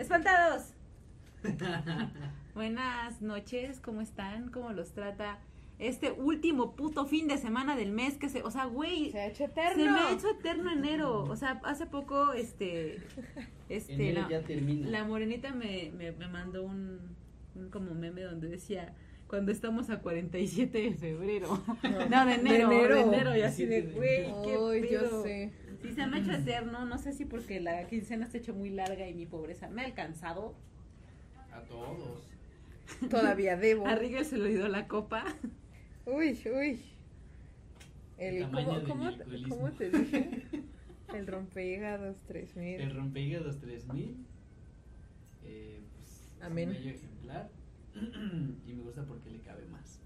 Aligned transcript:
Espantados. 0.00 0.72
Buenas 2.54 3.20
noches, 3.20 3.80
¿cómo 3.80 4.00
están? 4.00 4.48
¿Cómo 4.48 4.72
los 4.72 4.92
trata 4.92 5.38
este 5.78 6.10
último 6.10 6.74
puto 6.74 7.04
fin 7.04 7.28
de 7.28 7.36
semana 7.36 7.76
del 7.76 7.92
mes 7.92 8.16
que 8.16 8.30
se, 8.30 8.42
o 8.42 8.50
sea, 8.50 8.64
güey, 8.64 9.10
Se 9.12 9.20
ha 9.20 9.26
hecho 9.26 9.44
eterno. 9.44 9.84
se 9.84 9.90
me 9.90 9.98
ha 9.98 10.12
hecho 10.12 10.30
eterno 10.30 10.70
enero. 10.72 11.24
O 11.24 11.36
sea, 11.36 11.60
hace 11.64 11.84
poco, 11.84 12.32
este, 12.32 13.02
este, 13.68 13.92
Enero 13.92 14.22
la, 14.22 14.28
ya 14.30 14.40
termina. 14.40 14.88
la 14.88 15.04
morenita 15.04 15.52
me, 15.52 15.90
me, 15.94 16.12
me 16.12 16.28
mandó 16.28 16.62
un, 16.64 16.98
un 17.54 17.68
como 17.68 17.94
meme 17.94 18.22
donde 18.22 18.48
decía 18.48 18.94
cuando 19.26 19.52
estamos 19.52 19.90
a 19.90 20.00
47 20.00 20.78
de 20.80 20.92
febrero. 20.94 21.62
No, 22.10 22.24
de 22.24 22.34
enero, 22.36 22.70
de 22.70 22.76
enero. 22.76 22.96
enero, 22.96 23.36
y 23.36 23.42
así 23.42 23.66
de, 23.66 23.82
17 23.82 24.00
de 24.00 24.30
güey, 24.32 24.80
qué 24.80 24.86
Ay, 24.86 24.92
yo 24.92 25.22
sé. 25.22 25.52
Sí, 25.82 25.92
se 25.92 26.06
me 26.06 26.16
ha 26.16 26.20
hecho 26.20 26.32
eterno, 26.32 26.84
no 26.84 26.98
sé 26.98 27.12
si 27.12 27.24
porque 27.24 27.60
la 27.60 27.86
quincena 27.86 28.26
se 28.26 28.38
ha 28.38 28.40
hecho 28.40 28.54
muy 28.54 28.70
larga 28.70 29.08
y 29.08 29.14
mi 29.14 29.26
pobreza 29.26 29.68
me 29.68 29.82
ha 29.82 29.86
alcanzado. 29.86 30.54
A 31.52 31.60
todos. 31.62 32.22
Todavía 33.08 33.56
debo. 33.56 33.86
A 33.86 33.94
Rigel 33.94 34.24
se 34.24 34.36
le 34.36 34.44
olvidó 34.44 34.68
la 34.68 34.86
copa. 34.88 35.24
Uy, 36.06 36.38
uy. 36.46 36.80
El, 38.18 38.42
tamaño 38.42 38.84
¿cómo, 38.86 39.10
cómo, 39.16 39.48
cómo 39.48 39.70
te 39.72 39.90
dije? 39.90 40.42
El 41.14 41.26
rompehígados 41.26 42.18
3000. 42.26 42.80
El 42.80 42.94
rompehígados 42.94 43.58
3000. 43.58 44.16
Eh, 45.44 45.80
pues, 45.96 46.36
Amén. 46.42 46.70
Es 46.70 46.76
un 46.76 46.84
bello 46.84 46.96
ejemplar. 46.96 47.50
y 48.66 48.72
me 48.74 48.82
gusta 48.82 49.04
porque 49.04 49.30
le 49.30 49.40
cabe 49.40 49.66
más. 49.66 49.98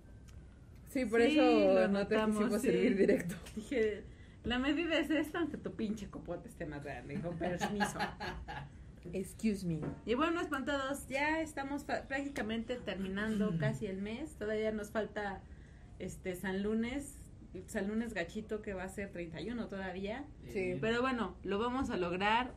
Sí, 0.89 1.05
por 1.07 1.21
Sí, 1.21 1.39
eso 1.39 1.75
lo 1.75 1.89
no 1.89 2.07
te 2.07 2.15
quisimos 2.17 2.61
sí. 2.63 2.69
servir 2.69 2.97
directo. 2.97 3.35
Dije, 3.57 4.05
la 4.45 4.59
medida 4.59 4.99
es 4.99 5.11
esta, 5.11 5.41
aunque 5.41 5.57
tu 5.57 5.73
pinche 5.75 6.09
copote 6.09 6.49
esté 6.49 6.67
más 6.67 6.85
grande, 6.85 7.21
con 7.21 7.37
permiso. 7.39 7.99
Excuse 9.13 9.67
me. 9.67 9.81
Y 10.07 10.15
bueno, 10.15 10.41
espantados, 10.41 11.07
ya 11.09 11.41
estamos 11.43 11.85
prácticamente 11.85 12.77
terminando 12.77 13.57
casi 13.59 13.87
el 13.87 14.01
mes. 14.01 14.37
Todavía 14.37 14.73
nos 14.73 14.91
falta 14.91 15.43
este 15.99 16.35
San 16.35 16.63
Lunes, 16.63 17.19
San 17.67 17.87
Lunes 17.89 18.15
gachito 18.15 18.63
que 18.63 18.73
va 18.73 18.85
a 18.85 18.89
ser 18.89 19.13
31 19.13 19.69
todavía. 19.69 20.25
Sí, 20.47 20.79
Pero 20.81 21.03
bueno, 21.03 21.37
lo 21.43 21.59
vamos 21.59 21.91
a 21.91 21.97
lograr. 21.99 22.55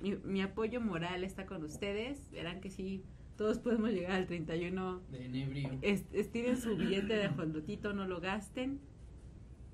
Mi, 0.00 0.16
mi 0.24 0.40
apoyo 0.40 0.80
moral 0.80 1.22
está 1.22 1.44
con 1.44 1.62
ustedes. 1.64 2.30
Verán 2.30 2.62
que 2.62 2.70
sí, 2.70 3.04
todos 3.36 3.58
podemos 3.58 3.90
llegar 3.90 4.12
al 4.12 4.26
31. 4.26 5.02
De 5.10 5.26
enebrio. 5.26 5.78
Es- 5.82 6.06
estiren 6.14 6.56
su 6.56 6.76
billete 6.76 7.14
de 7.14 7.24
ajolotito, 7.24 7.92
no 7.92 8.06
lo 8.06 8.20
gasten. 8.20 8.80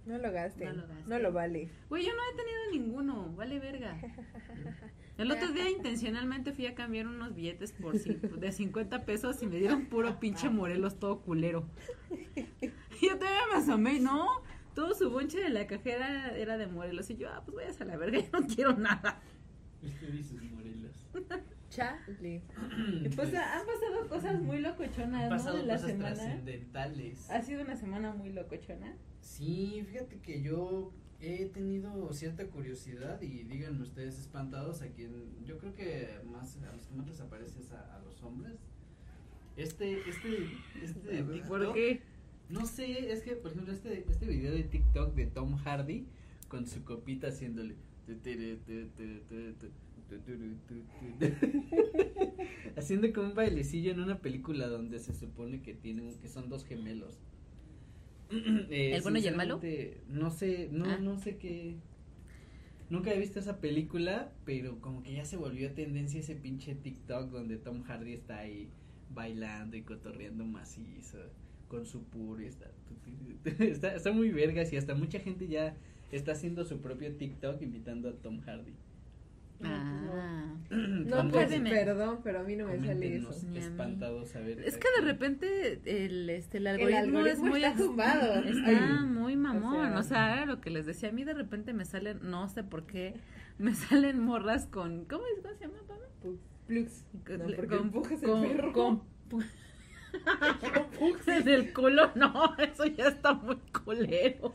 No 0.06 0.18
lo 0.18 0.32
gasten. 0.32 0.68
No 0.68 0.74
No 0.74 0.84
lo 0.84 0.84
lo, 0.84 1.06
gasten. 1.06 1.34
vale. 1.34 1.68
Güey, 1.88 2.06
yo 2.06 2.12
no 2.14 2.20
he 2.32 2.36
tenido 2.36 2.60
ninguno, 2.72 3.34
vale 3.36 3.58
verga. 3.58 3.98
El 5.18 5.30
otro 5.30 5.50
día 5.50 5.70
intencionalmente 5.70 6.52
fui 6.52 6.66
a 6.66 6.74
cambiar 6.74 7.06
unos 7.06 7.34
billetes 7.34 7.72
por 7.72 7.94
de 7.94 8.52
50 8.52 9.04
pesos 9.06 9.42
y 9.42 9.46
me 9.46 9.56
dieron 9.56 9.86
puro 9.86 10.20
pinche 10.20 10.50
Morelos 10.50 10.98
todo 10.98 11.20
culero. 11.22 11.66
Y 12.30 12.66
yo 13.08 13.18
todavía 13.18 13.46
me 13.50 13.58
asomé, 13.58 13.94
y 13.94 14.00
no, 14.00 14.26
todo 14.74 14.94
su 14.94 15.10
bonche 15.10 15.40
de 15.40 15.48
la 15.48 15.66
cajera 15.66 16.36
era 16.36 16.58
de 16.58 16.66
Morelos 16.66 17.08
y 17.08 17.16
yo, 17.16 17.30
ah, 17.30 17.42
pues 17.44 17.56
vayas 17.56 17.80
a 17.80 17.86
la 17.86 17.96
verga, 17.96 18.20
yo 18.32 18.40
no 18.40 18.46
quiero 18.46 18.76
nada. 18.76 19.22
Usted 19.82 20.14
y 20.14 20.22
sus 20.22 20.42
morelos. 20.42 20.92
Chale. 21.76 22.42
Y 23.04 23.08
pues 23.10 23.34
han 23.34 23.66
pasado 23.66 24.08
cosas 24.08 24.40
muy 24.40 24.60
locochonas, 24.60 25.22
Han 25.24 25.28
¿no? 25.28 25.36
pasado 25.36 25.56
De 25.58 25.64
la 25.64 25.74
cosas 25.74 25.90
semana. 25.90 26.14
trascendentales. 26.14 27.30
Ha 27.30 27.42
sido 27.42 27.62
una 27.62 27.76
semana 27.76 28.12
muy 28.14 28.30
locochona. 28.32 28.96
Sí, 29.20 29.84
fíjate 29.86 30.18
que 30.20 30.40
yo 30.42 30.92
he 31.20 31.46
tenido 31.46 32.12
cierta 32.12 32.46
curiosidad 32.46 33.20
y 33.20 33.42
díganme 33.44 33.82
ustedes 33.82 34.18
espantados 34.18 34.80
a 34.82 34.88
quien 34.88 35.44
yo 35.44 35.58
creo 35.58 35.74
que 35.74 36.08
más 36.30 36.56
a 36.62 36.72
los 36.74 36.86
que 36.86 36.94
más 36.94 37.06
les 37.06 37.20
aparece 37.20 37.60
es 37.60 37.72
a, 37.72 37.96
a 37.96 38.00
los 38.00 38.22
hombres. 38.22 38.54
Este, 39.56 40.00
este, 40.08 40.46
este 40.82 41.00
de 41.00 41.22
TikTok. 41.22 41.48
¿Por 41.48 41.72
qué? 41.74 42.00
No 42.48 42.64
sé, 42.66 43.10
es 43.12 43.22
que 43.22 43.36
por 43.36 43.50
ejemplo 43.50 43.72
este, 43.72 44.04
este 44.08 44.26
video 44.26 44.52
de 44.52 44.62
TikTok 44.62 45.14
de 45.14 45.26
Tom 45.26 45.56
Hardy 45.56 46.06
con 46.48 46.66
su 46.66 46.84
copita 46.84 47.28
haciéndole 47.28 47.74
haciendo 52.76 53.12
como 53.12 53.28
un 53.28 53.34
bailecillo 53.34 53.92
en 53.92 54.00
una 54.00 54.18
película 54.18 54.68
donde 54.68 54.98
se 54.98 55.14
supone 55.14 55.62
que 55.62 55.74
tienen 55.74 56.14
que 56.18 56.28
son 56.28 56.48
dos 56.48 56.64
gemelos. 56.64 57.18
Eh, 58.28 58.96
¿El 58.96 59.02
bueno 59.02 59.20
y 59.20 59.26
el 59.26 59.36
malo? 59.36 59.60
No 60.08 60.30
sé, 60.30 60.68
no 60.72 60.84
Ah. 60.86 60.98
no 60.98 61.16
sé 61.16 61.36
qué 61.36 61.76
Nunca 62.88 63.12
he 63.12 63.18
visto 63.18 63.40
esa 63.40 63.60
película, 63.60 64.32
pero 64.44 64.80
como 64.80 65.02
que 65.02 65.12
ya 65.12 65.24
se 65.24 65.36
volvió 65.36 65.72
tendencia 65.72 66.20
ese 66.20 66.36
pinche 66.36 66.76
TikTok 66.76 67.30
donde 67.30 67.56
Tom 67.56 67.82
Hardy 67.82 68.12
está 68.12 68.38
ahí 68.38 68.68
bailando 69.12 69.76
y 69.76 69.82
cotorreando 69.82 70.44
macizo 70.44 71.18
con 71.68 71.84
su 71.84 72.04
puro 72.04 72.42
y 72.42 72.46
está, 72.46 72.70
está, 73.58 73.96
está 73.96 74.12
muy 74.12 74.30
vergas 74.30 74.72
y 74.72 74.76
hasta 74.76 74.94
mucha 74.94 75.18
gente 75.18 75.48
ya 75.48 75.76
está 76.12 76.32
haciendo 76.32 76.64
su 76.64 76.80
propio 76.80 77.12
TikTok 77.16 77.60
invitando 77.60 78.08
a 78.08 78.12
Tom 78.12 78.40
Hardy. 78.42 78.74
Ah. 79.62 80.52
No, 80.68 81.10
Cuando- 81.16 81.32
pues, 81.34 81.48
perdón, 81.70 82.20
pero 82.24 82.40
a 82.40 82.42
mí 82.42 82.56
no 82.56 82.66
me 82.66 82.78
sale 82.84 83.16
eso. 83.16 83.30
Ver. 84.40 84.60
Es 84.64 84.76
que 84.78 84.88
de 84.98 85.06
repente 85.06 85.80
el, 86.04 86.28
este, 86.28 86.58
el 86.58 86.66
El 86.66 86.80
algoritmo, 86.80 87.20
es 87.26 87.38
muy 87.38 87.62
está 87.64 87.76
tumbado. 87.78 88.34
Está 88.42 89.02
muy 89.04 89.36
mamón, 89.36 89.92
O 89.94 90.00
o 90.00 90.02
sea- 90.02 90.34
era 90.34 90.46
lo 90.46 90.60
que 90.60 90.70
les 90.70 90.84
decía, 90.86 91.10
a 91.10 91.12
mí 91.12 91.22
de 91.24 91.34
repente 91.34 91.72
me 91.72 91.84
salen, 91.84 92.18
no 92.22 92.48
sé 92.48 92.64
por 92.64 92.84
qué, 92.86 93.14
me 93.58 93.74
salen 94.04 94.18
morras 94.18 94.66
con, 94.66 95.04
¿cómo, 95.04 95.22
es, 95.36 95.40
cómo 95.42 95.54
se 95.54 95.60
llama, 95.66 95.78
Pablo? 95.86 96.06
Plux. 96.66 97.04
Con- 97.24 97.38
No, 97.38 97.44
porque 97.44 97.66
con- 97.68 97.78
empujas 97.86 98.22
el 98.22 98.28
con- 98.28 98.42
perro. 98.42 98.72
con 98.72 99.02
en 101.28 101.48
el 101.48 101.72
culo, 101.72 102.10
no, 102.16 102.56
eso 102.58 102.86
ya 102.86 103.08
está 103.08 103.34
muy 103.34 103.56
culero. 103.84 104.54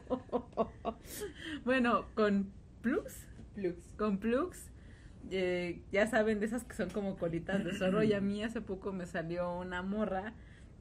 bueno, 1.63 2.05
con 2.15 2.51
plugs, 2.81 3.27
Plux. 3.55 3.77
con 3.97 4.17
plugs, 4.17 4.70
eh, 5.29 5.81
ya 5.91 6.07
saben 6.07 6.39
de 6.39 6.45
esas 6.45 6.63
que 6.63 6.75
son 6.75 6.89
como 6.89 7.17
colitas 7.17 7.63
de 7.63 7.73
zorro 7.73 8.03
y 8.03 8.13
a 8.13 8.21
mí 8.21 8.43
hace 8.43 8.61
poco 8.61 8.91
me 8.91 9.05
salió 9.05 9.57
una 9.57 9.81
morra 9.81 10.33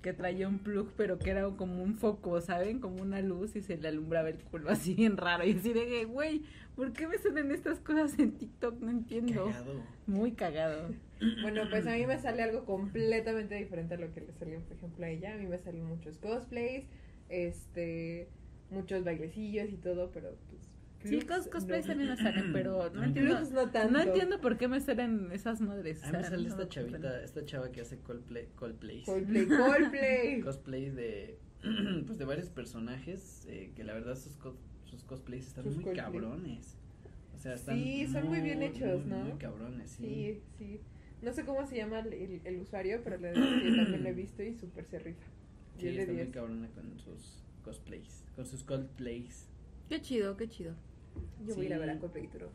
que 0.02 0.12
traía 0.12 0.48
un 0.48 0.58
plug 0.58 0.92
pero 0.96 1.18
que 1.18 1.30
era 1.30 1.48
como 1.50 1.82
un 1.82 1.94
foco, 1.94 2.40
¿saben? 2.40 2.80
Como 2.80 3.02
una 3.02 3.20
luz 3.20 3.54
y 3.56 3.60
se 3.60 3.76
le 3.76 3.88
alumbraba 3.88 4.30
el 4.30 4.38
culo 4.38 4.70
así 4.70 4.94
bien 4.94 5.16
raro 5.16 5.44
y 5.44 5.52
así 5.52 5.72
de 5.72 6.04
güey, 6.04 6.42
¿por 6.74 6.92
qué 6.92 7.06
me 7.06 7.18
salen 7.18 7.50
estas 7.50 7.80
cosas 7.80 8.18
en 8.18 8.32
TikTok? 8.32 8.80
No 8.80 8.90
entiendo. 8.90 9.46
Cagado. 9.46 9.82
Muy 10.06 10.32
cagado. 10.32 10.94
Bueno, 11.42 11.64
pues 11.68 11.86
a 11.86 11.92
mí 11.92 12.06
me 12.06 12.18
sale 12.18 12.42
algo 12.42 12.64
completamente 12.64 13.54
diferente 13.54 13.92
a 13.92 13.98
lo 13.98 14.10
que 14.14 14.22
le 14.22 14.32
salió, 14.32 14.58
por 14.60 14.74
ejemplo, 14.74 15.04
a 15.04 15.08
ella. 15.10 15.34
A 15.34 15.36
mí 15.36 15.46
me 15.46 15.58
salen 15.58 15.84
muchos 15.84 16.16
cosplays, 16.16 16.86
este, 17.28 18.26
muchos 18.70 19.04
bailecillos 19.04 19.68
y 19.68 19.76
todo, 19.76 20.10
pero 20.12 20.30
pues. 20.48 20.69
Sí, 21.03 21.21
cos 21.22 21.49
cosplays 21.49 21.87
no. 21.87 21.93
también 21.93 22.11
me 22.11 22.16
salen, 22.16 22.53
pero 22.53 22.91
no 22.94 23.05
entiendo. 23.05 23.41
No 23.53 23.71
tanto. 23.71 23.93
No 23.93 24.00
entiendo 24.00 24.41
por 24.41 24.59
qué 24.59 24.69
me 24.69 24.81
salen 24.81 25.31
esas 25.33 25.61
madres. 25.61 26.03
A 26.05 26.12
mí 26.12 26.19
me 26.19 26.25
sale 26.25 26.49
esta 26.49 26.69
chavita, 26.69 27.22
esta 27.22 27.44
chava 27.44 27.72
que 27.72 27.81
hace 27.81 27.99
Coldplay, 27.99 28.49
Coldplays. 28.55 29.06
Coldplay, 29.06 29.47
Coldplay. 29.49 30.41
Cosplays 30.43 30.94
de, 30.94 31.38
pues 32.06 32.19
de 32.19 32.25
varios 32.25 32.50
personajes 32.50 33.44
eh, 33.49 33.72
que 33.75 33.84
la 33.84 33.94
verdad 33.94 34.15
sus, 34.16 34.38
cos- 34.38 34.59
sus 34.84 35.03
cosplays 35.05 35.47
están 35.47 35.65
Sus 35.65 35.77
muy 35.77 35.84
cosplays. 35.84 36.05
cabrones. 36.05 36.77
O 37.34 37.38
sea, 37.38 37.55
están 37.55 37.77
Sí, 37.77 38.06
son 38.06 38.28
muy 38.28 38.41
bien 38.41 38.62
hechos, 38.62 39.00
muy, 39.06 39.11
¿no? 39.19 39.25
Muy 39.25 39.38
cabrones, 39.38 39.91
sí. 39.93 40.05
Sí, 40.05 40.43
sí. 40.59 40.81
No 41.22 41.32
sé 41.32 41.44
cómo 41.47 41.67
se 41.67 41.77
llama 41.77 42.00
el, 42.00 42.12
el- 42.12 42.41
el 42.44 42.61
usuario, 42.61 43.00
pero 43.03 43.17
le 43.17 43.32
yo 43.32 43.77
también 43.77 44.03
lo 44.03 44.09
he 44.11 44.12
visto 44.12 44.43
y 44.43 44.55
súper 44.55 44.84
se 44.84 44.99
rifa. 44.99 45.25
Sí, 45.78 45.84
10 45.88 45.94
de 45.97 46.00
está 46.03 46.12
muy 46.12 46.22
10. 46.22 46.34
cabrona 46.34 46.69
con 46.75 46.99
sus 46.99 47.43
cosplays, 47.65 48.25
con 48.37 48.44
sus 48.44 48.65
Coldplays. 48.65 49.47
Qué 49.88 50.00
chido, 50.03 50.37
qué 50.37 50.49
chido. 50.49 50.75
Yo 51.47 51.54
voy 51.54 51.65
a 51.65 51.69
ir 51.69 51.75
a 51.75 51.78
ver 51.78 51.91
a 51.91 51.98
Coldplay 51.98 52.28
Turo. 52.28 52.50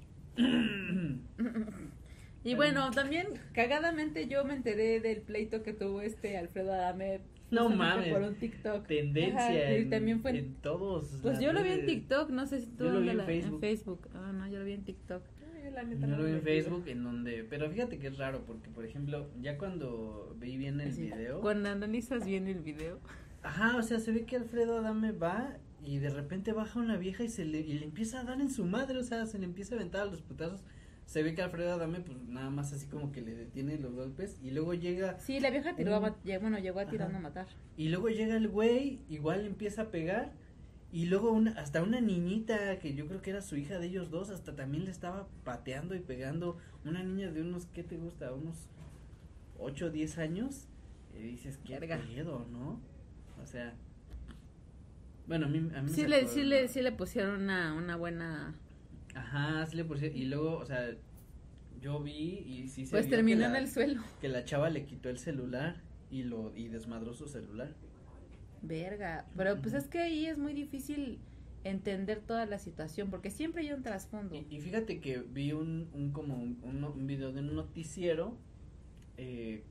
Y 2.44 2.54
bueno, 2.54 2.92
también 2.92 3.28
cagadamente 3.54 4.28
yo 4.28 4.46
me 4.46 4.54
enteré 4.54 5.00
del 5.00 5.22
pleito 5.22 5.64
que 5.64 5.74
tuvo 5.74 6.02
este 6.02 6.38
Alfredo 6.38 6.74
Adame. 6.74 7.22
No 7.52 7.70
mames. 7.70 8.12
Por 8.14 8.22
un 8.22 8.36
TikTok. 8.36 8.86
Tendencia 8.88 9.40
Ajá, 9.46 9.54
y 9.72 9.76
en, 9.84 9.90
también 9.90 10.22
fue 10.22 10.32
en- 10.32 10.38
en 10.38 10.54
todos. 10.56 11.20
Pues 11.24 11.40
yo 11.40 11.54
lo 11.54 11.64
vi 11.64 11.70
en. 11.72 11.86
TikTok, 11.86 12.30
no 12.30 12.46
sé 12.46 12.62
si 12.62 12.68
tú 12.68 12.86
Yo 12.86 12.92
lo 12.92 13.02
vi 13.02 13.10
en 13.10 13.18
la- 13.18 13.26
Facebook. 13.26 13.60
Facebook. 13.62 14.08
Ah, 14.14 14.32
no, 14.34 14.48
yo 14.48 14.60
lo 14.60 14.66
vi 14.66 14.74
en 14.74 14.84
TikTok. 14.84 15.24
La 15.74 15.84
neta 15.84 16.02
Yo 16.02 16.08
no 16.08 16.18
lo 16.18 16.26
vi 16.26 16.32
en. 16.32 16.42
Facebook 16.44 16.84
en 16.88 17.04
donde, 17.04 17.44
pero 17.50 17.70
fíjate 17.72 17.98
que 17.98 18.08
es 18.08 18.18
raro 18.20 18.44
porque 18.46 18.70
por 18.70 18.86
ejemplo, 18.86 19.28
ya 19.42 19.58
cuando 19.58 20.36
vi 20.40 20.58
bien 20.58 20.80
el 20.80 20.92
video, 20.92 21.42
Cuando 21.42 21.70
analizas 21.70 22.24
bien 22.26 22.48
el 22.48 22.60
video. 22.62 23.00
ajá, 23.42 23.76
o 23.76 23.82
sea, 23.82 24.00
se 24.00 24.12
ve 24.12 24.26
que 24.26 24.36
Alfredo 24.36 24.78
Adame 24.78 25.12
va 25.12 25.58
y 25.86 26.00
de 26.00 26.10
repente 26.10 26.52
baja 26.54 26.80
una 26.80 26.98
vieja 26.98 27.24
y 27.24 27.30
se 27.30 27.46
le, 27.46 27.60
y 27.62 27.74
le 27.80 27.86
empieza 27.86 28.20
a 28.20 28.24
dar 28.24 28.42
en 28.42 28.50
su 28.50 28.66
madre, 28.66 28.98
o 29.00 29.04
sea, 29.04 29.26
se 29.26 29.38
le 29.40 29.46
empieza 29.46 29.76
a 29.76 29.78
aventar 29.78 30.02
a 30.02 30.06
los 30.06 30.22
putazos. 30.22 30.62
Se 31.06 31.22
ve 31.22 31.36
que 31.36 31.44
Alfredo 31.44 31.74
Adame 31.74 32.00
pues 32.02 32.18
nada 32.28 32.50
más 32.50 32.74
así 32.74 32.88
como 32.88 33.12
que 33.12 33.22
le 33.22 33.36
detiene 33.36 33.78
los 33.78 33.94
golpes 33.94 34.40
y 34.42 34.50
luego 34.52 34.74
llega 34.74 35.20
Sí, 35.20 35.40
la 35.40 35.52
vieja 35.52 35.76
tiró 35.76 35.94
a 35.96 36.00
mat- 36.00 36.18
ya- 36.24 36.40
bueno, 36.40 36.58
llegó 36.58 36.80
a 36.80 36.88
tirando 36.88 37.18
a 37.18 37.22
matar. 37.22 37.46
y 37.78 37.90
luego 37.90 38.10
llega 38.10 38.36
el 38.36 38.48
güey, 38.48 39.02
igual 39.08 39.46
empieza 39.46 39.84
a 39.84 39.92
pegar 39.92 40.34
y 40.92 41.06
luego 41.06 41.32
una, 41.32 41.52
hasta 41.60 41.84
una 41.84 42.02
niñita 42.02 42.80
que 42.80 42.96
yo 42.96 43.06
creo 43.08 43.22
que 43.22 43.30
era 43.30 43.42
su 43.42 43.56
hija 43.56 43.78
de 43.78 43.86
ellos 43.86 44.10
dos, 44.10 44.32
hasta 44.32 44.56
también 44.56 44.86
le 44.86 44.92
estaba 44.92 45.28
pateando 45.44 45.94
y 45.94 46.00
pegando 46.00 46.58
una 46.86 47.04
niña 47.04 47.30
de 47.32 47.42
unos, 47.42 47.68
¿qué 47.68 47.84
te 47.84 47.98
gusta? 47.98 48.34
Unos 48.34 48.56
8 49.60 49.88
o 49.88 49.90
10 49.92 50.18
años, 50.18 50.68
y 51.14 51.22
dices, 51.22 51.60
qué 51.66 51.78
pedo, 51.78 52.48
¿no? 52.52 52.80
O 53.44 53.46
sea, 53.46 53.76
bueno, 55.28 55.46
a 55.48 55.50
mí, 55.50 55.58
a 55.76 55.82
mí 55.82 55.92
me 55.96 55.96
Sí 55.96 56.06
le, 56.08 56.22
sacó 56.22 56.34
sí 56.34 56.44
le, 56.44 56.68
sí 56.68 56.82
le 56.82 56.92
pusieron 56.92 57.42
una, 57.44 57.74
una 57.74 57.96
buena... 57.96 58.56
Ajá, 59.16 59.66
sí 59.66 59.76
le 59.78 59.86
pusieron, 59.86 60.18
y 60.18 60.26
luego, 60.26 60.58
o 60.58 60.66
sea, 60.66 60.90
yo 61.82 62.02
vi 62.02 62.14
y 62.46 62.68
sí 62.68 62.86
se 62.86 62.92
Pues 62.92 63.08
vio 63.08 63.10
que 63.10 63.16
terminó 63.18 63.42
la- 63.42 63.48
en 63.48 63.56
el 63.56 63.68
suelo. 63.70 64.02
que 64.22 64.28
la 64.30 64.44
chava 64.46 64.70
le 64.70 64.86
quitó 64.86 65.10
el 65.10 65.18
celular 65.20 65.82
y 66.12 66.24
lo 66.24 66.56
y 66.56 66.68
desmadró 66.70 67.14
su 67.14 67.28
celular. 67.28 67.76
Verga. 68.62 69.26
Pero 69.36 69.62
pues 69.62 69.74
es 69.74 69.88
que 69.88 70.00
ahí 70.00 70.26
es 70.26 70.38
muy 70.38 70.54
difícil 70.54 71.20
entender 71.64 72.20
toda 72.22 72.46
la 72.46 72.60
situación 72.60 73.10
porque 73.10 73.32
siempre 73.32 73.62
hay 73.64 73.72
un 73.72 73.84
trasfondo. 73.84 74.36
Y, 74.36 74.48
y 74.50 74.60
fíjate 74.60 75.00
que 75.02 75.20
vi 75.20 75.52
un, 75.54 75.90
un 75.94 76.12
como 76.12 76.36
un, 76.36 76.60
un, 76.64 76.84
un 76.84 77.08
video 77.08 77.32
de 77.32 77.42
un 77.42 77.56
noticiero 77.56 78.38
eh, 79.18 79.64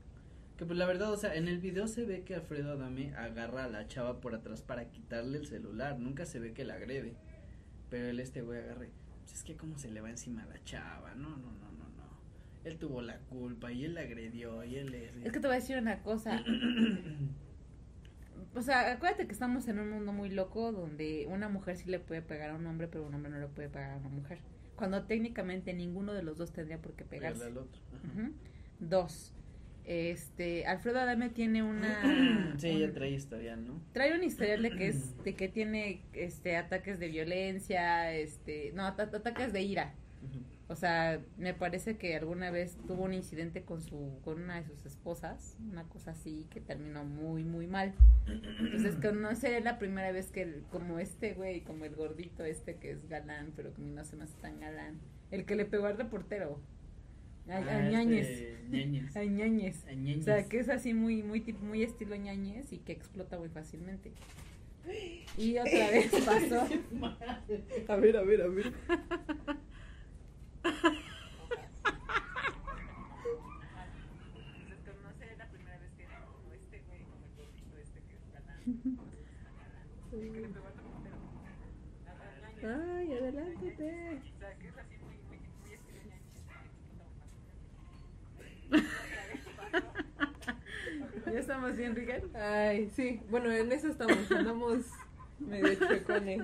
que 0.57 0.65
pues 0.65 0.77
la 0.77 0.85
verdad, 0.85 1.11
o 1.11 1.17
sea, 1.17 1.35
en 1.35 1.47
el 1.47 1.59
video 1.59 1.87
se 1.87 2.05
ve 2.05 2.23
que 2.23 2.35
Alfredo 2.35 2.73
Adame 2.73 3.13
agarra 3.15 3.65
a 3.65 3.69
la 3.69 3.87
chava 3.87 4.21
por 4.21 4.35
atrás 4.35 4.61
para 4.61 4.89
quitarle 4.89 5.37
el 5.37 5.47
celular, 5.47 5.99
nunca 5.99 6.25
se 6.25 6.39
ve 6.39 6.53
que 6.53 6.63
la 6.63 6.75
agrede, 6.75 7.15
pero 7.89 8.07
él 8.07 8.19
este 8.19 8.41
güey 8.41 8.59
agarre, 8.59 8.89
pues 9.21 9.33
es 9.33 9.43
que 9.43 9.55
como 9.55 9.77
se 9.77 9.91
le 9.91 10.01
va 10.01 10.09
encima 10.09 10.43
a 10.43 10.47
la 10.47 10.63
chava, 10.63 11.13
no, 11.15 11.29
no, 11.29 11.51
no, 11.51 11.71
no, 11.71 11.89
no, 11.89 12.19
él 12.63 12.77
tuvo 12.77 13.01
la 13.01 13.19
culpa 13.19 13.71
y 13.71 13.83
él 13.83 13.95
la 13.95 14.01
agredió 14.01 14.63
y 14.63 14.75
él 14.77 14.93
es... 14.93 15.15
Es 15.25 15.31
que 15.31 15.39
te 15.39 15.47
voy 15.47 15.57
a 15.57 15.59
decir 15.59 15.77
una 15.77 16.01
cosa. 16.01 16.43
O 18.53 18.61
sea, 18.61 18.93
acuérdate 18.93 19.27
que 19.27 19.33
estamos 19.33 19.67
en 19.67 19.79
un 19.79 19.89
mundo 19.89 20.13
muy 20.13 20.29
loco 20.29 20.71
donde 20.71 21.27
una 21.29 21.49
mujer 21.49 21.75
sí 21.75 21.89
le 21.89 21.99
puede 21.99 22.21
pegar 22.21 22.51
a 22.51 22.55
un 22.55 22.65
hombre, 22.65 22.87
pero 22.87 23.05
un 23.05 23.13
hombre 23.13 23.29
no 23.29 23.37
le 23.37 23.47
puede 23.47 23.67
pegar 23.67 23.91
a 23.91 23.97
una 23.97 24.07
mujer. 24.07 24.39
Cuando 24.77 25.03
técnicamente 25.03 25.73
ninguno 25.73 26.13
de 26.13 26.23
los 26.23 26.37
dos 26.37 26.53
tendría 26.53 26.81
por 26.81 26.93
qué 26.93 27.03
pegarse. 27.03 27.43
al 27.45 27.57
otro. 27.57 27.81
Dos. 28.79 29.34
Este, 29.85 30.65
Alfredo 30.65 30.99
Adame 30.99 31.29
tiene 31.29 31.61
una... 31.63 32.53
Sí, 32.57 32.83
trae 32.93 33.11
historial, 33.11 33.65
¿no? 33.67 33.79
trae 33.93 34.15
un 34.15 34.23
historial 34.23 34.63
de 34.63 34.71
que 34.71 34.87
es 34.87 35.15
de 35.23 35.35
que 35.35 35.47
tiene 35.47 36.01
este 36.13 36.57
ataques 36.57 36.99
de 36.99 37.07
violencia 37.09 38.11
este 38.13 38.71
no 38.73 38.83
ata- 38.85 39.11
ataques 39.15 39.53
de 39.53 39.61
ira. 39.61 39.93
O 40.67 40.75
sea 40.75 41.21
me 41.37 41.53
parece 41.53 41.97
que 41.97 42.15
alguna 42.15 42.49
vez 42.49 42.75
tuvo 42.87 43.03
un 43.03 43.13
incidente 43.13 43.61
con 43.61 43.81
su 43.83 44.17
con 44.23 44.41
una 44.41 44.55
de 44.59 44.63
sus 44.67 44.83
esposas 44.87 45.55
una 45.71 45.83
cosa 45.83 46.11
así 46.11 46.47
que 46.49 46.59
terminó 46.61 47.03
muy 47.03 47.43
muy 47.43 47.67
mal. 47.67 47.93
Entonces 48.59 48.95
que 48.95 49.11
no 49.11 49.35
sería 49.35 49.59
la 49.59 49.77
primera 49.77 50.11
vez 50.11 50.31
que 50.31 50.41
el- 50.41 50.63
como 50.71 50.97
este 50.97 51.33
güey 51.35 51.61
como 51.61 51.85
el 51.85 51.93
gordito 51.95 52.43
este 52.43 52.77
que 52.77 52.89
es 52.91 53.07
galán 53.07 53.53
pero 53.55 53.71
que 53.75 53.81
a 53.81 53.85
mí 53.85 53.91
no 53.91 54.03
se 54.03 54.15
me 54.15 54.23
hace 54.23 54.37
tan 54.41 54.59
galán 54.59 54.99
el 55.29 55.45
que 55.45 55.55
le 55.55 55.65
pegó 55.65 55.85
al 55.85 55.97
reportero 55.97 56.59
a, 57.49 57.53
a 57.57 57.57
Ah, 57.77 57.89
Ñañez 57.89 58.27
este, 58.29 58.57
Ñañez. 58.69 59.15
a 59.15 59.23
Ñañez 59.23 59.85
A 59.87 59.93
Ñañez. 59.93 60.21
o 60.21 60.23
sea, 60.23 60.45
que 60.49 60.59
es 60.59 60.69
así 60.69 60.93
muy, 60.93 61.23
muy, 61.23 61.41
muy 61.61 61.83
estilo 61.83 62.15
ñañez 62.15 62.71
y 62.73 62.77
que 62.79 62.91
explota 62.93 63.37
muy 63.37 63.49
fácilmente. 63.49 64.11
Y 65.37 65.57
otra 65.57 65.89
vez 65.91 66.11
pasó. 66.25 66.67
A 67.87 67.95
ver, 67.97 68.17
a 68.17 68.21
ver, 68.23 68.41
a 68.41 68.47
ver. 68.47 68.73
Ay, 82.63 83.13
adelántate. 83.13 84.21
¿Ya 91.65 91.71
estamos 91.71 91.77
bien, 91.77 91.95
Rigal? 91.95 92.23
Ay, 92.35 92.89
sí. 92.95 93.21
Bueno, 93.29 93.51
en 93.51 93.71
eso 93.71 93.87
estamos. 93.87 94.31
Andamos 94.31 94.85
medio 95.39 95.73
chuecones. 95.73 96.43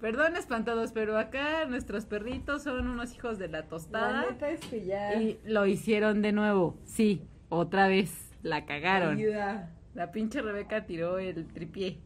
Perdón, 0.00 0.36
espantados, 0.36 0.90
pero 0.92 1.16
acá 1.16 1.66
nuestros 1.66 2.04
perritos 2.04 2.64
son 2.64 2.88
unos 2.88 3.14
hijos 3.14 3.38
de 3.38 3.46
la 3.48 3.60
La 3.60 3.68
tostada. 3.68 4.26
neta 4.28 4.50
es 4.50 4.60
que 4.60 4.84
ya. 4.84 5.14
Y 5.14 5.38
lo 5.44 5.66
hicieron 5.66 6.20
de 6.20 6.32
nuevo. 6.32 6.76
Sí, 6.84 7.22
otra 7.48 7.86
vez. 7.86 8.10
La 8.42 8.66
cagaron. 8.66 9.18
Ayuda. 9.18 9.70
La 9.94 10.10
pinche 10.10 10.42
Rebeca 10.42 10.84
tiró 10.86 11.18
el 11.18 11.46
tripié. 11.46 11.98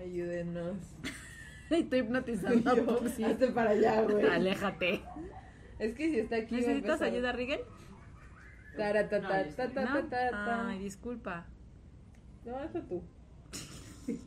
Ayúdenos. 0.00 0.76
Estoy 1.70 1.98
hipnotizando 1.98 2.70
a 2.70 2.76
Yo. 2.76 3.26
Hazte 3.26 3.48
para 3.48 3.70
allá, 3.70 4.02
güey. 4.02 4.24
Aléjate. 4.26 5.02
Es 5.78 5.94
que 5.94 6.08
si 6.10 6.18
está 6.20 6.36
aquí. 6.36 6.54
¿Necesitas 6.56 7.02
ayuda, 7.02 7.32
Rigel? 7.32 7.60
Ay, 10.68 10.78
disculpa. 10.78 11.46
No, 12.44 12.60
eso 12.62 12.80
tú. 12.82 13.02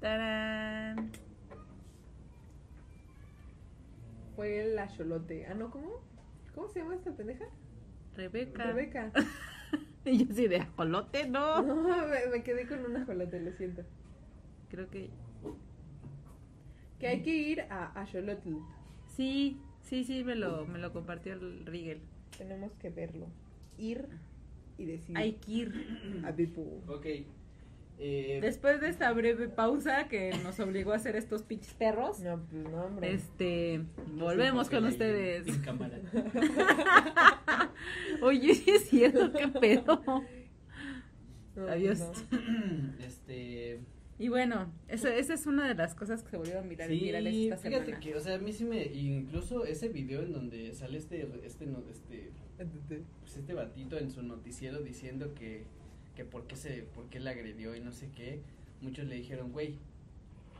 Tarán. 0.00 1.10
Fue 4.36 4.64
el 4.64 4.78
acholote. 4.78 5.46
Ah, 5.46 5.54
no, 5.54 5.70
¿cómo? 5.70 6.00
¿Cómo 6.54 6.68
se 6.68 6.80
llama 6.80 6.94
esta 6.94 7.12
pendeja? 7.12 7.44
Rebeca. 8.16 8.64
Rebeca. 8.64 9.12
Y 10.06 10.26
yo 10.26 10.34
sí 10.34 10.48
de 10.48 10.58
ajolote, 10.58 11.26
no. 11.28 11.62
No, 11.62 11.76
me, 12.06 12.26
me 12.30 12.42
quedé 12.42 12.66
con 12.68 12.84
un 12.84 12.94
ajolote, 12.94 13.40
lo 13.40 13.52
siento. 13.52 13.82
Creo 14.68 14.90
que 14.90 15.08
Que 16.98 17.06
hay 17.08 17.22
que 17.22 17.30
ir 17.34 17.62
a 17.62 17.86
Axolotl. 17.98 18.56
sí, 19.06 19.58
sí, 19.80 20.04
sí, 20.04 20.22
me 20.22 20.34
lo, 20.34 20.66
me 20.66 20.78
lo 20.78 20.92
compartió 20.92 21.32
el 21.32 21.64
Rigel. 21.64 22.02
Tenemos 22.38 22.72
que 22.76 22.90
verlo. 22.90 23.26
Ir 23.78 24.06
y 24.78 24.84
decir. 24.84 25.16
Hay 25.16 25.32
que 25.34 25.52
ir. 25.52 26.22
A 26.24 26.32
Bipu. 26.32 26.80
Ok. 26.88 27.06
Eh, 27.96 28.40
Después 28.42 28.80
de 28.80 28.88
esta 28.88 29.12
breve 29.12 29.48
pausa 29.48 30.08
que 30.08 30.32
nos 30.42 30.58
obligó 30.58 30.92
a 30.92 30.96
hacer 30.96 31.14
estos 31.14 31.42
pinches 31.44 31.74
perros, 31.74 32.18
No, 32.20 32.40
pues 32.50 32.64
no, 32.68 32.84
hombre. 32.86 33.12
este, 33.14 33.82
volvemos 34.16 34.68
con 34.68 34.84
ustedes. 34.84 35.46
En, 35.46 35.54
en 35.54 35.60
cámara. 35.62 35.98
Oye, 38.22 38.54
sí 38.54 38.70
es 38.70 38.88
cierto, 38.88 39.32
qué 39.32 39.46
pedo. 39.48 40.02
No, 40.06 40.24
pues 41.54 41.68
Adiós. 41.70 42.00
no. 42.32 43.04
este. 43.04 43.78
Y 44.18 44.28
bueno, 44.28 44.72
eso, 44.88 45.08
esa 45.08 45.34
es 45.34 45.46
una 45.46 45.66
de 45.66 45.74
las 45.74 45.94
cosas 45.94 46.22
que 46.22 46.30
se 46.30 46.36
volvieron 46.36 46.68
viral, 46.68 46.88
Sí, 46.88 47.00
virales 47.00 47.34
esta 47.34 47.56
fíjate 47.56 47.84
semana. 47.86 48.00
que, 48.00 48.14
o 48.14 48.20
sea, 48.20 48.34
a 48.36 48.38
mí 48.38 48.52
sí 48.52 48.64
me. 48.64 48.84
Incluso 48.84 49.64
ese 49.64 49.88
video 49.88 50.22
en 50.22 50.32
donde 50.32 50.72
sale 50.74 50.98
este. 50.98 51.28
Este. 51.44 51.66
no- 51.66 51.82
este 51.90 52.30
pues 53.20 53.36
este 53.36 53.52
batito 53.54 53.98
en 53.98 54.10
su 54.10 54.22
noticiero 54.22 54.80
diciendo 54.82 55.34
que. 55.34 55.64
Que 56.14 56.24
por 56.24 56.46
qué 56.46 56.54
se. 56.56 56.82
Por 56.82 57.08
qué 57.08 57.18
la 57.18 57.30
agredió 57.32 57.74
y 57.74 57.80
no 57.80 57.90
sé 57.90 58.08
qué. 58.14 58.40
Muchos 58.80 59.06
le 59.06 59.16
dijeron, 59.16 59.50
güey. 59.52 59.78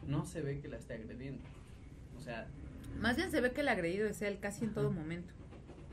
No 0.08 0.26
se 0.26 0.40
ve 0.42 0.58
que 0.60 0.66
la 0.68 0.76
esté 0.78 0.94
agrediendo. 0.94 1.42
O 2.18 2.20
sea, 2.20 2.48
Más 3.00 3.16
bien 3.16 3.30
se 3.30 3.40
ve 3.40 3.52
que 3.52 3.60
el 3.60 3.68
agredido 3.68 4.08
es 4.08 4.20
él 4.22 4.38
casi 4.40 4.64
en 4.64 4.74
todo 4.74 4.90
momento. 4.90 5.32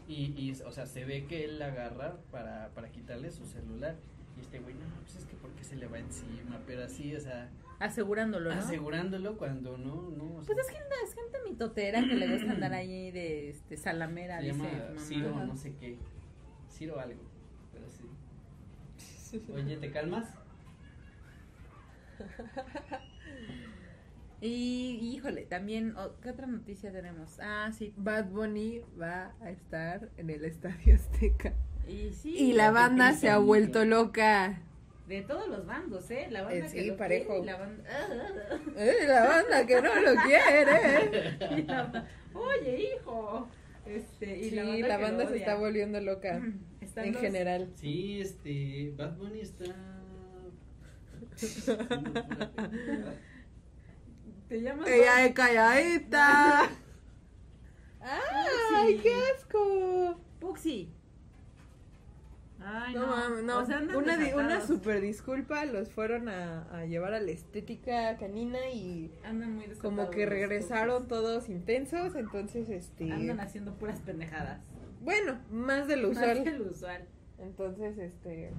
Y, 0.07 0.33
y, 0.35 0.51
o 0.65 0.71
sea, 0.71 0.85
se 0.87 1.05
ve 1.05 1.25
que 1.25 1.45
él 1.45 1.59
la 1.59 1.67
agarra 1.67 2.17
para, 2.31 2.69
para 2.73 2.89
quitarle 2.89 3.31
su 3.31 3.45
celular. 3.45 3.95
Y 4.41 4.43
este 4.43 4.59
güey, 4.59 4.73
no, 4.75 4.81
pues 5.01 5.15
es 5.15 5.25
que 5.25 5.35
porque 5.35 5.63
se 5.63 5.75
le 5.75 5.87
va 5.87 5.99
encima, 5.99 6.59
pero 6.65 6.83
así, 6.83 7.15
o 7.15 7.19
sea, 7.19 7.49
Asegurándolo, 7.79 8.53
¿no? 8.53 8.59
asegurándolo 8.59 9.37
cuando 9.37 9.77
no, 9.77 10.09
no. 10.11 10.23
o 10.25 10.33
Pues 10.35 10.47
sea, 10.47 10.55
es 10.61 10.69
gente, 10.69 10.95
es 11.03 11.15
gente 11.15 11.37
mitotera 11.49 12.01
que 12.01 12.15
le 12.15 12.31
gusta 12.31 12.51
andar 12.51 12.73
ahí 12.73 13.11
de 13.11 13.49
este, 13.49 13.77
salamera, 13.77 14.39
se 14.39 14.45
dice 14.45 14.57
llama 14.57 14.69
mamá. 14.89 14.99
Ciro, 14.99 15.45
no 15.45 15.55
sé 15.55 15.75
qué. 15.79 15.97
Ciro 16.69 16.99
algo, 16.99 17.21
pero 17.71 17.89
sí. 17.89 19.41
Oye, 19.53 19.77
¿te 19.77 19.91
calmas? 19.91 20.27
Y 24.43 24.97
híjole, 25.13 25.45
también, 25.45 25.93
¿qué 26.23 26.31
otra 26.31 26.47
noticia 26.47 26.91
tenemos? 26.91 27.39
Ah, 27.39 27.69
sí. 27.71 27.93
Bad 27.95 28.31
Bunny 28.31 28.81
va 28.99 29.35
a 29.39 29.51
estar 29.51 30.09
en 30.17 30.31
el 30.31 30.43
Estadio 30.43 30.95
Azteca. 30.95 31.53
Y 31.87 32.11
sí. 32.13 32.35
Y 32.37 32.53
la 32.53 32.71
banda 32.71 33.13
se 33.13 33.29
ha 33.29 33.37
vuelto 33.37 33.85
loca. 33.85 34.61
De 35.07 35.21
todos 35.23 35.47
los 35.49 35.65
bandos, 35.65 36.09
¿eh? 36.11 36.27
La 36.31 36.43
banda 36.43 36.67
Eh, 36.67 36.69
que 36.71 36.85
lo 36.85 36.95
parejo. 36.97 37.41
quiere 37.41 37.43
y 37.43 37.45
la 37.45 37.57
banda... 37.57 37.83
Eh, 38.77 38.93
la 39.07 39.27
banda 39.27 39.65
que 39.67 39.81
no 39.81 39.95
lo 39.95 40.15
quiere. 40.21 41.37
Y 41.59 41.63
la 41.63 41.83
banda, 41.83 42.07
Oye, 42.33 42.93
hijo. 42.95 43.47
Este, 43.85 44.37
y 44.37 44.49
Sí, 44.51 44.55
la 44.55 44.63
la 44.63 44.97
banda, 44.97 45.27
se 45.27 45.37
está 45.37 45.55
volviendo 45.55 45.99
loca. 45.99 46.41
Están 46.79 47.05
En 47.05 47.13
los- 47.13 47.21
general. 47.21 47.71
Sí, 47.75 48.21
este, 48.21 48.93
Bad 48.95 49.17
Bunny 49.17 49.41
está... 49.41 49.65
Te 54.47 54.61
llamas... 54.61 54.87
Ella 54.87 55.25
es 55.25 55.33
calladita. 55.33 56.69
¡Ay, 58.01 58.97
qué 59.01 59.13
asco! 59.35 60.19
Puxi. 60.39 60.89
Ay, 62.63 62.93
No, 62.93 63.01
no. 63.01 63.07
mames, 63.07 63.43
no. 63.43 63.57
O 63.59 63.65
sea, 63.65 63.79
una, 63.79 64.17
di- 64.17 64.33
una 64.33 64.43
desatados. 64.47 64.67
super 64.67 65.01
disculpa, 65.01 65.65
los 65.65 65.89
fueron 65.91 66.29
a, 66.29 66.63
a 66.71 66.85
llevar 66.85 67.13
a 67.13 67.19
la 67.19 67.31
estética 67.31 68.17
canina 68.17 68.69
y 68.71 69.11
Andan 69.23 69.53
muy 69.55 69.65
como 69.65 70.03
desatados 70.03 70.09
que 70.15 70.25
regresaron 70.25 71.07
todos 71.07 71.49
intensos, 71.49 72.15
entonces 72.15 72.69
este... 72.69 73.11
Andan 73.11 73.39
haciendo 73.39 73.73
puras 73.75 73.99
pendejadas. 74.01 74.61
Bueno, 75.01 75.39
más 75.51 75.87
de 75.87 75.95
lo 75.97 76.09
Más 76.09 76.17
usual. 76.17 76.43
que 76.43 76.51
lo 76.51 76.69
usual. 76.69 77.05
Entonces, 77.39 77.97
este. 77.97 78.51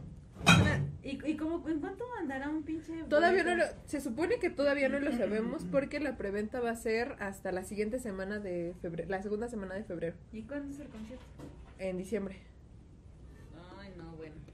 ¿Y, 1.05 1.25
y 1.25 1.37
cómo, 1.37 1.69
en 1.69 1.79
cuánto 1.79 2.05
andará 2.19 2.49
un 2.49 2.65
pinche 2.65 3.05
Todavía 3.09 3.45
no 3.45 3.55
lo. 3.55 3.65
Se 3.87 4.01
supone 4.01 4.41
que 4.41 4.51
todavía 4.51 4.89
no 4.89 4.99
lo 4.99 5.13
sabemos 5.13 5.65
porque 5.71 6.01
la 6.01 6.17
preventa 6.17 6.59
va 6.59 6.71
a 6.71 6.75
ser 6.77 7.15
hasta 7.21 7.53
la 7.53 7.63
siguiente 7.63 8.01
semana 8.01 8.41
de 8.41 8.75
febrero. 8.83 9.09
La 9.09 9.23
segunda 9.23 9.47
semana 9.49 9.77
de 9.77 9.85
febrero. 9.85 10.17
¿Y 10.33 10.43
cuándo 10.43 10.73
es 10.73 10.81
el 10.81 10.89
concierto? 10.89 11.25
En 11.79 11.97
diciembre. 11.99 12.41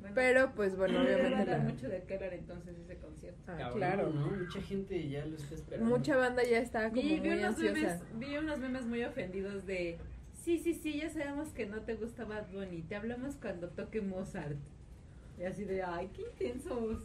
Bueno. 0.09 0.15
Pero, 0.15 0.53
pues 0.55 0.77
bueno, 0.77 1.01
obviamente. 1.03 1.31
dar 1.31 1.49
la- 1.49 1.59
mucho 1.59 1.89
de 1.89 2.03
qué 2.05 2.15
hablar 2.15 2.35
entonces 2.35 2.77
ese 2.79 2.97
concierto. 2.97 3.41
Ah, 3.47 3.57
Cabrón, 3.59 3.79
claro. 3.79 4.11
¿no? 4.11 4.27
Mucha 4.31 4.61
gente 4.63 5.09
ya 5.09 5.25
lo 5.27 5.37
está 5.37 5.55
esperando. 5.55 5.91
Mucha 5.97 6.17
banda 6.17 6.43
ya 6.45 6.59
está 6.59 6.89
como 6.91 7.01
Vi, 7.03 7.09
vi 7.21 7.21
muy 7.21 7.39
unos 7.39 7.45
ansiosa. 7.45 7.73
memes, 7.75 8.01
vi 8.19 8.37
unos 8.37 8.59
memes 8.59 8.87
muy 8.87 9.05
ofendidos 9.05 9.67
de 9.67 9.99
sí, 10.33 10.59
sí, 10.59 10.75
sí, 10.75 10.99
ya 11.01 11.11
sabemos 11.11 11.49
que 11.53 11.67
no 11.67 11.83
te 11.83 11.95
gusta 11.95 12.25
Bad 12.25 12.51
Bunny, 12.53 12.83
te 12.83 12.95
hablamos 12.97 13.37
cuando 13.37 13.69
toque 13.69 14.01
Mozart. 14.01 14.57
Y 15.39 15.45
así 15.45 15.65
de, 15.65 15.83
ay, 15.83 16.11
qué 16.15 16.23
intensos. 16.23 17.05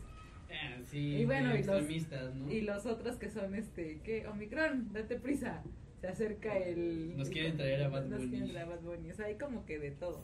Ah, 0.51 0.77
sí, 0.85 1.17
Y 1.17 1.25
bueno, 1.25 1.49
y 1.55 1.57
los- 1.63 1.67
extremistas, 1.67 2.35
¿no? 2.35 2.51
Y 2.51 2.61
los 2.61 2.85
otros 2.85 3.15
que 3.17 3.29
son, 3.29 3.55
este, 3.55 3.99
¿qué? 4.03 4.27
Omicron, 4.27 4.91
date 4.93 5.17
prisa. 5.19 5.61
Se 6.01 6.07
acerca 6.07 6.57
el... 6.57 7.15
Nos 7.17 7.29
quieren 7.29 7.55
traer 7.57 7.83
a 7.83 7.87
Bad 7.89 8.05
Nos 8.05 8.19
Bunny. 8.19 8.29
quieren 8.31 8.49
traer 8.51 8.65
a 8.67 8.69
Bad 8.69 8.81
Bunny. 8.81 9.11
O 9.11 9.13
sea, 9.13 9.25
hay 9.27 9.35
como 9.35 9.65
que 9.65 9.79
de 9.79 9.91
todo. 9.91 10.23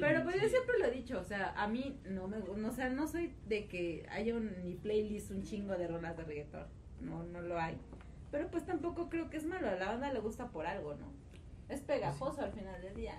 Pero 0.00 0.24
pues 0.24 0.40
yo 0.40 0.48
siempre 0.48 0.78
lo 0.78 0.86
he 0.86 0.90
dicho, 0.90 1.18
o 1.20 1.24
sea, 1.24 1.52
a 1.56 1.68
mí 1.68 1.98
no 2.04 2.28
me 2.28 2.38
no, 2.38 2.68
o 2.68 2.72
sea, 2.72 2.88
no 2.88 3.06
soy 3.06 3.32
de 3.46 3.66
que 3.66 4.06
haya 4.10 4.34
un, 4.34 4.50
mi 4.64 4.74
playlist 4.74 5.30
un 5.30 5.42
chingo 5.42 5.76
de 5.76 5.88
rolas 5.88 6.16
de 6.16 6.24
reggaetón. 6.24 6.66
No, 7.00 7.22
no 7.24 7.40
lo 7.40 7.58
hay. 7.58 7.76
Pero 8.30 8.50
pues 8.50 8.64
tampoco 8.64 9.08
creo 9.10 9.28
que 9.28 9.36
es 9.36 9.44
malo, 9.44 9.68
a 9.68 9.74
la 9.74 9.86
banda 9.86 10.12
le 10.12 10.20
gusta 10.20 10.48
por 10.48 10.66
algo, 10.66 10.94
¿no? 10.94 11.12
Es 11.68 11.80
pegajoso 11.80 12.42
al 12.42 12.52
final 12.52 12.80
del 12.80 12.94
día. 12.94 13.14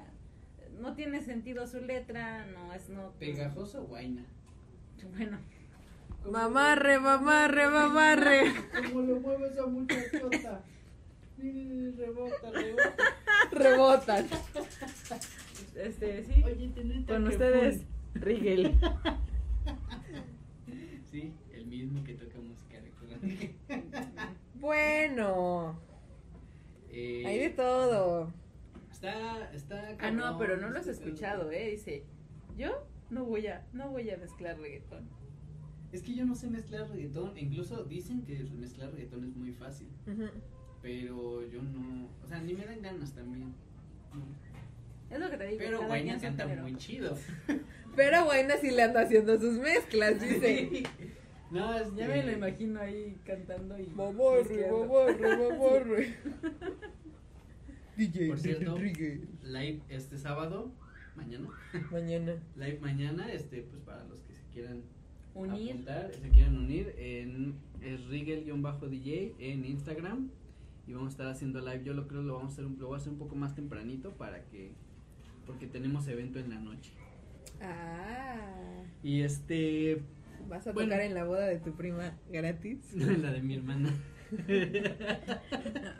No 0.79 0.95
tiene 0.95 1.21
sentido 1.21 1.67
su 1.67 1.81
letra, 1.81 2.45
no 2.47 2.73
es 2.73 2.89
no 2.89 3.11
¿Pegajoso 3.19 3.83
o 3.83 3.85
guaina? 3.85 4.25
Bueno, 5.15 5.37
Mamarre, 6.25 6.99
mamarre, 6.99 7.67
mamarre. 7.67 8.53
¿Cómo 8.71 9.01
lo 9.01 9.19
mueve 9.19 9.47
esa 9.47 9.65
muchachota? 9.65 10.61
Rebota, 11.37 12.51
rebota. 12.51 12.95
Rebotan. 13.51 14.27
este 15.75 16.23
sí. 16.23 16.43
Oye, 16.43 16.71
Con 17.07 17.27
ustedes. 17.27 17.85
Rigel. 18.13 18.77
Sí, 21.05 21.31
el 21.53 21.67
mismo 21.67 22.03
que 22.03 22.15
toca 22.15 22.39
música 22.39 22.77
electrónica. 22.79 23.53
Bueno, 24.55 25.79
Eh, 26.89 27.23
hay 27.25 27.37
de 27.39 27.49
todo. 27.51 28.31
Está, 28.91 29.51
está. 29.53 29.95
Ah, 29.99 30.09
no, 30.09 30.37
pero 30.39 30.57
no 30.57 30.69
lo 30.69 30.79
has 30.79 30.87
escuchado, 30.87 31.51
eh, 31.51 31.71
dice, 31.71 32.03
"Yo 32.57 32.87
no 33.09 33.25
voy 33.25 33.45
a 33.47 33.63
no 33.73 33.89
voy 33.89 34.09
a 34.09 34.17
mezclar 34.17 34.57
reggaetón." 34.59 35.07
Es 35.91 36.01
que 36.01 36.15
yo 36.15 36.25
no 36.25 36.33
sé 36.33 36.49
mezclar 36.49 36.89
reggaetón. 36.89 37.37
Incluso 37.37 37.83
dicen 37.83 38.23
que 38.23 38.43
mezclar 38.57 38.91
reggaetón 38.91 39.25
es 39.25 39.35
muy 39.35 39.51
fácil. 39.51 39.89
Pero 40.81 41.45
yo 41.47 41.61
no. 41.61 42.07
O 42.23 42.27
sea, 42.27 42.39
ni 42.41 42.53
me 42.53 42.65
dan 42.65 42.81
ganas 42.81 43.13
también. 43.13 43.53
Es 45.13 45.19
lo 45.19 45.29
que 45.29 45.37
te 45.37 45.47
digo. 45.47 45.59
Pero 45.59 45.81
su 45.81 46.21
canta 46.21 46.47
muy 46.47 46.75
chido. 46.77 47.17
Pero 47.95 48.25
bueno, 48.25 48.53
sí 48.59 48.71
le 48.71 48.81
anda 48.81 49.01
haciendo 49.01 49.39
sus 49.39 49.59
mezclas, 49.59 50.19
dice. 50.19 50.83
No, 51.51 51.77
es 51.77 51.93
Ya 51.95 52.07
me 52.07 52.23
lo 52.23 52.31
imagino 52.31 52.79
ahí 52.79 53.15
cantando 53.23 53.77
y 53.77 53.85
mezclando. 53.85 54.85
mamarre, 54.85 55.37
mamarre. 55.37 56.17
DJ 57.97 58.27
Por 58.27 58.39
cierto. 58.39 58.75
Live 58.75 59.81
este 59.89 60.17
sábado, 60.17 60.71
mañana. 61.15 61.47
Mañana. 61.91 62.41
Live 62.55 62.79
mañana, 62.81 63.31
este, 63.31 63.61
pues 63.61 63.83
para 63.83 64.03
los 64.05 64.19
que 64.21 64.33
se 64.33 64.41
quieran 64.51 64.81
unir. 65.35 65.73
apuntar, 65.73 66.11
se 66.15 66.29
quieran 66.29 66.57
unir, 66.57 66.95
en 66.97 67.55
es 67.81 68.07
Rigel-DJ 68.07 69.35
en 69.37 69.65
Instagram. 69.65 70.31
Y 70.87 70.93
vamos 70.93 71.07
a 71.07 71.11
estar 71.11 71.27
haciendo 71.27 71.61
live. 71.61 71.83
Yo 71.83 71.93
lo 71.93 72.07
creo 72.07 72.23
lo 72.23 72.35
vamos 72.35 72.51
a 72.51 72.53
hacer 72.53 72.65
un, 72.65 72.77
lo 72.79 72.87
voy 72.87 72.95
a 72.95 72.97
hacer 72.97 73.13
un 73.13 73.19
poco 73.19 73.35
más 73.35 73.55
tempranito 73.55 74.11
para 74.11 74.43
que. 74.45 74.73
Porque 75.45 75.67
tenemos 75.67 76.07
evento 76.07 76.39
en 76.39 76.49
la 76.49 76.59
noche. 76.59 76.91
Ah. 77.61 78.83
Y 79.03 79.21
este. 79.21 80.01
¿Vas 80.49 80.67
a 80.67 80.71
Bueno. 80.71 80.89
tocar 80.89 81.05
en 81.05 81.13
la 81.13 81.23
boda 81.23 81.45
de 81.47 81.57
tu 81.59 81.73
prima 81.73 82.13
gratis? 82.31 82.79
la 82.93 83.31
de 83.31 83.41
mi 83.41 83.55
hermana. 83.55 83.89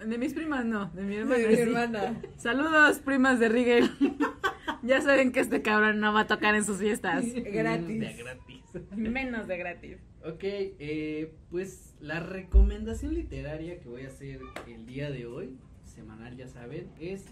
De 0.07 0.17
mis 0.17 0.33
primas 0.33 0.65
no, 0.65 0.89
de 0.95 1.03
mi 1.03 1.15
hermana. 1.17 1.37
De 1.37 1.47
mi 1.47 1.55
sí. 1.55 1.61
hermana. 1.61 2.21
Saludos, 2.37 2.99
primas 2.99 3.39
de 3.39 3.47
Rigel. 3.49 3.91
ya 4.83 5.01
saben 5.01 5.31
que 5.31 5.39
este 5.39 5.61
cabrón 5.61 5.99
no 5.99 6.13
va 6.13 6.21
a 6.21 6.27
tocar 6.27 6.55
en 6.55 6.65
sus 6.65 6.79
fiestas. 6.79 7.25
Gratis. 7.31 7.99
De 7.99 8.13
gratis. 8.13 8.63
Menos 8.95 9.47
de 9.47 9.57
gratis. 9.57 9.97
Ok, 10.25 10.39
eh, 10.43 11.31
pues 11.51 11.93
la 11.99 12.19
recomendación 12.21 13.13
literaria 13.13 13.79
que 13.79 13.87
voy 13.87 14.03
a 14.03 14.07
hacer 14.07 14.41
el 14.67 14.85
día 14.87 15.11
de 15.11 15.27
hoy, 15.27 15.57
semanal 15.83 16.35
ya 16.35 16.47
saben, 16.47 16.89
es 16.99 17.25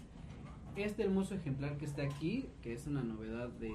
este 0.76 1.02
hermoso 1.04 1.34
ejemplar 1.34 1.76
que 1.78 1.84
está 1.84 2.02
aquí, 2.02 2.48
que 2.62 2.72
es 2.72 2.86
una 2.86 3.02
novedad 3.02 3.48
de... 3.48 3.70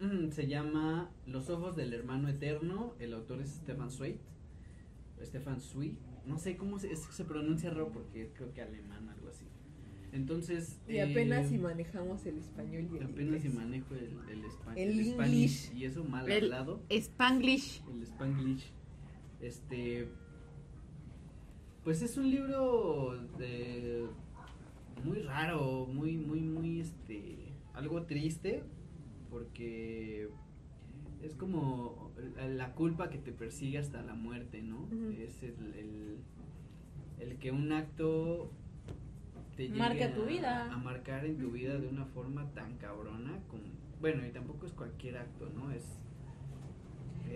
Mm, 0.00 0.30
Se 0.30 0.46
llama 0.46 1.10
Los 1.26 1.50
ojos 1.50 1.74
del 1.76 1.92
hermano 1.92 2.28
eterno, 2.28 2.94
el 3.00 3.12
autor 3.14 3.40
es 3.42 3.50
Stefan 3.50 3.90
Zweig, 3.90 4.16
Stefan 5.22 5.60
Zweig, 5.60 5.96
no 6.26 6.38
sé 6.38 6.56
cómo 6.56 6.78
se, 6.78 6.92
es- 6.92 7.00
se 7.10 7.24
pronuncia 7.24 7.70
raro 7.70 7.90
porque 7.90 8.30
creo 8.36 8.52
que 8.52 8.62
alemán, 8.62 9.08
algo 9.08 9.28
así. 9.28 9.44
Entonces... 10.12 10.78
Y 10.88 10.98
apenas 11.00 11.46
eh, 11.46 11.48
si 11.50 11.58
manejamos 11.58 12.24
el 12.26 12.38
español 12.38 12.88
y 12.92 12.96
el 12.98 13.02
Apenas 13.04 13.42
si 13.42 13.48
inglés. 13.48 13.54
manejo 13.54 13.94
el, 13.94 14.18
el, 14.30 14.44
espa- 14.44 14.72
El 14.76 14.98
el 15.00 15.04
Spanish 15.06 15.64
English. 15.66 15.76
y 15.76 15.84
eso 15.84 16.04
mal 16.04 16.30
El- 16.30 16.44
hablado, 16.44 16.80
Spanglish. 16.90 17.82
el 17.92 18.02
Spanglish. 18.04 18.64
Este 19.40 20.08
pues 21.84 22.02
es 22.02 22.16
un 22.16 22.30
libro 22.30 23.16
de 23.38 24.06
muy 25.04 25.20
raro, 25.22 25.86
muy 25.86 26.16
muy 26.16 26.40
muy 26.40 26.80
este 26.80 27.52
algo 27.74 28.02
triste 28.02 28.62
porque 29.30 30.28
es 31.22 31.34
como 31.34 32.12
la- 32.36 32.72
culpa 32.74 33.10
que 33.10 33.18
te 33.18 33.32
persigue 33.32 33.78
hasta 33.78 34.02
la 34.02 34.14
muerte, 34.14 34.62
¿no? 34.62 34.88
Es 35.18 35.42
el, 35.42 35.74
el, 35.74 36.16
el 37.20 37.36
que 37.38 37.50
un 37.52 37.72
acto 37.72 38.50
te 39.56 39.68
Marque 39.70 40.04
a- 40.04 40.14
tu 40.14 40.24
vida. 40.24 40.72
A 40.72 40.76
marcar 40.78 41.24
en 41.26 41.38
tu 41.38 41.50
vida 41.50 41.78
de 41.78 41.88
una 41.88 42.06
forma 42.06 42.48
tan 42.54 42.76
cabrona 42.78 43.38
como... 43.48 43.64
Bueno, 44.00 44.24
y 44.24 44.30
tampoco 44.30 44.66
es 44.66 44.72
cualquier 44.72 45.18
acto, 45.18 45.50
¿no? 45.54 45.72
Es... 45.72 45.84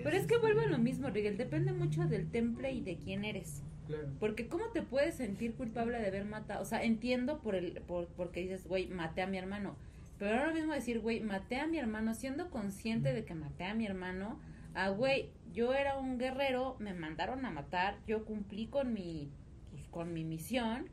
Pero 0.05 0.17
es 0.17 0.27
que 0.27 0.39
vuelve 0.39 0.65
a 0.65 0.69
lo 0.69 0.79
mismo, 0.79 1.11
Rigel. 1.11 1.37
Depende 1.37 1.73
mucho 1.73 2.07
del 2.07 2.31
temple 2.31 2.73
y 2.73 2.81
de 2.81 2.97
quién 2.97 3.25
eres. 3.25 3.63
Claro. 3.93 4.09
Porque 4.19 4.49
cómo 4.49 4.67
te 4.67 4.83
puedes 4.83 5.15
sentir 5.15 5.55
culpable 5.55 5.99
de 5.99 6.07
haber 6.07 6.25
matado. 6.25 6.63
O 6.63 6.65
sea, 6.65 6.83
entiendo 6.83 7.41
por 7.41 7.55
el, 7.55 7.73
por, 7.83 8.07
porque 8.09 8.41
dices, 8.41 8.67
güey, 8.67 8.89
maté 8.89 9.23
a 9.23 9.27
mi 9.27 9.39
hermano. 9.39 9.77
Pero 10.19 10.39
ahora 10.39 10.53
mismo 10.53 10.73
decir, 10.73 11.01
güey, 11.01 11.21
maté 11.21 11.57
a 11.57 11.67
mi 11.67 11.79
hermano, 11.79 12.15
siendo 12.15 12.51
consciente 12.51 13.13
de 13.13 13.25
que 13.25 13.35
maté 13.35 13.65
a 13.65 13.75
mi 13.75 13.87
hermano. 13.87 14.39
Ah, 14.75 14.89
güey, 14.91 15.31
yo 15.53 15.75
era 15.75 15.99
un 15.99 16.19
guerrero, 16.19 16.77
me 16.79 16.95
mandaron 16.95 17.45
a 17.45 17.51
matar, 17.51 17.99
yo 18.07 18.25
cumplí 18.25 18.67
con 18.67 18.93
mi, 18.93 19.31
pues, 19.71 19.87
con 19.89 20.15
mi 20.15 20.25
misión. 20.25 20.89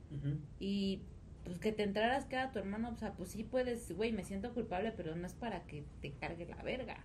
Y 0.60 1.02
pues 1.46 1.60
que 1.60 1.72
te 1.72 1.84
entraras 1.84 2.26
que 2.26 2.36
era 2.36 2.52
tu 2.52 2.60
hermano, 2.60 2.90
o 2.90 2.96
sea, 2.96 3.14
pues 3.14 3.30
sí 3.30 3.44
puedes, 3.44 3.92
güey, 3.96 4.12
me 4.12 4.24
siento 4.24 4.54
culpable, 4.54 4.94
pero 4.96 5.16
no 5.16 5.26
es 5.26 5.34
para 5.34 5.64
que 5.64 5.84
te 6.02 6.12
cargue 6.12 6.46
la 6.46 6.62
verga. 6.62 6.98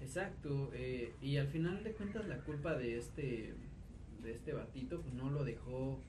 Exacto, 0.00 0.70
eh, 0.74 1.14
y 1.20 1.36
al 1.38 1.48
final 1.48 1.82
de 1.82 1.92
cuentas 1.92 2.26
la 2.26 2.38
culpa 2.38 2.74
de 2.76 2.98
este 2.98 3.54
de 4.24 4.32
este 4.32 4.52
batito 4.52 5.00
pues 5.00 5.14
no 5.14 5.30
lo 5.30 5.44
dejó 5.44 6.00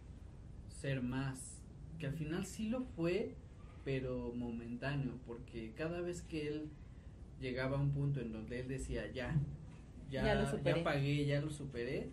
ser 0.70 1.02
más, 1.02 1.62
que 2.00 2.08
al 2.08 2.14
final 2.14 2.46
sí 2.46 2.70
lo 2.70 2.84
fue, 2.84 3.36
pero 3.84 4.34
momentáneo, 4.34 5.14
porque 5.26 5.74
cada 5.76 6.02
vez 6.02 6.22
que 6.22 6.48
él 6.48 6.70
llegaba 7.40 7.78
a 7.78 7.82
un 7.82 7.92
punto 7.92 8.20
en 8.20 8.32
donde 8.32 8.62
él 8.62 8.68
decía 8.68 9.12
ya, 9.12 9.36
ya, 10.10 10.24
Ya 10.24 10.36
lo 10.36 10.64
ya, 10.64 10.84
pagué, 10.84 11.26
ya 11.26 11.42
lo 11.42 11.52
superé, 11.52 12.10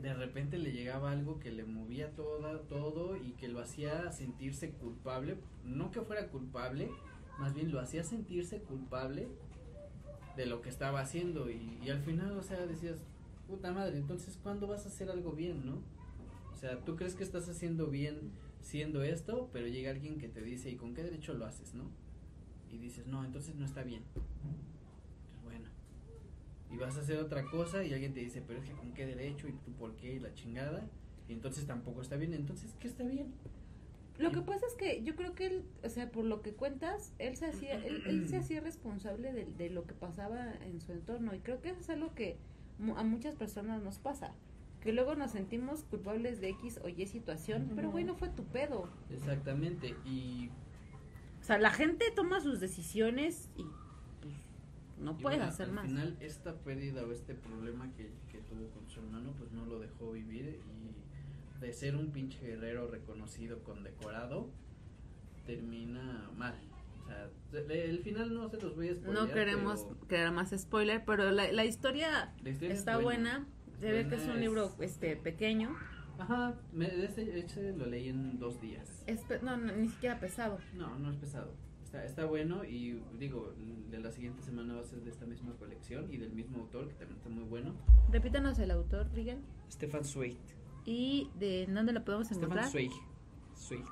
de 0.00 0.14
repente 0.14 0.58
le 0.58 0.72
llegaba 0.72 1.10
algo 1.10 1.38
que 1.38 1.50
le 1.50 1.64
movía 1.64 2.10
toda, 2.14 2.60
todo 2.62 3.16
y 3.16 3.32
que 3.32 3.48
lo 3.48 3.60
hacía 3.60 4.12
sentirse 4.12 4.70
culpable, 4.70 5.36
no 5.64 5.90
que 5.90 6.02
fuera 6.02 6.28
culpable, 6.28 6.90
más 7.38 7.54
bien 7.54 7.70
lo 7.70 7.80
hacía 7.80 8.04
sentirse 8.04 8.60
culpable 8.60 9.28
de 10.36 10.46
lo 10.46 10.60
que 10.60 10.68
estaba 10.68 11.00
haciendo. 11.00 11.50
Y, 11.50 11.78
y 11.82 11.90
al 11.90 12.00
final, 12.00 12.32
o 12.38 12.42
sea, 12.42 12.66
decías, 12.66 12.98
puta 13.46 13.72
madre, 13.72 13.98
entonces 13.98 14.38
¿cuándo 14.42 14.66
vas 14.66 14.84
a 14.84 14.88
hacer 14.88 15.10
algo 15.10 15.32
bien, 15.32 15.64
no? 15.64 15.82
O 16.52 16.56
sea, 16.56 16.80
tú 16.84 16.96
crees 16.96 17.14
que 17.14 17.24
estás 17.24 17.48
haciendo 17.48 17.88
bien 17.88 18.32
siendo 18.66 19.04
esto, 19.04 19.48
pero 19.52 19.68
llega 19.68 19.90
alguien 19.90 20.18
que 20.18 20.28
te 20.28 20.42
dice, 20.42 20.70
¿y 20.70 20.76
con 20.76 20.92
qué 20.92 21.04
derecho 21.04 21.34
lo 21.34 21.46
haces, 21.46 21.74
no? 21.74 21.84
Y 22.70 22.78
dices, 22.78 23.06
no, 23.06 23.24
entonces 23.24 23.54
no 23.54 23.64
está 23.64 23.84
bien. 23.84 24.02
Pues 24.12 24.26
bueno. 25.44 25.68
Y 26.72 26.76
vas 26.76 26.96
a 26.96 27.00
hacer 27.00 27.18
otra 27.18 27.44
cosa 27.44 27.84
y 27.84 27.92
alguien 27.92 28.12
te 28.12 28.20
dice, 28.20 28.42
pero 28.44 28.58
es 28.58 28.64
que 28.68 28.72
con 28.72 28.92
qué 28.92 29.06
derecho 29.06 29.46
y 29.46 29.52
tú 29.52 29.72
por 29.72 29.94
qué 29.94 30.14
y 30.14 30.18
la 30.18 30.34
chingada. 30.34 30.84
Y 31.28 31.32
entonces 31.32 31.66
tampoco 31.66 32.02
está 32.02 32.16
bien. 32.16 32.34
Entonces, 32.34 32.74
¿qué 32.80 32.88
está 32.88 33.04
bien? 33.04 33.32
Lo 34.18 34.32
que 34.32 34.40
pasa 34.40 34.66
es 34.66 34.74
que 34.74 35.02
yo 35.04 35.14
creo 35.14 35.34
que 35.34 35.46
él, 35.46 35.64
o 35.84 35.88
sea, 35.88 36.10
por 36.10 36.24
lo 36.24 36.42
que 36.42 36.54
cuentas, 36.54 37.12
él 37.18 37.36
se 37.36 37.46
hacía, 37.46 37.74
él, 37.74 38.02
él 38.06 38.28
se 38.28 38.36
hacía 38.38 38.60
responsable 38.60 39.32
de, 39.32 39.44
de 39.44 39.70
lo 39.70 39.86
que 39.86 39.94
pasaba 39.94 40.54
en 40.64 40.80
su 40.80 40.92
entorno 40.92 41.34
y 41.34 41.40
creo 41.40 41.60
que 41.60 41.70
eso 41.70 41.80
es 41.80 41.90
algo 41.90 42.14
que 42.14 42.38
a 42.96 43.04
muchas 43.04 43.34
personas 43.34 43.82
nos 43.82 43.98
pasa, 43.98 44.32
que 44.80 44.92
luego 44.92 45.14
nos 45.14 45.32
sentimos 45.32 45.82
culpables 45.84 46.40
de 46.40 46.50
X 46.50 46.80
o 46.84 46.88
Y 46.88 47.06
situación, 47.06 47.72
pero 47.74 47.90
güey, 47.90 48.04
no 48.04 48.14
fue 48.14 48.28
tu 48.28 48.44
pedo. 48.44 48.88
Exactamente. 49.10 49.94
Y 50.04 50.50
O 51.40 51.44
sea, 51.44 51.58
la 51.58 51.70
gente 51.70 52.04
toma 52.14 52.40
sus 52.40 52.60
decisiones 52.60 53.48
y 53.56 53.64
pues, 54.20 54.34
no 54.98 55.16
puedes 55.16 55.38
bueno, 55.38 55.44
hacer 55.52 55.66
al 55.68 55.72
más. 55.74 55.86
final 55.86 56.16
esta 56.20 56.54
pérdida 56.58 57.02
o 57.04 57.12
este 57.12 57.34
problema 57.34 57.90
que, 57.94 58.10
que 58.30 58.38
tuvo 58.38 58.68
con 58.70 58.88
su 58.88 59.00
hermano 59.00 59.32
pues 59.38 59.50
no 59.52 59.64
lo 59.66 59.78
dejó 59.78 60.12
vivir 60.12 60.60
y 60.66 61.60
de 61.60 61.72
ser 61.72 61.96
un 61.96 62.10
pinche 62.10 62.38
guerrero 62.46 62.86
reconocido, 62.88 63.62
condecorado, 63.64 64.50
termina 65.46 66.30
mal. 66.36 66.54
Sea, 67.06 67.30
el 67.74 68.00
final 68.00 68.34
no 68.34 68.48
se 68.48 68.56
los 68.60 68.74
voy 68.74 68.88
a 68.88 68.94
spoilear, 68.94 69.26
No 69.26 69.32
queremos 69.32 69.84
pero 69.88 70.00
crear 70.08 70.32
más 70.32 70.50
spoiler, 70.56 71.04
pero 71.04 71.30
la, 71.30 71.50
la 71.52 71.64
historia 71.64 72.34
la 72.42 72.50
historia 72.50 72.72
es 72.74 72.78
está 72.80 72.98
buena. 72.98 73.46
Se 73.80 73.92
ve 73.92 74.08
que 74.08 74.14
es 74.16 74.20
Buena, 74.22 74.32
un 74.32 74.38
es- 74.38 74.44
libro 74.44 74.72
este 74.80 75.16
pequeño. 75.16 75.76
Ajá, 76.18 76.54
me, 76.72 76.86
este, 77.04 77.38
este 77.38 77.72
lo 77.76 77.84
leí 77.86 78.08
en 78.08 78.38
dos 78.38 78.58
días. 78.60 79.02
Es 79.06 79.20
pe- 79.20 79.40
no, 79.42 79.56
no, 79.58 79.72
ni 79.72 79.88
siquiera 79.90 80.18
pesado. 80.18 80.58
No, 80.74 80.98
no 80.98 81.10
es 81.10 81.16
pesado. 81.16 81.52
Está, 81.84 82.04
está 82.04 82.24
bueno 82.24 82.64
y 82.64 83.00
digo, 83.18 83.52
de 83.90 84.00
la 84.00 84.10
siguiente 84.10 84.42
semana 84.42 84.74
va 84.74 84.80
a 84.80 84.84
ser 84.84 85.00
de 85.02 85.10
esta 85.10 85.24
misma 85.26 85.52
colección 85.56 86.12
y 86.12 86.16
del 86.16 86.32
mismo 86.32 86.58
autor 86.58 86.88
que 86.88 86.94
también 86.94 87.18
está 87.18 87.28
muy 87.28 87.44
bueno. 87.44 87.74
Repítanos 88.10 88.58
el 88.58 88.70
autor, 88.70 89.08
Rigel. 89.14 89.38
Stefan 89.70 90.04
Zweig. 90.04 90.36
¿Y 90.84 91.30
de 91.38 91.66
dónde 91.68 91.92
lo 91.92 92.02
podemos 92.04 92.30
encontrar? 92.32 92.66
Stefan 92.68 92.90
Zweig. 92.90 93.02
Zweig. 93.54 93.84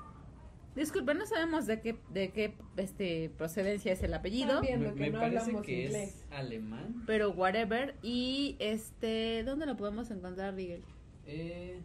Disculpe, 0.75 1.13
no 1.13 1.25
sabemos 1.25 1.67
de 1.67 1.79
qué, 1.79 1.95
de 2.13 2.31
qué 2.31 2.53
este, 2.75 3.31
procedencia 3.37 3.93
es 3.93 4.03
el 4.03 4.13
apellido, 4.13 4.55
También. 4.55 4.81
Me, 4.95 5.09
no 5.09 5.19
parece 5.19 5.55
que 5.61 5.85
inglés. 5.85 6.09
es 6.09 6.25
alemán. 6.31 7.03
pero 7.07 7.31
whatever. 7.31 7.95
Y 8.01 8.57
este, 8.59 9.43
¿dónde 9.45 9.65
lo 9.65 9.77
podemos 9.77 10.11
encontrar, 10.11 10.53
Rigel? 10.55 10.83
Eh, 11.27 11.79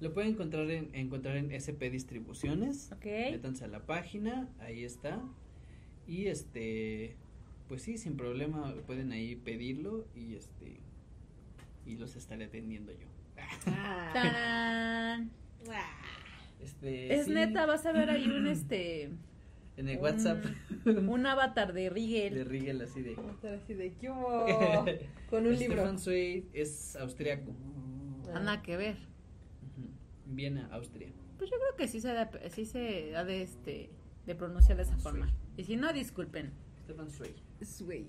lo 0.00 0.12
pueden 0.12 0.32
encontrar 0.32 0.68
en, 0.70 0.92
encontrar 0.94 1.36
en 1.36 1.52
SP 1.54 1.90
Distribuciones. 1.90 2.90
Ok. 2.92 3.06
Métanse 3.06 3.64
a 3.64 3.68
la 3.68 3.86
página, 3.86 4.48
ahí 4.58 4.84
está. 4.84 5.22
Y 6.08 6.26
este, 6.26 7.14
pues 7.68 7.82
sí, 7.82 7.98
sin 7.98 8.16
problema 8.16 8.74
pueden 8.86 9.12
ahí 9.12 9.36
pedirlo 9.36 10.06
y 10.16 10.34
este, 10.34 10.80
y 11.86 11.96
los 11.96 12.16
estaré 12.16 12.46
atendiendo 12.46 12.92
yo. 12.92 13.06
¡Tarán! 14.12 15.30
Este, 16.64 17.14
Es 17.14 17.26
sí, 17.26 17.32
neta, 17.34 17.66
vas 17.66 17.84
a 17.86 17.92
ver 17.92 18.10
ahí 18.10 18.26
un 18.28 18.46
este 18.48 19.10
En 19.76 19.88
el 19.88 19.96
un- 19.98 20.02
WhatsApp 20.02 20.44
un 20.86 21.26
avatar 21.26 21.72
de 21.72 21.82
de 21.82 21.90
Rigel. 21.90 22.44
Rigel 22.46 22.80
así 22.82 23.02
de. 23.02 23.12
Estar 23.12 23.54
así 23.54 23.74
de 23.74 23.92
¿qué 23.94 24.10
hubo? 24.10 24.46
Con 25.30 25.46
un 25.46 25.58
libro. 25.58 25.78
Stefan 25.82 25.98
Zweig 25.98 26.44
es 26.52 26.96
austriaco. 26.96 27.52
Ah, 28.32 28.40
Nada 28.40 28.62
que 28.62 28.76
ver. 28.76 28.96
Viena, 30.26 30.68
Austria. 30.72 31.08
Pues 31.38 31.50
yo 31.50 31.56
creo 31.58 31.76
que 31.76 31.88
sí 31.88 32.00
se 32.00 32.08
da, 32.12 32.30
sí 32.50 32.64
se 32.64 33.14
ha 33.16 33.24
de 33.24 33.42
este 33.42 33.90
de 34.26 34.34
pronunciar 34.34 34.76
de 34.78 34.84
esa 34.84 34.96
forma. 34.96 35.32
Y 35.56 35.64
si 35.64 35.76
no, 35.76 35.92
disculpen. 35.92 36.52
Stefan 36.84 37.10
Zweig. 37.10 38.06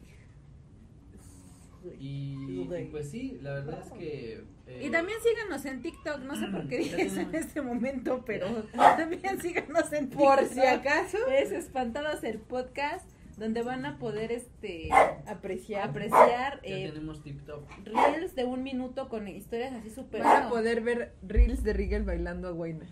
Y, 1.99 2.67
pues 2.91 3.09
sí, 3.11 3.37
la 3.41 3.53
verdad 3.53 3.79
es 3.85 3.91
que. 3.93 4.43
eh, 4.67 4.81
Y 4.85 4.89
también 4.89 5.17
síganos 5.21 5.65
en 5.65 5.81
TikTok, 5.81 6.19
no 6.21 6.35
sé 6.35 6.47
por 6.47 6.67
qué 6.67 6.77
dije 6.79 7.01
eso 7.03 7.19
en 7.21 7.35
este 7.35 7.61
momento, 7.61 8.23
pero 8.25 8.47
también 8.75 9.39
síganos 9.41 9.91
en 9.93 10.09
TikTok. 10.09 10.25
Por 10.27 10.45
si 10.45 10.61
acaso, 10.61 11.17
Es 11.31 11.51
Espantadas 11.51 12.23
el 12.23 12.39
podcast, 12.39 13.07
donde 13.37 13.61
van 13.63 13.85
a 13.85 13.97
poder 13.99 14.31
este 14.31 14.89
apreciar. 15.27 15.89
apreciar 15.89 16.61
Ya 16.63 16.69
eh, 16.69 16.87
tenemos 16.89 17.21
TikTok. 17.21 17.69
reels 17.85 18.33
de 18.35 18.45
un 18.45 18.63
minuto 18.63 19.09
con 19.09 19.27
historias 19.27 19.73
así 19.73 19.89
súper 19.89 20.21
Van 20.23 20.31
a 20.31 20.35
bueno. 20.35 20.49
poder 20.49 20.81
ver 20.81 21.13
reels 21.21 21.63
de 21.63 21.73
Rigel 21.73 22.03
bailando 22.03 22.47
a 22.47 22.51
Guayna. 22.51 22.87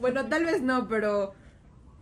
Bueno, 0.00 0.26
tal 0.28 0.44
vez 0.44 0.62
no, 0.62 0.88
pero 0.88 1.34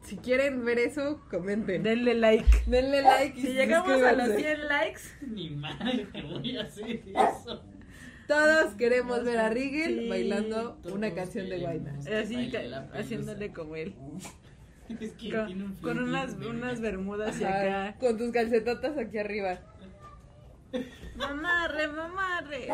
si 0.08 0.16
quieren 0.16 0.64
ver 0.64 0.78
eso, 0.78 1.20
comenten. 1.30 1.82
Denle 1.82 2.14
like. 2.14 2.44
Denle 2.66 3.02
like 3.02 3.38
y 3.38 3.42
Si 3.42 3.52
llegamos 3.52 3.90
a 4.02 4.12
los 4.12 4.26
suscríbanse. 4.28 4.56
100 4.56 4.68
likes, 4.68 5.00
Ni 5.22 5.50
madre 5.50 6.08
que 6.12 6.22
voy 6.22 6.56
a 6.56 6.62
hacer 6.62 7.02
eso. 7.06 7.62
Todos 8.26 8.74
queremos 8.74 9.24
ver 9.24 9.38
a 9.38 9.48
Rigel 9.48 10.00
Sí, 10.00 10.08
bailando 10.08 10.78
una 10.92 11.14
canción 11.14 11.48
de 11.48 11.58
Guayna. 11.60 11.96
así 12.20 12.52
haciéndole 12.92 13.52
como 13.52 13.76
él. 13.76 13.94
Es 15.00 15.12
que 15.12 15.30
Con, 15.30 15.46
tiene 15.46 15.64
un 15.64 15.74
con 15.74 15.96
flequillo, 15.98 16.02
unas, 16.04 16.34
unas 16.36 16.80
bermudas 16.80 17.38
y 17.38 17.44
acá. 17.44 17.94
con 18.00 18.16
tus 18.16 18.32
calcetotas 18.32 18.96
aquí 18.96 19.18
arriba. 19.18 19.60
Mamarre, 21.16 21.88
mamarre. 21.88 22.68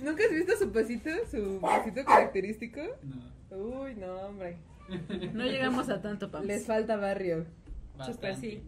¿Nunca 0.00 0.24
has 0.24 0.30
visto 0.32 0.56
su 0.56 0.72
pasito? 0.72 1.10
Su 1.30 1.60
pasito 1.60 2.04
característico. 2.04 2.80
No. 3.50 3.56
Uy, 3.56 3.94
no, 3.94 4.14
hombre. 4.16 4.56
No 5.32 5.44
llegamos 5.44 5.88
a 5.88 6.00
tanto, 6.02 6.30
Pams. 6.30 6.46
Les 6.46 6.66
falta 6.66 6.96
barrio. 6.96 7.46
Súper 8.04 8.36
sí. 8.36 8.62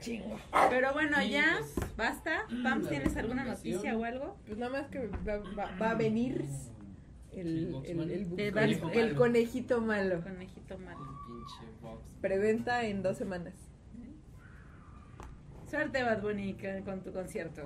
Chingo. 0.00 0.36
Pero 0.70 0.92
bueno, 0.92 1.22
ya, 1.22 1.58
basta. 1.96 2.44
Pams, 2.62 2.84
la 2.84 2.90
¿tienes 2.90 3.16
alguna 3.16 3.44
noticia 3.44 3.96
o 3.96 4.04
algo? 4.04 4.36
Pues 4.46 4.58
nada 4.58 4.72
más 4.72 4.88
que 4.88 5.06
va, 5.06 5.38
va- 5.56 5.76
va 5.80 5.90
a 5.90 5.94
venir 5.94 6.44
el, 7.32 7.74
El 7.84 8.00
el, 8.00 8.10
el, 8.10 8.28
bu- 8.28 8.38
El 8.40 8.58
el- 8.58 8.78
Boxman. 8.80 8.98
el 8.98 9.14
conejito 9.14 9.80
malo. 9.80 10.20
Conejito 10.22 10.78
malo. 10.78 10.98
Pinche 11.26 11.72
box. 11.82 12.02
Preventa 12.20 12.84
en 12.84 13.02
dos 13.02 13.16
semanas. 13.16 13.54
Suerte, 15.70 16.02
Bad 16.02 16.22
Bunny, 16.22 16.54
con, 16.54 16.82
con 16.82 17.00
tu 17.02 17.12
concierto. 17.12 17.62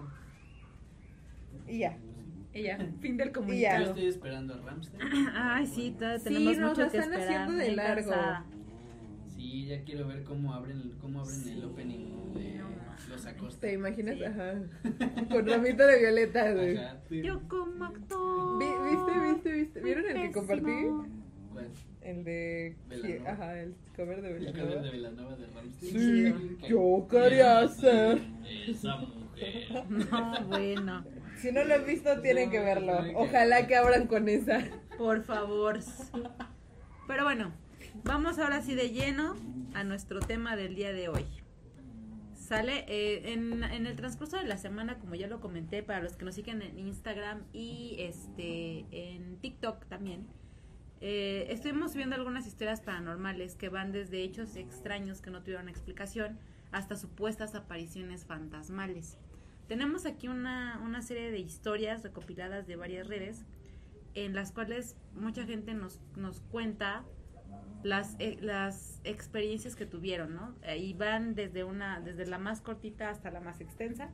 Y 1.67 1.79
ya. 1.81 1.97
Ya, 2.53 2.79
fin 3.01 3.17
del 3.17 3.29
Y 3.29 3.31
ya. 3.31 3.33
Yo 3.33 3.33
comunicado. 3.33 3.85
estoy 3.85 4.07
esperando 4.07 4.55
a 4.55 4.59
Ramstein. 4.59 5.03
Ay, 5.35 5.67
sí, 5.67 5.95
todavía 5.97 6.19
Sí, 6.19 6.25
tenemos 6.25 6.59
nos 6.59 6.69
mucho 6.79 6.91
que 6.91 6.99
están 6.99 7.13
esperar. 7.15 7.43
haciendo 7.43 7.65
de 7.65 7.73
largo. 7.77 8.13
Sí, 9.37 9.67
ya 9.67 9.83
quiero 9.85 10.07
ver 10.09 10.25
cómo 10.25 10.53
abren, 10.53 10.93
cómo 11.01 11.21
abren 11.21 11.49
el 11.49 11.65
opening 11.65 12.33
de 12.35 12.55
No. 12.59 12.71
Los 13.09 13.27
Acosta. 13.27 13.61
¿Te 13.67 13.73
imaginas? 13.75 14.17
Sí. 14.19 14.25
Ajá. 14.25 14.55
Con 15.31 15.47
ramito 15.47 15.87
de 15.87 15.99
violeta, 16.01 16.53
güey. 16.53 16.77
Ajá. 16.77 16.99
Yo 17.11 17.41
como 17.49 17.85
actor. 17.85 18.59
Vi- 18.59 18.91
¿Viste, 18.91 19.21
viste, 19.33 19.53
viste? 19.53 19.81
¿Vieron 19.81 20.05
el 20.07 20.23
que 20.23 20.33
compartí? 20.33 20.87
El 22.03 22.25
de... 22.25 22.77
Velanova. 22.89 23.31
Ajá, 23.31 23.61
el 23.61 23.75
cover 23.95 24.23
de 24.23 24.29
El 24.37 24.47
cover 24.47 24.55
Velanova. 24.55 24.83
de 24.83 24.91
Velanova 24.91 25.37
de 25.37 25.47
Ramstein. 25.49 25.93
Sí, 26.61 26.69
yo 26.69 27.07
quería 27.11 27.59
hacer. 27.61 28.21
Esa 28.69 28.97
mujer. 28.97 29.21
No, 29.89 30.47
bueno. 30.49 31.05
Si 31.41 31.53
no 31.53 31.65
lo 31.65 31.75
han 31.75 31.85
visto, 31.87 32.21
tienen 32.21 32.51
que 32.51 32.61
verlo. 32.61 33.03
tienen 33.03 33.19
que 33.19 33.25
Ojalá 33.25 33.67
que 33.67 33.77
abran 33.77 34.07
con 34.07 34.29
esa. 34.29 34.61
Por 34.97 35.23
favor. 35.25 35.79
Pero 37.07 37.25
bueno, 37.25 37.53
vamos 38.05 38.39
ahora 38.39 38.63
sí 38.63 38.75
de 38.75 38.91
lleno 38.91 39.37
a 39.75 39.85
nuestro 39.85 40.21
tema 40.21 40.57
del 40.57 40.75
día 40.75 40.93
de 40.93 41.09
hoy. 41.09 41.27
Sale 42.35 42.85
eh, 42.89 43.33
en, 43.33 43.63
en 43.63 43.87
el 43.87 43.97
transcurso 43.97 44.37
de 44.37 44.45
la 44.45 44.59
semana, 44.59 44.99
como 44.99 45.15
ya 45.15 45.29
lo 45.29 45.41
comenté, 45.41 45.83
para 45.83 46.03
los 46.03 46.17
que 46.17 46.25
nos 46.25 46.35
siguen 46.35 46.63
en 46.63 46.79
Instagram 46.79 47.45
y 47.53 47.97
este 48.01 48.87
en 48.91 49.39
TikTok 49.39 49.87
también. 49.87 50.27
eh, 51.01 51.47
estuvimos 51.51 51.95
viendo 51.95 52.17
algunas 52.17 52.47
historias 52.47 52.81
paranormales 52.83 53.55
que 53.57 53.69
van 53.71 53.93
desde 53.93 54.23
hechos 54.23 54.57
extraños 54.57 55.21
que 55.23 55.31
no 55.31 55.43
tuvieron 55.43 55.69
explicación 55.69 56.39
hasta 56.73 56.97
supuestas 56.97 57.55
apariciones 57.55 58.25
fantasmales. 58.27 59.17
Tenemos 59.71 60.05
aquí 60.05 60.27
una, 60.27 60.81
una 60.83 61.01
serie 61.01 61.31
de 61.31 61.39
historias 61.39 62.03
recopiladas 62.03 62.67
de 62.67 62.75
varias 62.75 63.07
redes 63.07 63.45
en 64.15 64.35
las 64.35 64.51
cuales 64.51 64.97
mucha 65.15 65.47
gente 65.47 65.75
nos, 65.75 66.01
nos 66.17 66.41
cuenta 66.41 67.05
las, 67.85 68.17
eh, 68.19 68.37
las 68.41 69.01
experiencias 69.05 69.77
que 69.77 69.87
tuvieron, 69.87 70.35
¿no? 70.35 70.57
Eh, 70.63 70.79
Y 70.79 70.95
van 70.95 71.37
desde 71.37 71.63
una, 71.63 72.01
desde 72.01 72.27
la 72.27 72.39
más 72.39 72.61
cortita 72.61 73.11
hasta 73.11 73.31
la 73.31 73.41
más 73.41 73.61
extensa. 73.61 74.11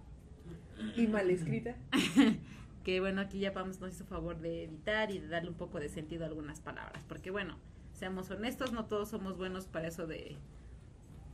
Y 0.94 1.06
mal 1.06 1.30
escrita. 1.30 1.74
Que 2.84 3.00
bueno, 3.00 3.22
aquí 3.22 3.38
ya 3.38 3.54
Pams 3.54 3.80
nos 3.80 3.94
hizo 3.94 4.04
favor 4.04 4.38
de 4.38 4.64
editar 4.64 5.10
y 5.10 5.20
de 5.20 5.26
darle 5.26 5.48
un 5.48 5.56
poco 5.56 5.80
de 5.80 5.88
sentido 5.88 6.24
a 6.24 6.28
algunas 6.28 6.60
palabras. 6.60 7.02
Porque 7.08 7.30
bueno, 7.30 7.56
seamos 7.94 8.30
honestos, 8.30 8.72
no 8.72 8.84
todos 8.84 9.08
somos 9.08 9.38
buenos 9.38 9.66
para 9.66 9.88
eso 9.88 10.06
de, 10.06 10.36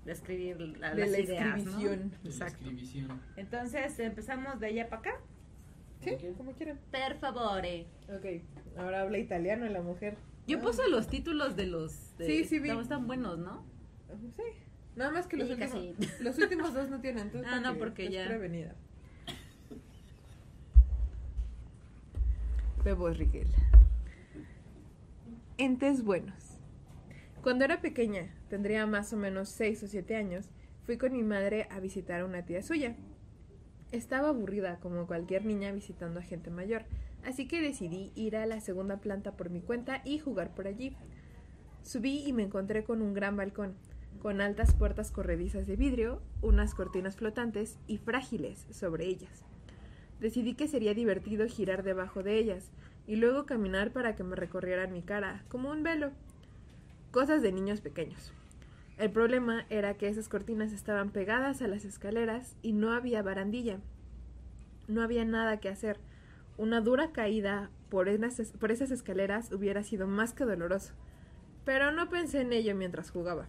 de 0.05 0.13
escribir 0.13 0.61
la- 0.61 0.95
De 0.95 1.03
las 1.03 1.11
la 1.11 1.19
ideas. 1.21 1.65
De 1.65 1.71
la 1.71 2.07
Exacto. 2.25 2.57
escribición. 2.65 3.21
Entonces, 3.37 3.99
empezamos 3.99 4.59
de 4.61 4.67
allá 4.67 4.89
para 4.89 5.01
acá. 5.01 5.21
Sí, 6.01 6.17
como 6.37 6.53
quieran. 6.53 6.81
Per 6.91 7.17
favore. 7.19 7.87
Ok, 8.09 8.43
ahora 8.77 9.03
habla 9.03 9.19
italiano 9.19 9.67
la 9.69 9.83
mujer. 9.83 10.17
Yo 10.49 10.59
Ah. 10.59 10.63
puse 10.63 10.89
los 10.89 11.07
títulos 11.07 11.55
de 11.55 11.67
los... 11.67 12.17
de- 12.19 12.27
Sí, 12.27 12.45
sí 12.45 12.59
vi. 12.59 12.69
Están, 12.71 12.83
están 12.83 13.07
buenos, 13.07 13.39
¿no? 13.39 13.65
Sí. 14.37 14.43
Nada 14.97 15.13
más 15.13 15.27
que 15.29 15.37
los, 15.37 15.47
Sí, 15.47 15.55
últimos, 15.55 15.73
casi. 15.73 15.95
los 16.25 16.39
últimos 16.39 16.75
dos 16.75 16.91
no 16.91 17.01
tienen. 17.01 17.23
Entonces 17.27 17.49
Ah, 17.53 17.61
no, 17.61 17.75
que 17.75 17.79
porque 17.79 18.11
ya- 18.11 18.27
prevenida. 18.27 18.75
Bebo 22.85 23.09
Rigel. 23.11 23.49
Entes 25.59 26.03
buenos. 26.03 26.59
Cuando 27.43 27.65
era 27.65 27.81
pequeña, 27.81 28.29
tendría 28.53 28.85
más 28.85 29.15
o 29.15 29.17
menos 29.17 29.49
6 29.49 29.85
o 29.85 29.87
7 29.87 30.15
años, 30.15 30.51
fui 30.85 30.99
con 30.99 31.15
mi 31.15 31.23
madre 31.23 31.67
a 31.71 31.81
visitar 31.81 32.21
a 32.21 32.27
una 32.27 32.45
tía 32.45 32.61
suya. 32.63 32.97
Estaba 33.93 34.29
aburrida 34.29 34.79
como 34.79 35.07
cualquier 35.07 35.47
niña 35.47 35.73
visitando 35.73 36.21
a 36.21 36.23
gente 36.23 36.51
mayor, 36.51 36.85
así 37.25 37.49
que 37.49 37.63
decidí 37.63 38.13
ir 38.15 38.37
a 38.37 38.45
la 38.45 38.61
segunda 38.61 38.99
planta 38.99 39.39
por 39.39 39.49
mi 39.49 39.63
cuenta 39.63 40.03
y 40.05 40.19
jugar 40.19 40.55
por 40.55 40.67
allí. 40.67 40.95
Subí 41.83 42.25
y 42.27 42.35
me 42.35 42.43
encontré 42.43 42.85
con 42.85 43.01
un 43.01 43.15
gran 43.15 43.39
balcón, 43.39 43.75
con 44.21 44.43
altas 44.43 44.75
puertas 44.75 45.13
corredizas 45.13 45.67
de 45.67 45.77
vidrio, 45.77 46.21
unas 46.43 46.75
cortinas 46.75 47.17
flotantes 47.17 47.79
y 47.87 47.97
frágiles 47.97 48.67
sobre 48.71 49.07
ellas. 49.07 49.47
Decidí 50.21 50.53
que 50.53 50.69
sería 50.69 50.93
divertido 50.93 51.47
girar 51.49 51.85
debajo 51.85 52.23
de 52.23 52.37
ellas 52.37 52.71
y 53.07 53.17
luego 53.17 53.47
caminar 53.47 53.95
para 53.95 54.15
que 54.15 54.25
me 54.25 54.37
recorrieran 54.37 54.93
mi 54.93 55.01
cara, 55.01 55.43
como 55.49 55.71
un 55.71 55.83
velo. 55.83 56.11
Cosas 57.13 57.41
de 57.41 57.51
niños 57.51 57.81
pequeños. 57.81 58.35
El 58.99 59.11
problema 59.11 59.65
era 59.71 59.95
que 59.95 60.09
esas 60.09 60.29
cortinas 60.29 60.73
estaban 60.73 61.11
pegadas 61.11 61.63
a 61.63 61.69
las 61.69 61.85
escaleras 61.85 62.57
y 62.63 62.73
no 62.73 62.93
había 62.93 63.23
barandilla. 63.23 63.79
No 64.87 65.03
había 65.03 65.25
nada 65.25 65.59
que 65.59 65.69
hacer. 65.69 65.99
Una 66.59 66.81
dura 66.81 67.13
caída 67.13 67.71
por 67.89 68.09
esas, 68.09 68.91
escaleras 68.91 69.53
hubiera 69.53 69.83
sido 69.83 70.07
más 70.07 70.35
que 70.35 70.45
doloroso. 70.45 70.93
Pero 71.65 71.93
no 71.93 72.09
pensé 72.09 72.41
en 72.41 72.53
ello 72.53 72.75
mientras 72.75 73.11
jugaba. 73.11 73.49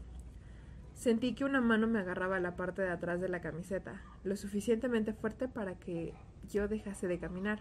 Sentí 0.96 1.34
que 1.34 1.44
una 1.44 1.60
mano 1.60 1.88
me 1.88 2.00
agarraba 2.00 2.40
la 2.40 2.56
parte 2.56 2.82
de 2.82 2.90
atrás 2.90 3.20
de 3.20 3.28
la 3.28 3.42
camiseta, 3.42 4.02
lo 4.24 4.36
suficientemente 4.36 5.14
fuerte 5.14 5.48
para 5.48 5.76
que 5.76 6.14
yo 6.50 6.68
dejase 6.68 7.08
de 7.08 7.20
caminar. 7.20 7.60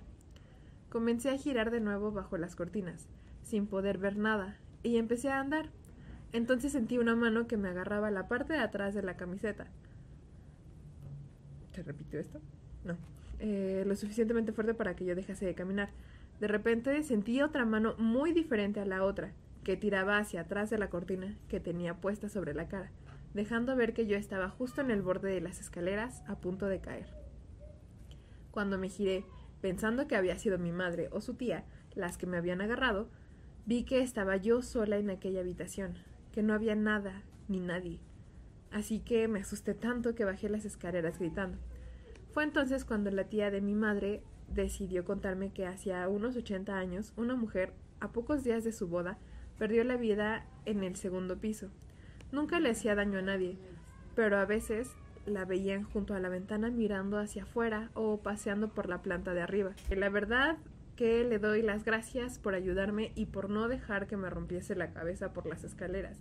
Comencé 0.91 1.31
a 1.31 1.39
girar 1.39 1.71
de 1.71 1.81
nuevo 1.81 2.13
bajo 2.13 2.37
las 2.37 2.55
cortinas, 2.55 3.09
sin 3.43 3.67
poder 3.67 3.99
ver 3.99 4.17
nada, 4.17 4.59
y 4.83 4.97
empecé 4.99 5.31
a 5.31 5.41
andar. 5.41 5.71
Entonces 6.33 6.73
sentí 6.73 6.99
una 6.99 7.15
mano 7.15 7.47
que 7.47 7.57
me 7.57 7.69
agarraba 7.69 8.11
la 8.11 8.29
parte 8.29 8.55
de 8.55 8.61
atrás 8.61 8.95
de 8.95 9.03
la 9.03 9.17
camiseta. 9.17 9.67
¿Se 11.75 11.83
repitió 11.83 12.21
esto? 12.21 12.41
No. 12.85 12.97
Eh, 13.39 13.85
lo 13.87 13.97
suficientemente 13.97 14.53
fuerte 14.53 14.75
para 14.75 14.95
que 14.95 15.05
yo 15.05 15.15
dejase 15.15 15.45
de 15.45 15.55
caminar. 15.55 15.91
De 16.41 16.49
repente 16.49 17.03
sentí 17.03 17.43
otra 17.43 17.65
mano 17.65 17.95
muy 17.99 18.33
diferente 18.33 18.81
a 18.81 18.87
la 18.87 19.05
otra, 19.05 19.33
que 19.65 19.77
tiraba 19.77 20.19
hacia 20.19 20.43
atrás 20.43 20.71
de 20.71 20.79
la 20.79 20.91
cortina 20.91 21.37
que 21.49 21.61
tenía 21.61 21.95
puesta 21.95 22.29
sobre 22.29 22.55
la 22.55 22.69
cara, 22.69 22.91
dejando 23.35 23.77
ver 23.77 23.95
que 23.95 24.07
yo 24.07 24.17
estaba 24.17 24.49
justo 24.49 24.81
en 24.81 24.91
el 24.91 25.03
borde 25.03 25.31
de 25.33 25.41
las 25.41 25.61
escaleras 25.61 26.23
a 26.27 26.37
punto 26.37 26.67
de 26.67 26.81
caer. 26.81 27.07
Cuando 28.51 28.79
me 28.79 28.89
giré, 28.89 29.25
pensando 29.61 30.07
que 30.07 30.17
había 30.17 30.39
sido 30.39 30.59
mi 30.59 30.73
madre 30.73 31.09
o 31.13 31.21
su 31.21 31.35
tía 31.35 31.65
las 31.95 32.19
que 32.19 32.27
me 32.27 32.37
habían 32.37 32.61
agarrado, 32.61 33.09
vi 33.67 33.85
que 33.85 34.01
estaba 34.01 34.37
yo 34.37 34.63
sola 34.63 34.99
en 34.99 35.11
aquella 35.11 35.41
habitación, 35.41 35.95
que 36.33 36.43
no 36.43 36.55
había 36.55 36.75
nada 36.75 37.23
ni 37.49 37.61
nadie. 37.61 38.01
Así 38.71 39.01
que 39.01 39.29
me 39.29 39.41
asusté 39.41 39.75
tanto 39.75 40.15
que 40.15 40.25
bajé 40.25 40.49
las 40.49 40.65
escaleras 40.65 41.19
gritando. 41.19 41.59
Fue 42.33 42.45
entonces 42.45 42.85
cuando 42.85 43.11
la 43.11 43.25
tía 43.25 43.51
de 43.51 43.61
mi 43.61 43.75
madre 43.75 44.23
decidió 44.49 45.05
contarme 45.05 45.53
que 45.53 45.67
hacía 45.67 46.09
unos 46.09 46.37
ochenta 46.37 46.79
años 46.79 47.13
una 47.17 47.37
mujer, 47.37 47.75
a 48.01 48.13
pocos 48.13 48.43
días 48.43 48.65
de 48.65 48.73
su 48.73 48.89
boda, 48.89 49.19
perdió 49.59 49.85
la 49.85 49.97
vida 49.97 50.47
en 50.65 50.83
el 50.83 50.97
segundo 50.97 51.39
piso. 51.39 51.69
Nunca 52.33 52.59
le 52.59 52.71
hacía 52.71 52.95
daño 52.95 53.19
a 53.19 53.23
nadie, 53.23 53.59
pero 54.15 54.39
a 54.39 54.47
veces 54.47 54.91
la 55.27 55.45
veían 55.45 55.85
junto 55.85 56.15
a 56.15 56.21
la 56.21 56.29
ventana 56.29 56.71
mirando 56.71 57.19
hacia 57.19 57.45
afuera 57.45 57.91
o 57.95 58.19
paseando 58.19 58.69
por 58.69 58.89
la 58.89 59.03
planta 59.03 59.35
de 59.35 59.43
arriba. 59.43 59.73
La 59.91 60.09
verdad 60.09 60.57
que 60.97 61.25
le 61.25 61.39
doy 61.39 61.63
las 61.63 61.85
gracias 61.85 62.39
por 62.39 62.55
ayudarme 62.55 63.13
y 63.15 63.27
por 63.27 63.51
no 63.51 63.69
dejar 63.69 64.07
que 64.07 64.17
me 64.17 64.31
rompiese 64.31 64.75
la 64.75 64.93
cabeza 64.93 65.33
por 65.33 65.47
las 65.47 65.65
escaleras. 65.65 66.19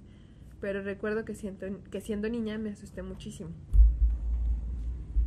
Pero 0.60 0.82
recuerdo 0.84 1.26
que, 1.26 1.36
siento, 1.36 1.66
que 1.90 2.02
siendo 2.02 2.30
niña 2.30 2.58
me 2.58 2.72
asusté 2.72 3.02
muchísimo. 3.02 3.50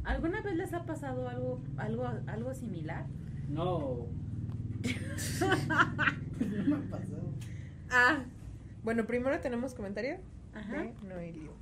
¿Alguna 0.04 0.42
vez 0.42 0.54
les 0.54 0.72
ha 0.74 0.85
pasado 0.85 1.28
algo, 1.28 1.61
algo, 1.76 2.07
algo 2.26 2.54
similar? 2.54 3.07
No. 3.48 4.07
no 5.40 6.64
me 6.64 6.76
ha 6.76 6.90
pasado. 6.90 7.33
Ah, 7.90 8.24
bueno, 8.83 9.07
primero 9.07 9.40
tenemos 9.40 9.74
comentario 9.74 10.18
Ajá. 10.52 10.83
de 10.83 10.94
Noelio. 11.07 11.52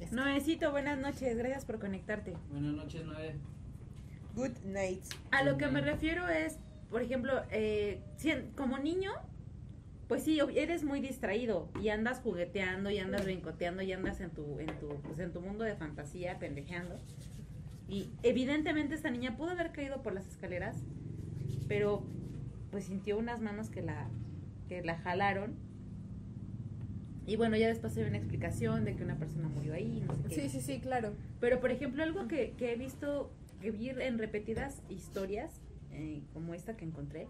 Este. 0.00 0.14
Noecito, 0.14 0.70
buenas 0.70 0.98
noches, 0.98 1.36
gracias 1.38 1.64
por 1.64 1.78
conectarte. 1.78 2.36
Buenas 2.50 2.74
noches, 2.74 3.04
Noé. 3.06 3.34
Good 4.34 4.58
night. 4.66 5.02
A 5.30 5.42
lo 5.42 5.56
que 5.56 5.66
me 5.68 5.80
refiero 5.80 6.28
es, 6.28 6.58
por 6.90 7.02
ejemplo, 7.02 7.42
eh, 7.50 8.00
como 8.54 8.78
niño, 8.78 9.12
pues 10.08 10.22
sí, 10.22 10.38
eres 10.54 10.84
muy 10.84 11.00
distraído 11.00 11.68
y 11.82 11.88
andas 11.88 12.20
jugueteando 12.20 12.90
y 12.90 12.98
andas 12.98 13.24
brincoteando 13.24 13.82
y 13.82 13.92
andas 13.92 14.20
en 14.20 14.30
tu, 14.30 14.60
en 14.60 14.78
tu, 14.78 14.88
pues 15.02 15.18
en 15.18 15.32
tu 15.32 15.40
mundo 15.40 15.64
de 15.64 15.74
fantasía, 15.74 16.38
pendejeando. 16.38 16.96
Y 17.88 18.10
evidentemente 18.22 18.94
esta 18.94 19.10
niña 19.10 19.36
pudo 19.36 19.50
haber 19.50 19.72
caído 19.72 20.02
por 20.02 20.12
las 20.12 20.26
escaleras, 20.26 20.76
pero 21.68 22.04
pues 22.70 22.84
sintió 22.84 23.18
unas 23.18 23.40
manos 23.40 23.68
que 23.70 23.82
la, 23.82 24.08
que 24.68 24.82
la 24.82 24.96
jalaron. 24.98 25.54
Y 27.26 27.34
bueno, 27.34 27.56
ya 27.56 27.66
después 27.66 27.96
hay 27.96 28.04
una 28.04 28.18
explicación 28.18 28.84
de 28.84 28.94
que 28.94 29.02
una 29.02 29.16
persona 29.16 29.48
murió 29.48 29.74
ahí, 29.74 30.04
no 30.06 30.14
sé 30.14 30.22
qué. 30.28 30.34
Sí, 30.34 30.48
sí, 30.48 30.60
sí, 30.60 30.78
claro. 30.78 31.14
Pero, 31.40 31.60
por 31.60 31.72
ejemplo, 31.72 32.04
algo 32.04 32.28
que, 32.28 32.52
que 32.56 32.72
he 32.72 32.76
visto, 32.76 33.32
que 33.60 33.72
vi 33.72 33.90
en 33.90 34.18
repetidas 34.18 34.82
historias, 34.88 35.60
eh, 35.96 36.22
como 36.32 36.54
esta 36.54 36.76
que 36.76 36.84
encontré, 36.84 37.28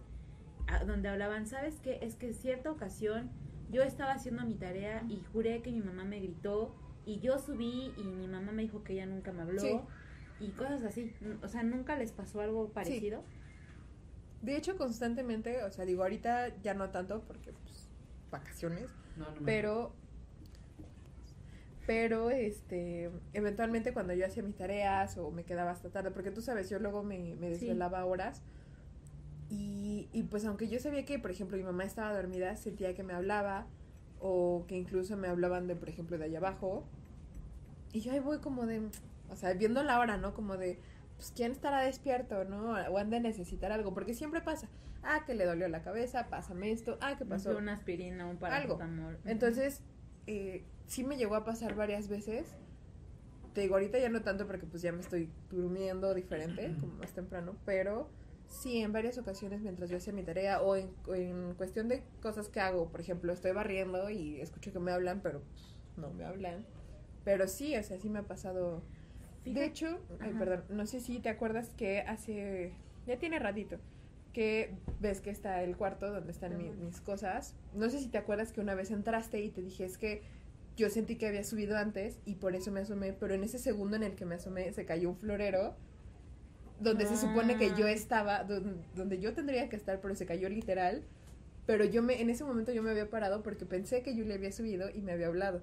a- 0.66 0.84
donde 0.84 1.08
hablaban, 1.08 1.46
¿sabes 1.46 1.80
qué? 1.82 1.98
Es 2.02 2.16
que 2.16 2.26
en 2.28 2.34
cierta 2.34 2.70
ocasión 2.70 3.30
yo 3.70 3.82
estaba 3.82 4.12
haciendo 4.12 4.44
mi 4.44 4.54
tarea 4.54 5.04
y 5.08 5.22
juré 5.32 5.62
que 5.62 5.70
mi 5.72 5.80
mamá 5.80 6.04
me 6.04 6.18
gritó 6.20 6.74
y 7.04 7.20
yo 7.20 7.38
subí 7.38 7.92
y 7.96 8.02
mi 8.04 8.26
mamá 8.28 8.52
me 8.52 8.62
dijo 8.62 8.82
que 8.82 8.94
ella 8.94 9.06
nunca 9.06 9.32
me 9.32 9.42
habló 9.42 9.60
Sí. 9.60 9.80
y 10.40 10.50
cosas 10.50 10.82
así. 10.82 11.12
O 11.42 11.48
sea, 11.48 11.62
¿nunca 11.62 11.96
les 11.96 12.12
pasó 12.12 12.40
algo 12.40 12.68
parecido? 12.70 13.22
De 14.42 14.56
hecho, 14.56 14.76
constantemente, 14.76 15.62
o 15.62 15.70
sea, 15.70 15.84
digo, 15.84 16.02
ahorita 16.02 16.60
ya 16.62 16.74
no 16.74 16.90
tanto 16.90 17.22
porque, 17.22 17.52
pues, 17.52 17.88
vacaciones, 18.30 18.90
No, 19.16 19.26
no 19.30 19.40
pero, 19.44 19.92
pero, 21.86 22.30
este, 22.30 23.10
eventualmente 23.32 23.92
cuando 23.92 24.12
yo 24.12 24.26
hacía 24.26 24.42
mis 24.42 24.56
tareas 24.56 25.16
o 25.18 25.30
me 25.30 25.44
quedaba 25.44 25.70
hasta 25.70 25.88
tarde, 25.90 26.10
porque 26.10 26.32
tú 26.32 26.40
sabes, 26.42 26.68
yo 26.68 26.78
luego 26.80 27.04
me, 27.04 27.36
me 27.36 27.54
Sí. 27.54 27.66
desvelaba 27.66 28.04
horas 28.04 28.42
y, 29.48 30.08
y 30.12 30.22
pues 30.24 30.44
aunque 30.44 30.68
yo 30.68 30.78
sabía 30.80 31.04
que, 31.04 31.18
por 31.18 31.30
ejemplo, 31.30 31.56
mi 31.56 31.62
mamá 31.62 31.84
estaba 31.84 32.14
dormida, 32.14 32.56
sentía 32.56 32.94
que 32.94 33.02
me 33.02 33.12
hablaba 33.12 33.66
o 34.20 34.64
que 34.66 34.76
incluso 34.76 35.16
me 35.16 35.28
hablaban 35.28 35.66
de, 35.66 35.76
por 35.76 35.88
ejemplo, 35.88 36.18
de 36.18 36.24
allá 36.24 36.38
abajo 36.38 36.84
y 37.92 38.00
yo 38.00 38.12
ahí 38.12 38.20
voy 38.20 38.38
como 38.38 38.66
de, 38.66 38.82
o 39.30 39.36
sea, 39.36 39.54
viendo 39.54 39.82
la 39.82 39.98
hora, 39.98 40.16
¿no? 40.18 40.34
Como 40.34 40.56
de, 40.56 40.78
pues, 41.16 41.32
¿quién 41.34 41.52
estará 41.52 41.80
despierto, 41.80 42.44
no? 42.44 42.72
O 42.90 42.98
han 42.98 43.10
de 43.10 43.20
necesitar 43.20 43.72
algo, 43.72 43.94
porque 43.94 44.14
siempre 44.14 44.40
pasa, 44.42 44.68
ah, 45.02 45.24
que 45.24 45.34
le 45.34 45.46
dolió 45.46 45.68
la 45.68 45.82
cabeza, 45.82 46.26
pásame 46.28 46.72
esto, 46.72 46.98
ah, 47.00 47.16
¿qué 47.16 47.24
pasó? 47.24 47.56
Una 47.56 47.72
aspirina, 47.72 48.24
un 48.24 48.32
Algo. 48.44 48.76
paracetamol. 48.78 49.18
Entonces, 49.24 49.80
eh, 50.26 50.64
sí 50.86 51.04
me 51.04 51.16
llegó 51.16 51.36
a 51.36 51.44
pasar 51.44 51.74
varias 51.74 52.08
veces. 52.08 52.54
Te 53.54 53.62
digo, 53.62 53.76
ahorita 53.76 53.98
ya 53.98 54.10
no 54.10 54.20
tanto 54.20 54.46
porque 54.46 54.66
pues 54.66 54.82
ya 54.82 54.92
me 54.92 55.00
estoy 55.00 55.30
durmiendo 55.48 56.12
diferente, 56.12 56.76
como 56.78 56.92
más 56.96 57.12
temprano, 57.12 57.56
pero 57.64 58.10
sí, 58.48 58.78
en 58.80 58.92
varias 58.92 59.18
ocasiones 59.18 59.60
mientras 59.60 59.90
yo 59.90 59.96
hacía 59.98 60.12
mi 60.12 60.22
tarea 60.22 60.62
o 60.62 60.76
en, 60.76 60.90
en 61.14 61.54
cuestión 61.54 61.88
de 61.88 62.02
cosas 62.22 62.48
que 62.48 62.60
hago, 62.60 62.88
por 62.90 63.00
ejemplo, 63.00 63.32
estoy 63.32 63.52
barriendo 63.52 64.10
y 64.10 64.40
escucho 64.40 64.72
que 64.72 64.78
me 64.78 64.92
hablan, 64.92 65.20
pero 65.20 65.40
pues, 65.42 65.76
no 65.96 66.10
me 66.12 66.24
hablan. 66.24 66.64
Pero 67.24 67.48
sí, 67.48 67.76
o 67.76 67.82
sea, 67.82 67.98
sí 67.98 68.08
me 68.08 68.20
ha 68.20 68.22
pasado. 68.22 68.82
De 69.44 69.64
hecho, 69.64 69.98
ay, 70.20 70.32
perdón, 70.38 70.64
no 70.70 70.86
sé 70.86 71.00
si 71.00 71.18
te 71.20 71.28
acuerdas 71.28 71.70
que 71.76 72.00
hace, 72.00 72.72
ya 73.06 73.18
tiene 73.18 73.38
ratito, 73.38 73.78
que 74.32 74.74
ves 75.00 75.20
que 75.20 75.30
está 75.30 75.62
el 75.62 75.76
cuarto 75.76 76.10
donde 76.12 76.32
están 76.32 76.56
mi- 76.58 76.70
mis 76.70 77.00
cosas. 77.00 77.54
No 77.74 77.88
sé 77.90 78.00
si 78.00 78.08
te 78.08 78.18
acuerdas 78.18 78.52
que 78.52 78.60
una 78.60 78.74
vez 78.74 78.90
entraste 78.90 79.40
y 79.40 79.50
te 79.50 79.62
dije 79.62 79.84
es 79.84 79.98
que 79.98 80.22
yo 80.76 80.90
sentí 80.90 81.16
que 81.16 81.26
había 81.28 81.42
subido 81.44 81.76
antes 81.78 82.18
y 82.26 82.34
por 82.34 82.54
eso 82.54 82.70
me 82.70 82.80
asomé, 82.80 83.12
pero 83.12 83.34
en 83.34 83.44
ese 83.44 83.58
segundo 83.58 83.96
en 83.96 84.02
el 84.02 84.14
que 84.14 84.26
me 84.26 84.34
asomé 84.34 84.72
se 84.72 84.84
cayó 84.84 85.10
un 85.10 85.16
florero 85.16 85.74
donde 86.80 87.06
se 87.06 87.16
supone 87.16 87.56
que 87.56 87.70
yo 87.76 87.86
Ah. 87.86 87.90
estaba, 87.92 88.44
don- 88.44 88.82
donde 88.94 89.18
yo 89.20 89.32
tendría 89.34 89.68
que 89.68 89.76
estar, 89.76 90.00
pero 90.00 90.14
se 90.14 90.26
cayó 90.26 90.48
literal. 90.48 91.02
Pero 91.66 91.84
yo 91.84 92.02
me, 92.02 92.20
en 92.20 92.30
ese 92.30 92.44
momento 92.44 92.72
yo 92.72 92.82
me 92.82 92.90
había 92.90 93.10
parado 93.10 93.42
porque 93.42 93.66
pensé 93.66 94.02
que 94.02 94.14
yo 94.14 94.24
le 94.24 94.34
había 94.34 94.52
subido 94.52 94.88
y 94.90 95.00
me 95.02 95.12
había 95.12 95.26
hablado. 95.26 95.62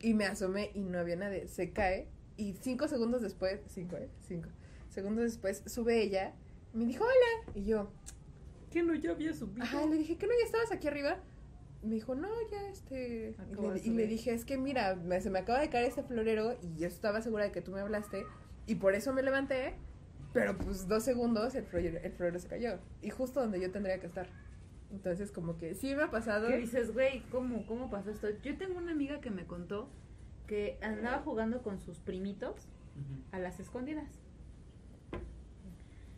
Y 0.00 0.14
me 0.14 0.24
asomé 0.26 0.70
y 0.74 0.80
no 0.80 0.98
había 0.98 1.16
nadie. 1.16 1.46
Se 1.48 1.70
cae 1.72 2.08
y 2.36 2.54
cinco 2.60 2.88
segundos 2.88 3.22
después, 3.22 3.60
cinco, 3.68 3.96
¿eh? 3.96 4.08
Cinco. 4.26 4.48
Segundos 4.90 5.24
después 5.24 5.62
sube 5.66 6.02
ella 6.02 6.32
y 6.74 6.78
me 6.78 6.86
dijo 6.86 7.04
hola. 7.04 7.52
Y 7.54 7.64
yo, 7.64 7.90
¿Qué 8.70 8.82
no 8.82 8.94
ya 8.94 9.12
había 9.12 9.32
subido? 9.32 9.62
ajá, 9.62 9.86
le 9.86 9.96
dije, 9.98 10.16
¿qué 10.16 10.26
no 10.26 10.32
ya 10.38 10.44
estabas 10.46 10.72
aquí 10.72 10.88
arriba? 10.88 11.18
Me 11.82 11.94
dijo, 11.94 12.14
no, 12.14 12.28
ya 12.50 12.68
este. 12.70 13.34
Y 13.48 13.52
Acabo 13.52 13.72
le, 13.72 13.80
y 13.80 13.90
le 13.90 14.06
dije, 14.06 14.34
es 14.34 14.44
que 14.44 14.58
mira, 14.58 14.96
me- 14.96 15.20
se 15.20 15.30
me 15.30 15.38
acaba 15.38 15.60
de 15.60 15.68
caer 15.70 15.84
este 15.86 16.02
florero 16.02 16.56
y 16.60 16.76
yo 16.80 16.88
estaba 16.88 17.22
segura 17.22 17.44
de 17.44 17.52
que 17.52 17.60
tú 17.62 17.70
me 17.70 17.80
hablaste 17.80 18.26
y 18.66 18.74
por 18.76 18.94
eso 18.94 19.12
me 19.12 19.22
levanté, 19.22 19.74
Pero 20.36 20.56
pues 20.58 20.86
dos 20.86 21.02
segundos 21.02 21.54
el 21.54 21.64
florero, 21.64 21.98
el 22.02 22.12
florero 22.12 22.38
se 22.38 22.48
cayó. 22.48 22.78
Y 23.02 23.10
justo 23.10 23.40
donde 23.40 23.60
yo 23.60 23.70
tendría 23.70 23.98
que 24.00 24.06
estar. 24.06 24.26
Entonces 24.90 25.32
como 25.32 25.56
que 25.58 25.74
sí 25.74 25.94
me 25.94 26.02
ha 26.02 26.10
pasado. 26.10 26.48
Que 26.48 26.58
dices, 26.58 26.92
güey, 26.92 27.22
¿cómo, 27.30 27.66
¿cómo 27.66 27.90
pasó 27.90 28.10
esto? 28.10 28.28
Yo 28.42 28.56
tengo 28.56 28.78
una 28.78 28.92
amiga 28.92 29.20
que 29.20 29.30
me 29.30 29.44
contó 29.44 29.88
que 30.46 30.78
andaba 30.80 31.18
jugando 31.22 31.62
con 31.62 31.80
sus 31.80 31.98
primitos 31.98 32.54
a 33.32 33.38
las 33.38 33.58
escondidas. 33.60 34.08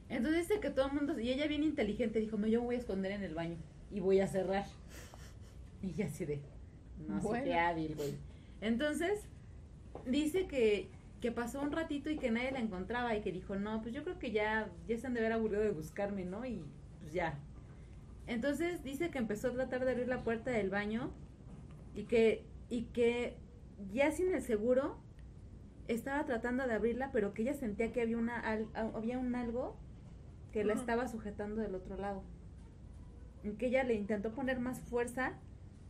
Entonces 0.09 0.49
dice 0.49 0.61
que 0.61 0.71
todo 0.71 0.87
el 0.87 0.93
mundo, 0.93 1.19
y 1.19 1.31
ella 1.31 1.47
bien 1.47 1.63
inteligente, 1.63 2.19
dijo, 2.19 2.37
no, 2.39 2.47
yo 2.47 2.61
me 2.61 2.67
voy 2.67 2.77
a 2.77 2.79
esconder 2.79 3.13
en 3.13 3.23
el 3.23 3.35
baño 3.35 3.57
y 3.91 4.01
voy 4.01 4.21
a 4.21 4.27
cerrar. 4.27 4.65
Y 5.83 5.91
ella 5.91 6.07
así 6.07 6.25
de, 6.25 6.41
no 7.07 7.21
sé 7.21 7.27
Bueno. 7.29 7.45
qué 7.45 7.55
hábil, 7.55 7.95
güey. 7.95 8.15
Entonces, 8.61 9.21
dice 10.07 10.47
que, 10.47 10.89
que 11.21 11.33
pasó 11.33 11.61
un 11.61 11.73
ratito 11.73 12.11
y 12.11 12.17
que 12.19 12.31
nadie 12.31 12.53
la 12.53 12.61
encontraba 12.61 13.15
y 13.17 13.21
que 13.23 13.33
dijo, 13.33 13.57
no, 13.57 13.83
pues 13.83 13.95
yo 13.95 14.05
creo 14.05 14.19
que 14.19 14.31
ya, 14.31 14.71
ya 14.87 14.97
se 14.99 15.07
han 15.07 15.15
de 15.15 15.21
haber 15.21 15.33
aburrido 15.33 15.63
de 15.63 15.71
buscarme, 15.71 16.25
¿no? 16.25 16.45
Y 16.47 16.63
pues 17.01 17.13
ya. 17.13 17.39
Entonces 18.27 18.83
dice 18.85 19.11
que 19.11 19.19
empezó 19.19 19.49
a 19.49 19.53
tratar 19.53 19.85
de 19.85 19.93
abrir 19.93 20.09
la 20.09 20.23
puerta 20.23 20.51
del 20.51 20.71
baño 20.71 21.11
y 21.95 22.05
que, 22.05 22.45
y 22.69 22.83
que 22.85 23.37
ya 23.93 24.11
sin 24.13 24.33
el 24.35 24.43
seguro 24.43 24.99
estaba 25.89 26.25
tratando 26.27 26.67
de 26.67 26.75
abrirla, 26.75 27.11
pero 27.13 27.33
que 27.35 27.43
ella 27.43 27.55
sentía 27.55 27.93
que 27.93 28.03
había 28.03 28.19
una 28.19 28.39
al- 28.39 28.69
había 28.75 29.19
un 29.19 29.35
algo 29.35 29.77
que 30.53 30.65
la 30.65 30.75
estaba 30.75 31.09
sujetando 31.09 31.63
del 31.63 31.75
otro 31.75 31.97
lado. 31.97 32.23
Y 33.43 33.53
que 33.53 33.67
ella 33.67 33.85
le 33.85 33.95
intentó 33.95 34.33
poner 34.33 34.61
más 34.61 34.81
fuerza, 34.81 35.33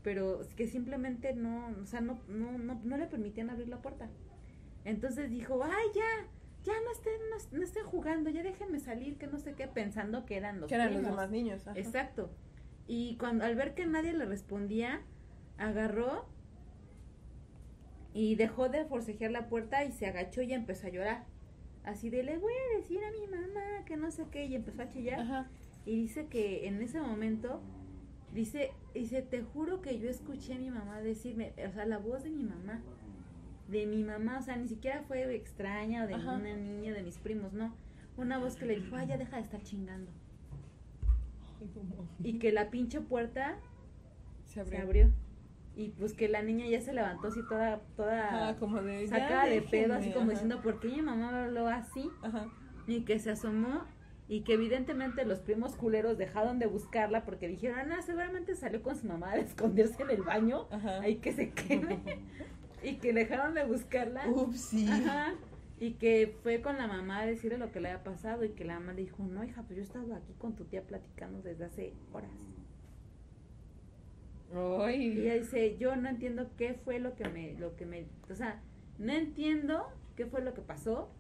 pero 0.03 0.41
que 0.57 0.67
simplemente 0.69 1.35
no, 1.35 1.69
o 1.83 1.87
sea, 1.87 2.01
no, 2.01 2.19
no, 2.29 2.57
no, 2.59 2.81
no 2.85 2.97
le 2.97 3.07
permitían 3.07 3.51
abrir 3.51 3.69
la 3.69 3.83
puerta. 3.83 4.09
Entonces 4.85 5.31
dijo, 5.31 5.63
ay, 5.63 5.87
ya, 5.95 6.27
ya 6.65 6.73
no 6.85 6.91
estén, 6.93 7.21
no, 7.31 7.59
no 7.59 7.65
estén 7.65 7.85
jugando, 7.85 8.31
ya 8.31 8.43
déjenme 8.43 8.81
salir, 8.81 9.19
que 9.19 9.27
no 9.27 9.39
sé 9.39 9.55
qué, 9.55 9.67
pensando 9.69 10.25
que 10.25 10.37
eran 10.37 10.61
los 10.61 10.69
que 10.69 10.75
eran 10.75 10.95
los 10.95 11.03
demás 11.03 11.31
niños. 11.31 11.67
ajá. 11.67 11.79
Exacto. 11.79 12.31
Y 12.87 13.17
cuando 13.17 13.45
al 13.45 13.55
ver 13.55 13.75
que 13.75 13.87
nadie 13.87 14.15
le 14.15 14.25
respondía, 14.25 15.03
agarró 15.59 16.27
y 18.15 18.35
dejó 18.37 18.69
de 18.69 18.85
forcejear 18.87 19.31
la 19.31 19.49
puerta 19.49 19.85
y 19.85 19.93
se 19.93 20.07
agachó 20.07 20.43
y 20.43 20.53
empezó 20.55 20.87
a 20.87 20.91
llorar. 20.91 21.27
Así 21.85 22.11
de, 22.11 22.23
le 22.23 22.39
voy 22.39 22.53
a 22.53 22.77
decir 22.77 23.01
a 23.05 23.11
mi 23.13 23.27
mamá 23.27 23.85
que 23.87 23.97
no 23.97 24.11
sé 24.11 24.25
qué, 24.31 24.47
y 24.47 24.55
empezó 24.55 24.83
a 24.83 24.89
chillar. 24.89 25.21
Ajá. 25.21 25.49
Y 25.87 25.97
dice 25.97 26.27
que 26.27 26.67
en 26.67 26.83
ese 26.83 27.01
momento, 27.01 27.63
dice, 28.35 28.73
dice, 28.95 29.23
te 29.23 29.43
juro 29.43 29.81
que 29.81 29.99
yo 29.99 30.11
escuché 30.11 30.55
a 30.55 30.59
mi 30.59 30.71
mamá 30.71 31.01
decirme, 31.01 31.53
o 31.67 31.73
sea, 31.73 31.87
la 31.87 31.99
voz 31.99 32.25
de 32.25 32.31
mi 32.31 32.43
mamá, 32.45 32.83
de 33.69 33.87
mi 33.87 34.03
mamá, 34.03 34.39
o 34.39 34.43
sea, 34.43 34.57
ni 34.57 34.67
siquiera 34.67 35.03
fue 35.03 35.35
extraña 35.35 36.05
o 36.05 36.07
de 36.07 36.15
Ajá. 36.15 36.33
una 36.33 36.55
niña 36.57 36.93
de 36.93 37.03
mis 37.03 37.19
primos, 37.19 37.53
no. 37.53 37.75
Una 38.17 38.39
voz 38.39 38.57
que 38.57 38.67
le 38.67 38.77
dijo, 38.81 38.97
ay, 38.97 39.07
ya 39.07 39.17
deja 39.19 39.37
de 39.37 39.43
estar 39.43 39.63
chingando. 39.63 40.11
Y 42.23 42.39
que 42.39 42.53
la 42.53 42.71
pinche 42.71 43.01
puerta 43.01 43.59
Se 44.47 44.61
abrió. 44.61 44.77
se 44.77 44.83
abrió. 44.83 45.13
Y 45.77 45.91
pues 45.91 46.13
que 46.15 46.29
la 46.29 46.43
niña 46.43 46.67
ya 46.67 46.81
se 46.81 46.93
levantó 46.93 47.29
así 47.29 47.41
toda, 47.49 47.81
toda 47.97 48.57
como 48.59 48.83
de. 48.83 49.07
sacada 49.07 49.47
de 49.47 49.63
pedo, 49.63 49.95
así 49.95 50.11
como 50.11 50.25
ajá. 50.25 50.31
diciendo, 50.33 50.61
¿por 50.61 50.81
qué 50.81 50.89
mi 50.89 51.03
mamá 51.03 51.31
me 51.31 51.39
habló 51.39 51.69
así? 51.69 52.11
Ajá. 52.23 52.49
Y 52.89 53.03
que 53.03 53.19
se 53.21 53.31
asomó 53.31 53.85
y 54.29 54.43
que 54.43 54.55
evidentemente 54.55 55.25
los 55.25 55.39
primos 55.41 55.77
culeros 55.77 56.19
dejaron 56.19 56.59
de 56.59 56.67
buscarla 56.67 57.25
porque 57.25 57.49
dijeron, 57.49 57.93
ah, 57.93 58.03
seguramente 58.03 58.57
salió 58.57 58.83
con 58.83 58.97
su 58.97 59.07
mamá 59.07 59.31
a 59.33 59.37
esconderse 59.37 60.03
en 60.03 60.11
el 60.11 60.23
baño, 60.23 60.67
ahí 61.01 61.17
que 61.17 61.33
se 61.33 61.51
quede. 61.51 61.99
y 62.83 62.97
que 62.97 63.13
dejaron 63.13 63.55
de 63.55 63.65
buscarla. 63.65 64.25
Ajá. 64.25 65.35
Y 65.81 65.93
que 65.93 66.37
fue 66.43 66.61
con 66.61 66.77
la 66.77 66.89
mamá 66.89 67.21
a 67.21 67.27
decirle 67.27 67.57
lo 67.57 67.71
que 67.71 67.81
le 67.81 67.91
había 67.91 68.03
pasado 68.03 68.45
y 68.45 68.51
que 68.51 68.65
la 68.65 68.81
mamá 68.81 68.95
le 68.95 69.03
dijo, 69.03 69.23
no, 69.23 69.45
hija, 69.45 69.63
pues 69.63 69.77
yo 69.77 69.83
he 69.83 69.87
estado 69.87 70.15
aquí 70.15 70.33
con 70.39 70.57
tu 70.57 70.65
tía 70.65 70.83
platicando 70.83 71.41
desde 71.43 71.65
hace 71.67 71.93
horas. 72.13 72.31
Y 74.53 74.57
Ay. 74.57 75.21
ella 75.21 75.35
dice, 75.35 75.77
yo 75.79 75.95
no 75.95 76.09
entiendo 76.09 76.51
qué 76.57 76.75
fue 76.75 76.99
lo 76.99 77.15
que 77.15 77.29
me, 77.29 77.55
lo 77.55 77.77
que 77.77 77.87
me, 77.87 78.07
o 78.29 78.35
sea, 78.35 78.61
no 78.99 79.13
entiendo 79.13 79.87
qué 80.17 80.27
fue 80.27 80.41
lo 80.43 80.55
que 80.55 80.63
pasó, 80.63 81.11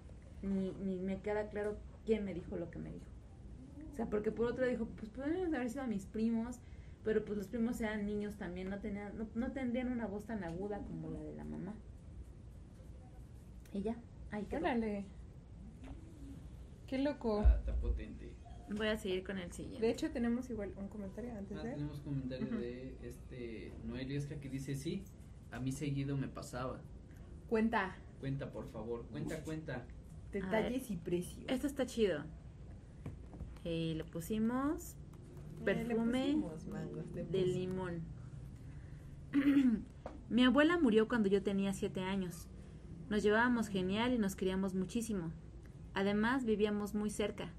ni, 0.42 0.72
ni 0.72 0.98
me 0.98 1.20
queda 1.20 1.48
claro 1.50 1.76
quién 2.04 2.24
me 2.24 2.34
dijo 2.34 2.56
lo 2.56 2.70
que 2.70 2.78
me 2.78 2.90
dijo. 2.90 3.06
O 3.92 3.94
sea, 3.94 4.06
porque 4.06 4.32
por 4.32 4.46
otro 4.46 4.66
dijo, 4.66 4.86
pues 4.96 5.10
podrían 5.10 5.54
haber 5.54 5.70
sido 5.70 5.86
mis 5.86 6.06
primos, 6.06 6.58
pero 7.04 7.24
pues 7.24 7.38
los 7.38 7.48
primos 7.48 7.80
eran 7.80 8.04
niños 8.06 8.36
también, 8.36 8.68
no 8.70 8.78
tenían, 8.80 9.16
no, 9.16 9.26
no 9.34 9.52
tendrían 9.52 9.90
una 9.90 10.06
voz 10.06 10.24
tan 10.26 10.44
aguda 10.44 10.78
como 10.80 11.10
la 11.10 11.20
de 11.20 11.34
la 11.34 11.44
mamá. 11.44 11.74
Y 13.72 13.82
ya, 13.82 13.96
ahí 14.30 14.44
quedó. 14.44 14.60
Órale. 14.60 15.04
Qué 16.86 16.98
loco. 16.98 17.42
Ah, 17.44 17.56
está 17.58 17.74
potente. 17.76 18.32
Voy 18.70 18.88
a 18.88 18.96
seguir 18.98 19.24
con 19.24 19.38
el 19.38 19.50
siguiente. 19.52 19.80
De 19.86 19.90
hecho, 19.92 20.10
tenemos 20.10 20.50
igual 20.50 20.72
un 20.76 20.88
comentario 20.88 21.34
antes 21.36 21.56
Ah, 21.58 21.62
de. 21.62 21.70
tenemos 21.72 22.00
comentario 22.00 22.46
de 22.58 22.96
este 23.02 23.72
Noeliesca 23.84 24.38
que 24.40 24.48
dice 24.50 24.74
sí, 24.74 25.04
a 25.50 25.58
mí 25.60 25.72
seguido 25.72 26.16
me 26.16 26.28
pasaba. 26.28 26.80
Cuenta. 27.48 27.96
Cuenta, 28.20 28.50
por 28.50 28.66
favor, 28.70 29.06
cuenta, 29.10 29.42
cuenta. 29.44 29.86
Detalles 30.32 30.90
y 30.90 30.96
precios. 30.96 31.44
Esto 31.48 31.66
está 31.66 31.86
chido. 31.86 32.24
Y 33.64 33.94
le 33.94 34.04
pusimos 34.04 34.94
Eh, 34.94 35.07
perfume 35.64 36.36
mangos 36.70 37.12
de 37.14 37.24
de 37.24 37.46
limón. 37.46 38.02
Mi 40.30 40.44
abuela 40.44 40.78
murió 40.78 41.08
cuando 41.08 41.28
yo 41.28 41.42
tenía 41.42 41.72
siete 41.72 42.00
años. 42.00 42.48
Nos 43.08 43.22
llevábamos 43.22 43.68
genial 43.68 44.12
y 44.12 44.18
nos 44.18 44.36
queríamos 44.36 44.74
muchísimo. 44.74 45.32
Además, 45.94 46.44
vivíamos 46.44 46.94
muy 46.94 47.10
cerca. 47.10 47.52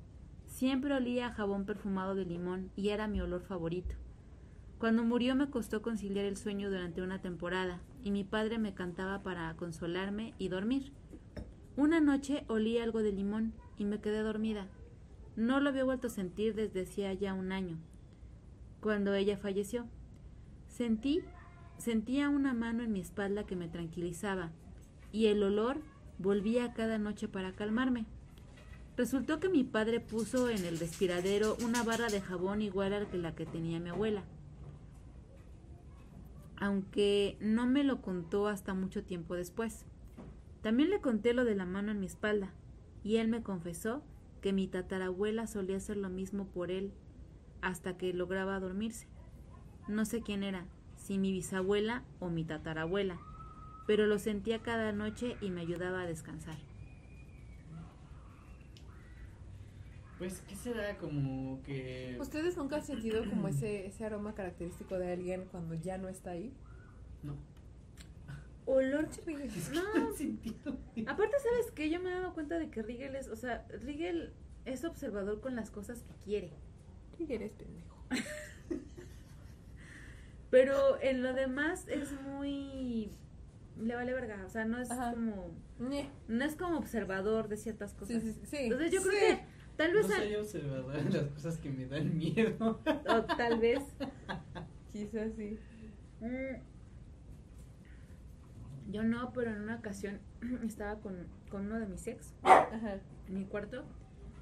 Siempre 0.45 0.93
olía 0.93 1.27
a 1.27 1.33
jabón 1.33 1.65
perfumado 1.65 2.15
de 2.15 2.25
limón 2.25 2.71
y 2.75 2.89
era 2.89 3.07
mi 3.07 3.21
olor 3.21 3.41
favorito. 3.41 3.95
Cuando 4.79 5.03
murió 5.03 5.35
me 5.35 5.49
costó 5.49 5.81
conciliar 5.81 6.25
el 6.25 6.37
sueño 6.37 6.69
durante 6.69 7.01
una 7.01 7.21
temporada 7.21 7.81
y 8.03 8.11
mi 8.11 8.23
padre 8.23 8.59
me 8.59 8.73
cantaba 8.73 9.23
para 9.23 9.53
consolarme 9.55 10.33
y 10.37 10.47
dormir. 10.47 10.93
Una 11.75 11.99
noche 11.99 12.45
olí 12.47 12.77
algo 12.77 13.01
de 13.03 13.11
limón 13.11 13.53
y 13.77 13.85
me 13.85 13.99
quedé 13.99 14.19
dormida. 14.19 14.67
No 15.35 15.59
lo 15.59 15.69
había 15.69 15.83
vuelto 15.83 16.07
a 16.07 16.11
sentir 16.11 16.55
desde 16.55 16.81
hacía 16.81 17.13
ya 17.13 17.33
un 17.33 17.51
año, 17.51 17.77
cuando 18.81 19.13
ella 19.13 19.37
falleció. 19.37 19.87
Sentí, 20.67 21.21
sentía 21.77 22.29
una 22.29 22.53
mano 22.53 22.83
en 22.83 22.91
mi 22.91 22.99
espalda 22.99 23.45
que 23.45 23.55
me 23.55 23.67
tranquilizaba 23.67 24.51
y 25.11 25.27
el 25.27 25.43
olor 25.43 25.81
volvía 26.17 26.73
cada 26.73 26.97
noche 26.97 27.27
para 27.27 27.53
calmarme. 27.53 28.05
Resultó 28.97 29.39
que 29.39 29.49
mi 29.49 29.63
padre 29.63 29.99
puso 29.99 30.49
en 30.49 30.65
el 30.65 30.77
respiradero 30.77 31.55
una 31.63 31.83
barra 31.83 32.07
de 32.07 32.21
jabón 32.21 32.61
igual 32.61 32.93
a 32.93 33.05
la 33.15 33.33
que 33.33 33.45
tenía 33.45 33.79
mi 33.79 33.89
abuela. 33.89 34.23
Aunque 36.57 37.37
no 37.39 37.65
me 37.65 37.85
lo 37.85 38.01
contó 38.01 38.47
hasta 38.47 38.73
mucho 38.73 39.03
tiempo 39.03 39.35
después. 39.35 39.85
También 40.61 40.89
le 40.89 40.99
conté 40.99 41.33
lo 41.33 41.45
de 41.45 41.55
la 41.55 41.65
mano 41.65 41.91
en 41.91 42.01
mi 42.01 42.05
espalda, 42.05 42.53
y 43.01 43.15
él 43.15 43.29
me 43.29 43.41
confesó 43.41 44.03
que 44.41 44.51
mi 44.51 44.67
tatarabuela 44.67 45.47
solía 45.47 45.77
hacer 45.77 45.95
lo 45.95 46.09
mismo 46.09 46.47
por 46.47 46.69
él 46.69 46.91
hasta 47.61 47.97
que 47.97 48.13
lograba 48.13 48.59
dormirse. 48.59 49.07
No 49.87 50.05
sé 50.05 50.21
quién 50.21 50.43
era, 50.43 50.65
si 50.95 51.17
mi 51.17 51.31
bisabuela 51.31 52.03
o 52.19 52.29
mi 52.29 52.43
tatarabuela, 52.43 53.19
pero 53.87 54.05
lo 54.05 54.19
sentía 54.19 54.59
cada 54.59 54.91
noche 54.91 55.35
y 55.41 55.49
me 55.49 55.61
ayudaba 55.61 56.01
a 56.01 56.05
descansar. 56.07 56.57
Pues, 60.17 60.41
¿qué 60.47 60.55
será 60.55 60.97
como 60.97 61.61
que... 61.63 62.17
¿Ustedes 62.19 62.57
nunca 62.57 62.75
han 62.75 62.83
sentido 62.83 63.23
como 63.29 63.47
ese, 63.47 63.87
ese 63.87 64.05
aroma 64.05 64.35
característico 64.35 64.99
de 64.99 65.13
alguien 65.13 65.45
cuando 65.49 65.75
ya 65.75 65.97
no 65.97 66.09
está 66.09 66.31
ahí? 66.31 66.53
No. 67.23 67.37
Olor 68.65 69.05
Es 69.09 69.19
que 69.19 69.73
No. 69.73 69.81
no 69.95 70.09
he 70.09 70.13
sentido. 70.17 70.77
Aparte, 71.07 71.37
¿sabes 71.41 71.71
qué? 71.73 71.89
Yo 71.89 72.01
me 72.01 72.09
he 72.09 72.13
dado 72.13 72.33
cuenta 72.33 72.59
de 72.59 72.69
que 72.69 72.81
Rigel 72.81 73.15
es, 73.15 73.29
o 73.29 73.35
sea, 73.37 73.65
Rigel 73.81 74.33
es 74.65 74.83
observador 74.83 75.39
con 75.39 75.55
las 75.55 75.71
cosas 75.71 76.03
que 76.03 76.13
quiere. 76.23 76.51
¿Qué 77.27 77.35
eres 77.35 77.51
pendejo? 77.53 77.95
Pero 80.49 80.99
en 81.01 81.21
lo 81.23 81.33
demás 81.33 81.87
es 81.87 82.11
muy... 82.21 83.11
Le 83.79 83.95
vale 83.95 84.13
verga, 84.13 84.43
o 84.45 84.49
sea, 84.49 84.65
no 84.65 84.79
es 84.79 84.89
Ajá. 84.91 85.11
como... 85.11 85.51
No 86.27 86.43
es 86.43 86.55
como 86.55 86.77
observador 86.77 87.47
de 87.47 87.57
ciertas 87.57 87.93
cosas. 87.93 88.21
Sí, 88.21 88.33
sí, 88.33 88.39
sí. 88.45 88.57
Entonces 88.57 88.91
yo 88.91 89.01
creo 89.01 89.13
Sí. 89.13 89.19
que 89.19 89.43
tal 89.77 89.93
No 89.93 89.97
vez... 90.01 90.11
al- 90.11 90.17
soy 90.23 90.35
observador 90.35 91.03
de 91.03 91.09
las 91.21 91.29
cosas 91.31 91.57
que 91.59 91.69
me 91.69 91.85
dan 91.85 92.17
miedo. 92.17 92.81
o 93.07 93.21
tal 93.37 93.59
vez... 93.59 93.79
Quizás 94.91 95.31
sí. 95.37 95.57
Mm, 96.19 96.55
Yo 98.91 99.03
no, 99.03 99.31
pero 99.33 99.51
en 99.51 99.61
una 99.61 99.75
ocasión 99.75 100.19
estaba 100.65 100.99
con, 100.99 101.27
con 101.51 101.67
uno 101.67 101.79
de 101.79 101.85
mis 101.85 102.07
ex 102.07 102.33
Ajá. 102.41 102.95
en 103.27 103.33
mi 103.37 103.45
cuarto 103.45 103.85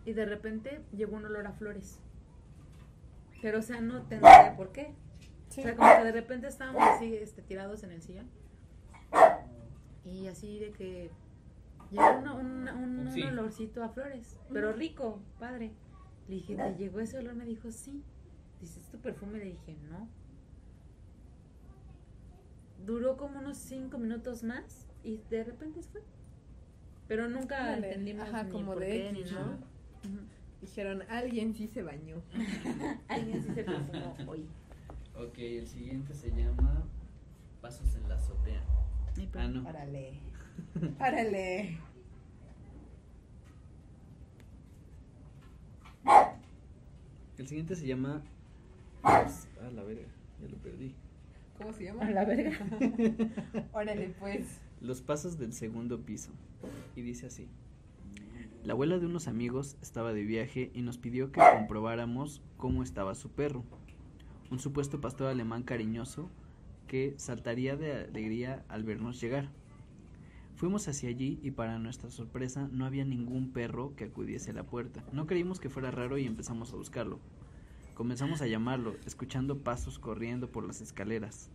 y 0.06 0.14
de 0.14 0.26
repente 0.26 0.80
llegó 0.96 1.18
un 1.18 1.26
olor 1.26 1.46
a 1.48 1.52
flores. 1.52 2.00
Pero, 3.42 3.60
o 3.60 3.62
sea, 3.62 3.82
no 3.82 4.04
tendría 4.04 4.56
por 4.56 4.72
qué. 4.72 4.94
Sí. 5.50 5.62
O 5.62 5.64
sea, 5.64 5.76
como 5.76 5.90
que 5.98 6.04
de 6.04 6.12
repente 6.12 6.48
estábamos 6.48 6.82
así 6.84 7.16
este, 7.16 7.42
tirados 7.42 7.84
en 7.84 7.92
el 7.92 8.02
sillón. 8.02 8.28
Y 10.06 10.28
así 10.28 10.60
de 10.60 10.72
que 10.72 11.12
Llegó 11.90 12.18
una- 12.20 12.34
una- 12.34 12.74
un, 12.76 13.10
Sí. 13.14 13.22
un 13.24 13.30
olorcito 13.30 13.82
a 13.82 13.88
flores, 13.88 14.38
pero 14.52 14.74
rico, 14.74 15.22
padre. 15.40 15.72
Le 16.28 16.36
dije, 16.36 16.56
¿te 16.58 16.76
llegó 16.76 17.00
ese 17.00 17.18
olor? 17.18 17.36
Me 17.36 17.46
dijo, 17.46 17.72
sí. 17.72 18.04
Dice, 18.60 18.82
¿es 18.82 18.88
tu 18.90 18.98
perfume? 18.98 19.38
Le 19.40 19.46
dije, 19.46 19.78
no. 19.90 20.10
Duró 22.86 23.16
como 23.18 23.40
unos 23.40 23.58
cinco 23.58 23.98
minutos 23.98 24.44
más 24.44 24.86
y 25.04 25.22
de 25.30 25.44
repente 25.46 25.82
se 25.82 25.90
fue. 25.90 26.02
Pero 27.08 27.30
nunca 27.30 27.76
entendimos 27.78 28.28
Ajá, 28.28 28.44
ni 28.44 28.52
como 28.52 28.74
por 28.74 28.82
de 28.82 28.88
qué 28.88 29.12
ni 29.14 29.24
¿no? 29.24 29.58
Dijeron, 30.62 31.04
alguien 31.10 31.54
sí 31.54 31.68
se 31.68 31.84
bañó. 31.84 32.22
Alguien 33.08 33.44
sí 33.44 33.54
se 33.54 33.64
perfumó 33.64 34.16
hoy. 34.28 34.46
Ok, 35.16 35.38
el 35.38 35.68
siguiente 35.68 36.14
se 36.14 36.32
llama 36.32 36.84
Pasos 37.62 37.96
en 37.96 38.10
la 38.10 38.16
azotea. 38.16 38.64
Ah, 39.36 39.48
no. 39.48 39.64
Párale. 39.64 40.20
Párale. 40.98 41.78
El 47.38 47.48
siguiente 47.48 47.76
se 47.76 47.86
llama. 47.86 48.24
Ah, 49.04 49.28
la 49.74 49.84
verga, 49.84 50.08
ya 50.42 50.48
lo 50.48 50.58
perdí. 50.58 50.96
¿Cómo 51.58 51.74
se 51.74 51.86
llama? 51.86 52.06
A 52.06 52.12
la 52.12 52.26
verga. 52.26 52.58
Órale, 53.74 54.16
pues. 54.20 54.60
Los 54.82 55.02
pasos 55.02 55.38
del 55.38 55.54
segundo 55.54 56.02
piso. 56.02 56.32
Y 56.96 57.02
dice 57.02 57.28
así. 57.28 57.48
La 58.68 58.74
abuela 58.74 59.00
de 59.00 59.06
unos 59.06 59.30
amigos 59.30 59.78
estaba 59.82 60.12
de 60.12 60.24
viaje 60.24 60.72
y 60.74 60.82
nos 60.82 60.98
pidió 60.98 61.32
que 61.32 61.40
comprobáramos 61.40 62.42
cómo 62.58 62.84
estaba 62.84 63.16
su 63.16 63.30
perro. 63.30 63.64
Un 64.52 64.60
supuesto 64.60 65.00
pastor 65.00 65.28
alemán 65.28 65.64
cariñoso 65.64 66.30
que 66.86 67.14
saltaría 67.16 67.78
de 67.78 67.94
alegría 67.94 68.66
al 68.68 68.84
vernos 68.84 69.22
llegar. 69.22 69.48
Fuimos 70.58 70.86
hacia 70.90 71.08
allí 71.08 71.40
y 71.42 71.52
para 71.52 71.80
nuestra 71.80 72.10
sorpresa 72.10 72.68
no 72.70 72.86
había 72.86 73.06
ningún 73.06 73.54
perro 73.54 73.96
que 73.96 74.04
acudiese 74.04 74.52
a 74.52 74.56
la 74.56 74.66
puerta. 74.66 75.02
No 75.14 75.28
creímos 75.28 75.62
que 75.62 75.70
fuera 75.70 75.90
raro 75.90 76.18
y 76.18 76.26
empezamos 76.26 76.74
a 76.74 76.76
buscarlo. 76.76 77.22
Comenzamos 77.94 78.42
a 78.42 78.48
llamarlo, 78.48 78.98
escuchando 79.06 79.60
pasos 79.60 79.98
corriendo 79.98 80.52
por 80.52 80.68
las 80.68 80.82
escaleras. 80.82 81.50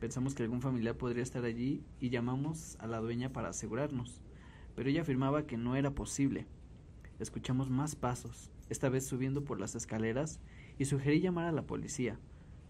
Pensamos 0.00 0.34
que 0.34 0.42
algún 0.42 0.60
familiar 0.60 0.98
podría 0.98 1.22
estar 1.22 1.46
allí 1.46 1.82
y 1.98 2.10
llamamos 2.10 2.76
a 2.78 2.86
la 2.86 3.00
dueña 3.00 3.32
para 3.32 3.48
asegurarnos, 3.48 4.20
pero 4.74 4.88
ella 4.88 5.02
afirmaba 5.02 5.46
que 5.46 5.56
no 5.56 5.76
era 5.76 5.90
posible. 5.90 6.46
Escuchamos 7.18 7.70
más 7.70 7.94
pasos, 7.94 8.50
esta 8.68 8.88
vez 8.88 9.06
subiendo 9.06 9.44
por 9.44 9.60
las 9.60 9.74
escaleras, 9.74 10.40
y 10.78 10.86
sugerí 10.86 11.20
llamar 11.20 11.46
a 11.46 11.52
la 11.52 11.66
policía, 11.66 12.18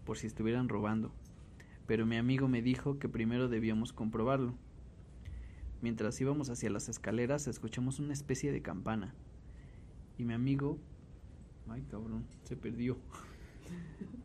por 0.05 0.17
si 0.17 0.27
estuvieran 0.27 0.69
robando. 0.69 1.13
Pero 1.87 2.05
mi 2.05 2.17
amigo 2.17 2.47
me 2.47 2.61
dijo 2.61 2.99
que 2.99 3.09
primero 3.09 3.47
debíamos 3.47 3.93
comprobarlo. 3.93 4.53
Mientras 5.81 6.19
íbamos 6.21 6.49
hacia 6.49 6.69
las 6.69 6.87
escaleras, 6.87 7.47
escuchamos 7.47 7.99
una 7.99 8.13
especie 8.13 8.51
de 8.51 8.61
campana. 8.61 9.13
Y 10.17 10.23
mi 10.23 10.33
amigo... 10.33 10.77
Ay, 11.67 11.83
cabrón, 11.89 12.25
se 12.43 12.55
perdió. 12.55 12.97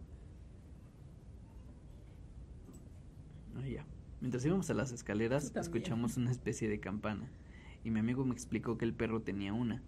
Ya. 3.67 3.85
Mientras 4.21 4.45
íbamos 4.45 4.71
a 4.71 4.75
las 4.75 4.93
escaleras, 4.93 5.53
escuchamos 5.57 6.17
una 6.17 6.31
especie 6.31 6.69
de 6.69 6.81
campana. 6.81 7.29
Y 7.89 7.91
mi 7.91 8.01
amigo 8.01 8.23
me 8.27 8.35
explicó 8.35 8.77
que 8.77 8.85
el 8.85 8.93
perro 8.93 9.23
tenía 9.23 9.55
una. 9.55 9.81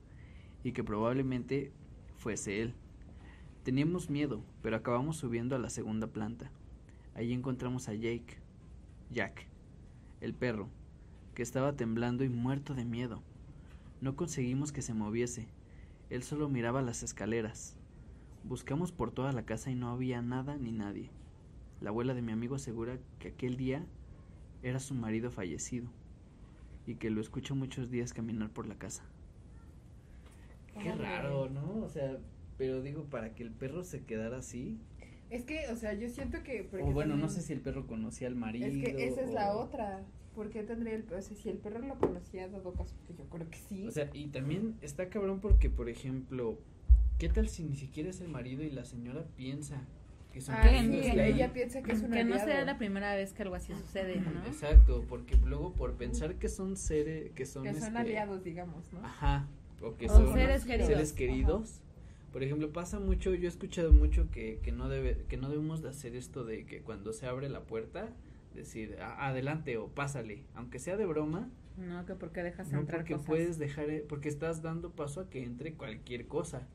Y 0.65 0.73
que 0.73 0.83
probablemente 0.83 1.71
fuese 2.17 2.63
él. 2.63 2.73
Teníamos 3.63 4.09
miedo, 4.09 4.43
pero 4.63 4.77
acabamos 4.77 5.19
subiendo 5.19 5.55
a 5.55 5.59
la 5.59 5.69
segunda 5.69 6.07
planta. 6.07 6.51
Allí 7.15 7.35
encontramos 7.35 7.91
a 7.91 7.93
Jake, 7.93 8.39
Jack, 9.11 9.47
el 10.23 10.33
perro, 10.33 10.71
que 11.35 11.43
estaba 11.43 11.77
temblando 11.77 12.25
y 12.25 12.31
muerto 12.31 12.75
de 12.75 12.87
miedo. 12.87 13.23
No 14.01 14.17
conseguimos 14.17 14.73
que 14.73 14.81
se 14.81 14.95
moviese. 14.95 15.47
Él 16.09 16.23
solo 16.23 16.49
miraba 16.49 16.81
las 16.81 17.03
escaleras. 17.03 17.77
Buscamos 18.45 18.93
por 18.93 19.11
toda 19.11 19.33
la 19.33 19.45
casa 19.45 19.71
y 19.71 19.75
no 19.75 19.91
había 19.91 20.23
nada 20.23 20.57
ni 20.57 20.73
nadie. 20.73 21.11
La 21.83 21.91
abuela 21.91 22.15
de 22.15 22.23
mi 22.23 22.33
amigo 22.33 22.55
asegura 22.55 22.97
que 23.19 23.29
aquel 23.29 23.59
día 23.59 23.85
era 24.63 24.81
su 24.81 24.95
marido 24.95 25.31
fallecido 25.31 25.91
y 26.91 26.97
que 26.97 27.09
lo 27.09 27.21
escuchó 27.21 27.55
muchos 27.55 27.89
días 27.91 28.13
caminar 28.13 28.51
por 28.51 28.67
la 28.67 28.75
casa. 28.75 29.05
Qué 30.83 30.93
raro, 30.93 31.49
¿no? 31.49 31.85
O 31.85 31.89
sea, 31.89 32.19
pero 32.59 32.83
digo, 32.83 33.05
para 33.05 33.35
que 33.35 33.45
el 33.45 33.53
perro 33.53 33.85
se 33.85 34.03
quedara 34.03 34.39
así. 34.39 34.79
Es 35.31 35.45
que, 35.45 35.69
o 35.69 35.77
sea, 35.77 35.95
yo 35.95 36.09
siento 36.09 36.43
que. 36.43 36.69
O 36.83 36.91
bueno, 36.91 37.17
no 37.17 37.29
sé 37.29 37.43
si 37.43 37.53
el 37.53 37.61
perro 37.61 37.87
conocía 37.87 38.27
al 38.27 38.35
marido. 38.35 38.67
Es 38.67 38.77
que 38.77 39.07
esa 39.07 39.23
es 39.23 39.31
la 39.31 39.57
otra. 39.57 40.05
¿Por 40.35 40.51
qué 40.51 40.63
tendría 40.63 40.95
el 40.95 41.05
O 41.13 41.23
sea, 41.23 41.37
si 41.37 41.49
el 41.49 41.59
perro 41.59 41.81
lo 41.81 41.99
conocía, 41.99 42.49
dado 42.49 42.73
caso, 42.73 42.97
que 43.07 43.15
yo 43.15 43.25
creo 43.29 43.49
que 43.49 43.59
sí. 43.59 43.87
O 43.87 43.91
sea, 43.91 44.11
y 44.13 44.27
también 44.29 44.77
está 44.81 45.09
cabrón 45.09 45.41
porque, 45.41 45.71
por 45.71 45.89
ejemplo, 45.89 46.59
¿qué 47.19 47.29
tal 47.29 47.49
si 47.49 47.63
ni 47.65 47.77
siquiera 47.77 48.11
es 48.11 48.21
el 48.21 48.29
marido 48.29 48.65
y 48.65 48.71
la 48.71 48.85
señora 48.85 49.25
piensa 49.37 49.87
que 50.33 50.41
son 50.41 50.55
Ah, 50.55 50.63
que- 50.63 50.69
sí, 50.71 50.77
amigos 50.77 51.07
que- 51.07 51.17
de 51.17 51.23
ahí? 51.23 51.33
ella 51.33 51.53
piensa 51.53 51.83
que 51.83 51.93
es 51.93 52.03
un 52.03 52.11
Que 52.13 52.25
no 52.25 52.39
sea 52.39 52.65
la 52.65 52.79
primera 52.79 53.15
vez 53.17 53.33
que 53.33 53.43
algo 53.43 53.55
así 53.57 53.73
sucede, 53.75 54.17
¿no? 54.21 54.45
Exacto, 54.47 55.05
porque 55.09 55.37
luego 55.45 55.73
por 55.73 55.95
pensar 55.95 56.37
que 56.37 56.49
son 56.49 56.77
seres, 56.77 57.31
que 57.33 57.47
son, 57.47 57.65
Que 57.65 57.75
son 57.75 57.83
este, 57.85 57.99
aliados, 57.99 58.45
digamos, 58.45 58.93
¿no? 58.93 59.05
Ajá, 59.05 59.47
o 59.83 59.97
que 59.97 60.07
O 60.07 60.09
son 60.09 60.33
seres 60.33 60.65
queridos. 60.65 60.87
seres 60.89 61.13
queridos. 61.13 61.81
Por 62.33 62.45
ejemplo, 62.45 62.73
pasa 62.73 63.01
mucho, 63.01 63.35
yo 63.35 63.47
he 63.47 63.49
escuchado 63.49 63.93
mucho 63.93 64.31
que, 64.31 64.61
que 64.63 64.71
no 64.71 64.89
debe, 64.89 65.25
que 65.29 65.37
no 65.37 65.49
debemos 65.49 65.83
de 65.83 65.89
hacer 65.89 66.15
esto 66.15 66.45
de 66.45 66.65
que 66.65 66.81
cuando 66.81 67.13
se 67.13 67.27
abre 67.27 67.49
la 67.49 67.63
puerta, 67.65 68.09
decir 68.55 68.97
"A- 69.01 69.27
adelante 69.29 69.77
o 69.79 69.89
pásale, 69.89 70.45
aunque 70.55 70.79
sea 70.79 70.97
de 70.97 71.07
broma, 71.07 71.49
No, 71.77 72.07
que 72.07 72.15
porque 72.15 72.43
dejas 72.45 72.71
no 72.71 72.81
entrar 72.81 73.01
porque 73.01 73.15
cosas. 73.15 73.27
puedes 73.27 73.59
dejar, 73.59 73.91
eh, 73.91 74.05
porque 74.09 74.29
estás 74.29 74.63
dando 74.63 74.91
paso 74.93 75.23
a 75.23 75.29
que 75.31 75.43
entre 75.43 75.73
cualquier 75.75 76.27
cosa. 76.29 76.69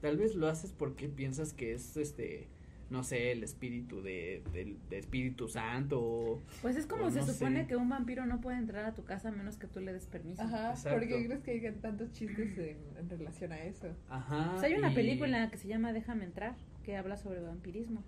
Tal 0.00 0.16
vez 0.16 0.34
lo 0.34 0.48
haces 0.48 0.72
porque 0.72 1.08
piensas 1.08 1.52
que 1.52 1.74
es 1.74 1.96
este, 1.96 2.48
no 2.92 3.02
sé, 3.02 3.32
el 3.32 3.42
espíritu 3.42 4.02
de, 4.02 4.42
del 4.52 4.78
de 4.88 4.98
Espíritu 4.98 5.48
Santo 5.48 6.00
o 6.00 6.42
Pues 6.60 6.76
es 6.76 6.86
como 6.86 7.06
o 7.06 7.10
se 7.10 7.20
no 7.20 7.26
supone 7.26 7.62
sé. 7.62 7.66
que 7.66 7.76
un 7.76 7.88
vampiro 7.88 8.26
no 8.26 8.40
puede 8.40 8.58
entrar 8.58 8.84
a 8.84 8.94
tu 8.94 9.02
casa 9.04 9.30
a 9.30 9.32
menos 9.32 9.56
que 9.56 9.66
tú 9.66 9.80
le 9.80 9.92
des 9.92 10.06
permiso. 10.06 10.42
Ajá, 10.42 10.70
Exacto. 10.70 10.98
¿por 10.98 11.08
qué 11.08 11.24
crees 11.26 11.42
que 11.42 11.50
hay 11.52 11.72
tantos 11.80 12.12
chistes 12.12 12.56
en, 12.58 12.76
en 12.98 13.08
relación 13.10 13.50
a 13.52 13.58
eso? 13.64 13.88
ajá. 14.08 14.50
Pues 14.52 14.62
hay 14.64 14.74
una 14.74 14.92
y- 14.92 14.94
película 14.94 15.50
que 15.50 15.56
se 15.56 15.66
llama 15.68 15.92
Déjame 15.92 16.24
entrar, 16.24 16.54
que 16.84 16.96
habla 16.96 17.16
sobre 17.16 17.40
vampirismo. 17.40 18.04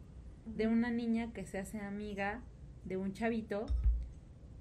De 0.47 0.66
una 0.68 0.90
niña 0.90 1.33
que 1.33 1.44
se 1.47 1.59
hace 1.59 1.81
amiga 1.81 2.42
de 2.85 2.97
un 2.99 3.12
chavito 3.14 3.64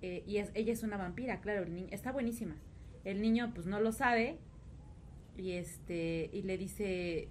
eh, 0.01 0.23
y 0.25 0.37
es, 0.37 0.49
ella 0.55 0.71
es 0.73 0.81
una 0.83 0.97
vampira, 0.97 1.41
claro, 1.41 1.63
el 1.63 1.73
niño, 1.75 1.89
está 1.91 2.11
buenísima. 2.11 2.55
El 3.03 3.21
niño 3.21 3.51
pues 3.53 3.65
no 3.67 3.79
lo 3.81 3.91
sabe 3.91 4.37
y 5.37 5.51
este 5.53 6.29
y 6.31 6.43
le 6.43 6.57
dice 6.57 7.27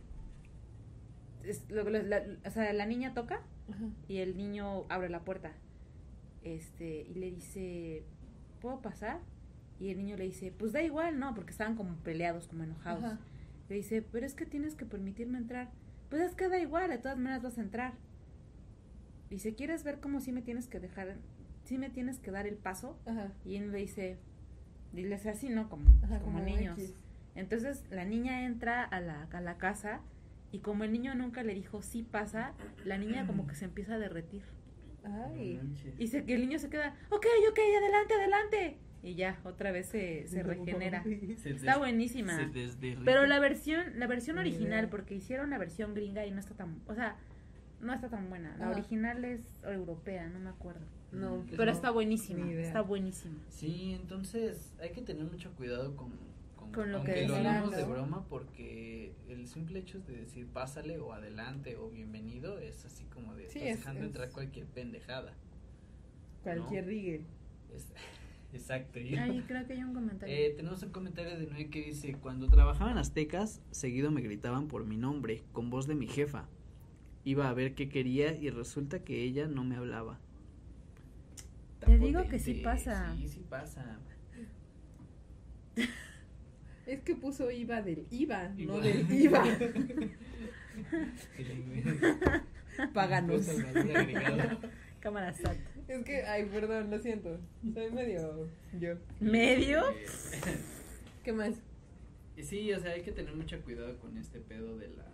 es- 1.44 1.68
lo- 1.70 1.84
lo- 1.84 2.02
la- 2.02 2.22
o 2.46 2.50
sea, 2.50 2.72
la 2.72 2.86
niña 2.86 3.14
toca 3.14 3.42
Ajá. 3.70 3.84
y 4.08 4.18
el 4.18 4.36
niño 4.36 4.84
abre 4.88 5.08
la 5.08 5.24
puerta 5.24 5.52
este 6.42 7.02
y 7.02 7.14
le 7.14 7.30
dice 7.30 8.04
puedo 8.60 8.80
pasar 8.80 9.20
y 9.78 9.90
el 9.90 9.98
niño 9.98 10.16
le 10.16 10.24
dice 10.24 10.52
pues 10.56 10.72
da 10.72 10.82
igual 10.82 11.18
no 11.18 11.34
porque 11.34 11.50
estaban 11.52 11.76
como 11.76 11.94
peleados 11.96 12.48
como 12.48 12.64
enojados 12.64 13.04
Ajá. 13.04 13.18
le 13.68 13.76
dice 13.76 14.02
pero 14.02 14.26
es 14.26 14.34
que 14.34 14.46
tienes 14.46 14.74
que 14.74 14.84
permitirme 14.84 15.38
entrar 15.38 15.70
pues 16.10 16.22
es 16.22 16.34
que 16.34 16.48
da 16.48 16.58
igual 16.58 16.90
de 16.90 16.98
todas 16.98 17.16
maneras 17.16 17.42
vas 17.42 17.58
a 17.58 17.62
entrar 17.62 17.94
dice 19.30 19.54
quieres 19.54 19.84
ver 19.84 20.00
cómo 20.00 20.20
sí 20.20 20.32
me 20.32 20.42
tienes 20.42 20.66
que 20.66 20.80
dejar 20.80 21.16
sí 21.64 21.78
me 21.78 21.90
tienes 21.90 22.18
que 22.18 22.30
dar 22.32 22.46
el 22.46 22.56
paso 22.56 22.98
Ajá. 23.06 23.32
y 23.44 23.56
él 23.56 23.70
le 23.70 23.78
dice 23.78 24.18
dile 24.92 25.14
así 25.14 25.48
no 25.48 25.68
como, 25.70 25.88
Ajá, 26.02 26.18
como, 26.20 26.32
como 26.38 26.44
niños 26.44 26.78
X. 26.78 26.94
entonces 27.34 27.84
la 27.90 28.04
niña 28.04 28.44
entra 28.44 28.84
a 28.84 29.00
la, 29.00 29.24
a 29.32 29.40
la 29.40 29.56
casa 29.58 30.00
y 30.52 30.58
como 30.60 30.84
el 30.84 30.92
niño 30.92 31.14
nunca 31.14 31.42
le 31.42 31.54
dijo 31.54 31.82
sí 31.82 32.02
pasa, 32.02 32.52
la 32.84 32.98
niña 32.98 33.26
como 33.26 33.46
que 33.46 33.54
se 33.56 33.64
empieza 33.64 33.94
a 33.94 33.98
derretir. 33.98 34.42
Ay. 35.04 35.58
Y 35.98 36.06
se, 36.08 36.24
que 36.24 36.34
el 36.34 36.42
niño 36.42 36.58
se 36.58 36.68
queda, 36.70 36.94
ok, 37.10 37.26
ok, 37.50 37.58
adelante, 37.80 38.14
adelante. 38.14 38.78
Y 39.02 39.16
ya, 39.16 39.40
otra 39.42 39.72
vez 39.72 39.86
se, 39.86 40.28
se 40.28 40.42
regenera. 40.44 41.02
Se 41.02 41.50
Está 41.50 41.72
des- 41.72 41.78
buenísima. 41.78 42.36
se. 42.36 42.96
Pero 43.04 43.26
la 43.26 43.40
versión, 43.40 43.98
la 43.98 44.06
versión 44.06 44.38
original, 44.38 44.88
porque 44.88 45.16
hicieron 45.16 45.50
la 45.50 45.58
versión 45.58 45.94
gringa 45.94 46.24
y 46.24 46.30
no 46.30 46.38
está 46.38 46.54
tan, 46.54 46.80
o 46.86 46.94
sea, 46.94 47.16
no 47.80 47.92
está 47.92 48.08
tan 48.08 48.28
buena. 48.28 48.56
La 48.58 48.70
original 48.70 49.24
es 49.24 49.40
europea, 49.64 50.28
no 50.28 50.38
me 50.38 50.50
acuerdo. 50.50 50.82
No, 51.10 51.44
Pero 51.50 51.64
no. 51.66 51.72
está 51.72 51.90
buenísima, 51.90 52.48
está 52.52 52.80
buenísima. 52.80 53.38
Sí, 53.48 53.92
entonces 54.00 54.72
hay 54.80 54.90
que 54.92 55.02
tener 55.02 55.24
mucho 55.24 55.50
cuidado 55.56 55.96
con, 55.96 56.12
con, 56.72 56.90
lo 56.90 56.98
aunque 56.98 57.14
que 57.14 57.26
lo 57.28 57.34
decimos. 57.34 57.52
hagamos 57.52 57.76
de 57.76 57.82
¿no? 57.82 57.88
broma 57.90 58.24
porque 58.28 59.14
el 59.28 59.46
simple 59.46 59.78
hecho 59.80 60.00
de 60.00 60.16
decir 60.16 60.46
pásale 60.48 60.98
o 60.98 61.12
adelante 61.12 61.76
o 61.76 61.90
bienvenido 61.90 62.58
es 62.58 62.84
así 62.84 63.04
como 63.04 63.34
de 63.34 63.48
Sí, 63.48 63.58
estás 63.58 63.70
es- 63.70 63.76
dejando 63.78 64.00
es- 64.00 64.06
entrar 64.06 64.30
cualquier 64.30 64.66
pendejada. 64.66 65.34
Cualquier 66.42 66.86
rigue. 66.86 67.24
Es- 67.74 67.92
exacto. 68.52 68.98
y- 68.98 69.14
Ay, 69.16 69.44
creo 69.46 69.66
que 69.66 69.74
hay 69.74 69.82
un 69.84 69.94
comentario. 69.94 70.34
Eh, 70.34 70.52
tenemos 70.56 70.82
un 70.82 70.90
comentario 70.90 71.38
de 71.38 71.46
Noé 71.46 71.70
que 71.70 71.82
dice, 71.82 72.14
cuando 72.14 72.48
trabajaba 72.48 72.90
en 72.90 72.98
Aztecas, 72.98 73.60
seguido 73.70 74.10
me 74.10 74.20
gritaban 74.20 74.68
por 74.68 74.84
mi 74.84 74.96
nombre, 74.96 75.42
con 75.52 75.70
voz 75.70 75.86
de 75.86 75.94
mi 75.94 76.06
jefa. 76.08 76.48
Iba 77.24 77.48
a 77.48 77.54
ver 77.54 77.74
qué 77.74 77.88
quería 77.88 78.34
y 78.34 78.50
resulta 78.50 79.04
que 79.04 79.22
ella 79.22 79.46
no 79.46 79.62
me 79.64 79.76
hablaba. 79.76 80.18
Te 81.80 81.98
digo 81.98 82.24
que 82.28 82.38
sí 82.40 82.54
pasa. 82.54 83.14
Sí, 83.16 83.28
sí 83.28 83.44
pasa. 83.48 83.98
Es 86.86 87.00
que 87.02 87.14
puso 87.14 87.50
IVA 87.50 87.82
del 87.82 88.06
IVA, 88.10 88.48
no 88.56 88.80
del 88.80 89.10
IVA. 89.10 89.44
Páganos. 92.94 93.46
Cámara 95.00 95.32
SAT. 95.32 95.56
Es 95.88 96.04
que, 96.04 96.22
ay, 96.22 96.44
perdón, 96.46 96.90
lo 96.90 96.98
siento. 96.98 97.38
Soy 97.74 97.90
medio 97.90 98.48
yo. 98.78 98.94
¿Medio? 99.20 99.90
Eh, 99.90 100.06
¿Qué 101.24 101.32
más? 101.32 101.54
Sí, 102.42 102.72
o 102.72 102.80
sea, 102.80 102.92
hay 102.92 103.02
que 103.02 103.12
tener 103.12 103.34
mucho 103.34 103.60
cuidado 103.60 103.94
con 103.98 104.16
este 104.16 104.40
pedo 104.40 104.78
de 104.78 104.88
la. 104.88 105.04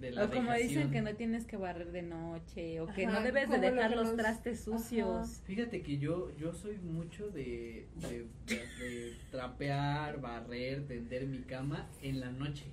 De 0.00 0.10
la 0.10 0.24
O 0.24 0.30
como 0.30 0.52
dicen 0.54 0.90
que 0.90 1.00
no 1.02 1.14
tienes 1.14 1.46
que 1.46 1.56
barrer 1.56 1.92
de 1.92 2.02
noche 2.02 2.80
o 2.80 2.86
que 2.86 3.06
Ajá, 3.06 3.18
no 3.20 3.24
debes 3.24 3.48
de 3.48 3.56
lo 3.56 3.62
dejar 3.62 3.96
los 3.96 4.16
trastes 4.16 4.60
sucios. 4.64 5.40
Fíjate 5.44 5.82
que 5.82 5.98
yo, 5.98 6.34
yo 6.36 6.52
soy 6.52 6.76
mucho 6.78 7.28
de, 7.30 7.86
de, 8.00 8.26
de- 8.46 8.66
de 8.84 9.16
trapear, 9.30 10.20
barrer, 10.20 10.86
tender 10.86 11.26
mi 11.26 11.38
cama 11.42 11.88
en 12.02 12.20
la 12.20 12.30
noche. 12.32 12.64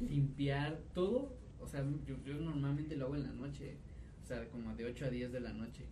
Limpiar 0.00 0.78
todo. 0.94 1.34
O 1.60 1.66
sea, 1.66 1.84
yo, 2.06 2.16
yo 2.24 2.34
normalmente 2.34 2.96
lo 2.96 3.06
hago 3.06 3.16
en 3.16 3.22
la 3.24 3.32
noche. 3.32 3.76
O 4.22 4.26
sea, 4.26 4.44
como 4.50 4.74
de 4.76 4.84
8 4.84 5.06
a 5.06 5.10
10 5.10 5.32
de 5.32 5.40
la 5.40 5.52
noche. 5.52 5.84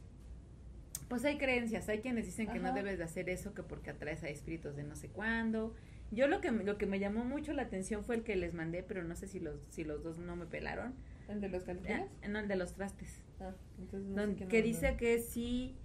Pues 1.08 1.24
hay 1.24 1.38
creencias, 1.38 1.88
hay 1.88 1.98
quienes 2.00 2.26
dicen 2.26 2.48
que 2.48 2.60
no 2.60 2.72
debes 2.72 2.98
de 2.98 3.04
hacer 3.04 3.28
eso, 3.30 3.52
que 3.54 3.62
porque 3.64 3.90
atraes 3.90 4.22
a 4.22 4.28
espíritus 4.28 4.76
de 4.76 4.84
no 4.84 4.94
sé 4.94 5.08
cuándo. 5.08 5.74
Yo 6.10 6.26
lo 6.26 6.40
que 6.40 6.50
me- 6.50 6.64
lo 6.64 6.76
que 6.78 6.86
me 6.86 6.98
llamó 6.98 7.24
mucho 7.24 7.52
la 7.52 7.62
atención 7.62 8.04
fue 8.04 8.16
el 8.16 8.22
que 8.24 8.34
les 8.36 8.52
mandé, 8.54 8.82
pero 8.82 9.02
no 9.04 9.14
sé 9.14 9.26
si 9.28 9.38
los 9.40 9.60
si 9.70 9.84
los 9.84 10.02
dos 10.02 10.18
no 10.18 10.36
me 10.36 10.46
pelaron. 10.46 10.94
¿El 11.28 11.40
de 11.40 11.48
los 11.48 11.62
Eh, 11.62 11.66
calcetines? 11.66 12.08
no, 12.28 12.38
el 12.40 12.48
de 12.48 12.56
los 12.56 12.74
trastes. 12.74 13.22
Ah, 13.40 13.52
entonces 13.78 14.08
no 14.10 14.16
Don- 14.16 14.30
sé 14.32 14.36
quién 14.36 14.48
que 14.48 14.62
dice 14.62 14.96
que 14.96 15.18
si 15.20 15.76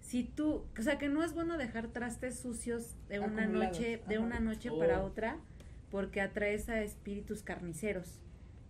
si 0.00 0.22
tú, 0.22 0.64
o 0.78 0.82
sea, 0.82 0.98
que 0.98 1.08
no 1.08 1.24
es 1.24 1.34
bueno 1.34 1.58
dejar 1.58 1.88
trastes 1.88 2.38
sucios 2.38 2.94
de 3.08 3.18
una 3.18 3.42
Acumulados, 3.42 3.76
noche 3.76 4.00
de 4.08 4.14
ajá. 4.16 4.24
una 4.24 4.38
noche 4.40 4.70
Oh. 4.70 4.78
para 4.78 5.02
otra 5.02 5.38
porque 5.90 6.20
atraes 6.20 6.68
a 6.68 6.80
espíritus 6.82 7.42
carniceros. 7.42 8.20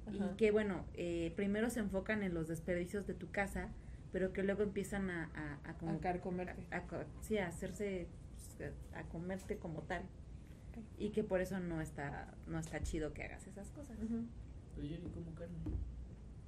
Ajá. 0.06 0.30
Y 0.32 0.36
que 0.36 0.50
bueno, 0.50 0.86
eh, 0.94 1.32
primero 1.36 1.68
se 1.70 1.80
enfocan 1.80 2.22
en 2.22 2.32
los 2.34 2.48
desperdicios 2.48 3.06
de 3.06 3.14
tu 3.14 3.30
casa, 3.30 3.68
pero 4.12 4.32
que 4.32 4.42
luego 4.44 4.62
empiezan 4.62 5.10
a, 5.10 5.30
a, 5.34 5.70
a 5.70 5.74
como 5.74 5.92
A 5.92 6.00
carcomerte. 6.00 6.66
a, 6.70 6.76
a 6.78 6.86
co- 6.86 7.04
sí, 7.20 7.38
a 7.38 7.48
hacerse 7.48 8.06
pues, 8.56 8.72
a 8.94 9.02
comerte 9.04 9.58
como 9.58 9.82
tal 9.82 10.02
y 10.98 11.10
que 11.10 11.24
por 11.24 11.40
eso 11.40 11.58
no 11.60 11.80
está 11.80 12.34
no 12.46 12.58
está 12.58 12.82
chido 12.82 13.12
que 13.12 13.22
hagas 13.24 13.46
esas 13.46 13.70
cosas. 13.70 13.96
Pero 14.74 14.86
yo 14.86 14.98
ni 14.98 15.10
como 15.10 15.34
carne. 15.34 15.56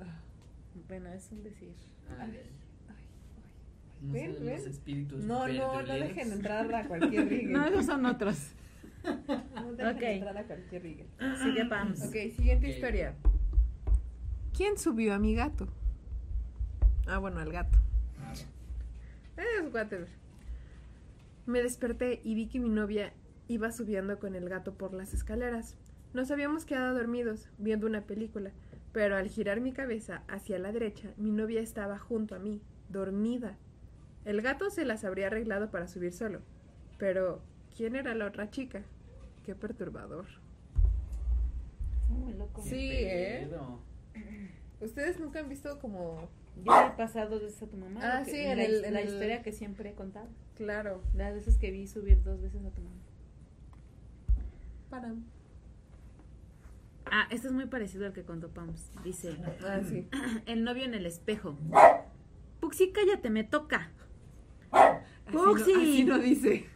Ah, 0.00 0.20
bueno 0.88 1.08
es 1.10 1.30
un 1.32 1.42
decir 1.42 1.72
Ay, 2.18 2.30
Ay, 2.30 2.40
ay, 2.88 4.06
no 4.06 4.12
¿Ven? 4.12 4.34
sé, 4.34 4.40
¿Ven? 4.44 4.56
los 4.58 4.66
espíritus. 4.66 5.24
No, 5.24 5.48
no, 5.48 5.82
no 5.82 5.94
dejen 5.94 6.32
entrar 6.32 6.74
a 6.74 6.86
cualquier 6.86 7.28
Rigel. 7.28 7.52
no 7.52 7.64
esos 7.66 7.86
son 7.86 8.04
otros 8.06 8.52
No 9.54 9.72
dejen 9.72 9.96
Ok. 9.96 10.02
entrar 10.02 10.36
a 10.38 10.44
cualquier 10.44 10.82
Rigel. 10.82 11.06
sigue 11.42 11.64
Pams 11.66 12.02
Ok, 12.02 12.12
siguiente 12.36 12.68
historia. 12.68 13.14
¿Quién 14.56 14.76
subió 14.78 15.14
a 15.14 15.18
mi 15.18 15.34
gato? 15.34 15.68
Ah, 17.06 17.18
bueno, 17.18 17.38
al 17.40 17.50
gato. 17.52 17.78
Ah, 18.20 18.32
Es 19.36 19.72
whatever. 19.72 20.08
Me 21.46 21.62
desperté 21.62 22.20
y 22.24 22.34
vi 22.34 22.48
que 22.48 22.58
mi 22.60 22.68
novia 22.68 23.12
iba 23.48 23.72
subiendo 23.72 24.18
con 24.18 24.34
el 24.34 24.48
gato 24.48 24.74
por 24.74 24.92
las 24.94 25.14
escaleras. 25.14 25.76
Nos 26.14 26.30
habíamos 26.30 26.64
quedado 26.64 26.94
dormidos 26.96 27.48
viendo 27.58 27.86
una 27.86 28.02
película, 28.02 28.50
pero 28.92 29.16
al 29.16 29.28
girar 29.28 29.60
mi 29.60 29.72
cabeza 29.72 30.22
hacia 30.28 30.58
la 30.58 30.72
derecha, 30.72 31.12
mi 31.16 31.30
novia 31.32 31.60
estaba 31.60 31.98
junto 31.98 32.34
a 32.34 32.38
mí, 32.38 32.60
dormida. 32.88 33.56
El 34.24 34.42
gato 34.42 34.70
se 34.70 34.84
las 34.84 35.04
habría 35.04 35.28
arreglado 35.28 35.70
para 35.70 35.88
subir 35.88 36.12
solo, 36.12 36.40
pero 36.98 37.42
¿quién 37.76 37.96
era 37.96 38.14
la 38.14 38.26
otra 38.26 38.50
chica? 38.50 38.82
Qué 39.44 39.54
perturbador. 39.54 40.26
muy 42.08 42.32
loco 42.34 42.62
Sí, 42.62 42.90
¿eh? 42.92 43.48
¿Ustedes 44.80 45.18
nunca 45.20 45.40
han 45.40 45.48
visto 45.48 45.78
como... 45.78 46.28
yo 46.64 46.72
he 46.86 46.96
pasado 46.96 47.30
dos 47.30 47.42
veces 47.42 47.62
a 47.62 47.66
tu 47.66 47.76
mamá 47.76 48.00
Ah, 48.02 48.24
sí, 48.24 48.36
en 48.36 48.58
la, 48.58 48.64
el- 48.64 48.84
en 48.84 48.94
la 48.94 49.00
el- 49.00 49.08
historia 49.08 49.42
que 49.42 49.52
siempre 49.52 49.90
he 49.90 49.94
contado 49.94 50.28
Claro, 50.56 51.02
las 51.14 51.34
veces 51.34 51.56
que 51.58 51.70
vi 51.70 51.86
subir 51.86 52.22
dos 52.22 52.40
veces 52.40 52.64
a 52.64 52.70
tu 52.70 52.80
mamá 52.82 52.96
ah 57.10 57.26
este 57.30 57.46
es 57.48 57.52
muy 57.52 57.66
parecido 57.66 58.06
al 58.06 58.12
que 58.12 58.24
contó 58.24 58.48
Pams 58.48 58.92
dice 59.04 59.36
Ah, 59.66 59.80
sí. 59.88 60.08
el 60.46 60.64
novio 60.64 60.84
en 60.84 60.94
el 60.94 61.06
espejo 61.06 61.56
Puxi 62.60 62.92
cállate 62.92 63.30
me 63.30 63.44
toca 63.44 63.90
Así 64.70 65.36
no- 65.36 65.44
Puxi. 65.44 65.72
así 65.72 66.04
no 66.04 66.18
dice. 66.18 66.66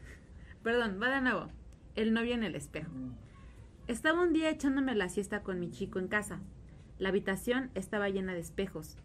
Perdón, 0.63 0.99
va 1.03 1.09
de 1.09 1.21
nuevo. 1.23 1.49
El 1.95 2.13
novio 2.13 2.35
en 2.35 2.43
el 2.45 2.55
espejo. 2.55 2.91
Estaba 3.87 4.23
un 4.23 4.33
día 4.35 4.51
echándome 4.51 4.95
la 4.95 5.09
siesta 5.09 5.43
con 5.43 5.59
mi 5.59 5.71
chico 5.71 5.99
en 5.99 6.09
casa. 6.09 6.41
La 6.99 7.09
habitación 7.09 7.71
estaba 7.75 8.11
llena 8.11 8.35
de 8.35 8.41
espejos. 8.41 8.97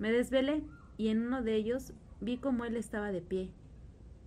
Me 0.00 0.10
desvelé 0.12 0.64
y 0.96 1.08
en 1.08 1.24
uno 1.26 1.42
de 1.42 1.54
ellos 1.54 1.92
vi 2.20 2.38
cómo 2.38 2.64
él 2.64 2.76
estaba 2.76 3.12
de 3.12 3.22
pie. 3.22 3.50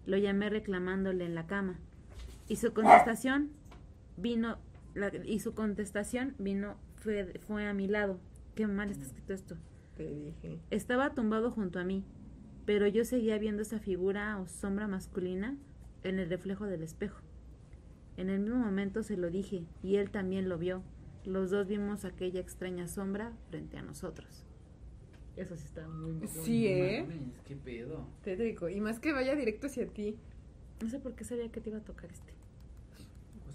Lo 0.06 0.16
llamé 0.18 0.50
reclamándole 0.50 1.26
en 1.26 1.36
la 1.36 1.46
cama. 1.46 1.78
Y 2.48 2.56
su 2.56 2.74
contestación 2.74 3.52
vino 4.20 4.58
la- 4.94 5.12
y 5.26 5.40
su 5.40 5.54
contestación 5.54 6.36
vino 6.40 6.78
fue, 6.96 7.40
fue 7.48 7.66
a 7.68 7.74
mi 7.74 7.88
lado. 7.88 8.20
Qué 8.56 8.68
mal 8.68 8.90
está 8.92 9.06
escrito 9.06 9.34
esto. 9.34 9.56
Te 9.96 10.14
dije. 10.14 10.60
Estaba 10.70 11.14
tumbado 11.14 11.52
junto 11.52 11.80
a 11.80 11.84
mí, 11.84 12.04
pero 12.66 12.88
yo 12.88 13.06
seguía 13.06 13.38
viendo 13.38 13.62
esa 13.62 13.80
figura 13.80 14.38
o 14.40 14.48
sombra 14.48 14.88
masculina 14.88 15.58
en 16.04 16.20
el 16.20 16.30
reflejo 16.30 16.66
del 16.66 16.84
espejo. 16.84 17.22
En 18.18 18.30
el 18.30 18.40
mismo 18.40 18.58
momento 18.58 19.04
se 19.04 19.16
lo 19.18 19.30
dije 19.30 19.66
y 19.82 19.96
él 19.96 20.10
también 20.12 20.50
lo 20.50 20.58
vio. 20.58 20.84
Los 21.26 21.52
dos 21.52 21.68
vimos 21.68 22.06
aquella 22.06 22.40
extraña 22.40 22.88
sombra 22.88 23.34
frente 23.50 23.78
a 23.78 23.82
nosotros. 23.82 24.46
Eso 25.36 25.56
sí 25.56 25.66
está 25.66 25.88
muy... 25.88 26.28
Sí, 26.28 26.68
¿eh? 26.68 27.06
Mames, 27.08 27.40
qué 27.46 27.56
pedo. 27.56 28.08
Tétrico. 28.24 28.68
Y 28.68 28.82
más 28.82 29.00
que 29.00 29.14
vaya 29.14 29.36
directo 29.36 29.68
hacia 29.68 29.88
ti. 29.88 30.18
No 30.82 30.90
sé 30.90 31.00
por 31.00 31.14
qué 31.16 31.24
sabía 31.24 31.50
que 31.50 31.62
te 31.62 31.70
iba 31.70 31.80
a 31.80 31.84
tocar 31.84 32.12
este. 32.12 32.34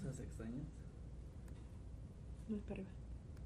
Cosas 0.05 0.19
extrañas. 0.19 0.67
No 2.47 2.57
para 2.57 2.73
arriba. 2.73 2.89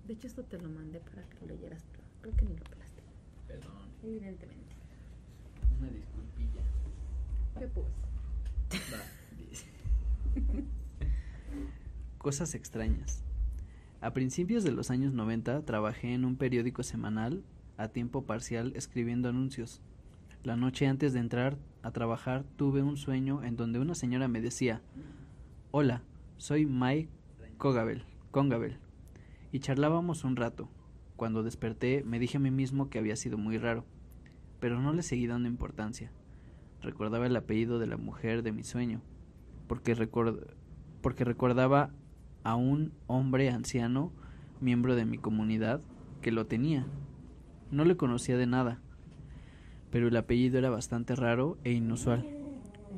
De 0.05 0.13
hecho, 0.13 0.27
esto 0.27 0.43
te 0.43 0.59
lo 0.59 0.67
mandé 0.67 0.99
para 0.99 1.23
que 1.23 1.39
lo 1.39 1.47
leyeras, 1.53 1.85
pero 1.89 2.03
creo 2.21 2.35
que 2.35 2.45
ni 2.47 2.57
lo 2.57 2.63
pelaste. 2.65 3.01
Perdón. 3.47 3.71
Evidentemente. 4.03 4.75
Una 5.79 5.89
disculpilla. 5.89 6.61
¿Qué 7.57 7.67
pues? 7.67 7.87
Va, 8.93 9.37
dice. 9.37 9.67
Cosas 12.17 12.53
extrañas. 12.55 13.23
A 14.01 14.11
principios 14.11 14.65
de 14.65 14.73
los 14.73 14.91
años 14.91 15.13
90 15.13 15.63
trabajé 15.63 16.13
en 16.13 16.25
un 16.25 16.35
periódico 16.35 16.83
semanal 16.83 17.41
a 17.77 17.87
tiempo 17.87 18.25
parcial 18.25 18.73
escribiendo 18.75 19.29
anuncios. 19.29 19.79
La 20.43 20.57
noche 20.57 20.87
antes 20.87 21.13
de 21.13 21.21
entrar 21.21 21.57
a 21.83 21.91
trabajar 21.91 22.43
tuve 22.57 22.83
un 22.83 22.97
sueño 22.97 23.45
en 23.45 23.55
donde 23.55 23.79
una 23.79 23.95
señora 23.95 24.27
me 24.27 24.41
decía, 24.41 24.81
Hola, 25.71 26.01
soy 26.39 26.65
Mike 26.65 27.09
Congabel, 27.57 28.03
Congabel. 28.31 28.77
Y 29.51 29.59
charlábamos 29.59 30.23
un 30.23 30.35
rato. 30.37 30.69
Cuando 31.17 31.43
desperté 31.43 32.03
me 32.05 32.17
dije 32.17 32.37
a 32.37 32.39
mí 32.39 32.49
mismo 32.49 32.89
que 32.89 32.97
había 32.97 33.17
sido 33.17 33.37
muy 33.37 33.57
raro, 33.57 33.83
pero 34.61 34.79
no 34.79 34.93
le 34.93 35.03
seguí 35.03 35.27
dando 35.27 35.49
importancia. 35.49 36.11
Recordaba 36.81 37.27
el 37.27 37.35
apellido 37.35 37.77
de 37.77 37.87
la 37.87 37.97
mujer 37.97 38.41
de 38.41 38.53
mi 38.53 38.63
sueño, 38.63 39.01
porque, 39.67 39.95
record- 39.97 40.47
porque 41.01 41.25
recordaba 41.25 41.91
a 42.43 42.55
un 42.55 42.93
hombre 43.07 43.49
anciano, 43.49 44.13
miembro 44.61 44.95
de 44.95 45.05
mi 45.05 45.17
comunidad, 45.17 45.81
que 46.21 46.31
lo 46.31 46.45
tenía. 46.47 46.87
No 47.69 47.83
le 47.83 47.97
conocía 47.97 48.37
de 48.37 48.47
nada, 48.47 48.79
pero 49.91 50.07
el 50.07 50.15
apellido 50.15 50.57
era 50.57 50.69
bastante 50.69 51.15
raro 51.15 51.57
e 51.65 51.73
inusual. 51.73 52.25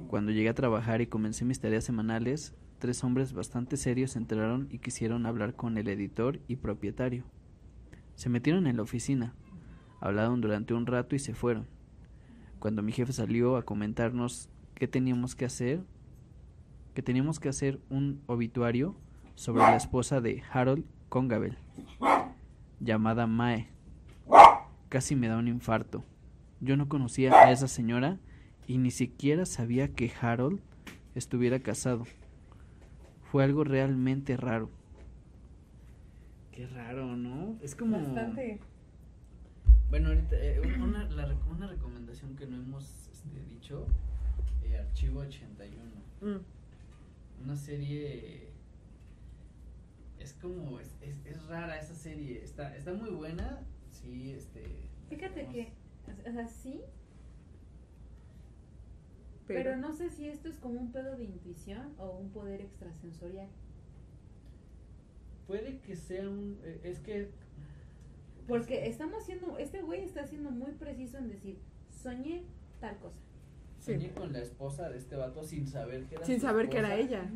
Cuando 0.09 0.31
llegué 0.31 0.49
a 0.49 0.53
trabajar 0.53 1.01
y 1.01 1.07
comencé 1.07 1.43
mis 1.43 1.59
tareas 1.59 1.83
semanales, 1.83 2.53
tres 2.81 3.03
hombres 3.03 3.31
bastante 3.33 3.77
serios 3.77 4.15
entraron 4.15 4.67
y 4.71 4.79
quisieron 4.79 5.27
hablar 5.27 5.55
con 5.55 5.77
el 5.77 5.87
editor 5.87 6.39
y 6.47 6.55
propietario. 6.55 7.23
Se 8.15 8.27
metieron 8.27 8.65
en 8.65 8.75
la 8.75 8.81
oficina, 8.81 9.35
hablaron 9.99 10.41
durante 10.41 10.73
un 10.73 10.87
rato 10.87 11.15
y 11.15 11.19
se 11.19 11.35
fueron. 11.35 11.67
Cuando 12.57 12.81
mi 12.81 12.91
jefe 12.91 13.13
salió 13.13 13.55
a 13.55 13.65
comentarnos 13.65 14.49
qué 14.73 14.87
teníamos 14.87 15.35
que 15.35 15.45
hacer, 15.45 15.83
que 16.95 17.03
teníamos 17.03 17.39
que 17.39 17.49
hacer 17.49 17.79
un 17.91 18.23
obituario 18.25 18.95
sobre 19.35 19.61
la 19.61 19.75
esposa 19.75 20.19
de 20.19 20.41
Harold 20.51 20.83
Congabel, 21.07 21.59
llamada 22.79 23.27
Mae. 23.27 23.69
Casi 24.89 25.15
me 25.15 25.27
da 25.27 25.37
un 25.37 25.47
infarto. 25.47 26.03
Yo 26.61 26.77
no 26.77 26.89
conocía 26.89 27.31
a 27.31 27.51
esa 27.51 27.67
señora 27.67 28.17
y 28.65 28.79
ni 28.79 28.89
siquiera 28.89 29.45
sabía 29.45 29.93
que 29.93 30.11
Harold 30.19 30.61
estuviera 31.13 31.59
casado. 31.59 32.05
Fue 33.31 33.43
algo 33.45 33.63
realmente 33.63 34.35
raro. 34.35 34.69
Qué 36.51 36.67
raro, 36.67 37.15
¿no? 37.15 37.55
Es 37.61 37.75
como... 37.75 37.97
Bastante. 37.97 38.59
Bueno, 39.89 40.09
ahorita, 40.09 40.35
eh, 40.37 40.59
un- 40.59 40.81
una, 40.81 41.05
la 41.09 41.27
rec- 41.29 41.47
una 41.49 41.67
recomendación 41.67 42.35
que 42.35 42.45
no 42.45 42.57
hemos 42.57 43.07
este, 43.09 43.39
dicho, 43.49 43.85
eh, 44.63 44.77
Archivo 44.77 45.21
81. 45.21 45.81
Mm. 46.21 47.43
Una 47.45 47.55
serie 47.55 48.49
es 50.19 50.33
como, 50.33 50.79
es, 50.79 50.95
es, 51.01 51.25
es 51.25 51.41
rara 51.47 51.77
esa 51.79 51.95
serie, 51.95 52.43
está, 52.43 52.75
está 52.75 52.93
muy 52.93 53.09
buena, 53.11 53.61
sí, 53.91 54.31
este. 54.31 54.63
Fíjate 55.09 55.47
que, 55.47 55.71
o 56.29 56.31
sea, 56.31 56.47
sí, 56.47 56.81
pero 59.53 59.77
no 59.77 59.93
sé 59.93 60.09
si 60.09 60.27
esto 60.27 60.49
es 60.49 60.57
como 60.57 60.79
un 60.79 60.91
pedo 60.91 61.17
de 61.17 61.25
intuición 61.25 61.93
o 61.97 62.11
un 62.11 62.29
poder 62.31 62.61
extrasensorial. 62.61 63.47
Puede 65.47 65.79
que 65.79 65.95
sea 65.95 66.29
un, 66.29 66.59
eh, 66.63 66.79
es 66.83 66.99
que. 66.99 67.29
Porque 68.47 68.87
estamos 68.87 69.23
siendo, 69.25 69.57
este 69.57 69.81
güey 69.81 70.03
está 70.03 70.25
siendo 70.25 70.51
muy 70.51 70.71
preciso 70.71 71.17
en 71.17 71.29
decir, 71.29 71.59
soñé 71.89 72.43
tal 72.79 72.97
cosa. 72.99 73.19
Sí. 73.79 73.93
Soñé 73.93 74.11
con 74.11 74.33
la 74.33 74.39
esposa 74.39 74.89
de 74.89 74.97
este 74.97 75.15
vato 75.15 75.43
sin 75.43 75.67
saber 75.67 76.05
que 76.05 76.15
era 76.15 76.25
Sin 76.25 76.39
saber 76.39 76.69
que 76.69 76.77
era 76.77 76.95
ella. 76.95 77.29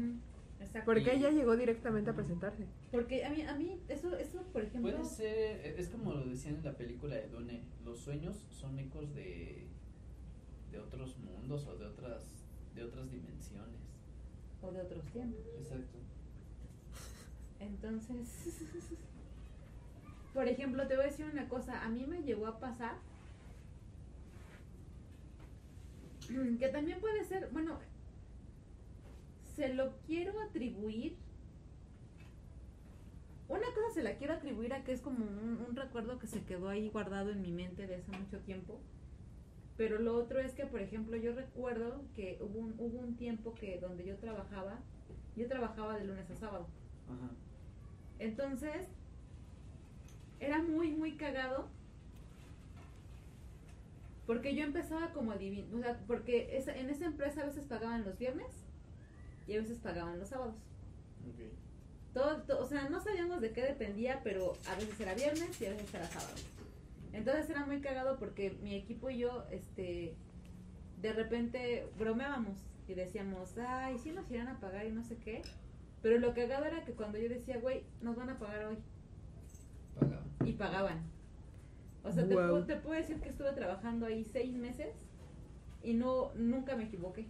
Exacto. 0.59 0.85
Porque 0.85 1.13
ella 1.13 1.29
llegó 1.31 1.55
directamente 1.55 2.09
a 2.09 2.15
presentarse. 2.15 2.65
Porque 2.91 3.25
a 3.25 3.29
mí, 3.29 3.41
a 3.41 3.55
mí 3.55 3.79
eso, 3.87 4.15
eso, 4.17 4.41
por 4.53 4.63
ejemplo, 4.63 4.91
Puede 4.91 5.05
ser, 5.05 5.65
eh, 5.65 5.75
es 5.77 5.89
como 5.89 6.13
lo 6.13 6.25
decían 6.25 6.55
en 6.55 6.63
la 6.63 6.77
película 6.77 7.15
de 7.15 7.27
Dune, 7.27 7.61
los 7.83 7.99
sueños 7.99 8.47
son 8.49 8.79
ecos 8.79 9.13
de, 9.13 9.67
de 10.75 10.81
otros 10.81 11.17
mundos 11.19 11.65
o 11.67 11.77
de 11.77 11.85
otras, 11.85 12.23
de 12.75 12.83
otras 12.83 13.09
dimensiones. 13.09 13.79
o 14.61 14.71
de 14.71 14.81
otros 14.81 15.05
tiempos. 15.05 15.39
Exacto. 15.57 15.97
Entonces, 17.59 18.27
por 20.33 20.47
ejemplo, 20.47 20.85
te 20.87 20.95
voy 20.95 21.05
a 21.05 21.07
decir 21.07 21.25
una 21.31 21.47
cosa, 21.47 21.83
a 21.83 21.89
mí 21.89 22.05
me 22.05 22.23
llegó 22.23 22.47
a 22.47 22.59
pasar 22.59 22.97
que 26.59 26.67
también 26.69 26.99
puede 26.99 27.23
ser, 27.23 27.49
bueno, 27.53 27.79
se 29.55 29.73
lo 29.73 29.95
quiero 30.05 30.41
atribuir. 30.41 31.15
Una 33.47 33.67
cosa 33.67 33.93
se 33.93 34.03
la 34.03 34.17
quiero 34.17 34.33
atribuir 34.33 34.73
a 34.73 34.83
que 34.83 34.91
es 34.91 35.01
como 35.01 35.23
un, 35.23 35.63
un 35.69 35.75
recuerdo 35.75 36.19
que 36.19 36.27
se 36.27 36.43
quedó 36.43 36.67
ahí 36.67 36.89
guardado 36.89 37.29
en 37.29 37.41
mi 37.41 37.51
mente 37.51 37.87
de 37.87 37.95
hace 37.95 38.11
mucho 38.11 38.39
tiempo. 38.39 38.81
Pero 39.77 39.99
lo 39.99 40.15
otro 40.15 40.39
es 40.39 40.53
que, 40.53 40.65
por 40.65 40.79
ejemplo, 40.81 41.17
yo 41.17 41.33
recuerdo 41.33 42.01
que 42.15 42.37
hubo 42.41 42.59
un, 42.59 42.75
hubo 42.77 42.97
un 42.99 43.15
tiempo 43.17 43.53
que 43.55 43.77
donde 43.79 44.05
yo 44.05 44.15
trabajaba, 44.17 44.79
yo 45.35 45.47
trabajaba 45.47 45.97
de 45.97 46.05
lunes 46.05 46.29
a 46.31 46.35
sábado. 46.35 46.67
Ajá. 47.07 47.29
Entonces, 48.19 48.87
era 50.39 50.61
muy, 50.61 50.91
muy 50.91 51.17
cagado. 51.17 51.67
Porque 54.25 54.55
yo 54.55 54.63
empezaba 54.63 55.11
como 55.11 55.33
adivinar, 55.33 55.67
o 55.75 55.79
sea, 55.79 55.99
porque 56.07 56.57
esa- 56.57 56.75
en 56.75 56.89
esa 56.89 57.05
empresa 57.05 57.41
a 57.43 57.45
veces 57.45 57.65
pagaban 57.65 58.03
los 58.05 58.17
viernes 58.17 58.47
y 59.47 59.55
a 59.55 59.59
veces 59.61 59.77
pagaban 59.79 60.17
los 60.17 60.29
sábados. 60.29 60.55
Ok. 61.29 61.41
Todo, 62.13 62.41
to- 62.43 62.59
o 62.59 62.65
sea, 62.65 62.89
no 62.89 62.99
sabíamos 63.01 63.39
de 63.41 63.51
qué 63.51 63.61
dependía, 63.61 64.21
pero 64.23 64.53
a 64.67 64.75
veces 64.75 64.99
era 64.99 65.13
viernes 65.13 65.61
y 65.61 65.65
a 65.65 65.71
veces 65.71 65.93
era 65.93 66.07
sábado. 66.07 66.33
Entonces 67.15 67.49
era 67.49 67.65
muy 67.65 67.79
cagado 67.79 68.17
porque 68.17 68.57
mi 68.61 68.75
equipo 68.75 69.09
y 69.09 69.19
yo, 69.19 69.45
este, 69.49 70.15
de 71.01 71.13
repente 71.13 71.87
bromeábamos 71.97 72.57
y 72.89 72.93
decíamos, 72.93 73.57
ay, 73.57 73.97
sí 73.97 74.11
nos 74.11 74.29
irán 74.29 74.49
a 74.49 74.59
pagar 74.59 74.85
y 74.85 74.91
no 74.91 75.01
sé 75.01 75.15
qué. 75.17 75.41
Pero 76.01 76.19
lo 76.19 76.33
cagado 76.33 76.65
era 76.65 76.83
que 76.83 76.91
cuando 76.91 77.17
yo 77.17 77.29
decía, 77.29 77.57
güey, 77.57 77.83
nos 78.01 78.17
van 78.17 78.31
a 78.31 78.37
pagar 78.37 78.65
hoy. 78.65 78.77
Y 80.43 80.53
pagaban. 80.53 81.03
O 82.03 82.11
sea, 82.11 82.27
te, 82.27 82.33
Guau. 82.33 82.49
puedo, 82.49 82.65
te 82.65 82.75
puedo 82.75 82.99
decir 82.99 83.19
que 83.21 83.29
estuve 83.29 83.53
trabajando 83.53 84.05
ahí 84.05 84.25
seis 84.25 84.53
meses 84.53 84.93
y 85.83 85.93
no 85.93 86.33
nunca 86.35 86.75
me 86.75 86.83
equivoqué. 86.83 87.25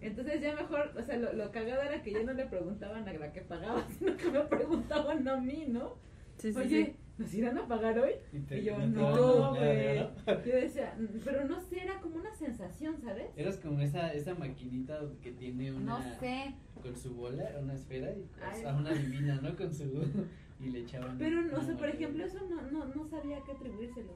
Entonces 0.00 0.40
ya 0.40 0.54
mejor, 0.54 0.92
o 0.96 1.02
sea, 1.02 1.16
lo, 1.16 1.32
lo 1.32 1.50
cagado 1.50 1.82
era 1.82 2.00
que 2.00 2.12
ya 2.12 2.22
no 2.22 2.32
le 2.32 2.46
preguntaban 2.46 3.08
a 3.08 3.12
la 3.12 3.32
que 3.32 3.40
pagaba, 3.40 3.86
sino 3.98 4.16
que 4.16 4.30
me 4.30 4.40
preguntaban 4.42 5.26
a 5.26 5.36
mí, 5.36 5.64
¿no? 5.66 5.96
Sí, 6.38 6.52
sí, 6.52 6.58
Oye, 6.58 6.84
sí. 6.86 6.96
¿nos 7.18 7.34
irán 7.34 7.58
a 7.58 7.66
pagar 7.66 7.98
hoy? 7.98 8.12
Y 8.32 8.40
te- 8.40 8.58
Y 8.58 8.64
yo, 8.64 8.78
no 8.78 9.50
güey. 9.54 9.98
¿no? 10.00 10.10
Yo 10.44 10.54
decía, 10.54 10.94
"Mm", 10.98 11.18
pero 11.24 11.44
no 11.46 11.60
sé, 11.60 11.82
era 11.82 12.00
como 12.00 12.16
una 12.16 12.34
sensación, 12.34 13.00
¿sabes? 13.00 13.26
Eras 13.36 13.56
como 13.56 13.80
esa, 13.80 14.12
esa 14.12 14.34
maquinita 14.34 15.00
que 15.22 15.32
tiene 15.32 15.72
una 15.72 15.98
No 15.98 16.02
sé. 16.20 16.54
con 16.82 16.96
su 16.96 17.14
bola, 17.14 17.50
una 17.60 17.74
esfera 17.74 18.10
y 18.12 18.20
o 18.22 18.26
Ay. 18.52 18.60
sea, 18.60 18.74
una 18.74 18.92
divina, 18.92 19.40
¿no? 19.42 19.56
Con 19.56 19.72
su 19.74 19.84
y 20.60 20.70
le 20.70 20.80
echaban. 20.80 21.16
Pero, 21.18 21.42
no, 21.42 21.58
o 21.58 21.62
sea, 21.62 21.76
por 21.76 21.88
ejemplo, 21.88 22.24
eso 22.24 22.38
no, 22.48 22.62
no, 22.70 22.84
no 22.86 23.06
sabía 23.08 23.40
qué 23.44 23.52
atribuírselo. 23.52 24.12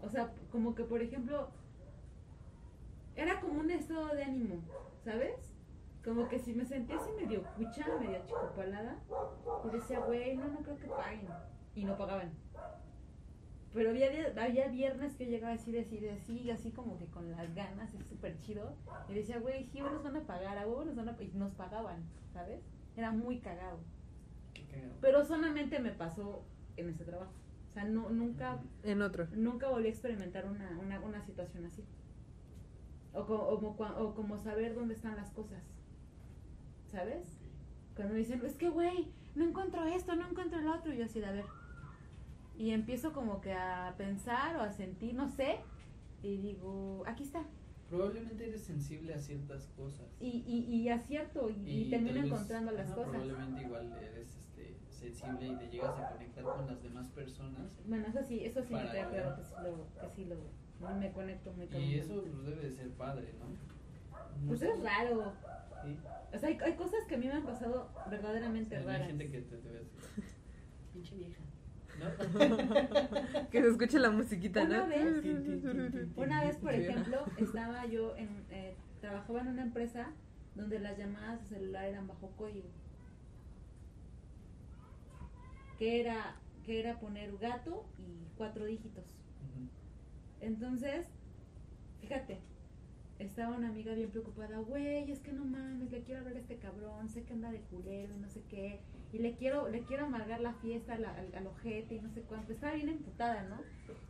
O 0.00 0.08
sea, 0.08 0.32
como 0.50 0.74
que, 0.74 0.84
por 0.84 1.02
ejemplo, 1.02 1.48
era 3.16 3.40
como 3.40 3.60
un 3.60 3.70
estado 3.70 4.14
de 4.14 4.22
ánimo, 4.24 4.60
¿sabes? 5.04 5.34
Como 6.08 6.26
que 6.28 6.38
si 6.38 6.54
me 6.54 6.64
sentía 6.64 6.96
así 6.96 7.10
medio 7.20 7.42
cucha, 7.54 7.84
medio 8.00 8.18
chicopalada, 8.26 8.96
y 9.64 9.70
decía, 9.70 10.00
güey, 10.00 10.36
no, 10.36 10.48
no 10.48 10.60
creo 10.60 10.78
que 10.78 10.86
paguen. 10.88 11.28
Y 11.74 11.84
no 11.84 11.96
pagaban. 11.98 12.30
Pero 13.74 13.90
había, 13.90 14.08
había 14.42 14.68
viernes 14.68 15.14
que 15.16 15.26
yo 15.26 15.30
llegaba 15.32 15.52
así, 15.52 15.76
así, 15.78 16.08
así, 16.08 16.50
así 16.50 16.70
como 16.70 16.98
que 16.98 17.04
con 17.06 17.30
las 17.30 17.54
ganas, 17.54 17.92
es 17.92 18.06
súper 18.06 18.38
chido. 18.40 18.74
Y 19.08 19.14
decía, 19.14 19.38
güey, 19.38 19.66
sí, 19.66 19.80
nos 19.82 20.02
van 20.02 20.16
a 20.16 20.20
pagar, 20.26 20.56
a 20.56 20.66
huevo 20.66 20.84
nos 20.86 20.96
van 20.96 21.10
a 21.10 21.22
Y 21.22 21.28
nos 21.34 21.52
pagaban, 21.52 22.02
¿sabes? 22.32 22.62
Era 22.96 23.12
muy 23.12 23.38
cagado. 23.40 23.78
Qué 24.54 24.64
cagado. 24.66 24.94
Pero 25.02 25.24
solamente 25.26 25.78
me 25.78 25.92
pasó 25.92 26.42
en 26.78 26.88
ese 26.88 27.04
trabajo. 27.04 27.32
O 27.68 27.72
sea, 27.74 27.84
no, 27.84 28.08
nunca, 28.08 28.58
En 28.82 29.02
otro. 29.02 29.26
nunca 29.36 29.68
volví 29.68 29.88
a 29.88 29.90
experimentar 29.90 30.46
una, 30.46 30.70
una, 30.82 31.00
una 31.00 31.20
situación 31.22 31.66
así. 31.66 31.84
O, 33.12 33.20
o 33.20 33.56
como, 33.60 33.76
cua- 33.76 33.96
o 33.98 34.14
como 34.14 34.38
saber 34.38 34.74
dónde 34.74 34.94
están 34.94 35.14
las 35.16 35.30
cosas. 35.32 35.62
¿Sabes? 36.90 37.38
Cuando 37.94 38.14
me 38.14 38.20
dicen, 38.20 38.40
es 38.44 38.54
que, 38.54 38.68
güey, 38.68 39.08
no 39.34 39.44
encuentro 39.44 39.84
esto, 39.84 40.14
no 40.16 40.28
encuentro 40.28 40.58
el 40.58 40.68
otro. 40.68 40.92
Y 40.92 40.98
yo 40.98 41.04
así, 41.04 41.22
a 41.22 41.32
ver. 41.32 41.44
Y 42.56 42.70
empiezo 42.70 43.12
como 43.12 43.40
que 43.40 43.52
a 43.52 43.94
pensar 43.96 44.56
o 44.56 44.60
a 44.60 44.70
sentir, 44.70 45.14
no 45.14 45.28
sé. 45.28 45.60
Y 46.22 46.38
digo, 46.38 47.04
aquí 47.06 47.22
está. 47.22 47.44
Probablemente 47.88 48.48
eres 48.48 48.62
sensible 48.62 49.14
a 49.14 49.18
ciertas 49.18 49.68
cosas. 49.76 50.06
Y, 50.20 50.44
y, 50.46 50.74
y 50.74 50.88
acierto 50.90 51.48
y, 51.48 51.54
y 51.54 51.90
termino 51.90 52.14
tal 52.14 52.22
vez, 52.22 52.32
encontrando 52.32 52.72
las 52.72 52.86
ajá, 52.86 52.94
cosas. 52.96 53.10
Probablemente 53.12 53.62
igual 53.62 53.92
eres 54.02 54.36
este, 54.36 54.76
sensible 54.90 55.46
y 55.46 55.56
te 55.56 55.68
llegas 55.68 55.98
a 55.98 56.10
conectar 56.10 56.44
con 56.44 56.66
las 56.66 56.82
demás 56.82 57.08
personas. 57.08 57.80
Bueno, 57.86 58.06
eso 58.08 58.22
sí, 58.22 58.44
eso 58.44 58.62
sí 58.62 58.74
me 58.74 58.90
queda 58.90 59.08
claro 59.08 59.36
que 59.36 59.44
sí 59.44 59.54
lo, 59.62 60.00
que 60.00 60.14
sí 60.14 60.24
lo, 60.26 60.94
me 60.96 61.12
conecto 61.12 61.52
muy 61.52 61.68
Y 61.80 61.98
eso 61.98 62.22
pues, 62.22 62.44
debe 62.44 62.62
de 62.64 62.70
ser 62.72 62.90
padre, 62.90 63.32
¿no? 63.38 64.48
Pues 64.48 64.62
es 64.62 64.80
raro. 64.82 65.32
Sí. 65.84 65.98
O 66.34 66.38
sea, 66.38 66.48
hay, 66.48 66.58
hay 66.62 66.74
cosas 66.74 67.00
que 67.08 67.14
a 67.14 67.18
mí 67.18 67.26
me 67.26 67.32
han 67.32 67.44
pasado 67.44 67.90
verdaderamente 68.10 68.76
Hay 68.76 68.84
raras. 68.84 69.06
gente 69.06 69.30
que 69.30 69.40
te, 69.42 69.56
te 69.56 69.68
ve 69.70 69.78
así. 69.80 70.22
Pinche 70.92 71.16
vieja. 71.16 71.42
¿No? 71.98 72.08
Que 73.50 73.60
se 73.62 73.68
escuche 73.68 73.98
la 73.98 74.10
musiquita, 74.10 74.62
Una 74.64 74.78
¿no? 74.78 74.86
vez-. 74.88 76.16
Una 76.16 76.44
vez, 76.44 76.56
por 76.58 76.72
ejemplo, 76.74 77.24
estaba 77.38 77.86
yo 77.86 78.16
en, 78.16 78.28
eh, 78.50 78.76
trabajaba 79.00 79.40
en 79.40 79.48
una 79.48 79.62
empresa 79.62 80.10
donde 80.54 80.78
las 80.80 80.96
llamadas 80.98 81.40
de 81.40 81.56
celular 81.56 81.84
eran 81.86 82.06
bajo 82.06 82.30
código. 82.36 82.68
Que 85.78 86.00
era, 86.00 86.36
que 86.64 86.80
era 86.80 86.98
poner 86.98 87.36
gato 87.38 87.84
y 87.98 88.26
cuatro 88.36 88.64
dígitos. 88.64 89.04
Entonces, 90.40 91.06
fíjate, 92.00 92.38
estaba 93.18 93.56
una 93.56 93.68
amiga 93.68 93.94
bien 93.94 94.10
preocupada, 94.10 94.58
güey, 94.58 95.10
es 95.10 95.20
que 95.20 95.32
no 95.32 95.44
mames, 95.44 95.90
le 95.90 96.02
quiero 96.02 96.20
hablar 96.20 96.36
a 96.36 96.40
este 96.40 96.56
cabrón, 96.56 97.08
sé 97.08 97.24
que 97.24 97.32
anda 97.32 97.50
de 97.50 97.60
culero 97.62 98.14
y 98.14 98.18
no 98.18 98.28
sé 98.28 98.42
qué, 98.48 98.80
y 99.12 99.18
le 99.18 99.34
quiero, 99.34 99.68
le 99.68 99.82
quiero 99.82 100.06
amargar 100.06 100.40
la 100.40 100.52
fiesta 100.54 100.94
al, 100.94 101.04
al, 101.04 101.46
ojete 101.46 101.94
y 101.96 102.00
no 102.00 102.10
sé 102.10 102.22
cuánto. 102.22 102.52
Estaba 102.52 102.74
bien 102.74 102.90
emputada, 102.90 103.42
¿no? 103.44 103.56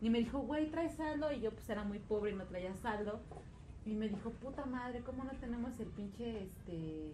Y 0.00 0.10
me 0.10 0.18
dijo, 0.18 0.40
güey, 0.40 0.70
trae 0.70 0.90
saldo, 0.90 1.32
y 1.32 1.40
yo 1.40 1.52
pues 1.52 1.68
era 1.70 1.84
muy 1.84 2.00
pobre 2.00 2.32
y 2.32 2.34
no 2.34 2.44
traía 2.46 2.74
saldo. 2.74 3.20
Y 3.86 3.94
me 3.94 4.08
dijo, 4.08 4.30
puta 4.30 4.66
madre, 4.66 5.00
¿cómo 5.00 5.24
no 5.24 5.30
tenemos 5.40 5.78
el 5.80 5.86
pinche, 5.88 6.42
este, 6.42 7.12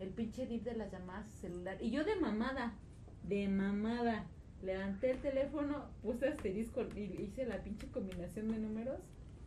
el 0.00 0.10
pinche 0.10 0.46
dip 0.46 0.64
de 0.64 0.74
las 0.74 0.90
llamadas 0.90 1.30
celular? 1.40 1.78
Y 1.80 1.90
yo 1.90 2.04
de 2.04 2.16
mamada, 2.16 2.74
de 3.22 3.48
mamada, 3.48 4.26
levanté 4.62 5.12
el 5.12 5.20
teléfono, 5.22 5.86
puse 6.02 6.28
asterisco 6.28 6.82
y 6.94 7.22
hice 7.22 7.46
la 7.46 7.62
pinche 7.62 7.86
combinación 7.88 8.48
de 8.48 8.58
números 8.58 9.00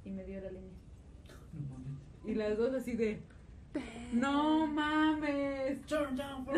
y 0.06 0.12
me 0.12 0.24
dio 0.24 0.40
la 0.42 0.50
línea. 0.50 0.89
Y 2.26 2.36
las 2.36 2.58
dos 2.58 2.74
así 2.74 2.94
de, 2.96 3.22
no 4.14 4.68
mames. 4.68 5.82
Turn 5.86 6.16
down 6.16 6.46
for 6.46 6.58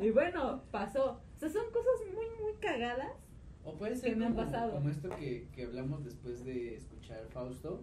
Y 0.00 0.10
bueno, 0.10 0.62
pasó. 0.70 1.20
O 1.34 1.38
sea, 1.38 1.48
son 1.48 1.64
cosas 1.70 1.92
muy, 2.14 2.26
muy 2.42 2.54
cagadas. 2.60 3.12
O 3.64 3.74
puede 3.74 3.96
ser 3.96 4.10
que 4.10 4.16
me 4.16 4.26
han 4.26 4.34
como, 4.34 4.44
pasado. 4.44 4.72
como 4.74 4.88
esto 4.88 5.10
que, 5.10 5.48
que 5.52 5.64
hablamos 5.64 6.04
después 6.04 6.44
de 6.44 6.76
escuchar 6.76 7.26
Fausto, 7.30 7.82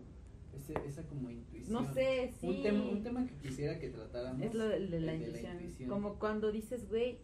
ese, 0.55 0.73
esa 0.87 1.03
como 1.03 1.29
intuición. 1.29 1.73
No 1.73 1.93
sé, 1.93 2.31
sí. 2.39 2.47
Un 2.47 2.63
tema, 2.63 2.83
un 2.85 3.03
tema 3.03 3.27
que 3.27 3.35
quisiera 3.35 3.77
que 3.79 3.89
tratáramos. 3.89 4.41
Es 4.41 4.53
lo 4.55 4.67
de, 4.67 4.87
de 4.87 4.99
la, 5.01 5.11
de 5.11 5.17
intuición. 5.17 5.53
intuición. 5.53 5.89
Como 5.89 6.19
cuando 6.19 6.51
dices, 6.51 6.87
güey, 6.89 7.19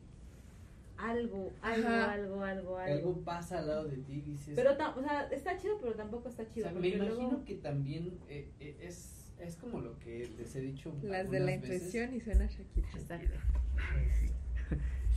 algo, 1.00 1.52
algo, 1.62 1.88
Ajá. 1.88 2.12
algo, 2.14 2.44
algo, 2.44 2.78
algo. 2.78 2.94
algo 2.96 3.22
pasa 3.24 3.60
al 3.60 3.68
lado 3.68 3.88
de 3.88 3.98
ti 3.98 4.14
y 4.14 4.22
dices... 4.22 4.54
Pero, 4.56 4.72
o 4.74 5.02
sea, 5.02 5.28
está 5.32 5.58
chido, 5.58 5.78
pero 5.82 5.94
tampoco 5.96 6.30
está 6.30 6.44
o 6.44 6.46
chido. 6.48 6.70
sea, 6.70 6.80
me 6.80 6.88
imagino 6.90 7.16
luego- 7.16 7.46
que 7.46 7.56
también 7.56 8.20
eh, 8.28 8.50
eh, 8.60 8.78
es, 8.82 9.32
Es 9.40 9.56
como 9.56 9.80
lo 9.82 9.98
que 10.00 10.30
les 10.38 10.56
he 10.56 10.62
dicho. 10.62 10.94
Las 11.04 11.30
de 11.32 11.40
la 11.40 11.54
intuición 11.56 12.14
y 12.14 12.20
suena 12.20 12.46
Shakira. 12.48 12.88
Exacto. 12.98 13.34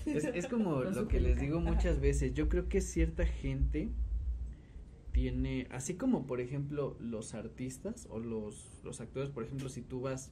Es, 0.07 0.25
es 0.25 0.47
como 0.47 0.83
lo 0.83 1.09
que 1.09 1.21
les 1.21 1.39
digo 1.41 1.61
muchas 1.61 2.01
veces. 2.01 2.33
Yo 2.35 2.49
creo 2.49 2.69
que 2.69 2.81
cierta 2.81 3.27
gente 3.27 3.91
tiene, 5.13 5.67
así 5.71 5.95
como 5.95 6.27
por 6.27 6.41
ejemplo 6.41 6.97
los 7.01 7.35
artistas 7.35 8.07
o 8.11 8.19
los, 8.19 8.81
los 8.83 9.01
actores, 9.01 9.31
por 9.31 9.45
ejemplo, 9.45 9.69
si 9.69 9.83
tú 9.83 10.01
vas 10.01 10.31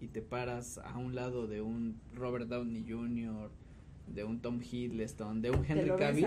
y 0.00 0.08
te 0.08 0.20
paras 0.20 0.78
a 0.78 0.98
un 0.98 1.14
lado 1.14 1.46
de 1.46 1.60
un 1.62 2.00
Robert 2.14 2.48
Downey 2.48 2.84
Jr., 2.88 3.50
de 4.06 4.24
un 4.24 4.40
Tom 4.40 4.60
Hiddleston, 4.60 5.42
de 5.42 5.50
un 5.50 5.64
Henry 5.68 5.90
Cavill, 5.96 6.26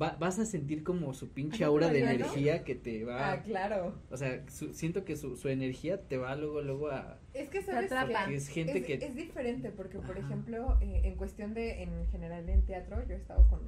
va- 0.00 0.16
vas 0.18 0.38
a 0.38 0.44
sentir 0.44 0.82
como 0.84 1.14
su 1.14 1.30
pinche 1.30 1.64
aura 1.64 1.88
de 1.88 2.00
energía 2.00 2.64
que 2.64 2.74
te 2.74 3.04
va, 3.04 3.32
Ah, 3.32 3.42
claro. 3.42 3.94
o 4.10 4.16
sea, 4.16 4.44
su- 4.48 4.74
siento 4.74 5.04
que 5.04 5.16
su, 5.16 5.36
su 5.36 5.48
energía 5.48 6.02
te 6.02 6.16
va 6.18 6.36
luego, 6.36 6.60
luego 6.62 6.88
a, 6.90 7.18
Es 7.34 7.48
que 7.48 7.62
sabes 7.62 7.90
que 7.90 8.34
es 8.34 8.48
gente 8.48 8.78
es, 8.78 8.84
que 8.84 8.94
es 9.06 9.14
diferente 9.14 9.70
porque, 9.70 9.98
por 9.98 10.18
Ajá. 10.18 10.26
ejemplo, 10.26 10.78
eh, 10.80 11.02
en 11.04 11.14
cuestión 11.16 11.54
de, 11.54 11.82
en 11.82 12.06
general 12.10 12.48
en 12.48 12.62
teatro, 12.62 13.02
yo 13.06 13.14
he 13.14 13.18
estado 13.18 13.46
con 13.48 13.60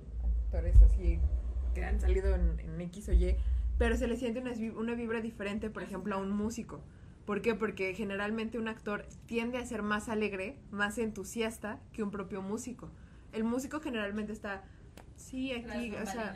actores 0.45 0.81
así 0.83 1.19
que 1.75 1.85
han 1.85 2.01
salido 2.01 2.35
en, 2.35 2.61
en 2.61 2.81
X 2.83 3.09
o 3.09 3.13
Y, 3.13 3.37
pero 3.79 3.97
se 3.97 4.07
le 4.09 4.17
siente 4.17 4.41
una, 4.41 4.53
una 4.79 4.95
vibra 4.95 5.21
diferente, 5.21 5.71
por 5.71 5.83
ejemplo, 5.83 6.15
a 6.17 6.19
un 6.19 6.31
músico. 6.31 6.81
¿Por 7.29 7.43
qué? 7.43 7.55
Porque 7.55 7.93
generalmente 7.93 8.59
un 8.59 8.68
actor 8.68 9.05
tiende 9.26 9.59
a 9.59 9.66
ser 9.66 9.83
más 9.83 10.09
alegre, 10.09 10.57
más 10.70 10.97
entusiasta 10.97 11.79
que 11.93 12.03
un 12.03 12.11
propio 12.11 12.41
músico. 12.41 12.91
El 13.35 13.45
músico 13.45 13.81
generalmente 13.81 14.33
está, 14.33 14.64
sí, 15.14 15.53
aquí, 15.53 15.91
o 15.95 16.07
sea, 16.07 16.33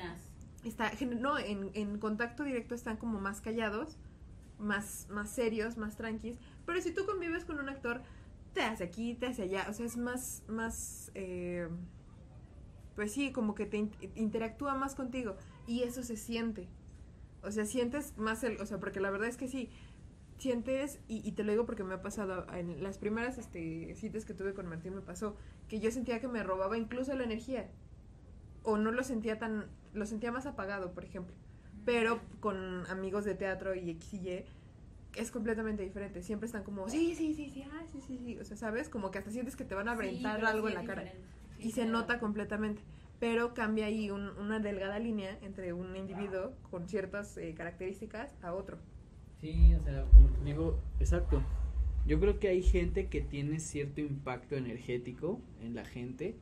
está 0.64 0.92
no 1.18 1.38
en, 1.38 1.70
en 1.72 1.98
contacto 1.98 2.44
directo 2.44 2.74
están 2.74 2.98
como 2.98 3.18
más 3.20 3.40
callados 3.40 3.96
más 4.58 5.06
más 5.08 5.30
serios 5.30 5.78
más 5.78 5.96
tranquis 5.96 6.36
pero 6.66 6.78
si 6.82 6.92
tú 6.92 7.06
convives 7.06 7.46
con 7.46 7.58
un 7.58 7.70
actor 7.70 8.02
te 8.52 8.60
hace 8.60 8.84
aquí 8.84 9.14
te 9.14 9.26
hace 9.28 9.44
allá 9.44 9.66
o 9.68 9.72
sea 9.72 9.86
es 9.86 9.96
más 9.96 10.42
más 10.46 11.10
eh, 11.14 11.68
pues 12.94 13.12
sí 13.12 13.32
como 13.32 13.54
que 13.56 13.66
te 13.66 13.78
in- 13.78 13.90
interactúa 14.14 14.74
más 14.76 14.94
contigo 14.94 15.36
y 15.66 15.82
eso 15.82 16.02
se 16.04 16.16
siente 16.16 16.68
o 17.42 17.50
sea 17.50 17.64
sientes 17.66 18.16
más 18.18 18.44
el 18.44 18.60
o 18.60 18.66
sea 18.66 18.78
porque 18.78 19.00
la 19.00 19.10
verdad 19.10 19.28
es 19.28 19.36
que 19.36 19.48
sí 19.48 19.68
sientes 20.42 20.98
y, 21.08 21.26
y 21.26 21.32
te 21.32 21.44
lo 21.44 21.52
digo 21.52 21.64
porque 21.66 21.84
me 21.84 21.94
ha 21.94 22.02
pasado 22.02 22.46
en 22.52 22.82
las 22.82 22.98
primeras 22.98 23.38
este 23.38 23.94
citas 23.94 24.24
que 24.24 24.34
tuve 24.34 24.54
con 24.54 24.66
Martín 24.66 24.94
me 24.94 25.00
pasó 25.00 25.36
que 25.68 25.78
yo 25.78 25.90
sentía 25.92 26.20
que 26.20 26.26
me 26.28 26.42
robaba 26.42 26.76
incluso 26.76 27.14
la 27.14 27.22
energía 27.24 27.70
o 28.64 28.76
no 28.76 28.90
lo 28.90 29.04
sentía 29.04 29.38
tan 29.38 29.66
lo 29.94 30.04
sentía 30.04 30.32
más 30.32 30.46
apagado 30.46 30.92
por 30.92 31.04
ejemplo. 31.04 31.34
Pero 31.84 32.20
con 32.40 32.86
amigos 32.86 33.24
de 33.24 33.34
teatro 33.34 33.74
y 33.74 33.90
X 33.90 34.14
y 34.14 34.28
Y 34.30 34.44
es 35.16 35.30
completamente 35.30 35.82
diferente 35.84 36.22
siempre 36.22 36.46
están 36.46 36.64
como 36.64 36.88
sí 36.88 37.14
sí 37.14 37.34
sí 37.34 37.50
sí 37.50 37.62
ah, 37.72 37.84
sí 37.90 38.00
sí 38.00 38.18
sí 38.18 38.38
o 38.40 38.44
sea 38.44 38.56
sabes 38.56 38.88
como 38.88 39.10
que 39.10 39.18
hasta 39.18 39.30
sientes 39.30 39.54
que 39.56 39.64
te 39.64 39.74
van 39.74 39.88
a 39.88 39.92
aventar 39.92 40.40
algo 40.50 40.68
en 40.68 40.74
la 40.74 40.80
cara 40.84 41.02
y 41.58 41.70
se 41.70 41.82
nota 41.92 42.18
completamente. 42.18 42.82
Pero 43.20 43.54
cambia 43.54 43.86
ahí 43.86 44.10
un- 44.10 44.30
una 44.38 44.58
delgada 44.58 44.98
línea 44.98 45.38
entre 45.42 45.72
un 45.72 45.94
individuo 45.96 46.54
con 46.72 46.88
ciertas 46.88 47.36
eh, 47.36 47.54
características 47.56 48.34
a 48.42 48.52
otro 48.54 48.78
Sí, 49.42 49.74
o 49.74 49.82
sea, 49.82 50.04
como 50.14 50.28
te 50.30 50.44
digo, 50.44 50.78
exacto. 51.00 51.42
Yo 52.06 52.18
creo 52.18 52.38
que 52.40 52.48
hay 52.48 52.62
gente 52.62 53.08
que 53.08 53.20
tiene 53.20 53.58
cierto 53.60 54.00
impacto 54.00 54.56
energético 54.56 55.40
en 55.60 55.74
la 55.74 55.84
gente, 55.84 56.36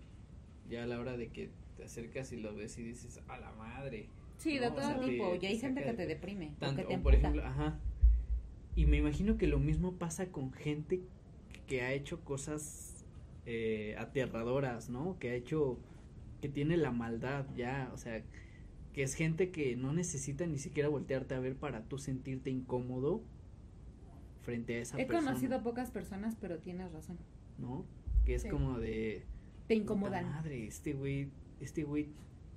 ya 0.69 0.85
a 0.85 0.87
la 0.87 1.01
hora 1.01 1.17
de 1.17 1.29
que 1.31 1.51
te 1.77 1.85
acercas 1.85 2.31
y 2.33 2.37
lo 2.37 2.55
ves 2.55 2.79
y 2.79 2.83
dices, 2.85 3.21
a 3.27 3.39
la 3.39 3.53
madre. 3.53 4.09
Sí, 4.39 4.57
No, 4.57 4.61
de 4.63 4.67
o 4.69 4.73
todo 4.75 4.81
sea, 4.87 5.01
te- 5.01 5.07
tipo. 5.09 5.35
Y 5.35 5.39
te 5.39 5.47
hay 5.49 5.59
gente 5.59 5.83
que 5.83 5.93
te 5.93 6.03
de- 6.03 6.07
deprime. 6.07 6.53
o 6.57 6.59
Tanto, 6.61 6.83
que 6.83 6.89
te 6.89 6.97
o 6.97 7.03
por 7.03 7.15
ejemplo, 7.15 7.45
ajá. 7.45 7.79
Y 8.77 8.87
me 8.87 8.99
imagino 8.99 9.37
que 9.37 9.47
lo 9.49 9.59
mismo 9.59 9.95
pasa 9.97 10.31
con 10.31 10.53
gente 10.53 11.01
que 11.67 11.83
ha 11.83 11.93
hecho 11.93 12.23
cosas 12.25 13.05
eh, 13.47 13.97
aterradoras, 13.99 14.91
¿no? 14.91 15.19
Que 15.19 15.31
ha 15.31 15.35
hecho, 15.35 15.79
que 16.43 16.49
tiene 16.51 16.77
la 16.77 16.91
maldad 16.93 17.47
ya, 17.57 17.91
o 17.95 17.97
sea, 17.97 18.23
que 18.93 19.03
es 19.03 19.15
gente 19.15 19.51
que 19.51 19.77
no 19.77 19.93
necesita 19.93 20.47
ni 20.47 20.59
siquiera 20.59 20.89
voltearte 20.89 21.35
a 21.35 21.41
ver 21.41 21.57
para 21.57 21.85
tú 21.85 21.99
sentirte 21.99 22.51
incómodo 22.51 23.23
frente 24.43 24.77
a 24.77 24.81
esa 24.81 25.01
He 25.01 25.07
persona. 25.07 25.29
conocido 25.31 25.57
a 25.57 25.63
pocas 25.63 25.91
personas, 25.91 26.37
pero 26.41 26.59
tienes 26.59 26.91
razón. 26.93 27.19
¿no? 27.59 27.85
Que 28.25 28.35
es 28.37 28.43
Sí. 28.43 28.49
como 28.49 28.79
de 28.79 29.25
Te 29.69 29.75
incomodan. 29.75 30.25
madre, 30.25 30.67
este 30.67 30.95
güey, 30.95 31.29
este 31.61 31.85
güey, 31.85 32.09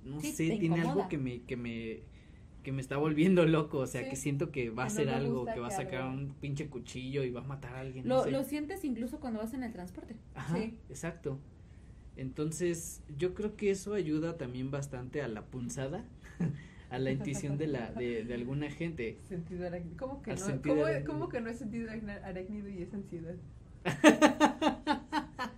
no 0.02 0.18
Sí, 0.20 0.32
sé, 0.32 0.48
tiene 0.48 0.64
incomoda. 0.66 0.90
algo 0.92 1.08
que 1.08 1.18
me, 1.18 1.42
que 1.42 1.56
me, 1.56 2.00
que 2.62 2.72
me 2.72 2.80
está 2.80 2.96
volviendo 2.96 3.44
loco, 3.44 3.78
o 3.80 3.86
sea, 3.86 4.02
Sí. 4.04 4.08
que 4.10 4.16
siento 4.16 4.50
que 4.50 4.70
va 4.70 4.84
a 4.84 4.86
no 4.86 4.92
hacer 4.92 5.10
algo, 5.10 5.44
que 5.44 5.60
va 5.60 5.66
a 5.68 5.70
sacar 5.70 6.00
algo- 6.02 6.14
un 6.14 6.34
pinche 6.40 6.68
cuchillo 6.70 7.22
y 7.22 7.30
va 7.30 7.40
a 7.40 7.44
matar 7.44 7.76
a 7.76 7.80
alguien. 7.80 8.08
Lo, 8.08 8.16
no 8.16 8.24
sé. 8.24 8.30
lo 8.30 8.42
sientes 8.44 8.82
incluso 8.84 9.20
cuando 9.20 9.40
vas 9.40 9.52
en 9.52 9.62
el 9.62 9.72
transporte. 9.72 10.16
Ajá, 10.34 10.58
exacto. 10.88 11.38
Entonces, 12.16 13.02
yo 13.18 13.34
creo 13.34 13.56
que 13.56 13.70
eso 13.70 13.92
ayuda 13.94 14.38
también 14.38 14.70
bastante 14.70 15.20
a 15.20 15.28
la 15.28 15.44
punzada, 15.46 16.04
a 16.90 16.98
la 16.98 17.10
intuición 17.10 17.56
de 17.58 17.66
la, 17.66 17.92
de, 17.92 18.24
de 18.24 18.34
alguna 18.34 18.70
gente. 18.70 19.18
sentido 19.28 19.66
arácnido 19.66 19.96
cómo 19.98 20.22
que 20.22 20.30
Al 20.32 20.38
no 20.38 20.46
sentido 20.46 20.74
¿cómo, 20.76 20.86
arácnido. 20.86 21.12
cómo 21.12 21.28
que 21.28 21.40
no 21.40 21.50
es 21.50 21.58
sentido 21.58 21.90
arácnido 21.90 22.68
y 22.68 22.82
es 22.82 22.94
ansiedad 22.94 23.34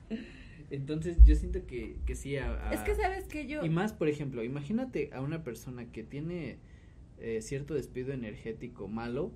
Entonces, 0.70 1.18
yo 1.24 1.36
siento 1.36 1.64
que, 1.66 1.96
que 2.06 2.14
sí, 2.16 2.36
a- 2.36 2.70
a- 2.70 2.74
Es 2.74 2.80
que 2.80 2.94
sabes 2.96 3.24
que 3.26 3.46
yo. 3.46 3.64
Y 3.64 3.68
más, 3.70 3.92
por 3.92 4.08
ejemplo, 4.08 4.42
imagínate 4.42 5.10
a 5.12 5.20
una 5.20 5.44
persona 5.44 5.92
que 5.92 6.02
tiene 6.02 6.58
eh, 7.18 7.40
cierto 7.40 7.74
despido 7.74 8.12
energético 8.12 8.88
malo 8.88 9.30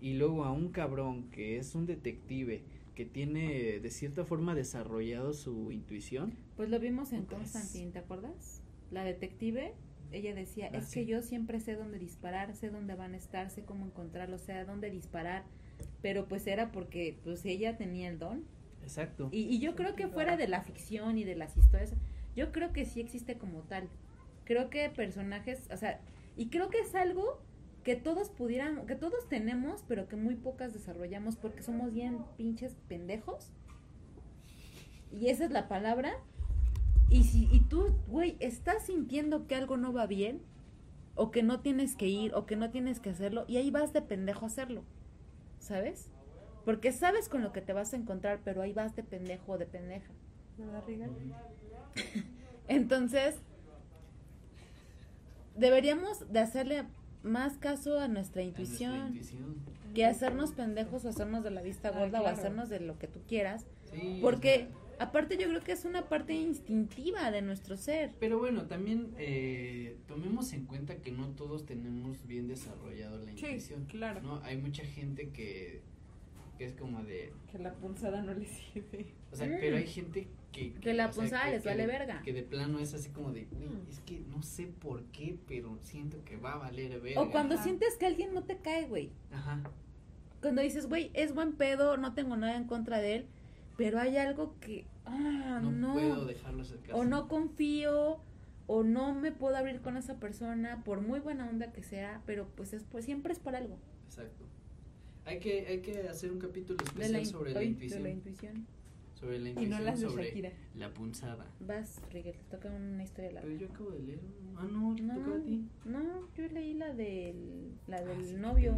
y 0.00 0.14
luego 0.14 0.44
a 0.44 0.52
un 0.52 0.70
cabrón 0.70 1.30
que 1.30 1.58
es 1.58 1.74
un 1.74 1.84
detective 1.86 2.62
que 2.94 3.04
tiene 3.04 3.78
de 3.80 3.90
cierta 3.90 4.24
forma 4.24 4.54
desarrollado 4.54 5.34
su 5.34 5.70
intuición. 5.70 6.32
Pues 6.56 6.70
lo 6.70 6.80
vimos 6.80 7.12
en 7.12 7.24
Constantine, 7.26 7.90
¿te 7.92 7.98
acuerdas? 7.98 8.62
La 8.90 9.04
detective, 9.04 9.74
ella 10.12 10.34
decía, 10.34 10.70
Ah, 10.72 10.78
es 10.78 10.86
sí. 10.88 11.00
que 11.00 11.06
yo 11.06 11.22
siempre 11.22 11.60
sé 11.60 11.74
dónde 11.76 11.98
disparar, 11.98 12.54
sé 12.54 12.70
dónde 12.70 12.94
van 12.94 13.14
a 13.14 13.16
estar, 13.16 13.50
sé 13.50 13.64
cómo 13.64 13.86
encontrarlos, 13.86 14.40
sé 14.42 14.52
a 14.52 14.64
dónde 14.64 14.90
disparar, 14.90 15.44
pero 16.02 16.26
pues 16.28 16.46
era 16.46 16.72
porque 16.72 17.18
pues 17.24 17.44
ella 17.44 17.76
tenía 17.76 18.08
el 18.08 18.18
don. 18.18 18.44
Exacto. 18.82 19.28
Y, 19.32 19.42
y 19.42 19.58
yo 19.60 19.74
creo 19.76 19.94
que 19.94 20.08
fuera 20.08 20.36
de 20.36 20.48
la 20.48 20.62
ficción 20.62 21.18
y 21.18 21.24
de 21.24 21.36
las 21.36 21.56
historias, 21.56 21.94
yo 22.34 22.52
creo 22.52 22.72
que 22.72 22.84
sí 22.84 23.00
existe 23.00 23.36
como 23.38 23.60
tal. 23.62 23.88
Creo 24.44 24.70
que 24.70 24.88
personajes, 24.90 25.68
o 25.72 25.76
sea, 25.76 26.00
y 26.36 26.48
creo 26.48 26.70
que 26.70 26.78
es 26.80 26.94
algo 26.94 27.40
que 27.84 27.96
todos 27.96 28.30
pudieran, 28.30 28.86
que 28.86 28.96
todos 28.96 29.28
tenemos, 29.28 29.84
pero 29.88 30.08
que 30.08 30.16
muy 30.16 30.34
pocas 30.34 30.72
desarrollamos 30.72 31.36
porque 31.36 31.62
somos 31.62 31.92
bien 31.92 32.18
pinches 32.36 32.74
pendejos. 32.88 33.52
Y 35.12 35.28
esa 35.28 35.44
es 35.44 35.50
la 35.50 35.68
palabra. 35.68 36.12
Y 37.10 37.24
si 37.24 37.48
y 37.52 37.60
tú, 37.60 37.94
güey, 38.06 38.36
estás 38.40 38.86
sintiendo 38.86 39.46
que 39.46 39.56
algo 39.56 39.76
no 39.76 39.92
va 39.92 40.06
bien, 40.06 40.40
o 41.16 41.30
que 41.30 41.42
no 41.42 41.60
tienes 41.60 41.96
que 41.96 42.06
ir, 42.06 42.34
o 42.34 42.46
que 42.46 42.56
no 42.56 42.70
tienes 42.70 43.00
que 43.00 43.10
hacerlo, 43.10 43.44
y 43.48 43.56
ahí 43.56 43.70
vas 43.70 43.92
de 43.92 44.00
pendejo 44.00 44.44
a 44.44 44.48
hacerlo. 44.48 44.84
¿Sabes? 45.58 46.08
Porque 46.64 46.92
sabes 46.92 47.28
con 47.28 47.42
lo 47.42 47.52
que 47.52 47.60
te 47.60 47.72
vas 47.72 47.92
a 47.92 47.96
encontrar, 47.96 48.40
pero 48.44 48.62
ahí 48.62 48.72
vas 48.72 48.94
de 48.96 49.02
pendejo 49.02 49.52
o 49.52 49.58
de 49.58 49.66
pendeja. 49.66 50.10
Entonces, 52.68 53.36
deberíamos 55.56 56.30
de 56.32 56.40
hacerle 56.40 56.84
más 57.22 57.58
caso 57.58 57.98
a 57.98 58.08
nuestra 58.08 58.42
A 58.42 58.46
nuestra 58.46 59.06
intuición 59.06 59.60
que 59.94 60.06
hacernos 60.06 60.52
pendejos 60.52 61.04
o 61.04 61.08
hacernos 61.08 61.42
de 61.42 61.50
la 61.50 61.62
vista 61.62 61.88
Ah, 61.88 61.98
gorda 61.98 62.22
o 62.22 62.26
hacernos 62.26 62.68
de 62.68 62.80
lo 62.80 62.98
que 62.98 63.08
tú 63.08 63.20
quieras. 63.26 63.66
Sí, 63.92 64.20
o 64.20 64.22
Porque 64.22 64.56
sea, 64.56 64.68
aparte 65.00 65.36
yo 65.36 65.48
creo 65.48 65.60
que 65.62 65.72
es 65.72 65.84
una 65.84 66.08
parte 66.08 66.32
instintiva 66.34 67.30
de 67.30 67.42
nuestro 67.42 67.76
ser. 67.76 68.12
pero 68.20 68.38
bueno, 68.38 68.66
también 68.66 69.12
eh, 69.18 69.96
tomemos 70.06 70.52
en 70.52 70.66
cuenta 70.66 70.96
que 70.96 71.10
no 71.10 71.28
todos 71.30 71.66
tenemos 71.66 72.26
bien 72.26 72.46
desarrollado 72.48 73.18
la 73.18 73.24
Sí, 73.32 73.46
intuición. 73.46 73.86
claro. 73.86 74.20
¿no? 74.22 74.40
Hay 74.44 74.56
mucha 74.58 74.84
gente 74.84 75.30
que, 75.30 75.80
que 76.58 76.66
es 76.66 76.74
como 76.74 77.02
de, 77.04 77.32
que 77.50 77.58
la 77.58 77.72
punzada 77.74 78.22
no 78.22 78.34
le 78.34 78.44
sirve 78.46 79.06
O 79.32 79.36
sea, 79.36 79.46
Mm. 79.46 79.56
pero 79.60 79.76
hay 79.76 79.86
gente 79.86 80.28
que... 80.52 80.72
Que 80.74 80.92
la 80.92 81.12
sea, 81.12 81.22
punzada 81.22 81.44
que- 81.46 81.50
les 81.52 81.64
vale 81.64 81.82
de- 81.82 81.86
verga. 81.86 82.22
Que 82.24 82.32
de 82.32 82.42
plano 82.42 82.78
es 82.80 82.92
así 82.94 83.10
como 83.10 83.32
de, 83.32 83.44
"Güey, 83.44 83.68
Mm. 83.68 83.88
es 83.88 84.00
que 84.00 84.18
no 84.28 84.42
sé 84.42 84.66
por 84.66 85.04
qué, 85.12 85.36
pero 85.46 85.78
siento 85.82 86.24
que 86.24 86.36
va 86.36 86.54
a 86.54 86.58
valer 86.58 87.00
verga. 87.00 87.20
O 87.22 87.30
cuando 87.30 87.54
Ajá. 87.54 87.62
sientes 87.64 87.96
que 87.96 88.06
alguien 88.06 88.34
no 88.34 88.42
te 88.42 88.56
cae, 88.58 88.86
güey. 88.86 89.10
Ajá, 89.32 89.62
Cuando 90.42 90.62
dices, 90.62 90.86
güey, 90.88 91.10
es 91.14 91.34
buen 91.34 91.52
pedo, 91.52 91.96
no 91.98 92.14
tengo 92.14 92.34
nada 92.36 92.56
en 92.56 92.64
contra 92.64 92.98
de 92.98 93.14
él, 93.16 93.26
pero 93.80 93.98
hay 93.98 94.18
algo 94.18 94.54
que, 94.60 94.84
ah, 95.06 95.58
no, 95.62 95.72
no. 95.72 95.94
puedo 95.94 96.26
dejarlo 96.26 96.60
acercarse. 96.60 96.92
o 97.00 97.04
no 97.04 97.28
confío 97.28 98.18
o 98.66 98.82
no 98.84 99.14
me 99.14 99.32
puedo 99.32 99.56
abrir 99.56 99.80
con 99.80 99.96
esa 99.96 100.20
persona 100.20 100.84
por 100.84 101.00
muy 101.00 101.18
buena 101.20 101.48
onda 101.48 101.72
que 101.72 101.82
sea 101.82 102.20
pero 102.26 102.46
pues 102.56 102.74
es 102.74 102.84
por 102.84 103.02
siempre 103.02 103.32
es 103.32 103.38
por 103.38 103.56
algo 103.56 103.78
Exacto. 104.06 104.44
Hay 105.24 105.38
que, 105.38 105.66
hay 105.66 105.80
que 105.80 106.08
hacer 106.08 106.30
un 106.30 106.38
capítulo 106.40 106.78
especial 106.84 107.12
la, 107.12 107.24
sobre 107.24 107.52
la 107.54 107.62
intuición. 107.64 108.02
la 108.02 108.10
intuición 108.10 108.66
Sobre 109.14 109.38
la 109.38 109.48
y 109.48 109.52
intuición, 109.52 109.78
no 109.78 109.84
las 109.86 110.00
de 110.00 110.08
sobre 110.08 110.24
Shakira 110.24 110.52
la 110.74 110.92
punzada. 110.92 111.46
vas 111.60 112.00
Rigel 112.12 112.34
te 112.36 112.44
toca 112.56 112.68
una 112.68 113.02
historia 113.02 113.32
larga 113.32 113.48
Pero 113.48 113.60
yo 113.60 113.66
acabo 113.72 113.90
de 113.92 113.98
leer. 114.00 114.20
Ah, 114.56 114.66
no, 114.70 114.94
te 114.94 115.02
no 115.02 115.14
tocaba 115.14 115.36
a 115.36 115.40
ti. 115.42 115.64
no 115.86 116.00
yo 116.36 116.46
leí 116.48 116.74
la 116.74 116.92
del 116.92 117.72
la 117.86 118.02
del 118.02 118.18
Ah, 118.20 118.24
sí, 118.24 118.34
novio 118.34 118.76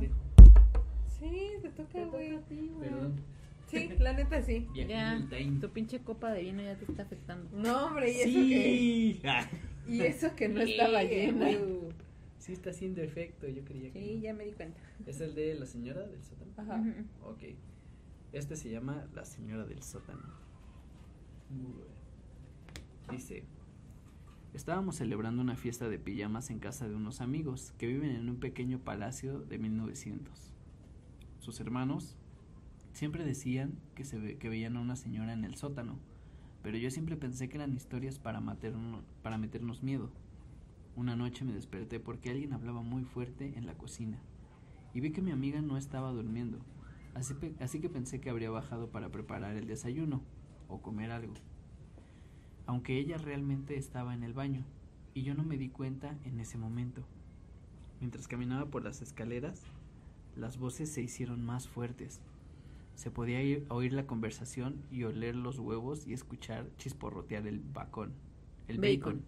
Sí, 1.19 1.51
te 1.63 1.69
toca, 1.71 2.05
güey. 2.07 2.39
Perdón. 2.81 3.15
Sí, 3.73 3.89
la 3.99 4.13
neta 4.13 4.41
sí. 4.43 4.69
Ya, 4.75 5.27
tu 5.61 5.71
pinche 5.71 6.01
copa 6.01 6.31
de 6.33 6.43
vino 6.43 6.63
ya 6.63 6.77
te 6.77 6.85
está 6.85 7.03
afectando. 7.03 7.49
No, 7.57 7.87
hombre, 7.87 8.13
y 8.13 8.21
eso 8.21 8.39
que, 8.39 8.65
Sí. 8.65 9.23
Y 9.89 10.01
eso 10.03 10.37
que 10.37 10.49
no 10.49 10.61
estaba 10.61 11.01
Sí, 11.03 11.09
llena. 11.09 11.47
güey. 11.47 11.59
sí 12.39 12.53
está 12.53 12.71
haciendo 12.71 13.01
efecto, 13.03 13.49
yo 13.49 13.65
creía 13.65 13.93
que 13.93 14.01
Sí, 14.01 14.15
no. 14.17 14.23
ya 14.23 14.35
me 14.35 14.45
di 14.45 14.53
cuenta. 14.53 14.79
¿Es 15.07 15.21
el 15.21 15.35
de 15.35 15.55
la 15.57 15.67
señora 15.67 16.07
del 16.07 16.23
sótano? 16.23 16.53
Ajá. 16.57 16.77
Ujú. 16.81 17.31
Ok. 17.33 17.43
Este 18.33 18.55
se 18.57 18.71
llama 18.71 19.07
La 19.15 19.25
señora 19.25 19.65
del 19.67 19.83
sótano. 19.83 20.23
Dice, 23.11 23.45
estábamos 24.55 24.97
celebrando 24.97 25.43
una 25.43 25.57
fiesta 25.57 25.89
de 25.89 25.99
pijamas 25.99 26.49
en 26.51 26.59
casa 26.61 26.89
de 26.89 26.95
unos 26.95 27.21
amigos 27.21 27.73
que 27.79 27.87
viven 27.87 28.11
en 28.17 28.29
un 28.31 28.37
pequeño 28.37 28.79
palacio 28.79 29.41
de 29.41 29.59
1900. 29.59 30.55
Sus 31.41 31.61
hermanos 31.61 32.17
siempre 32.93 33.25
decían 33.25 33.79
que, 33.95 34.05
se 34.05 34.39
que 34.39 34.49
veían 34.49 34.77
a 34.77 34.81
una 34.81 34.97
señora 34.97 35.33
en 35.33 35.45
el 35.45 35.55
sótano, 35.55 35.99
pero 36.63 36.77
yo 36.79 36.91
siempre 36.91 37.17
pensé 37.17 37.49
que 37.49 37.57
eran 37.57 37.75
historias 37.75 38.19
para, 38.19 38.41
materno- 38.41 39.03
para 39.23 39.39
meternos 39.39 39.83
miedo. 39.83 40.11
Una 40.95 41.17
noche 41.17 41.45
me 41.45 41.55
desperté 41.55 42.01
porque 42.01 42.31
alguien 42.31 42.53
hablaba 42.53 42.83
muy 42.83 43.05
fuerte 43.05 43.57
en 43.57 43.67
la 43.67 43.75
cocina 43.75 44.19
y 44.95 45.01
vi 45.01 45.11
que 45.11 45.23
mi 45.23 45.31
amiga 45.31 45.63
no 45.63 45.77
estaba 45.77 46.13
durmiendo, 46.13 46.59
así 47.15 47.81
que 47.81 47.89
pensé 47.89 48.21
que 48.21 48.31
habría 48.31 48.51
bajado 48.51 48.91
para 48.91 49.09
preparar 49.11 49.57
el 49.57 49.67
desayuno 49.67 50.23
o 50.69 50.83
comer 50.83 51.11
algo. 51.11 51.35
Aunque 52.67 52.99
ella 52.99 53.19
realmente 53.19 53.77
estaba 53.77 54.15
en 54.15 54.23
el 54.23 54.35
baño 54.35 54.65
y 55.15 55.23
yo 55.23 55.35
no 55.35 55.43
me 55.45 55.59
di 55.59 55.69
cuenta 55.69 56.17
en 56.25 56.39
ese 56.41 56.59
momento. 56.59 57.03
Mientras 58.01 58.29
caminaba 58.29 58.67
por 58.67 58.85
las 58.85 59.03
escaleras, 59.03 59.63
las 60.37 60.59
voces 60.59 60.93
se 60.93 61.03
hicieron 61.03 61.45
más 61.45 61.69
fuertes. 61.69 62.21
Se 62.95 63.11
podía 63.11 63.43
ir- 63.43 63.65
oír 63.69 63.93
la 63.93 64.07
conversación 64.07 64.83
y 64.91 65.05
oler 65.05 65.35
los 65.35 65.59
huevos 65.59 66.07
y 66.07 66.13
escuchar 66.13 66.69
chisporrotear 66.77 67.47
el 67.47 67.61
bacon, 67.61 68.13
el 68.69 68.79
bacon. 68.79 69.23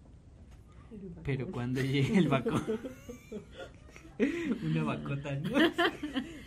Bacon. 0.91 1.23
Pero 1.23 1.51
cuando 1.51 1.81
llegue 1.81 2.17
el 2.17 2.27
bacon, 2.29 2.61
una 4.63 4.83
bacota, 4.83 5.35
¿no? 5.35 5.49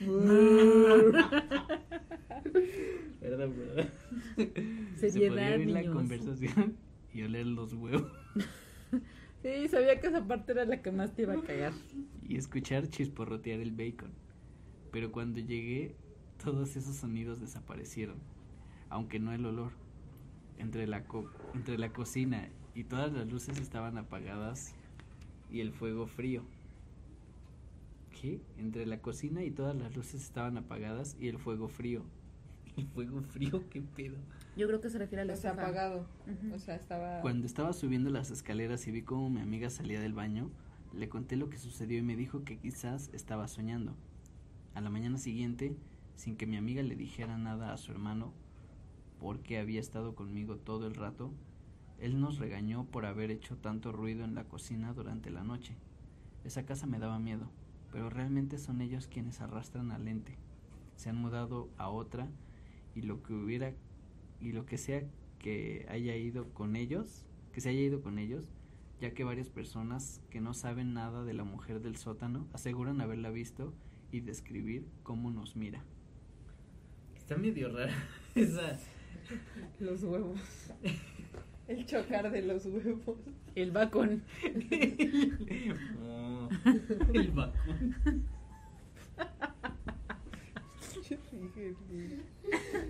Perdón, 3.20 3.52
perdón. 3.52 3.88
Se 4.96 5.08
podía 5.10 5.56
oír 5.56 5.70
la 5.70 5.84
conversación 5.92 6.76
y 7.12 7.22
oler 7.22 7.46
los 7.46 7.72
huevos 7.74 8.10
Sí, 9.42 9.68
sabía 9.68 10.00
que 10.00 10.08
esa 10.08 10.26
parte 10.26 10.52
era 10.52 10.64
la 10.64 10.82
que 10.82 10.90
más 10.90 11.14
te 11.14 11.22
iba 11.22 11.34
a 11.34 11.42
cagar. 11.42 11.72
y 12.26 12.36
escuchar 12.36 12.88
chisporrotear 12.88 13.60
el 13.60 13.70
bacon. 13.72 14.10
Pero 14.90 15.12
cuando 15.12 15.38
llegué, 15.38 15.94
todos 16.42 16.76
esos 16.76 16.96
sonidos 16.96 17.40
desaparecieron, 17.40 18.16
aunque 18.90 19.18
no 19.18 19.32
el 19.32 19.44
olor. 19.46 19.72
Entre 20.58 20.86
la, 20.88 21.04
co- 21.04 21.30
entre 21.54 21.78
la 21.78 21.92
cocina 21.92 22.48
y 22.74 22.82
todas 22.84 23.12
las 23.12 23.28
luces 23.30 23.58
estaban 23.60 23.96
apagadas 23.96 24.74
y 25.50 25.60
el 25.60 25.72
fuego 25.72 26.06
frío. 26.08 26.42
¿Qué? 28.20 28.40
Entre 28.58 28.84
la 28.86 29.00
cocina 29.00 29.44
y 29.44 29.50
todas 29.50 29.76
las 29.76 29.94
luces 29.94 30.20
estaban 30.22 30.56
apagadas 30.56 31.16
y 31.20 31.28
el 31.28 31.38
fuego 31.38 31.68
frío. 31.68 32.02
¿El 32.76 32.86
fuego 32.88 33.22
frío? 33.22 33.68
¿Qué 33.70 33.82
pedo? 33.82 34.16
Yo 34.56 34.66
creo 34.66 34.80
que 34.80 34.90
se 34.90 34.98
refiere 34.98 35.22
a 35.22 35.24
la 35.24 35.34
O 35.34 35.36
sea, 35.36 35.50
estufa. 35.50 35.68
apagado. 35.68 36.06
O 36.52 36.58
sea, 36.58 36.74
estaba. 36.74 37.20
Cuando 37.20 37.46
estaba 37.46 37.72
subiendo 37.72 38.10
las 38.10 38.30
escaleras 38.32 38.86
y 38.88 38.90
vi 38.90 39.02
cómo 39.02 39.30
mi 39.30 39.40
amiga 39.40 39.70
salía 39.70 40.00
del 40.00 40.14
baño, 40.14 40.50
le 40.92 41.08
conté 41.08 41.36
lo 41.36 41.48
que 41.50 41.58
sucedió 41.58 41.98
y 41.98 42.02
me 42.02 42.16
dijo 42.16 42.42
que 42.44 42.58
quizás 42.58 43.10
estaba 43.12 43.46
soñando. 43.46 43.94
A 44.74 44.80
la 44.80 44.90
mañana 44.90 45.18
siguiente, 45.18 45.76
sin 46.18 46.36
que 46.36 46.46
mi 46.46 46.56
amiga 46.56 46.82
le 46.82 46.96
dijera 46.96 47.38
nada 47.38 47.72
a 47.72 47.76
su 47.76 47.92
hermano, 47.92 48.32
porque 49.20 49.58
había 49.58 49.78
estado 49.78 50.16
conmigo 50.16 50.56
todo 50.56 50.88
el 50.88 50.96
rato, 50.96 51.32
él 52.00 52.20
nos 52.20 52.38
regañó 52.38 52.84
por 52.86 53.06
haber 53.06 53.30
hecho 53.30 53.56
tanto 53.56 53.92
ruido 53.92 54.24
en 54.24 54.34
la 54.34 54.42
cocina 54.44 54.92
durante 54.92 55.30
la 55.30 55.44
noche. 55.44 55.76
Esa 56.42 56.66
casa 56.66 56.86
me 56.86 56.98
daba 56.98 57.20
miedo, 57.20 57.48
pero 57.92 58.10
realmente 58.10 58.58
son 58.58 58.80
ellos 58.80 59.06
quienes 59.06 59.40
arrastran 59.40 59.92
al 59.92 60.08
ente. 60.08 60.36
Se 60.96 61.08
han 61.08 61.16
mudado 61.16 61.70
a 61.78 61.88
otra 61.88 62.28
y 62.96 63.02
lo 63.02 63.22
que 63.22 63.32
hubiera 63.32 63.72
y 64.40 64.50
lo 64.50 64.66
que 64.66 64.76
sea 64.76 65.04
que 65.38 65.86
haya 65.88 66.16
ido 66.16 66.52
con 66.52 66.74
ellos, 66.74 67.26
que 67.52 67.60
se 67.60 67.68
haya 67.68 67.80
ido 67.80 68.02
con 68.02 68.18
ellos, 68.18 68.48
ya 69.00 69.14
que 69.14 69.22
varias 69.22 69.50
personas 69.50 70.20
que 70.30 70.40
no 70.40 70.52
saben 70.52 70.94
nada 70.94 71.22
de 71.22 71.34
la 71.34 71.44
mujer 71.44 71.80
del 71.80 71.96
sótano 71.96 72.48
aseguran 72.52 73.00
haberla 73.00 73.30
visto 73.30 73.72
y 74.10 74.20
describir 74.20 74.88
cómo 75.04 75.30
nos 75.30 75.54
mira. 75.54 75.84
Está 77.28 77.38
medio 77.38 77.68
rara 77.68 77.92
esa. 78.34 78.78
Los 79.80 80.02
huevos. 80.02 80.40
El 81.68 81.84
chocar 81.84 82.30
de 82.30 82.40
los 82.40 82.64
huevos. 82.64 83.18
El 83.54 83.70
bacon. 83.70 84.22
Oh, 86.02 86.48
el 87.12 87.30
bacón. 87.32 88.24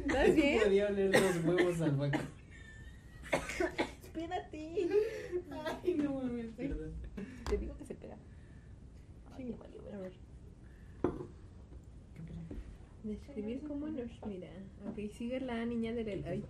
¿Estás 0.07 0.35
bien? 0.37 0.61
Podía 0.63 0.87
oler 0.87 1.21
los 1.21 1.45
huevos 1.45 1.81
al 1.81 1.97
bacón. 1.97 2.21
Espérate. 4.05 4.89
Ay, 5.83 5.95
no 5.95 6.15
mames. 6.15 6.55
Te 6.55 7.59
digo 7.59 7.77
que 7.77 7.85
se 7.85 7.95
pega. 7.97 8.17
Ay, 9.37 9.57
A 9.93 9.99
ver. 9.99 10.13
Describir 13.09 13.63
cómo 13.67 13.89
nos 13.89 14.11
mira. 14.27 14.49
Ok, 14.87 15.11
sigue 15.17 15.41
la 15.41 15.65
niña 15.65 15.93
del, 15.95 16.09
ele- 16.09 16.29
ay, 16.29 16.45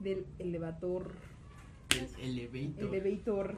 del 0.00 0.26
elevador. 0.38 1.12
El 1.90 2.38
elevator. 2.38 2.94
Elevator. 2.94 3.56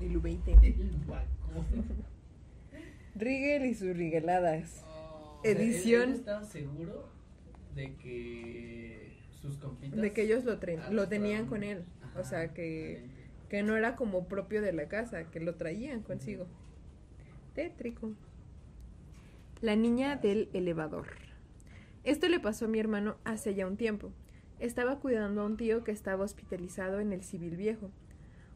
Elevator. 0.00 0.64
El 0.64 0.90
bacón. 1.06 1.66
Rigel 3.14 3.66
y 3.66 3.74
sus 3.74 3.96
rigeladas. 3.96 4.84
O 4.86 5.42
sea, 5.42 5.50
él- 5.52 5.58
Edición. 5.60 6.10
él 6.10 6.14
estaba 6.16 6.44
seguro 6.44 7.08
de 7.74 7.94
que 7.96 9.16
sus 9.40 9.56
compitas. 9.56 10.00
De 10.00 10.12
que 10.12 10.22
ellos 10.22 10.44
lo, 10.44 10.60
tren- 10.60 10.82
Ah, 10.86 10.90
lo 10.90 11.08
tenían 11.08 11.46
con 11.46 11.62
él. 11.62 11.84
O 12.18 12.24
sea, 12.24 12.52
que, 12.52 13.02
que 13.48 13.62
no 13.62 13.76
era 13.76 13.96
como 13.96 14.26
propio 14.28 14.60
de 14.60 14.72
la 14.72 14.88
casa, 14.88 15.30
que 15.30 15.40
lo 15.40 15.54
traían 15.54 16.02
consigo. 16.02 16.46
Tétrico. 17.54 18.12
La 19.62 19.76
niña 19.76 20.16
del 20.16 20.48
elevador. 20.54 21.08
Esto 22.02 22.30
le 22.30 22.40
pasó 22.40 22.64
a 22.64 22.68
mi 22.68 22.78
hermano 22.78 23.18
hace 23.24 23.54
ya 23.54 23.66
un 23.66 23.76
tiempo. 23.76 24.10
Estaba 24.58 25.00
cuidando 25.00 25.42
a 25.42 25.44
un 25.44 25.58
tío 25.58 25.84
que 25.84 25.92
estaba 25.92 26.24
hospitalizado 26.24 26.98
en 26.98 27.12
el 27.12 27.22
civil 27.22 27.56
viejo. 27.58 27.90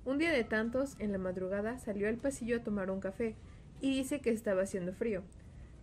Un 0.06 0.16
día 0.16 0.32
de 0.32 0.44
tantos, 0.44 0.96
en 1.00 1.12
la 1.12 1.18
madrugada, 1.18 1.78
salió 1.78 2.08
al 2.08 2.16
pasillo 2.16 2.56
a 2.56 2.62
tomar 2.62 2.90
un 2.90 3.00
café 3.00 3.36
y 3.82 3.90
dice 3.94 4.22
que 4.22 4.30
estaba 4.30 4.62
haciendo 4.62 4.94
frío. 4.94 5.22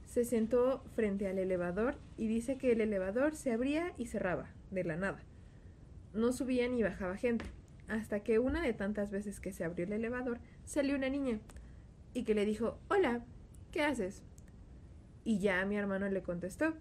Se 0.08 0.26
sentó 0.26 0.82
frente 0.96 1.28
al 1.28 1.38
elevador 1.38 1.98
y 2.18 2.26
dice 2.26 2.58
que 2.58 2.72
el 2.72 2.82
elevador 2.82 3.36
se 3.36 3.52
abría 3.52 3.94
y 4.00 4.08
cerraba, 4.08 4.50
de 4.72 4.86
la 4.86 4.96
nada. 4.96 5.20
No 6.16 6.34
subía 6.34 6.68
ni 6.68 6.82
bajaba 6.82 7.16
gente, 7.16 7.46
hasta 7.88 8.22
que 8.22 8.40
una 8.40 8.64
de 8.64 8.74
tantas 8.74 9.12
veces 9.12 9.40
que 9.40 9.54
se 9.54 9.66
abrió 9.66 9.86
el 9.86 9.94
elevador 9.94 10.40
salió 10.66 10.96
una 10.96 11.10
niña 11.10 11.40
y 12.12 12.24
que 12.24 12.34
le 12.34 12.44
dijo, 12.44 12.80
hola, 12.90 13.24
¿qué 13.72 13.84
haces? 13.84 14.24
Y 15.24 15.40
ya 15.40 15.64
mi 15.66 15.76
hermano 15.78 16.10
le 16.10 16.22
contestó. 16.22 16.74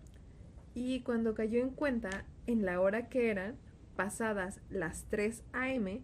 Y 0.74 1.01
cuando 1.01 1.34
cayó 1.34 1.61
en 1.61 1.70
cuenta, 1.70 2.24
en 2.47 2.64
la 2.64 2.80
hora 2.80 3.09
que 3.09 3.30
eran, 3.30 3.57
pasadas 3.97 4.61
las 4.70 5.05
3 5.11 5.43
a.m., 5.53 6.03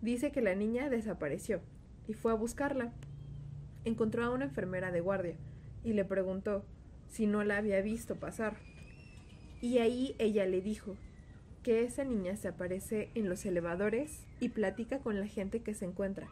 dice 0.00 0.32
que 0.32 0.40
la 0.40 0.54
niña 0.54 0.88
desapareció 0.88 1.60
y 2.06 2.14
fue 2.14 2.32
a 2.32 2.36
buscarla. 2.36 2.92
Encontró 3.84 4.24
a 4.24 4.30
una 4.30 4.46
enfermera 4.46 4.92
de 4.92 5.00
guardia 5.00 5.36
y 5.82 5.92
le 5.92 6.04
preguntó 6.04 6.64
si 7.08 7.26
no 7.26 7.44
la 7.44 7.58
había 7.58 7.80
visto 7.80 8.16
pasar. 8.16 8.56
Y 9.60 9.78
ahí 9.78 10.14
ella 10.18 10.46
le 10.46 10.60
dijo 10.60 10.96
que 11.62 11.82
esa 11.82 12.04
niña 12.04 12.36
se 12.36 12.48
aparece 12.48 13.10
en 13.14 13.28
los 13.28 13.44
elevadores 13.46 14.26
y 14.40 14.50
platica 14.50 14.98
con 14.98 15.18
la 15.18 15.26
gente 15.26 15.60
que 15.62 15.74
se 15.74 15.86
encuentra. 15.86 16.28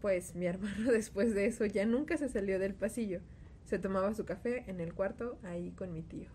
Pues 0.00 0.34
mi 0.34 0.46
hermano 0.46 0.90
después 0.92 1.34
de 1.34 1.46
eso 1.46 1.64
ya 1.64 1.86
nunca 1.86 2.16
se 2.16 2.28
salió 2.28 2.58
del 2.58 2.74
pasillo. 2.74 3.20
Se 3.64 3.78
tomaba 3.78 4.14
su 4.14 4.24
café 4.24 4.68
en 4.70 4.80
el 4.80 4.94
cuarto 4.94 5.38
ahí 5.44 5.70
con 5.72 5.92
mi 5.92 6.02
tío. 6.02 6.28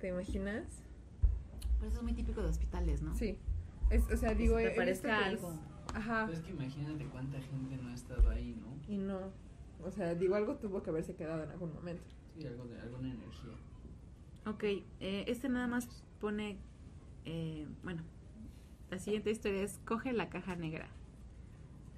¿Te 0.00 0.08
imaginas? 0.08 0.64
Pues 1.78 1.92
eso 1.92 1.98
es 1.98 2.02
muy 2.02 2.12
típico 2.12 2.42
de 2.42 2.48
hospitales, 2.48 3.02
¿no? 3.02 3.14
Sí. 3.14 3.38
Es, 3.90 4.10
o 4.10 4.16
sea, 4.16 4.34
digo, 4.34 4.56
te 4.56 4.90
es- 4.90 5.04
algo. 5.04 5.58
Ajá. 5.94 6.26
Pero 6.26 6.38
es 6.38 6.44
que 6.44 6.50
imagínate 6.50 7.04
cuánta 7.06 7.40
gente 7.40 7.76
no 7.76 7.88
ha 7.88 7.94
estado 7.94 8.28
ahí, 8.30 8.54
¿no? 8.60 8.92
Y 8.92 8.98
no. 8.98 9.32
O 9.84 9.90
sea, 9.90 10.14
digo, 10.14 10.34
algo 10.34 10.56
tuvo 10.56 10.82
que 10.82 10.90
haberse 10.90 11.14
quedado 11.14 11.44
en 11.44 11.50
algún 11.50 11.72
momento. 11.72 12.02
Sí, 12.36 12.46
algo 12.46 12.64
de, 12.66 12.80
alguna 12.80 13.10
energía. 13.10 13.52
Ok, 14.46 14.64
eh, 14.64 14.84
este 15.26 15.48
nada 15.48 15.66
más 15.66 15.88
pone, 16.20 16.58
eh, 17.24 17.66
bueno, 17.82 18.02
la 18.90 18.98
siguiente 18.98 19.30
historia 19.30 19.62
es 19.62 19.78
coge 19.84 20.12
la 20.12 20.28
caja 20.28 20.56
negra. 20.56 20.88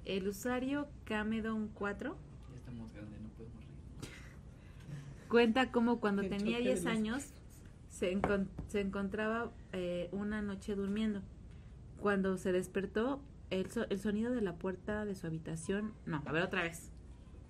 El 0.05 0.27
usuario 0.27 0.87
Camedon 1.05 1.69
4 1.69 2.11
Ya 2.11 2.30
estamos 2.71 2.93
grandes, 2.93 3.21
no 3.21 3.29
podemos 3.29 3.57
reír. 3.63 5.27
cuenta 5.29 5.71
como 5.71 5.99
cuando 5.99 6.21
tenía 6.23 6.57
choque 6.57 6.57
de 6.57 6.63
10 6.63 6.83
los- 6.83 6.93
años 6.93 7.33
se, 7.89 8.15
encon- 8.17 8.47
se 8.67 8.81
encontraba 8.81 9.51
eh, 9.73 10.09
una 10.11 10.41
noche 10.41 10.75
durmiendo. 10.75 11.21
Cuando 11.99 12.37
se 12.37 12.51
despertó, 12.51 13.21
el, 13.49 13.69
so- 13.69 13.87
el 13.89 13.99
sonido 13.99 14.31
de 14.31 14.41
la 14.41 14.55
puerta 14.55 15.05
de 15.05 15.13
su 15.15 15.27
habitación... 15.27 15.93
No, 16.05 16.23
a 16.25 16.31
ver 16.31 16.43
otra 16.43 16.63
vez. 16.63 16.91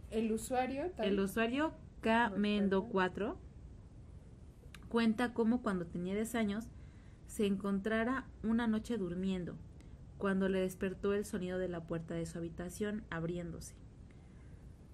El 0.10 0.32
usuario. 0.32 0.92
tal- 0.98 1.06
El 1.08 1.20
usuario 1.20 1.74
K-Mendo4 2.02 3.36
cuenta 4.90 5.34
cómo 5.34 5.62
cuando 5.62 5.86
tenía 5.86 6.14
10 6.16 6.36
años 6.36 6.66
se 7.28 7.46
encontrara 7.46 8.26
una 8.44 8.68
noche 8.68 8.98
durmiendo, 8.98 9.56
cuando 10.18 10.50
le 10.50 10.60
despertó 10.60 11.14
el 11.14 11.24
sonido 11.24 11.58
de 11.60 11.70
la 11.70 11.82
puerta 11.86 12.14
de 12.14 12.26
su 12.26 12.38
habitación 12.40 13.06
abriéndose. 13.10 13.74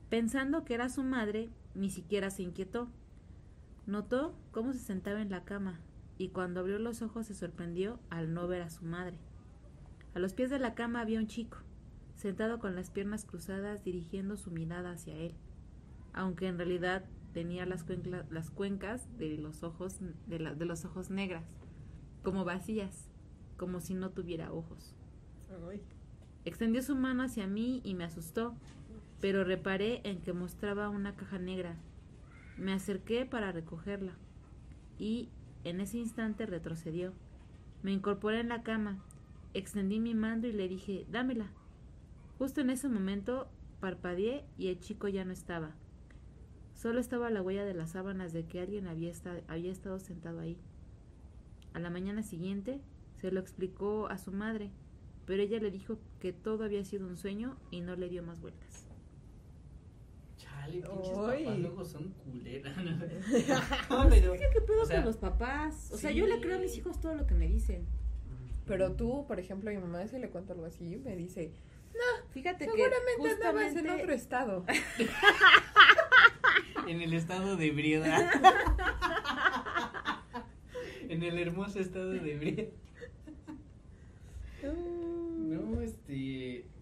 Pensando 0.09 0.63
que 0.63 0.73
era 0.73 0.89
su 0.89 1.03
madre, 1.03 1.49
ni 1.75 1.89
siquiera 1.89 2.29
se 2.29 2.43
inquietó. 2.43 2.87
Notó 3.85 4.35
cómo 4.51 4.73
se 4.73 4.79
sentaba 4.79 5.21
en 5.21 5.29
la 5.29 5.43
cama 5.43 5.79
y 6.17 6.29
cuando 6.29 6.61
abrió 6.61 6.79
los 6.79 7.01
ojos 7.01 7.27
se 7.27 7.33
sorprendió 7.35 7.99
al 8.09 8.33
no 8.33 8.47
ver 8.47 8.61
a 8.61 8.69
su 8.69 8.85
madre. 8.85 9.17
A 10.15 10.19
los 10.19 10.33
pies 10.33 10.49
de 10.49 10.59
la 10.59 10.73
cama 10.75 11.01
había 11.01 11.19
un 11.19 11.27
chico, 11.27 11.57
sentado 12.15 12.59
con 12.59 12.75
las 12.75 12.89
piernas 12.89 13.25
cruzadas 13.25 13.83
dirigiendo 13.83 14.35
su 14.37 14.49
mirada 14.51 14.91
hacia 14.91 15.15
él, 15.15 15.35
aunque 16.13 16.47
en 16.47 16.57
realidad 16.57 17.05
tenía 17.33 17.65
las, 17.65 17.85
cuencla- 17.85 18.25
las 18.31 18.49
cuencas 18.49 19.05
de 19.17 19.37
los 19.37 19.61
ojos 19.63 19.99
de, 20.25 20.39
la- 20.39 20.55
de 20.55 20.65
los 20.65 20.85
ojos 20.85 21.09
negras, 21.11 21.45
como 22.23 22.45
vacías, 22.45 23.09
como 23.57 23.79
si 23.79 23.93
no 23.93 24.09
tuviera 24.09 24.51
ojos. 24.51 24.95
Extendió 26.45 26.81
su 26.81 26.95
mano 26.95 27.23
hacia 27.23 27.45
mí 27.45 27.81
y 27.83 27.93
me 27.93 28.05
asustó, 28.05 28.55
pero 29.21 29.43
reparé 29.43 30.01
en 30.03 30.21
que 30.21 30.33
mostraba 30.33 30.89
una 30.89 31.15
caja 31.15 31.39
negra. 31.39 31.75
Me 32.57 32.73
acerqué 32.73 33.25
para 33.25 33.51
recogerla 33.51 34.13
y 34.97 35.29
en 35.63 35.79
ese 35.81 35.97
instante 35.97 36.45
retrocedió. 36.45 37.13
Me 37.83 37.91
incorporé 37.91 38.39
en 38.39 38.49
la 38.49 38.63
cama, 38.63 39.03
extendí 39.53 39.99
mi 39.99 40.13
mando 40.15 40.47
y 40.47 40.51
le 40.53 40.67
dije, 40.67 41.05
dámela. 41.11 41.47
Justo 42.37 42.61
en 42.61 42.69
ese 42.69 42.89
momento 42.89 43.47
parpadeé 43.79 44.43
y 44.57 44.67
el 44.67 44.79
chico 44.79 45.07
ya 45.07 45.25
no 45.25 45.33
estaba. 45.33 45.75
Solo 46.75 46.99
estaba 46.99 47.29
la 47.31 47.41
huella 47.41 47.65
de 47.65 47.73
las 47.73 47.91
sábanas 47.91 48.33
de 48.33 48.45
que 48.45 48.61
alguien 48.61 48.87
había, 48.87 49.09
esta- 49.09 49.41
había 49.47 49.71
estado 49.71 49.99
sentado 49.99 50.39
ahí. 50.39 50.57
A 51.73 51.79
la 51.79 51.89
mañana 51.89 52.21
siguiente 52.23 52.81
se 53.19 53.31
lo 53.31 53.39
explicó 53.39 54.07
a 54.07 54.17
su 54.19 54.31
madre, 54.31 54.71
pero 55.25 55.41
ella 55.41 55.59
le 55.59 55.71
dijo 55.71 55.97
que 56.19 56.33
todo 56.33 56.63
había 56.63 56.85
sido 56.85 57.07
un 57.07 57.17
sueño 57.17 57.57
y 57.71 57.81
no 57.81 57.95
le 57.95 58.09
dio 58.09 58.21
más 58.23 58.39
vueltas. 58.41 58.86
Chale, 60.67 60.81
pinches 60.81 61.17
Ay. 61.17 61.45
papás 61.45 61.57
luego 61.59 61.85
son 61.85 62.13
culeras. 62.23 62.77
No, 62.77 64.07
pero, 64.09 64.33
¿Qué 64.33 64.61
pedo 64.61 64.83
o 64.83 64.85
sea, 64.85 64.97
con 64.97 65.05
los 65.05 65.17
papás? 65.17 65.91
O 65.91 65.97
sea, 65.97 66.11
sí. 66.11 66.17
yo 66.17 66.27
le 66.27 66.39
creo 66.39 66.57
a 66.57 66.59
mis 66.59 66.77
hijos 66.77 66.99
todo 66.99 67.15
lo 67.15 67.25
que 67.25 67.33
me 67.33 67.47
dicen. 67.47 67.85
Pero 68.65 68.93
tú, 68.93 69.25
por 69.27 69.39
ejemplo, 69.39 69.69
a 69.69 69.73
mi 69.73 69.79
mamá 69.79 70.05
si 70.07 70.19
le 70.19 70.29
cuento 70.29 70.53
algo 70.53 70.65
así, 70.65 70.97
me 70.97 71.15
dice, 71.15 71.53
Fíjate 72.31 72.65
que 72.65 72.71
seguramente 72.71 73.29
andabas 73.31 73.75
en 73.75 73.89
otro 73.89 74.13
estado. 74.13 74.65
En 76.87 77.01
el 77.01 77.13
estado 77.13 77.57
de 77.57 77.67
ebriedad. 77.67 78.31
en 81.09 81.21
el 81.21 81.37
hermoso 81.37 81.81
estado 81.81 82.11
de 82.11 82.33
ebriedad. 82.33 82.69
No, 84.63 85.81
este, 85.81 86.63
pues 86.63 86.63
es 86.67 86.76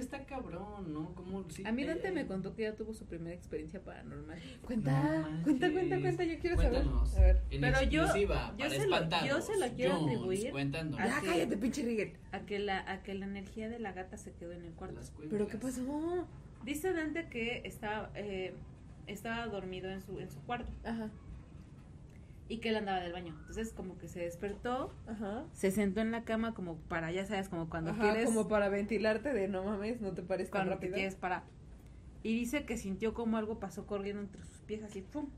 que 0.00 0.16
está 0.16 0.24
cabrón, 0.26 0.92
¿no? 0.92 1.14
Como 1.14 1.48
si 1.50 1.64
A 1.66 1.72
mí 1.72 1.82
eh, 1.82 1.86
Dante 1.86 2.10
me 2.12 2.26
contó 2.26 2.54
que 2.54 2.62
ya 2.62 2.74
tuvo 2.74 2.94
su 2.94 3.04
primera 3.06 3.34
experiencia 3.36 3.80
paranormal. 3.82 4.38
Cuenta, 4.64 5.28
No 5.28 5.42
cuenta, 5.42 5.70
cuenta, 5.72 6.00
cuenta, 6.00 6.24
yo 6.24 6.38
quiero 6.38 6.56
Cuéntanos, 6.56 7.10
saber. 7.10 7.30
A 7.30 7.32
ver. 7.34 7.42
En 7.50 7.60
Pero 7.60 7.82
yo- 7.82 7.90
yo 7.90 8.08
se 8.08 8.26
lo- 8.26 9.26
yo 9.26 9.40
se 9.40 9.58
lo 9.58 9.68
quiero 9.76 9.94
Jones, 9.96 10.16
atribuir 10.16 10.50
Cuéntanos. 10.50 10.98
a 11.00 11.06
Ya 11.06 11.20
que- 11.20 11.26
cállate, 11.26 11.56
pinche 11.56 11.82
Rigel. 11.84 12.12
A 12.32 12.40
que, 12.40 12.58
la, 12.58 12.90
a 12.90 13.02
que 13.02 13.14
la 13.14 13.26
energía 13.26 13.68
de 13.68 13.78
la 13.78 13.92
gata 13.92 14.16
se 14.16 14.32
quedó 14.32 14.52
en 14.52 14.64
el 14.64 14.72
cuarto. 14.72 15.00
¿Pero 15.30 15.46
qué 15.46 15.58
pasó? 15.58 16.26
Dice 16.64 16.92
Dante 16.92 17.28
que 17.28 17.62
estaba, 17.64 18.10
eh, 18.14 18.54
estaba 19.06 19.46
dormido 19.46 19.90
en 19.90 20.00
su, 20.02 20.18
en 20.20 20.30
su 20.30 20.40
cuarto 20.42 20.70
Ajá, 20.84 21.10
y 22.50 22.58
que 22.58 22.70
él 22.70 22.76
andaba 22.76 22.98
del 22.98 23.12
baño. 23.12 23.36
Entonces 23.38 23.72
como 23.72 23.96
que 23.96 24.08
se 24.08 24.20
despertó, 24.20 24.92
ajá. 25.06 25.44
se 25.52 25.70
sentó 25.70 26.00
en 26.00 26.10
la 26.10 26.24
cama 26.24 26.52
como 26.52 26.76
para, 26.76 27.12
ya 27.12 27.24
sabes, 27.24 27.48
como 27.48 27.70
cuando 27.70 27.92
Ajá, 27.92 28.02
quieres... 28.02 28.24
como 28.26 28.48
para 28.48 28.68
ventilarte 28.68 29.32
de 29.32 29.46
no 29.46 29.62
mames, 29.62 30.00
no 30.00 30.12
te 30.12 30.22
pares 30.22 30.50
tan 30.50 30.66
cuando 30.66 30.80
te 30.80 30.90
quieres 30.90 31.14
parar. 31.14 31.44
Y 32.24 32.34
dice 32.34 32.64
que 32.66 32.76
sintió 32.76 33.14
como 33.14 33.36
algo 33.36 33.60
pasó 33.60 33.86
corriendo 33.86 34.20
entre 34.20 34.42
sus 34.42 34.58
pies 34.62 34.82
así, 34.82 35.00
¡pum! 35.00 35.30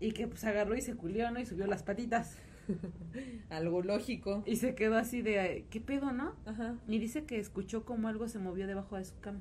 Y 0.00 0.12
que 0.12 0.26
pues 0.26 0.42
agarró 0.44 0.74
y 0.76 0.80
se 0.80 0.94
culió, 0.94 1.30
¿no? 1.30 1.40
Y 1.40 1.44
subió 1.44 1.66
las 1.66 1.82
patitas. 1.82 2.38
Algo 3.50 3.82
lógico. 3.82 4.44
Y 4.46 4.56
se 4.56 4.74
quedó 4.74 4.96
así 4.96 5.22
de, 5.22 5.66
¿qué 5.70 5.80
pedo, 5.80 6.12
no? 6.12 6.34
Ajá. 6.46 6.76
Y 6.86 6.98
dice 6.98 7.24
que 7.24 7.38
escuchó 7.38 7.84
como 7.84 8.08
algo 8.08 8.28
se 8.28 8.38
movió 8.38 8.66
debajo 8.66 8.96
de 8.96 9.04
su 9.04 9.18
cama. 9.20 9.40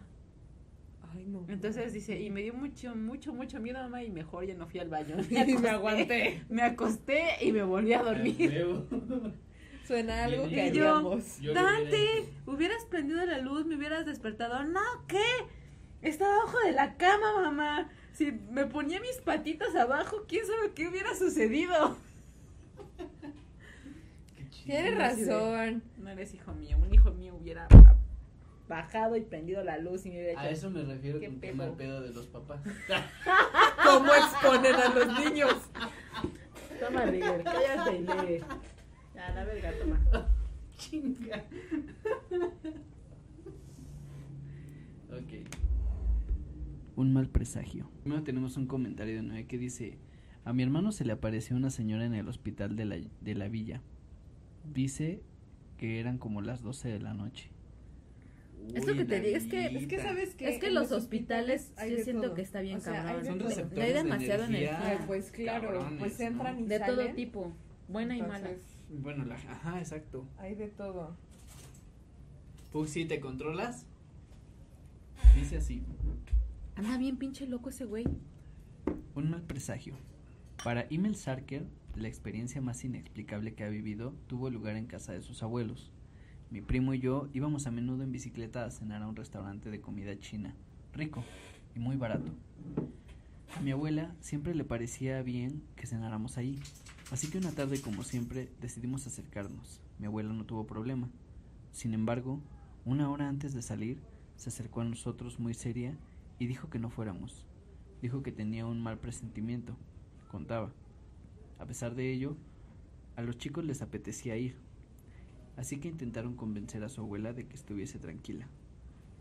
Ay, 1.17 1.25
no. 1.25 1.45
Entonces 1.47 1.93
dice, 1.93 2.19
y 2.19 2.29
me 2.29 2.43
dio 2.43 2.53
mucho, 2.53 2.95
mucho, 2.95 3.33
mucho 3.33 3.59
miedo, 3.59 3.79
mamá, 3.79 4.03
y 4.03 4.11
mejor 4.11 4.45
ya 4.45 4.53
no 4.53 4.67
fui 4.67 4.79
al 4.79 4.89
baño. 4.89 5.15
Y 5.47 5.57
me 5.57 5.69
aguanté. 5.69 6.43
Me 6.49 6.61
acosté 6.61 7.23
y 7.41 7.51
me 7.51 7.63
volví 7.63 7.93
a 7.93 8.03
dormir. 8.03 8.85
Suena 9.87 10.25
algo 10.25 10.45
Y 10.45 10.49
que 10.49 10.71
yo, 10.73 10.93
haríamos. 10.95 11.41
Dante, 11.41 12.29
hubieras 12.45 12.85
prendido 12.85 13.25
la 13.25 13.39
luz, 13.39 13.65
me 13.65 13.75
hubieras 13.75 14.05
despertado. 14.05 14.63
No, 14.65 14.81
¿qué? 15.07 15.23
Estaba 16.01 16.35
abajo 16.35 16.59
de 16.65 16.73
la 16.73 16.97
cama, 16.97 17.41
mamá. 17.41 17.89
Si 18.13 18.31
me 18.51 18.65
ponía 18.65 18.99
mis 18.99 19.17
patitas 19.21 19.75
abajo, 19.75 20.25
quién 20.27 20.45
sabe 20.45 20.73
qué 20.75 20.87
hubiera 20.87 21.15
sucedido. 21.15 21.97
Qué 24.35 24.49
chido. 24.49 24.65
Tienes 24.65 24.97
razón. 24.97 25.83
No 25.97 26.09
eres 26.09 26.33
hijo 26.33 26.53
mío, 26.53 26.77
un 26.77 26.93
hijo 26.93 27.11
mío 27.11 27.35
hubiera 27.35 27.67
bajado 28.67 29.15
y 29.15 29.21
prendido 29.21 29.63
la 29.63 29.77
luz 29.77 30.05
y 30.05 30.09
me 30.09 30.17
hubiera 30.21 30.41
A 30.41 30.45
hecho. 30.45 30.53
eso 30.53 30.69
me 30.71 30.83
refiero 30.83 31.19
¿Qué 31.19 31.27
con 31.27 31.39
pedo? 31.39 31.55
mal 31.55 31.71
pedo 31.73 32.01
de 32.01 32.09
los 32.11 32.27
papás. 32.27 32.61
¿Cómo 33.85 34.11
exponen 34.13 34.75
a 34.75 34.89
los 34.93 35.19
niños? 35.25 35.53
Toma, 36.79 37.05
Rigel, 37.05 37.43
cállate 37.43 37.95
y 37.97 37.99
lee. 38.01 38.43
Ya, 39.15 39.31
la 39.33 39.45
verga, 39.45 39.71
toma. 39.81 39.99
Chinga. 40.77 41.43
ok. 45.09 45.47
Un 46.95 47.13
mal 47.13 47.27
presagio. 47.29 47.89
Primero 48.01 48.23
tenemos 48.23 48.57
un 48.57 48.67
comentario 48.67 49.15
de 49.15 49.23
Noé 49.23 49.45
que 49.47 49.57
dice: 49.57 49.97
A 50.45 50.53
mi 50.53 50.63
hermano 50.63 50.91
se 50.91 51.05
le 51.05 51.13
apareció 51.13 51.55
una 51.55 51.69
señora 51.69 52.05
en 52.05 52.13
el 52.13 52.27
hospital 52.27 52.75
de 52.75 52.85
la, 52.85 52.97
de 53.21 53.35
la 53.35 53.47
villa. 53.47 53.81
Dice 54.65 55.21
que 55.77 55.99
eran 55.99 56.17
como 56.17 56.41
las 56.41 56.61
12 56.61 56.89
de 56.89 56.99
la 56.99 57.13
noche. 57.13 57.49
Es 58.73 58.85
lo 58.87 58.93
que 58.95 59.05
te 59.05 59.21
digo, 59.21 59.37
es 59.37 59.45
que- 59.45 59.65
Es 59.77 59.87
que 59.87 59.97
sabes 60.01 60.35
que 60.35 60.49
Es 60.49 60.59
que 60.59 60.69
los 60.71 60.91
hospitales 60.91 61.71
hay 61.77 61.97
yo 61.97 62.03
siento 62.03 62.23
todo. 62.23 62.33
que 62.35 62.41
está 62.41 62.61
bien 62.61 62.77
O 62.77 62.81
sea, 62.81 62.93
cabrón. 62.93 63.15
hay 63.15 63.21
de 63.21 63.27
Son 63.29 63.37
todo. 63.39 63.49
receptores 63.49 63.83
Hay 63.85 63.93
de 63.93 64.03
demasiada 64.03 64.45
energía. 64.47 64.77
energía. 64.77 65.07
Pues 65.07 65.31
claro, 65.31 65.67
Cabrones, 65.71 65.99
pues 65.99 66.19
¿no? 66.19 66.25
entran 66.25 66.59
y 66.59 66.63
De 66.67 66.79
todo 66.79 66.95
salen. 66.97 67.15
tipo, 67.15 67.53
buena 67.87 68.17
y 68.17 68.21
mala. 68.21 68.49
Entonces, 68.49 68.73
Bueno, 68.89 69.25
la, 69.25 69.35
ajá, 69.35 69.79
exacto. 69.79 70.25
Hay 70.37 70.55
de 70.55 70.67
todo. 70.67 71.15
Puxi, 72.71 73.05
¿te 73.05 73.19
controlas? 73.19 73.85
Dice 75.35 75.57
así. 75.57 75.83
Anda 76.75 76.97
bien 76.97 77.17
pinche 77.17 77.47
loco 77.47 77.69
ese 77.69 77.85
güey. 77.85 78.05
Un 79.15 79.29
mal 79.31 79.41
presagio. 79.43 79.95
Para 80.63 80.85
Emil 80.89 81.15
Sarker, 81.15 81.65
la 81.95 82.07
experiencia 82.07 82.61
más 82.61 82.83
inexplicable 82.83 83.53
que 83.55 83.63
ha 83.63 83.69
vivido 83.69 84.13
tuvo 84.27 84.49
lugar 84.49 84.75
en 84.75 84.85
casa 84.85 85.13
de 85.13 85.21
sus 85.21 85.41
abuelos. 85.43 85.91
Mi 86.49 86.61
primo 86.61 86.93
y 86.93 86.99
yo 86.99 87.27
íbamos 87.33 87.67
a 87.67 87.71
menudo 87.71 88.03
en 88.03 88.13
bicicleta 88.13 88.63
a 88.63 88.71
cenar 88.71 89.03
a 89.03 89.07
un 89.07 89.17
restaurante 89.17 89.69
de 89.69 89.81
comida 89.81 90.17
china, 90.17 90.55
rico 90.93 91.21
y 91.75 91.79
muy 91.79 91.97
barato. 91.97 92.31
A 93.57 93.59
mi 93.59 93.71
abuela 93.71 94.15
siempre 94.21 94.55
le 94.55 94.63
parecía 94.63 95.21
bien 95.23 95.61
que 95.75 95.87
cenáramos 95.87 96.37
ahí, 96.37 96.57
así 97.11 97.29
que 97.29 97.37
una 97.37 97.51
tarde 97.51 97.81
como 97.81 98.03
siempre 98.03 98.49
decidimos 98.61 99.05
acercarnos. 99.05 99.81
Mi 99.99 100.05
abuela 100.05 100.31
no 100.31 100.45
tuvo 100.45 100.65
problema. 100.65 101.09
Sin 101.73 101.93
embargo, 101.93 102.39
una 102.85 103.09
hora 103.09 103.27
antes 103.27 103.53
de 103.53 103.61
salir, 103.61 103.99
se 104.37 104.47
acercó 104.47 104.79
a 104.79 104.85
nosotros 104.85 105.39
muy 105.39 105.53
seria 105.53 105.97
y 106.39 106.47
dijo 106.47 106.69
que 106.69 106.79
no 106.79 106.89
fuéramos. 106.89 107.45
Dijo 108.01 108.23
que 108.23 108.31
tenía 108.31 108.65
un 108.65 108.81
mal 108.81 108.99
presentimiento, 108.99 109.75
contaba. 110.31 110.71
A 111.59 111.65
pesar 111.65 111.93
de 111.93 112.09
ello, 112.13 112.37
a 113.17 113.21
los 113.21 113.37
chicos 113.37 113.65
les 113.65 113.81
apetecía 113.81 114.37
ir, 114.37 114.55
así 115.57 115.79
que 115.79 115.89
intentaron 115.89 116.35
convencer 116.35 116.83
a 116.83 116.89
su 116.89 117.01
abuela 117.01 117.33
de 117.33 117.45
que 117.47 117.55
estuviese 117.55 117.99
tranquila. 117.99 118.47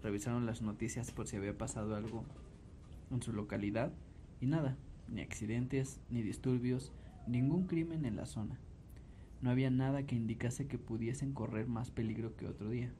Revisaron 0.02 0.46
las 0.46 0.62
noticias 0.62 1.10
por 1.10 1.26
si 1.26 1.36
había 1.36 1.58
pasado 1.58 1.96
algo 1.96 2.24
en 3.10 3.22
su 3.22 3.32
localidad 3.32 3.92
y 4.40 4.46
nada, 4.46 4.76
ni 5.08 5.22
accidentes, 5.22 6.00
ni 6.10 6.22
disturbios, 6.22 6.92
ningún 7.26 7.66
crimen 7.66 8.04
en 8.04 8.16
la 8.16 8.26
zona. 8.26 8.58
No 9.40 9.50
había 9.50 9.70
nada 9.70 10.04
que 10.04 10.14
indicase 10.14 10.66
que 10.66 10.78
pudiesen 10.78 11.32
correr 11.32 11.66
más 11.66 11.90
peligro 11.90 12.36
que 12.36 12.46
otro 12.46 12.70
día. 12.70 12.92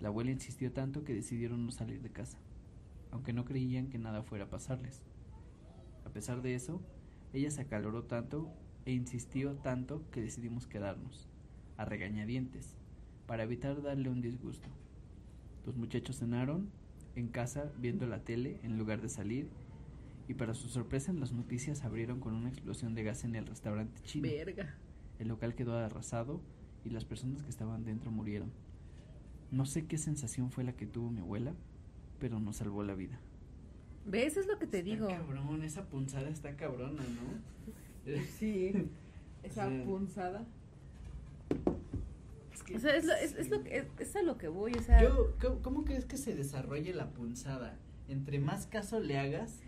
La 0.00 0.08
abuela 0.08 0.30
insistió 0.30 0.72
tanto 0.72 1.04
que 1.04 1.14
decidieron 1.14 1.64
no 1.64 1.70
salir 1.70 2.02
de 2.02 2.10
casa. 2.10 2.38
aunque 3.10 3.32
no 3.32 3.44
creían 3.44 3.88
que 3.88 3.98
nada 3.98 4.22
fuera 4.22 4.44
a 4.44 4.50
pasarles. 4.50 5.02
A 6.04 6.10
pesar 6.10 6.42
de 6.42 6.54
eso, 6.54 6.82
ella 7.32 7.50
se 7.50 7.62
acaloró 7.62 8.04
tanto 8.04 8.52
e 8.84 8.92
insistió 8.92 9.54
tanto 9.56 10.04
que 10.10 10.20
decidimos 10.20 10.66
quedarnos, 10.66 11.28
a 11.78 11.86
regañadientes, 11.86 12.74
para 13.26 13.44
evitar 13.44 13.80
darle 13.82 14.10
un 14.10 14.20
disgusto. 14.20 14.68
Los 15.64 15.76
muchachos 15.76 16.18
cenaron 16.18 16.68
en 17.16 17.28
casa 17.28 17.72
viendo 17.78 18.06
la 18.06 18.22
tele 18.24 18.60
en 18.62 18.76
lugar 18.78 19.00
de 19.00 19.08
salir 19.08 19.48
y 20.28 20.34
para 20.34 20.52
su 20.54 20.68
sorpresa 20.68 21.12
las 21.14 21.32
noticias 21.32 21.84
abrieron 21.84 22.20
con 22.20 22.34
una 22.34 22.50
explosión 22.50 22.94
de 22.94 23.02
gas 23.04 23.24
en 23.24 23.34
el 23.34 23.46
restaurante 23.46 24.02
chino. 24.02 24.28
Verga. 24.28 24.74
El 25.18 25.28
local 25.28 25.54
quedó 25.54 25.76
arrasado 25.76 26.40
y 26.84 26.90
las 26.90 27.04
personas 27.04 27.42
que 27.42 27.50
estaban 27.50 27.84
dentro 27.84 28.10
murieron. 28.10 28.50
No 29.50 29.64
sé 29.64 29.86
qué 29.86 29.96
sensación 29.98 30.50
fue 30.50 30.64
la 30.64 30.74
que 30.74 30.86
tuvo 30.86 31.10
mi 31.10 31.20
abuela, 31.20 31.54
pero 32.20 32.38
nos 32.40 32.56
salvó 32.56 32.82
la 32.82 32.94
vida. 32.94 33.18
¿Ves? 34.06 34.36
Es 34.36 34.46
lo 34.46 34.58
que 34.58 34.66
te 34.66 34.78
Está 34.78 34.90
digo. 34.90 35.08
cabrón, 35.08 35.62
esa 35.62 35.88
punzada 35.88 36.28
está 36.28 36.56
cabrona, 36.56 37.02
¿no? 37.02 38.12
Sí. 38.38 38.72
Esa 39.42 39.68
punzada. 39.84 40.44
Es 42.58 42.62
que- 42.64 42.76
O 42.76 42.80
sea, 42.80 42.96
es, 42.96 43.04
lo, 43.04 43.14
es, 43.14 43.34
es 43.34 43.50
lo 43.50 43.62
que, 43.62 43.76
es, 43.78 43.86
es 43.98 44.16
a 44.16 44.22
lo 44.22 44.36
que 44.36 44.48
voy, 44.48 44.72
o 44.74 44.82
sea. 44.82 45.00
Yo, 45.02 45.36
¿cómo, 45.40 45.62
cómo 45.62 45.84
crees 45.84 46.04
que 46.04 46.16
se 46.16 46.34
desarrolle 46.34 46.92
la 46.92 47.10
punzada? 47.10 47.76
Entre 48.08 48.38
más 48.40 48.66
caso 48.66 48.98
le 49.00 49.18
hagas, 49.18 49.60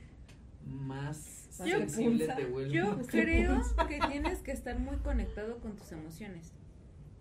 más 0.67 1.49
Yo- 1.65 1.79
sensible 1.79 2.25
punza. 2.27 2.37
te 2.37 2.45
vuelves. 2.47 2.73
Yo 2.73 2.99
creo 3.07 3.63
que 3.89 3.99
tienes 4.11 4.39
que 4.41 4.51
estar 4.53 4.79
muy 4.79 4.97
conectado 4.99 5.59
con 5.59 5.77
tus 5.77 5.93
emociones. 5.93 6.53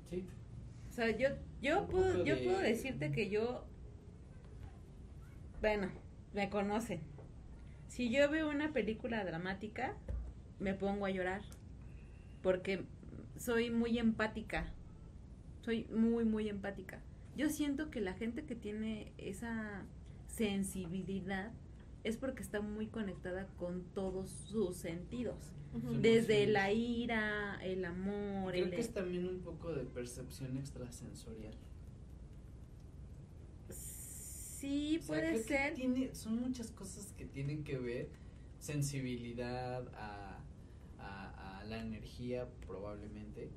Sí. 0.09 0.25
O 0.89 0.91
sea, 0.93 1.15
yo, 1.15 1.29
yo, 1.61 1.87
puedo, 1.87 2.23
yo 2.25 2.35
de- 2.35 2.43
puedo 2.43 2.59
decirte 2.59 3.11
que 3.11 3.29
yo, 3.29 3.65
bueno, 5.61 5.89
me 6.33 6.49
conocen. 6.49 7.01
Si 7.87 8.09
yo 8.09 8.29
veo 8.29 8.49
una 8.49 8.71
película 8.73 9.23
dramática, 9.23 9.95
me 10.59 10.73
pongo 10.73 11.05
a 11.05 11.09
llorar. 11.09 11.41
Porque 12.41 12.85
soy 13.37 13.69
muy 13.71 13.97
empática. 13.99 14.71
Soy 15.61 15.85
muy, 15.85 16.25
muy 16.25 16.49
empática. 16.49 17.01
Yo 17.35 17.49
siento 17.49 17.89
que 17.89 18.01
la 18.01 18.13
gente 18.13 18.45
que 18.45 18.55
tiene 18.55 19.13
esa 19.17 19.85
sensibilidad 20.27 21.51
es 22.03 22.17
porque 22.17 22.41
está 22.41 22.61
muy 22.61 22.87
conectada 22.87 23.47
con 23.57 23.83
todos 23.93 24.29
sus 24.29 24.77
sentidos. 24.77 25.53
Desde 26.01 26.47
la 26.47 26.71
ira, 26.71 27.59
el 27.63 27.85
amor, 27.85 28.51
Creo 28.53 28.65
el... 28.65 28.71
que 28.71 28.81
es 28.81 28.91
también 28.91 29.27
un 29.27 29.39
poco 29.41 29.71
de 29.71 29.83
percepción 29.85 30.57
extrasensorial. 30.57 31.53
Sí, 33.69 34.97
O 34.97 35.01
sea, 35.03 35.07
puede 35.07 35.37
ser. 35.43 35.73
tiene, 35.75 36.13
son 36.15 36.41
muchas 36.41 36.71
cosas 36.71 37.13
que 37.13 37.25
tienen 37.25 37.63
que 37.63 37.77
ver, 37.77 38.09
sensibilidad 38.59 39.87
a, 39.95 40.43
a, 40.97 41.59
a 41.59 41.63
la 41.65 41.81
energía 41.81 42.47
probablemente. 42.67 43.51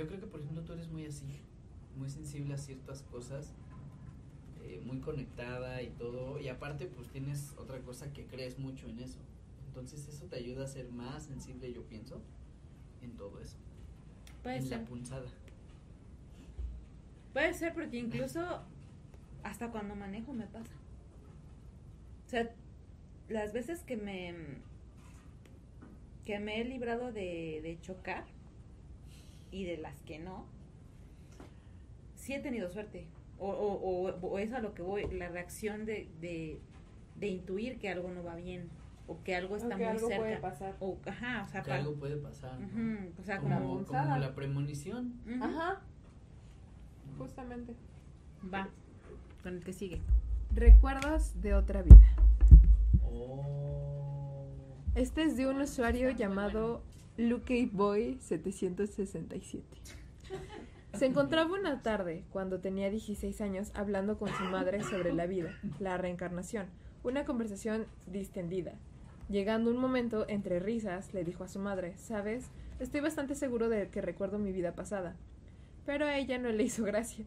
Yo 0.00 0.06
creo 0.06 0.18
que 0.18 0.26
por 0.26 0.40
ejemplo 0.40 0.62
tú 0.62 0.72
eres 0.72 0.88
muy 0.88 1.04
así, 1.04 1.26
muy 1.94 2.08
sensible 2.08 2.54
a 2.54 2.56
ciertas 2.56 3.02
cosas, 3.02 3.52
eh, 4.64 4.80
muy 4.82 4.98
conectada 5.00 5.82
y 5.82 5.88
todo, 5.90 6.40
y 6.40 6.48
aparte 6.48 6.86
pues 6.86 7.10
tienes 7.10 7.52
otra 7.58 7.80
cosa 7.80 8.10
que 8.10 8.24
crees 8.24 8.58
mucho 8.58 8.88
en 8.88 9.00
eso. 9.00 9.18
Entonces 9.66 10.08
eso 10.08 10.24
te 10.24 10.36
ayuda 10.36 10.64
a 10.64 10.68
ser 10.68 10.90
más 10.90 11.24
sensible, 11.24 11.70
yo 11.70 11.82
pienso, 11.82 12.22
en 13.02 13.10
todo 13.18 13.42
eso. 13.42 13.58
Puede 14.42 14.56
en 14.56 14.62
ser. 14.62 14.80
la 14.80 14.86
punzada. 14.86 15.26
Puede 17.34 17.52
ser 17.52 17.74
porque 17.74 17.98
incluso 17.98 18.62
hasta 19.42 19.70
cuando 19.70 19.96
manejo 19.96 20.32
me 20.32 20.46
pasa. 20.46 20.72
O 22.26 22.30
sea, 22.30 22.50
las 23.28 23.52
veces 23.52 23.82
que 23.82 23.98
me 23.98 24.34
que 26.24 26.38
me 26.38 26.58
he 26.58 26.64
librado 26.64 27.12
de, 27.12 27.60
de 27.62 27.78
chocar 27.82 28.39
y 29.50 29.64
de 29.64 29.76
las 29.78 30.00
que 30.02 30.18
no, 30.18 30.44
sí 32.14 32.34
he 32.34 32.40
tenido 32.40 32.70
suerte. 32.70 33.06
O, 33.38 33.48
o, 33.48 34.08
o, 34.08 34.10
o 34.28 34.38
es 34.38 34.52
a 34.52 34.60
lo 34.60 34.74
que 34.74 34.82
voy, 34.82 35.06
la 35.12 35.28
reacción 35.28 35.86
de, 35.86 36.08
de, 36.20 36.60
de 37.16 37.26
intuir 37.28 37.78
que 37.78 37.88
algo 37.88 38.10
no 38.10 38.22
va 38.22 38.34
bien 38.36 38.68
o 39.06 39.22
que 39.24 39.34
algo 39.34 39.56
está 39.56 39.66
O 39.66 39.70
que 39.70 39.76
muy 39.76 39.84
algo 39.86 40.08
cerca. 40.08 40.20
puede 40.22 40.36
pasar. 40.36 40.76
O, 40.78 40.98
ajá, 41.06 41.44
o 41.44 41.48
sea, 41.50 41.62
Que 41.62 41.70
para- 41.70 41.80
algo 41.80 41.94
puede 41.94 42.16
pasar. 42.16 42.58
o 43.18 43.22
sea, 43.24 43.38
como, 43.40 43.84
la 44.18 44.34
premonición. 44.34 45.14
Ajá, 45.40 45.80
justamente. 47.18 47.74
va, 48.52 48.68
con 49.42 49.54
el 49.54 49.64
que 49.64 49.72
sigue. 49.72 50.00
Recuerdos 50.54 51.40
de 51.40 51.54
otra 51.54 51.82
vida. 51.82 52.14
Oh. 53.04 54.46
Este 54.94 55.22
es 55.22 55.36
de 55.36 55.46
un 55.46 55.60
usuario 55.60 56.10
llamado 56.10 56.82
LuckyBoy767. 57.28 59.62
Se 60.94 61.06
encontraba 61.06 61.52
una 61.52 61.82
tarde, 61.82 62.24
cuando 62.30 62.60
tenía 62.60 62.88
16 62.90 63.40
años, 63.42 63.70
hablando 63.74 64.18
con 64.18 64.30
su 64.30 64.44
madre 64.44 64.82
sobre 64.82 65.12
la 65.12 65.26
vida, 65.26 65.58
la 65.78 65.98
reencarnación, 65.98 66.66
una 67.02 67.24
conversación 67.24 67.86
distendida. 68.06 68.74
Llegando 69.28 69.70
un 69.70 69.76
momento, 69.76 70.24
entre 70.28 70.60
risas, 70.60 71.12
le 71.14 71.24
dijo 71.24 71.44
a 71.44 71.48
su 71.48 71.58
madre, 71.58 71.96
¿sabes? 71.98 72.50
Estoy 72.80 73.00
bastante 73.00 73.34
seguro 73.34 73.68
de 73.68 73.88
que 73.88 74.00
recuerdo 74.00 74.38
mi 74.38 74.52
vida 74.52 74.74
pasada. 74.74 75.16
Pero 75.86 76.06
a 76.06 76.16
ella 76.16 76.38
no 76.38 76.50
le 76.50 76.64
hizo 76.64 76.84
gracia. 76.84 77.24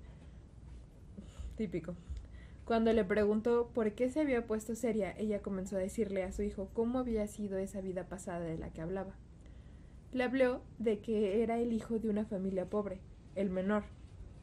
Típico. 1.55 1.95
Cuando 2.65 2.91
le 2.93 3.05
preguntó 3.05 3.69
por 3.73 3.91
qué 3.91 4.09
se 4.09 4.21
había 4.21 4.47
puesto 4.47 4.75
seria, 4.75 5.13
ella 5.17 5.41
comenzó 5.41 5.75
a 5.75 5.79
decirle 5.79 6.23
a 6.23 6.31
su 6.31 6.41
hijo 6.41 6.69
cómo 6.73 6.99
había 6.99 7.27
sido 7.27 7.57
esa 7.57 7.81
vida 7.81 8.07
pasada 8.07 8.39
de 8.39 8.57
la 8.57 8.71
que 8.71 8.81
hablaba. 8.81 9.13
Le 10.14 10.24
habló 10.24 10.61
de 10.78 10.99
que 10.99 11.41
era 11.41 11.59
el 11.59 11.74
hijo 11.74 11.97
de 11.99 12.09
una 12.09 12.26
familia 12.26 12.70
pobre, 12.70 12.99
el 13.36 13.49
menor, 13.49 13.84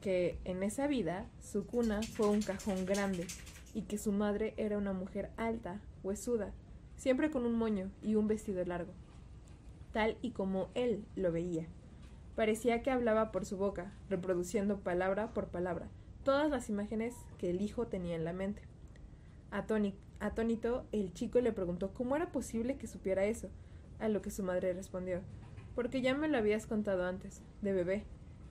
que 0.00 0.38
en 0.44 0.62
esa 0.62 0.86
vida 0.86 1.28
su 1.40 1.64
cuna 1.66 2.02
fue 2.02 2.28
un 2.28 2.42
cajón 2.42 2.86
grande 2.86 3.26
y 3.72 3.82
que 3.82 3.98
su 3.98 4.10
madre 4.12 4.54
era 4.56 4.78
una 4.78 4.92
mujer 4.92 5.30
alta, 5.36 5.80
huesuda, 6.02 6.52
siempre 6.96 7.30
con 7.30 7.46
un 7.46 7.54
moño 7.54 7.90
y 8.02 8.16
un 8.16 8.26
vestido 8.26 8.64
largo, 8.64 8.92
tal 9.92 10.16
y 10.22 10.32
como 10.32 10.70
él 10.74 11.04
lo 11.14 11.30
veía. 11.30 11.66
Parecía 12.34 12.82
que 12.82 12.90
hablaba 12.90 13.30
por 13.30 13.44
su 13.44 13.56
boca, 13.56 13.92
reproduciendo 14.08 14.80
palabra 14.80 15.32
por 15.32 15.48
palabra 15.48 15.88
todas 16.24 16.50
las 16.50 16.68
imágenes 16.68 17.14
que 17.38 17.48
el 17.48 17.62
hijo 17.62 17.86
tenía 17.86 18.14
en 18.14 18.24
la 18.24 18.32
mente. 18.34 18.60
Atóni- 19.50 19.94
atónito, 20.18 20.84
el 20.92 21.14
chico 21.14 21.40
le 21.40 21.52
preguntó 21.52 21.94
cómo 21.94 22.14
era 22.14 22.30
posible 22.30 22.76
que 22.76 22.86
supiera 22.86 23.24
eso, 23.24 23.48
a 23.98 24.08
lo 24.08 24.20
que 24.20 24.30
su 24.30 24.42
madre 24.42 24.72
respondió, 24.74 25.22
porque 25.80 26.02
ya 26.02 26.14
me 26.14 26.28
lo 26.28 26.36
habías 26.36 26.66
contado 26.66 27.06
antes, 27.06 27.40
de 27.62 27.72
bebé. 27.72 28.04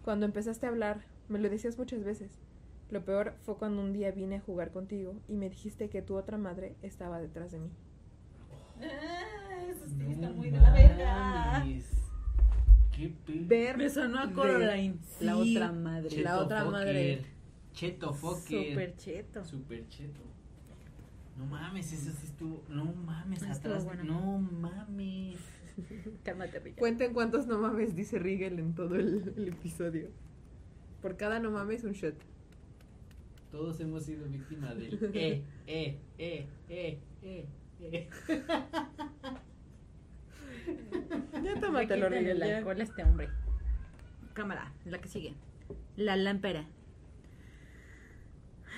Cuando 0.04 0.26
empezaste 0.26 0.66
a 0.66 0.70
hablar, 0.70 1.02
me 1.28 1.38
lo 1.38 1.48
decías 1.48 1.78
muchas 1.78 2.04
veces. 2.04 2.32
Lo 2.90 3.06
peor 3.06 3.36
fue 3.42 3.56
cuando 3.56 3.84
un 3.84 3.94
día 3.94 4.10
vine 4.10 4.38
a 4.38 4.42
jugar 4.42 4.72
contigo 4.72 5.14
y 5.28 5.36
me 5.36 5.48
dijiste 5.48 5.90
que 5.90 6.02
tu 6.02 6.16
otra 6.16 6.40
madre 6.40 6.76
estaba 6.82 7.20
detrás 7.22 7.52
de 7.52 7.60
mí. 7.60 7.70
eso 9.70 9.86
sí 9.88 9.96
No 9.96 10.10
está 10.10 10.30
muy 10.32 10.50
de 10.50 10.60
la 10.60 10.72
verga. 10.74 11.14
mames. 11.60 11.86
Qué. 12.96 13.14
Ver 13.28 13.78
Me 13.78 13.92
sonó 13.92 14.22
a 14.22 14.32
Coraline, 14.34 14.98
la 15.20 15.38
otra 15.38 15.72
madre. 15.72 16.10
Cheto 16.10 16.24
la 16.24 16.40
otra 16.40 16.58
fucker. 16.62 16.72
madre. 16.72 17.26
Cheto 17.74 18.12
fucker. 18.14 18.70
Super 18.72 18.98
cheto. 18.98 19.46
Super 19.46 19.88
cheto. 19.88 20.22
No 21.38 21.46
mames, 21.46 21.94
eso 21.94 22.10
sí 22.10 22.26
estuvo. 22.26 22.64
No 22.70 22.86
mames, 22.86 23.44
Ah, 23.44 23.52
estuvo 23.52 23.76
atrás. 23.76 23.86
bueno. 23.86 24.04
No 24.04 24.40
mames. 24.40 25.38
Cálmate. 26.24 26.74
Cuenten 26.74 27.14
cuántos 27.14 27.48
no 27.48 27.60
mames 27.60 27.96
dice 27.96 28.20
Rigel 28.20 28.60
en 28.60 28.74
todo 28.76 28.96
el, 28.96 29.34
el 29.38 29.48
episodio. 29.50 30.10
Por 31.02 31.18
cada 31.18 31.40
no 31.40 31.52
mames 31.52 31.84
un 31.84 31.94
shot. 31.94 32.16
Todos 33.52 33.80
hemos 33.80 34.04
sido 34.04 34.28
víctimas 34.28 34.76
del 34.78 34.94
eh, 35.14 35.44
eh, 35.68 35.98
eh, 36.18 36.48
eh, 36.70 37.00
eh, 37.22 37.48
eh. 37.80 38.10
Ya 41.44 41.60
Tómatelo, 41.60 42.10
Rigel. 42.10 42.42
el 42.42 42.48
ya. 42.48 42.58
alcohol 42.58 42.80
a 42.80 42.84
este 42.84 43.04
hombre. 43.04 43.30
Cámara, 44.34 44.72
la 44.86 45.00
que 45.00 45.08
sigue. 45.08 45.34
La 45.96 46.16
lámpara. 46.16 46.68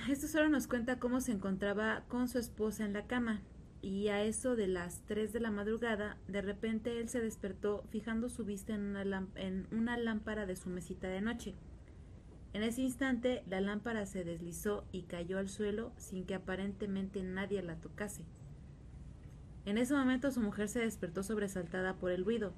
Esto 0.08 0.26
solo 0.26 0.48
nos 0.48 0.66
cuenta 0.66 0.98
cómo 0.98 1.20
se 1.20 1.32
encontraba 1.32 2.04
con 2.08 2.28
su 2.28 2.38
esposa 2.38 2.84
en 2.84 2.92
la 2.92 3.06
cama. 3.06 3.42
Y 3.82 4.08
a 4.08 4.22
eso 4.22 4.54
de 4.54 4.68
las 4.68 5.02
3 5.06 5.32
de 5.32 5.40
la 5.40 5.50
madrugada, 5.50 6.16
de 6.28 6.40
repente 6.40 7.00
él 7.00 7.08
se 7.08 7.20
despertó 7.20 7.82
fijando 7.90 8.28
su 8.28 8.44
vista 8.44 8.72
en 8.72 9.66
una, 9.72 9.96
lámpara 9.96 10.46
de 10.46 10.54
su 10.54 10.70
mesita 10.70 11.08
de 11.08 11.20
noche. 11.20 11.54
En 12.52 12.62
ese 12.62 12.82
instante, 12.82 13.42
la 13.48 13.60
lámpara 13.60 14.06
se 14.06 14.22
deslizó 14.22 14.84
y 14.92 15.02
cayó 15.02 15.38
al 15.38 15.48
suelo 15.48 15.92
sin 15.96 16.24
que 16.26 16.36
aparentemente 16.36 17.24
nadie 17.24 17.60
la 17.60 17.74
tocase. 17.74 18.24
En 19.64 19.78
ese 19.78 19.94
momento 19.94 20.30
su 20.30 20.40
mujer 20.40 20.68
se 20.68 20.80
despertó 20.80 21.24
sobresaltada 21.24 21.94
por 21.94 22.12
el 22.12 22.24
ruido. 22.24 22.52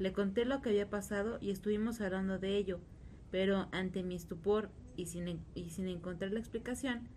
Le 0.00 0.12
conté 0.12 0.44
lo 0.44 0.60
que 0.60 0.70
había 0.70 0.90
pasado 0.90 1.38
y 1.40 1.50
estuvimos 1.50 2.00
hablando 2.00 2.38
de 2.40 2.56
ello, 2.56 2.80
pero 3.30 3.68
ante 3.70 4.02
mi 4.02 4.16
estupor 4.16 4.70
y 4.96 5.06
sin 5.06 5.88
encontrar 5.88 6.32
la 6.32 6.40
explicación, 6.40 7.08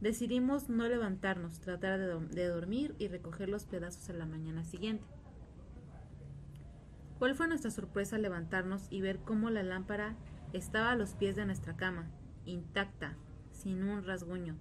Decidimos 0.00 0.68
no 0.68 0.86
levantarnos, 0.88 1.60
tratar 1.60 1.98
de, 1.98 2.06
do- 2.06 2.20
de 2.20 2.46
dormir 2.46 2.94
y 2.98 3.08
recoger 3.08 3.48
los 3.48 3.64
pedazos 3.66 4.08
a 4.10 4.12
la 4.12 4.26
mañana 4.26 4.64
siguiente. 4.64 5.04
¿Cuál 7.18 7.34
fue 7.34 7.48
nuestra 7.48 7.70
sorpresa 7.72 8.16
al 8.16 8.22
levantarnos 8.22 8.86
y 8.90 9.00
ver 9.00 9.18
cómo 9.18 9.50
la 9.50 9.64
lámpara 9.64 10.14
estaba 10.52 10.92
a 10.92 10.96
los 10.96 11.14
pies 11.14 11.34
de 11.34 11.46
nuestra 11.46 11.76
cama, 11.76 12.08
intacta, 12.44 13.16
sin 13.50 13.82
un 13.82 14.04
rasguño, 14.04 14.56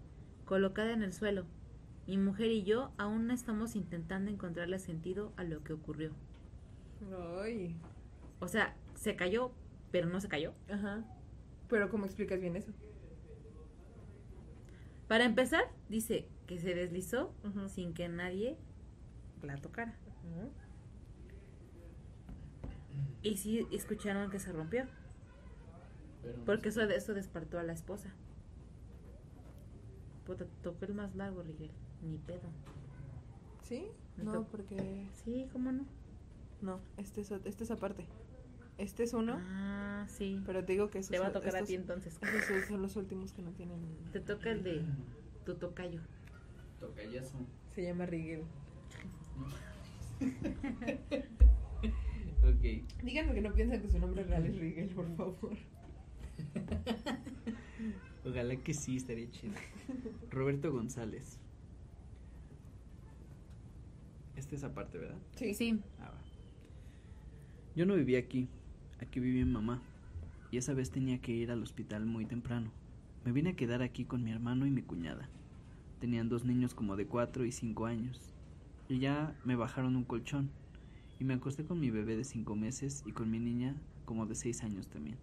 colocada 0.45 0.91
en 0.91 1.03
el 1.03 1.13
suelo? 1.13 1.45
Mi 2.07 2.17
mujer 2.17 2.49
y 2.49 2.63
yo 2.63 2.91
aún 2.97 3.29
estamos 3.29 3.75
intentando 3.75 4.31
encontrarle 4.31 4.79
sentido 4.79 5.33
a 5.37 5.43
lo 5.43 5.63
que 5.63 5.73
ocurrió. 5.73 6.13
Ay. 7.43 7.75
O 8.39 8.47
sea, 8.47 8.75
se 8.95 9.15
cayó, 9.15 9.51
pero 9.91 10.07
no 10.07 10.19
se 10.19 10.29
cayó. 10.29 10.53
Ajá. 10.71 11.03
Pero 11.69 11.89
¿cómo 11.89 12.05
explicas 12.05 12.39
bien 12.39 12.55
eso? 12.55 12.71
Para 15.07 15.25
empezar, 15.25 15.63
dice 15.89 16.27
que 16.47 16.59
se 16.59 16.75
deslizó 16.75 17.33
sin 17.67 17.93
que 17.93 18.09
nadie 18.09 18.57
la 19.41 19.55
tocara. 19.57 19.95
Y 23.21 23.37
sí 23.37 23.67
escucharon 23.71 24.29
que 24.29 24.39
se 24.39 24.51
rompió, 24.51 24.85
Pero 26.21 26.45
porque 26.45 26.69
eso, 26.69 26.81
eso 26.81 27.13
despertó 27.13 27.59
a 27.59 27.63
la 27.63 27.73
esposa. 27.73 28.13
Puta, 30.25 30.45
tocó 30.61 30.85
el 30.85 30.93
más 30.93 31.15
largo, 31.15 31.41
Rigel. 31.41 31.71
Ni 32.01 32.17
pedo. 32.17 32.49
¿Sí? 33.63 33.87
No, 34.17 34.43
porque... 34.45 35.07
Sí, 35.23 35.47
¿cómo 35.51 35.71
no? 35.71 35.85
No, 36.61 36.79
este 36.97 37.21
es, 37.21 37.31
este 37.31 37.63
es 37.63 37.71
aparte. 37.71 38.05
Este 38.77 39.03
es 39.03 39.13
uno, 39.13 39.37
Ah, 39.39 40.05
sí. 40.07 40.41
pero 40.45 40.63
te 40.63 40.73
digo 40.73 40.89
que 40.89 40.99
esos 40.99 41.09
Te 41.11 41.19
va 41.19 41.27
a 41.27 41.31
tocar 41.31 41.55
a 41.55 41.63
ti 41.63 41.73
entonces. 41.75 42.17
Esos 42.21 42.65
son- 42.67 42.81
los 42.81 42.95
últimos 42.95 43.31
que 43.33 43.41
no 43.41 43.51
tienen... 43.51 43.79
Te 44.11 44.19
toca 44.19 44.51
el 44.51 44.63
de 44.63 44.83
tu 45.45 45.55
tocayo. 45.55 45.99
Tocayazo. 46.79 47.39
Se 47.73 47.81
llama 47.83 48.05
Rigel. 48.05 48.43
ok. 52.43 53.03
Díganme 53.03 53.33
que 53.33 53.41
no 53.41 53.53
piensan 53.53 53.81
que 53.81 53.89
su 53.89 53.99
nombre 53.99 54.23
real 54.23 54.45
es 54.45 54.57
Rigel, 54.57 54.89
por 54.89 55.07
favor. 55.15 55.57
Ojalá 58.25 58.55
que 58.57 58.73
sí, 58.73 58.97
estaría 58.97 59.29
chido. 59.31 59.53
Roberto 60.29 60.71
González. 60.71 61.39
Este 64.35 64.55
es 64.55 64.63
aparte, 64.63 64.97
¿verdad? 64.97 65.17
Sí. 65.35 65.53
Sí. 65.53 65.79
Ah, 65.99 66.09
va. 66.11 66.21
Yo 67.75 67.85
no 67.85 67.95
vivía 67.95 68.19
aquí. 68.19 68.47
Aquí 69.01 69.19
vivía 69.19 69.45
mi 69.45 69.51
mamá. 69.51 69.81
Y 70.51 70.57
esa 70.57 70.73
vez 70.73 70.91
tenía 70.91 71.19
que 71.19 71.31
ir 71.31 71.51
al 71.51 71.61
hospital 71.61 72.05
muy 72.05 72.25
temprano. 72.25 72.71
Me 73.25 73.31
vine 73.31 73.51
a 73.51 73.55
quedar 73.55 73.81
aquí 73.81 74.05
con 74.05 74.23
mi 74.23 74.31
hermano 74.31 74.65
y 74.65 74.71
mi 74.71 74.81
cuñada. 74.81 75.29
Tenían 75.99 76.29
dos 76.29 76.45
niños 76.45 76.73
como 76.73 76.95
de 76.95 77.07
cuatro 77.07 77.45
y 77.45 77.51
cinco 77.51 77.85
años. 77.85 78.33
Y 78.87 78.99
ya 78.99 79.35
me 79.43 79.55
bajaron 79.55 79.95
un 79.95 80.03
colchón. 80.03 80.49
Y 81.19 81.23
me 81.23 81.33
acosté 81.33 81.65
con 81.65 81.79
mi 81.79 81.89
bebé 81.89 82.15
de 82.15 82.23
cinco 82.23 82.55
meses 82.55 83.03
y 83.05 83.11
con 83.11 83.29
mi 83.29 83.39
niña 83.39 83.75
como 84.05 84.25
de 84.25 84.35
seis 84.35 84.63
años 84.63 84.87
también. 84.87 85.17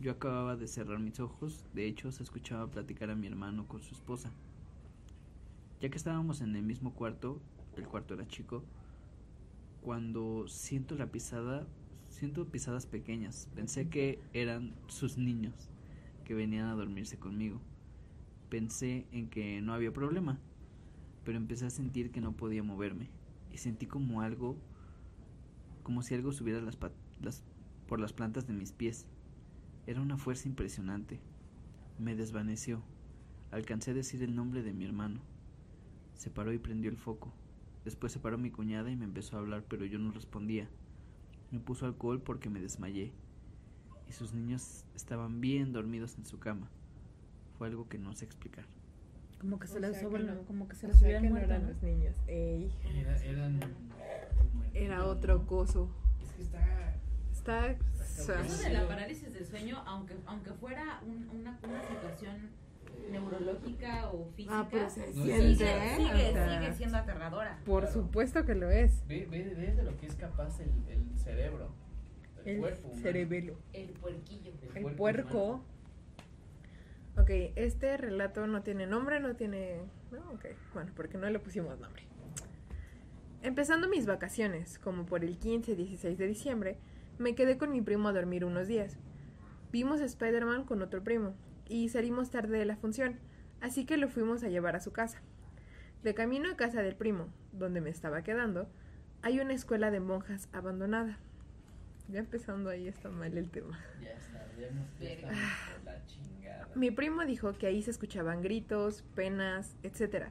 Yo 0.00 0.12
acababa 0.12 0.56
de 0.56 0.66
cerrar 0.66 0.98
mis 0.98 1.20
ojos, 1.20 1.66
de 1.74 1.86
hecho 1.86 2.10
se 2.10 2.22
escuchaba 2.22 2.70
platicar 2.70 3.10
a 3.10 3.14
mi 3.14 3.26
hermano 3.26 3.68
con 3.68 3.82
su 3.82 3.94
esposa. 3.94 4.32
Ya 5.80 5.90
que 5.90 5.98
estábamos 5.98 6.40
en 6.40 6.56
el 6.56 6.62
mismo 6.62 6.94
cuarto, 6.94 7.42
el 7.76 7.86
cuarto 7.86 8.14
era 8.14 8.26
chico, 8.26 8.64
cuando 9.82 10.48
siento 10.48 10.94
la 10.94 11.12
pisada, 11.12 11.66
siento 12.20 12.44
pisadas 12.46 12.84
pequeñas. 12.86 13.48
Pensé 13.54 13.88
que 13.88 14.20
eran 14.34 14.74
sus 14.88 15.16
niños 15.16 15.54
que 16.24 16.34
venían 16.34 16.66
a 16.68 16.74
dormirse 16.74 17.18
conmigo. 17.18 17.60
Pensé 18.50 19.06
en 19.10 19.30
que 19.30 19.62
no 19.62 19.72
había 19.72 19.92
problema, 19.92 20.38
pero 21.24 21.38
empecé 21.38 21.66
a 21.66 21.70
sentir 21.70 22.10
que 22.12 22.20
no 22.20 22.36
podía 22.36 22.62
moverme 22.62 23.08
y 23.52 23.58
sentí 23.58 23.86
como 23.86 24.20
algo, 24.20 24.56
como 25.82 26.02
si 26.02 26.14
algo 26.14 26.32
subiera 26.32 26.60
las 26.60 26.78
las- 27.20 27.42
por 27.88 28.00
las 28.00 28.12
plantas 28.12 28.46
de 28.46 28.52
mis 28.54 28.72
pies. 28.72 29.06
Era 29.86 30.00
una 30.02 30.18
fuerza 30.18 30.48
impresionante. 30.48 31.20
Me 31.98 32.14
desvaneció. 32.16 32.82
Alcancé 33.50 33.92
a 33.92 33.94
decir 33.94 34.22
el 34.22 34.36
nombre 34.36 34.62
de 34.62 34.72
mi 34.74 34.84
hermano. 34.84 35.20
Se 36.14 36.30
paró 36.30 36.52
y 36.52 36.58
prendió 36.58 36.90
el 36.90 36.96
foco. 36.98 37.32
Después 37.84 38.12
se 38.12 38.20
paró 38.20 38.38
mi 38.38 38.50
cuñada 38.50 38.90
y 38.90 38.96
me 38.96 39.06
empezó 39.06 39.36
a 39.36 39.40
hablar, 39.40 39.64
pero 39.68 39.86
yo 39.86 39.98
no 39.98 40.12
respondía. 40.12 40.68
Me 41.50 41.58
puso 41.60 41.86
alcohol 41.86 42.20
porque 42.22 42.48
me 42.48 42.60
desmayé. 42.60 43.12
Y 44.08 44.12
sus 44.12 44.32
niños 44.34 44.84
estaban 44.94 45.40
bien 45.40 45.72
dormidos 45.72 46.16
en 46.18 46.24
su 46.26 46.38
cama. 46.38 46.68
Fue 47.58 47.68
algo 47.68 47.88
que 47.88 47.98
no 47.98 48.12
sé 48.14 48.24
explicar. 48.24 48.64
Como 49.40 49.58
que 49.58 49.66
se 49.68 49.76
O 49.76 49.80
les 49.80 49.92
sea 49.92 50.00
que 50.00 50.04
sobre- 50.06 50.24
no. 50.24 50.42
como 50.44 50.68
que 50.68 50.76
se 50.76 50.86
les 50.88 51.00
hubieran 51.00 51.22
que 51.22 51.28
no 51.28 51.34
muerto, 51.36 51.50
eran 51.52 51.62
¿no? 51.62 51.68
los 51.70 51.82
niños. 51.82 52.16
Ey, 52.26 52.70
eran. 53.24 53.60
era 54.74 55.06
otro 55.06 55.46
coso. 55.46 55.90
Es 56.22 56.32
que 56.32 56.42
está. 56.42 56.94
Está... 57.32 57.66
Está 57.70 58.40
Eso 58.44 58.62
de 58.62 58.70
la 58.70 58.86
parálisis 58.86 59.32
del 59.32 59.46
sueño, 59.46 59.78
aunque 59.86 60.14
aunque 60.26 60.52
fuera 60.52 61.00
un- 61.06 61.28
una, 61.30 61.58
una 61.66 61.82
situación 61.88 62.50
neurológica 63.10 64.08
o 64.10 64.30
física, 64.36 64.60
Ah, 64.60 64.68
pero 64.70 64.88
se 64.90 65.06
No, 65.08 65.24
siente, 65.24 65.48
sigue, 65.54 65.92
¿eh? 65.92 65.96
sigue, 65.96 66.28
O 66.30 66.32
sea, 66.32 66.60
sigue 66.60 66.74
siendo 66.74 66.96
aterradora. 66.98 67.58
Por 67.64 67.86
supuesto 67.88 68.44
que 68.44 68.54
lo 68.54 68.70
es. 68.70 69.06
Ve, 69.06 69.26
ve, 69.30 69.54
ve 69.56 69.72
de 69.74 69.82
lo 69.82 69.96
que 69.96 70.06
es 70.06 70.14
capaz 70.14 70.60
el, 70.60 70.70
el 70.88 71.18
cerebro. 71.18 71.72
El, 72.44 72.54
El 72.54 72.60
cuerpo. 72.60 72.90
cerebelo. 73.02 73.56
El 73.72 73.90
puerquillo. 73.90 74.52
El 74.74 74.82
cuerpo 74.82 74.96
puerco. 74.96 75.44
humano. 75.44 75.64
Ok, 77.18 77.30
este 77.56 77.96
relato 77.96 78.46
no 78.46 78.62
tiene 78.62 78.86
nombre, 78.86 79.20
no 79.20 79.34
tiene... 79.36 79.80
No, 80.12 80.18
ok, 80.32 80.46
bueno, 80.72 80.92
porque 80.96 81.18
no 81.18 81.28
le 81.28 81.38
pusimos 81.38 81.78
nombre. 81.78 82.04
Empezando 83.42 83.88
mis 83.88 84.06
vacaciones, 84.06 84.78
como 84.78 85.06
por 85.06 85.24
el 85.24 85.38
15-16 85.38 86.16
de 86.16 86.26
diciembre, 86.26 86.78
me 87.18 87.34
quedé 87.34 87.58
con 87.58 87.72
mi 87.72 87.80
primo 87.82 88.08
a 88.08 88.12
dormir 88.12 88.44
unos 88.44 88.68
días. 88.68 88.96
Vimos 89.72 90.00
a 90.00 90.04
Spider-Man 90.04 90.64
con 90.64 90.82
otro 90.82 91.02
primo 91.02 91.34
y 91.70 91.88
salimos 91.88 92.30
tarde 92.30 92.58
de 92.58 92.64
la 92.64 92.76
función, 92.76 93.18
así 93.60 93.86
que 93.86 93.96
lo 93.96 94.08
fuimos 94.08 94.42
a 94.42 94.48
llevar 94.48 94.74
a 94.74 94.80
su 94.80 94.92
casa. 94.92 95.22
De 96.02 96.14
camino 96.14 96.50
a 96.50 96.56
casa 96.56 96.82
del 96.82 96.96
primo, 96.96 97.28
donde 97.52 97.80
me 97.80 97.90
estaba 97.90 98.22
quedando, 98.22 98.68
hay 99.22 99.38
una 99.38 99.54
escuela 99.54 99.92
de 99.92 100.00
monjas 100.00 100.48
abandonada. 100.52 101.18
Ya 102.08 102.18
empezando 102.18 102.70
ahí 102.70 102.88
está 102.88 103.08
mal 103.08 103.38
el 103.38 103.50
tema. 103.50 103.78
Ya 104.02 104.10
está, 104.10 104.46
ya 104.58 104.66
estamos 104.66 105.84
la 105.84 106.04
chingada. 106.06 106.68
Mi 106.74 106.90
primo 106.90 107.24
dijo 107.24 107.52
que 107.52 107.68
ahí 107.68 107.82
se 107.82 107.92
escuchaban 107.92 108.42
gritos, 108.42 109.04
penas, 109.14 109.76
etc. 109.84 110.26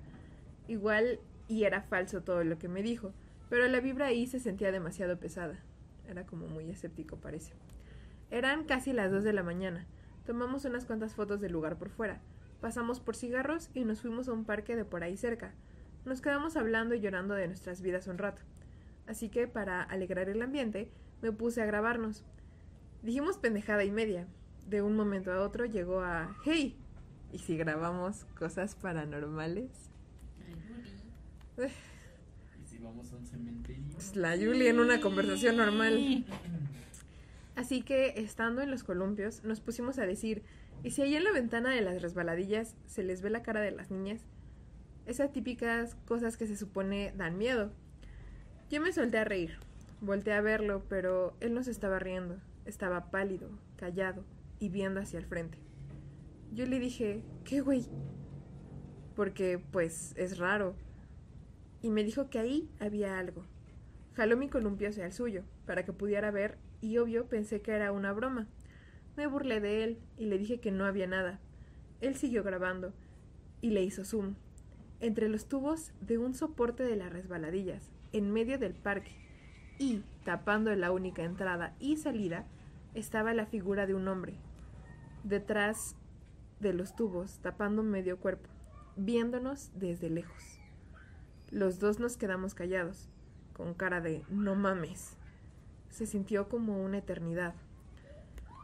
Igual 0.67 1.19
y 1.47 1.63
era 1.63 1.81
falso 1.83 2.21
todo 2.21 2.43
lo 2.43 2.59
que 2.59 2.67
me 2.67 2.83
dijo, 2.83 3.13
pero 3.49 3.65
la 3.69 3.79
vibra 3.79 4.07
ahí 4.07 4.27
se 4.27 4.41
sentía 4.41 4.73
demasiado 4.73 5.17
pesada. 5.19 5.59
Era 6.09 6.25
como 6.25 6.47
muy 6.47 6.69
escéptico, 6.69 7.15
parece. 7.15 7.53
Eran 8.29 8.65
casi 8.65 8.91
las 8.91 9.09
2 9.09 9.23
de 9.23 9.33
la 9.33 9.43
mañana. 9.43 9.87
Tomamos 10.29 10.63
unas 10.63 10.85
cuantas 10.85 11.15
fotos 11.15 11.41
del 11.41 11.53
lugar 11.53 11.79
por 11.79 11.89
fuera. 11.89 12.21
Pasamos 12.61 12.99
por 12.99 13.15
cigarros 13.15 13.71
y 13.73 13.83
nos 13.83 14.01
fuimos 14.01 14.27
a 14.27 14.33
un 14.33 14.45
parque 14.45 14.75
de 14.75 14.85
por 14.85 15.03
ahí 15.03 15.17
cerca. 15.17 15.55
Nos 16.05 16.21
quedamos 16.21 16.55
hablando 16.55 16.93
y 16.93 16.99
llorando 16.99 17.33
de 17.33 17.47
nuestras 17.47 17.81
vidas 17.81 18.05
un 18.05 18.19
rato. 18.19 18.43
Así 19.07 19.29
que, 19.29 19.47
para 19.47 19.81
alegrar 19.81 20.29
el 20.29 20.43
ambiente, 20.43 20.91
me 21.23 21.31
puse 21.31 21.63
a 21.63 21.65
grabarnos. 21.65 22.23
Dijimos 23.01 23.39
pendejada 23.39 23.83
y 23.85 23.89
media. 23.89 24.27
De 24.67 24.83
un 24.83 24.95
momento 24.95 25.31
a 25.31 25.41
otro 25.41 25.65
llegó 25.65 26.01
a 26.01 26.37
Hey, 26.45 26.77
¿y 27.33 27.39
si 27.39 27.57
grabamos 27.57 28.25
cosas 28.37 28.75
paranormales? 28.75 29.89
Y 31.57 32.67
si 32.67 32.77
vamos 32.77 33.11
a 33.11 33.15
un 33.15 33.25
cementerio. 33.25 33.83
Pues 33.93 34.15
la 34.15 34.37
Julie 34.37 34.69
en 34.69 34.79
una 34.79 35.01
conversación 35.01 35.57
normal. 35.57 36.23
Así 37.59 37.81
que, 37.81 38.13
estando 38.15 38.61
en 38.61 38.71
los 38.71 38.85
columpios, 38.85 39.43
nos 39.43 39.59
pusimos 39.59 39.99
a 39.99 40.05
decir, 40.05 40.43
¿y 40.81 40.91
si 40.91 41.01
ahí 41.01 41.17
en 41.17 41.25
la 41.25 41.33
ventana 41.33 41.71
de 41.71 41.81
las 41.81 42.01
resbaladillas 42.01 42.77
se 42.85 43.03
les 43.03 43.21
ve 43.21 43.29
la 43.29 43.43
cara 43.43 43.59
de 43.59 43.71
las 43.71 43.91
niñas? 43.91 44.21
Esas 45.05 45.33
típicas 45.33 45.95
cosas 46.05 46.37
que 46.37 46.47
se 46.47 46.55
supone 46.55 47.13
dan 47.17 47.37
miedo. 47.37 47.73
Yo 48.69 48.79
me 48.79 48.93
solté 48.93 49.17
a 49.17 49.25
reír. 49.25 49.57
Volté 49.99 50.31
a 50.31 50.39
verlo, 50.39 50.85
pero 50.87 51.35
él 51.41 51.53
no 51.53 51.61
se 51.61 51.71
estaba 51.71 51.99
riendo. 51.99 52.37
Estaba 52.63 53.11
pálido, 53.11 53.49
callado 53.75 54.23
y 54.61 54.69
viendo 54.69 55.01
hacia 55.01 55.19
el 55.19 55.25
frente. 55.25 55.57
Yo 56.53 56.65
le 56.65 56.79
dije, 56.79 57.25
¿qué 57.43 57.59
güey? 57.59 57.87
Porque, 59.17 59.59
pues, 59.59 60.13
es 60.15 60.37
raro. 60.37 60.77
Y 61.81 61.89
me 61.89 62.05
dijo 62.05 62.29
que 62.29 62.39
ahí 62.39 62.69
había 62.79 63.19
algo. 63.19 63.43
Jaló 64.13 64.37
mi 64.37 64.47
columpio 64.47 64.87
hacia 64.87 65.05
el 65.05 65.11
suyo, 65.11 65.43
para 65.65 65.83
que 65.83 65.91
pudiera 65.91 66.31
ver, 66.31 66.57
y 66.81 66.97
obvio 66.97 67.27
pensé 67.27 67.61
que 67.61 67.71
era 67.71 67.91
una 67.91 68.13
broma. 68.13 68.47
Me 69.15 69.27
burlé 69.27 69.59
de 69.59 69.83
él 69.83 69.99
y 70.17 70.25
le 70.25 70.37
dije 70.37 70.59
que 70.59 70.71
no 70.71 70.85
había 70.85 71.07
nada. 71.07 71.39
Él 72.01 72.15
siguió 72.15 72.43
grabando 72.43 72.93
y 73.61 73.71
le 73.71 73.83
hizo 73.83 74.05
zoom. 74.05 74.35
Entre 75.01 75.29
los 75.29 75.47
tubos 75.47 75.91
de 76.01 76.17
un 76.17 76.33
soporte 76.33 76.83
de 76.83 76.95
las 76.95 77.11
resbaladillas, 77.11 77.89
en 78.11 78.31
medio 78.31 78.57
del 78.57 78.73
parque, 78.73 79.11
y 79.77 80.03
tapando 80.25 80.73
la 80.75 80.91
única 80.91 81.23
entrada 81.23 81.75
y 81.79 81.97
salida, 81.97 82.45
estaba 82.93 83.33
la 83.33 83.45
figura 83.45 83.87
de 83.87 83.95
un 83.95 84.07
hombre. 84.07 84.35
Detrás 85.23 85.95
de 86.59 86.73
los 86.73 86.95
tubos, 86.95 87.39
tapando 87.39 87.83
medio 87.83 88.17
cuerpo. 88.17 88.49
viéndonos 88.97 89.71
desde 89.75 90.09
lejos. 90.09 90.59
Los 91.51 91.79
dos 91.79 91.99
nos 91.99 92.17
quedamos 92.17 92.53
callados, 92.53 93.07
con 93.53 93.73
cara 93.73 94.01
de 94.01 94.23
no 94.29 94.55
mames. 94.55 95.18
Se 95.89 96.05
sintió 96.05 96.47
como 96.49 96.83
una 96.83 96.99
eternidad. 96.99 97.53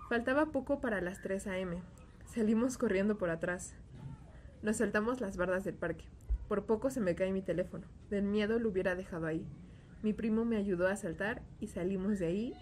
Faltaba 0.09 0.47
poco 0.47 0.79
para 0.79 1.01
las 1.01 1.21
3 1.21 1.47
a.m. 1.47 1.81
Salimos 2.25 2.77
corriendo 2.77 3.17
por 3.17 3.29
atrás. 3.29 3.73
Nos 4.61 4.77
saltamos 4.77 5.21
las 5.21 5.37
bardas 5.37 5.63
del 5.63 5.73
parque. 5.75 6.05
Por 6.47 6.65
poco 6.65 6.89
se 6.89 7.01
me 7.01 7.15
cae 7.15 7.31
mi 7.31 7.41
teléfono. 7.41 7.85
Del 8.09 8.23
miedo 8.23 8.59
lo 8.59 8.69
hubiera 8.69 8.95
dejado 8.95 9.25
ahí. 9.25 9.45
Mi 10.03 10.13
primo 10.13 10.45
me 10.45 10.57
ayudó 10.57 10.87
a 10.87 10.95
saltar 10.95 11.41
y 11.59 11.67
salimos 11.67 12.19
de 12.19 12.27
ahí 12.27 12.53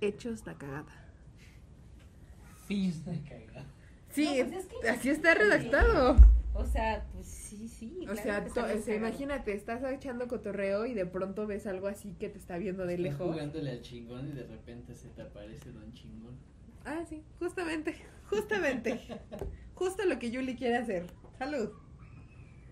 hechos 0.00 0.44
la 0.46 0.54
cagada. 0.54 0.92
Fin 2.66 2.92
de 3.04 3.20
cagada. 3.22 3.66
Sí, 4.10 4.24
No, 4.42 4.48
pues 4.48 4.64
es 4.64 4.66
que- 4.66 4.88
así 4.88 5.10
está 5.10 5.34
redactado. 5.34 6.16
O 6.52 6.64
sea, 6.66 7.06
pues 7.12 7.26
sí, 7.26 7.68
sí. 7.68 7.98
O 8.02 8.12
claro 8.12 8.50
sea, 8.52 8.64
o 8.74 8.78
sea, 8.80 8.96
imagínate, 8.96 9.52
estás 9.54 9.82
echando 9.92 10.26
cotorreo 10.28 10.84
y 10.84 10.94
de 10.94 11.06
pronto 11.06 11.46
ves 11.46 11.66
algo 11.66 11.86
así 11.86 12.14
que 12.18 12.28
te 12.28 12.38
está 12.38 12.58
viendo 12.58 12.86
de 12.86 12.94
Estás 12.94 13.12
lejos. 13.12 13.30
jugándole 13.32 13.70
al 13.70 13.82
chingón 13.82 14.28
y 14.28 14.32
de 14.32 14.44
repente 14.44 14.94
se 14.94 15.08
te 15.10 15.22
aparece 15.22 15.70
Don 15.72 15.92
Chingón. 15.92 16.36
Ah, 16.84 17.04
sí, 17.08 17.22
justamente, 17.38 17.94
justamente. 18.28 18.98
Justo 19.74 20.04
lo 20.04 20.18
que 20.18 20.30
Yuli 20.30 20.56
quiere 20.56 20.76
hacer. 20.76 21.06
Salud. 21.38 21.70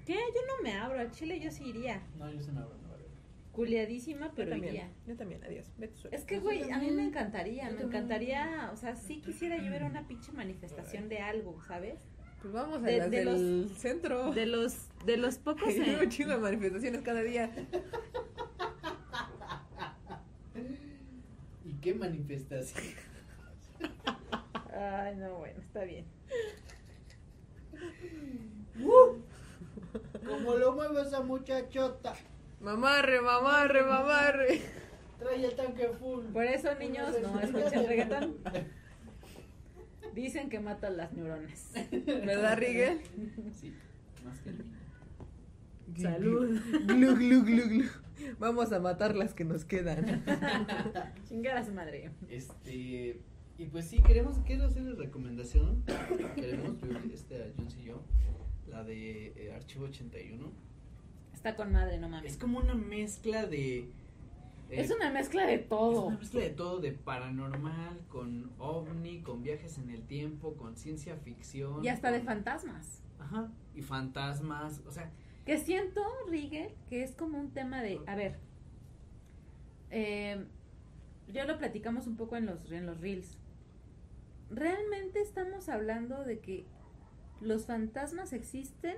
¿Qué? 0.04 0.14
Yo 0.14 0.40
no 0.56 0.62
me 0.62 0.72
abro. 0.72 0.98
Al 0.98 1.10
chile 1.10 1.38
yo 1.40 1.50
sí 1.50 1.64
iría. 1.68 2.02
No, 2.18 2.30
yo 2.32 2.40
se 2.40 2.50
me 2.52 2.60
abro, 2.60 2.76
no 2.82 2.88
vale. 2.88 3.04
Culiadísima, 3.52 4.32
pero 4.34 4.48
yo 4.48 4.54
también. 4.56 4.74
iría. 4.74 4.90
Yo 5.06 5.16
también, 5.16 5.44
adiós. 5.44 5.70
Vete. 5.78 5.94
Es 6.10 6.24
que, 6.24 6.40
güey, 6.40 6.70
a 6.70 6.78
mí 6.78 6.90
me 6.90 7.04
encantaría, 7.04 7.64
Yo 7.64 7.74
me 7.76 7.80
también. 7.82 7.88
encantaría, 7.88 8.70
o 8.72 8.76
sea, 8.76 8.96
sí 8.96 9.20
quisiera 9.20 9.56
yo 9.58 9.70
ver 9.70 9.84
una 9.84 10.06
pinche 10.08 10.32
manifestación 10.32 11.08
de 11.08 11.18
algo, 11.18 11.62
¿sabes? 11.62 11.98
Pues 12.40 12.52
vamos 12.54 12.78
a 12.78 12.86
de- 12.86 12.98
las 12.98 13.10
de 13.10 13.24
del 13.24 13.70
centro. 13.76 14.32
De 14.32 14.46
los, 14.46 14.76
de 15.04 15.16
los 15.16 15.38
pocos... 15.38 15.64
Hay 15.68 15.80
eh, 15.80 15.98
un 16.02 16.08
chingo 16.08 16.30
de 16.32 16.38
manifestaciones 16.38 17.02
cada 17.02 17.22
día. 17.22 17.50
¿Y 21.64 21.72
qué 21.80 21.94
manifestación? 21.94 22.84
Ay, 24.72 25.16
no, 25.16 25.34
bueno, 25.38 25.60
está 25.60 25.84
bien. 25.84 26.06
Como 30.26 30.54
lo 30.54 30.72
mueve 30.72 31.02
esa 31.02 31.20
muchachota. 31.20 32.14
Mamarre, 32.60 33.20
mamarre, 33.20 33.82
mamarre. 33.82 34.62
Trae 35.18 35.44
el 35.44 35.54
tanque 35.56 35.88
full. 35.98 36.24
Por 36.26 36.44
eso, 36.44 36.72
niños, 36.76 37.14
no 37.20 37.40
escuchen 37.40 37.86
reggaetón. 37.86 38.36
Dicen 40.18 40.48
que 40.50 40.58
matan 40.58 40.96
las 40.96 41.12
neuronas. 41.12 41.70
¿Verdad, 42.06 42.58
Rigel? 42.58 43.00
Sí, 43.54 43.72
más 44.24 44.38
que 44.40 44.50
el 44.50 44.56
vino. 44.56 44.78
Salud. 45.96 46.60
Glu, 46.86 47.14
glu, 47.14 47.44
glu, 47.44 47.68
glu. 47.68 47.84
Vamos 48.40 48.72
a 48.72 48.80
matar 48.80 49.14
las 49.14 49.32
que 49.32 49.44
nos 49.44 49.64
quedan. 49.64 50.24
Chingar 51.28 51.56
a 51.56 51.64
su 51.64 51.72
madre. 51.72 52.10
Este, 52.28 53.20
y 53.58 53.64
pues 53.66 53.86
sí, 53.86 54.02
queremos, 54.02 54.38
quiero 54.44 54.64
hacerles 54.64 54.98
recomendación. 54.98 55.84
Queremos, 56.34 56.80
yo, 56.80 56.98
este, 57.14 57.52
Jones 57.56 57.76
y 57.80 57.84
yo, 57.84 58.02
la 58.68 58.82
de 58.82 59.28
eh, 59.36 59.52
Archivo 59.54 59.84
81. 59.84 60.50
Está 61.32 61.54
con 61.54 61.70
madre, 61.70 61.98
no 61.98 62.06
Es 62.06 62.10
mames. 62.12 62.36
como 62.38 62.58
una 62.58 62.74
mezcla 62.74 63.46
de. 63.46 63.88
Eh, 64.70 64.80
Es 64.80 64.90
una 64.90 65.10
mezcla 65.10 65.46
de 65.46 65.54
es 65.54 65.68
todo. 65.68 66.06
una 66.06 66.18
mezcla 66.18 66.40
de 66.40 66.50
todo, 66.50 66.80
de 66.80 66.92
paranormal, 66.92 68.00
con 68.08 68.50
ovni, 68.58 69.20
con 69.22 69.42
viajes 69.42 69.78
en 69.78 69.90
el 69.90 70.02
tiempo, 70.06 70.54
con 70.54 70.76
ciencia 70.76 71.16
ficción. 71.16 71.84
Y 71.84 71.88
hasta 71.88 72.10
de 72.10 72.20
fantasmas. 72.20 73.02
Ajá, 73.18 73.50
y 73.74 73.82
fantasmas, 73.82 74.80
o 74.86 74.92
sea, 74.92 75.10
Que 75.44 75.58
siento, 75.58 76.02
Rigel, 76.28 76.70
que 76.88 77.02
es 77.02 77.14
como 77.14 77.38
un 77.38 77.50
tema 77.50 77.82
de, 77.82 78.00
a 78.06 78.14
ver, 78.14 78.36
eh, 79.90 80.44
ya 81.32 81.44
lo 81.44 81.58
platicamos 81.58 82.06
un 82.06 82.16
poco 82.16 82.36
en 82.36 82.46
los, 82.46 82.70
en 82.70 82.86
los 82.86 83.00
reels. 83.00 83.36
Realmente 84.50 85.20
estamos 85.20 85.68
hablando 85.68 86.24
de 86.24 86.38
que 86.40 86.64
los 87.40 87.66
fantasmas 87.66 88.32
existen, 88.32 88.96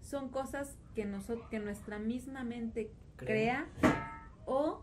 son 0.00 0.28
cosas 0.30 0.76
que, 0.94 1.06
noso- 1.06 1.48
que 1.50 1.60
nuestra 1.60 1.98
misma 1.98 2.42
mente 2.44 2.90
Crea. 3.16 3.68
crea, 3.80 4.28
o 4.46 4.82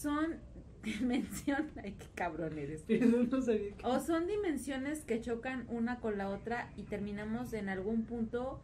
son 0.00 0.36
dimensión, 0.82 1.70
ay 1.82 1.92
qué 1.98 2.06
cabrón 2.14 2.58
eres. 2.58 2.84
pero 2.86 3.06
no 3.06 3.42
sabía 3.42 3.74
que. 3.76 3.86
O 3.86 4.00
son 4.00 4.26
dimensiones 4.26 5.04
que 5.04 5.20
chocan 5.20 5.66
una 5.68 6.00
con 6.00 6.16
la 6.18 6.28
otra 6.30 6.70
y 6.76 6.84
terminamos 6.84 7.52
en 7.52 7.68
algún 7.68 8.04
punto 8.04 8.60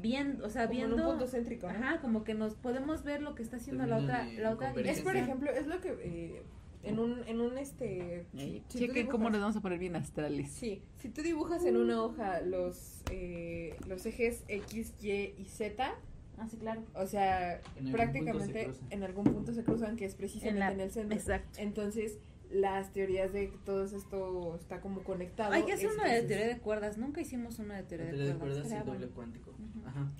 viendo, 0.00 0.44
o 0.44 0.50
sea, 0.50 0.66
Como 0.66 0.80
en 0.80 0.86
viendo, 0.88 1.04
un 1.04 1.10
punto 1.10 1.30
céntrico, 1.30 1.68
¿no? 1.68 1.78
ajá, 1.78 2.00
como 2.00 2.24
que 2.24 2.34
nos 2.34 2.54
podemos 2.54 3.04
ver 3.04 3.22
lo 3.22 3.34
que 3.34 3.42
está 3.42 3.56
haciendo 3.56 3.86
la 3.86 3.98
otra, 3.98 4.24
la 4.24 4.50
otra. 4.50 4.72
Es 4.72 5.00
por 5.00 5.16
ejemplo, 5.16 5.50
es 5.50 5.66
lo 5.68 5.80
que 5.80 5.90
eh, 6.00 6.42
en 6.82 6.98
un, 6.98 7.22
en 7.28 7.40
un 7.40 7.56
este. 7.58 8.26
si 8.36 8.62
Chequen 8.68 9.06
cómo 9.06 9.30
nos 9.30 9.40
vamos 9.40 9.56
a 9.56 9.60
poner 9.60 9.78
bien 9.78 9.94
astrales. 9.94 10.50
Sí, 10.50 10.82
si 10.98 11.08
tú 11.08 11.22
dibujas 11.22 11.64
en 11.64 11.76
una 11.76 12.02
hoja 12.02 12.40
los, 12.40 13.02
eh, 13.10 13.76
los 13.86 14.04
ejes 14.06 14.42
X, 14.48 14.94
Y 15.00 15.34
y 15.38 15.44
Z, 15.46 15.94
Ah, 16.42 16.48
sí, 16.50 16.56
claro. 16.56 16.82
o 16.94 17.06
sea, 17.06 17.60
En 17.76 17.86
se 17.86 17.92
prácticamente 17.92 18.70
en 18.90 19.02
algún 19.04 19.24
punto 19.24 19.52
se 19.54 19.62
cruzan, 19.62 19.96
que 19.96 20.04
es 20.06 20.14
precisamente 20.14 20.72
en, 20.72 20.80
el 20.80 20.90
centro. 20.90 21.16
Exacto. 21.16 21.58
Entonces, 21.60 22.18
las 22.50 22.92
teorías 22.92 23.32
de 23.32 23.50
que 23.50 23.56
todo 23.58 23.84
esto 23.84 24.56
está 24.56 24.80
como 24.80 25.02
conectado. 25.04 25.52
Hay 25.52 25.62
que 25.64 25.72
hacer 25.74 25.88
una 25.90 26.04
de 26.04 26.18
es- 26.18 26.26
teoría 26.26 26.48
de 26.48 26.58
cuerdas. 26.58 26.98
Nunca 26.98 27.20
hicimos 27.20 27.58
una 27.58 27.76
de 27.76 27.82
La 27.82 27.88
teoría 27.88 28.06
teoría 28.06 28.24
de 28.26 28.32
de 28.32 28.38
cuerdas. 28.38 28.62
cuerdas 28.66 28.82
y 28.84 28.86
doble 28.90 29.06
cuántico. 29.08 29.54
Ajá. 29.86 30.10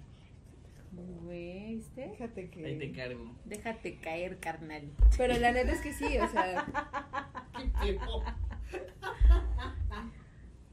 Güey, 1.24 1.76
¿viste? 1.76 2.10
Fíjate 2.10 2.50
que. 2.50 2.66
Ahí 2.66 2.78
te 2.78 2.92
cargo. 2.92 3.34
Déjate 3.46 3.96
caer, 3.96 4.38
carnal. 4.38 4.82
Pero 5.16 5.36
la 5.38 5.50
neta 5.52 5.72
es 5.72 5.80
que 5.80 5.92
sí, 5.94 6.04
o 6.18 6.28
sea, 6.28 6.66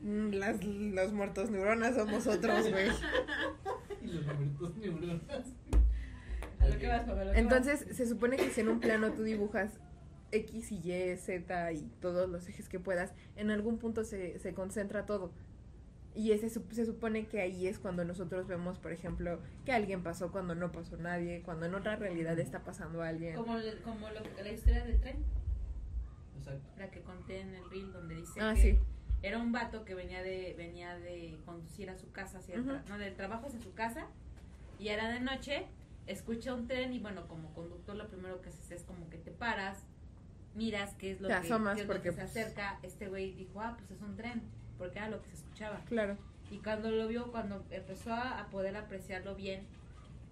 mm, 0.02 0.30
las, 0.34 0.64
los 0.64 1.14
muertos 1.14 1.50
neuronas 1.50 1.96
somos 1.96 2.28
otros, 2.28 2.70
güey. 2.70 2.90
neuronas. 4.78 5.22
A 6.60 6.68
lo 6.68 6.78
que 6.78 6.88
vas, 6.88 7.02
Pablo, 7.04 7.34
Entonces, 7.34 7.86
se 7.92 8.06
supone 8.08 8.38
que 8.38 8.50
si 8.50 8.62
en 8.62 8.70
un 8.70 8.80
plano 8.80 9.12
tú 9.14 9.24
dibujas 9.24 9.80
X 10.32 10.72
y 10.72 10.92
Y, 10.92 11.18
Z 11.18 11.72
y 11.74 11.82
todos 12.02 12.30
los 12.30 12.48
ejes 12.48 12.68
que 12.70 12.80
puedas, 12.80 13.14
en 13.36 13.50
algún 13.52 13.78
punto 13.78 14.04
se, 14.04 14.40
se 14.40 14.54
concentra 14.54 15.06
todo. 15.06 15.32
Y 16.16 16.32
ese 16.32 16.50
se 16.50 16.86
supone 16.86 17.28
que 17.28 17.40
ahí 17.40 17.68
es 17.68 17.80
cuando 17.80 18.04
nosotros 18.04 18.48
vemos, 18.48 18.78
por 18.80 18.92
ejemplo, 18.92 19.40
que 19.64 19.72
alguien 19.72 20.04
pasó 20.04 20.32
cuando 20.32 20.54
no 20.56 20.72
pasó 20.72 20.98
nadie, 20.98 21.42
cuando 21.44 21.66
en 21.66 21.76
otra 21.76 21.96
realidad 21.96 22.38
está 22.40 22.64
pasando 22.64 23.02
alguien. 23.02 23.36
Como, 23.36 23.58
le- 23.58 23.78
como 23.82 24.10
lo 24.10 24.22
que- 24.24 24.44
la 24.44 24.52
historia 24.52 24.84
del 24.86 25.00
tren, 25.00 25.18
Exacto. 26.38 26.68
la 26.78 26.90
que 26.92 27.02
conté 27.02 27.42
en 27.42 27.54
el 27.56 27.70
reel, 27.70 27.92
donde 27.94 28.16
dice 28.16 28.40
Ah, 28.42 28.54
que 28.56 28.62
sí. 28.62 28.80
Era 29.22 29.38
un 29.38 29.52
vato 29.52 29.84
que 29.86 29.94
venía 29.96 30.22
de 30.24 30.54
venía 30.58 30.98
de 30.98 31.38
conducir 31.46 31.90
a 31.90 31.98
su 31.98 32.12
casa 32.12 32.38
hacia 32.40 32.56
tra- 32.58 32.80
Ujú. 32.82 32.90
no 32.90 32.98
del 32.98 33.16
trabajo 33.16 33.48
hacia 33.48 33.60
su 33.60 33.74
casa 33.74 34.08
y 34.80 34.88
era 34.90 35.10
de 35.10 35.20
noche 35.20 35.66
escucha 36.08 36.54
un 36.54 36.68
tren 36.68 36.94
y 36.94 37.00
bueno 37.00 37.28
como 37.28 37.54
conductor 37.54 37.96
lo 37.96 38.08
primero 38.08 38.42
que 38.42 38.50
haces 38.50 38.72
es 38.72 38.84
como 38.84 39.10
que 39.10 39.18
te 39.18 39.32
paras 39.32 39.84
miras 40.56 40.94
qué 40.96 41.12
es 41.12 41.22
lo, 41.22 41.28
Te 41.28 41.34
que, 41.36 41.40
asomas 41.42 41.76
qué 41.76 41.82
es 41.82 41.88
lo 41.88 41.94
porque, 41.94 42.10
que 42.10 42.16
se 42.16 42.22
pues- 42.22 42.32
acerca 42.32 42.80
este 42.82 43.08
güey 43.10 43.34
dijo 43.34 43.62
ah 43.62 43.76
pues 43.78 43.92
es 43.92 44.02
un 44.02 44.16
tren 44.16 44.42
porque 44.78 45.00
era 45.00 45.10
lo 45.10 45.22
que 45.22 45.30
se 45.30 45.36
escuchaba 45.36 45.82
Claro. 45.86 46.18
y 46.50 46.58
cuando 46.60 46.90
lo 46.90 47.08
vio 47.08 47.32
cuando 47.32 47.64
empezó 47.72 48.14
a, 48.14 48.40
a 48.40 48.50
poder 48.50 48.78
apreciarlo 48.78 49.36
bien 49.36 49.64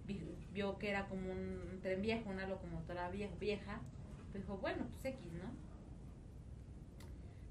vi- 0.06 0.22
vio 0.54 0.78
que 0.78 0.88
era 0.90 1.06
como 1.08 1.30
un, 1.30 1.60
un 1.72 1.80
tren 1.82 2.00
viejo 2.00 2.30
una 2.30 2.46
locomotora 2.48 3.12
vie- 3.12 3.38
vieja 3.38 3.80
dijo 4.34 4.56
bueno 4.56 4.86
pues 4.90 5.04
X 5.04 5.30
no 5.34 5.67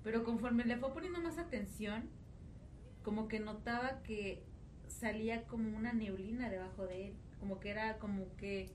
pero 0.08 0.24
conforme 0.24 0.64
le 0.64 0.78
fue 0.78 0.94
poniendo 0.94 1.20
más 1.20 1.38
atención, 1.38 2.06
como 3.04 3.28
que 3.28 3.42
notaba 3.42 4.04
que 4.04 4.42
salía 4.88 5.44
como 5.48 5.76
una 5.76 5.92
neblina 5.92 6.50
debajo 6.50 6.86
de 6.88 7.08
él, 7.08 7.14
como 7.42 7.60
que 7.60 7.72
era 7.72 7.98
como 7.98 8.34
que 8.38 8.72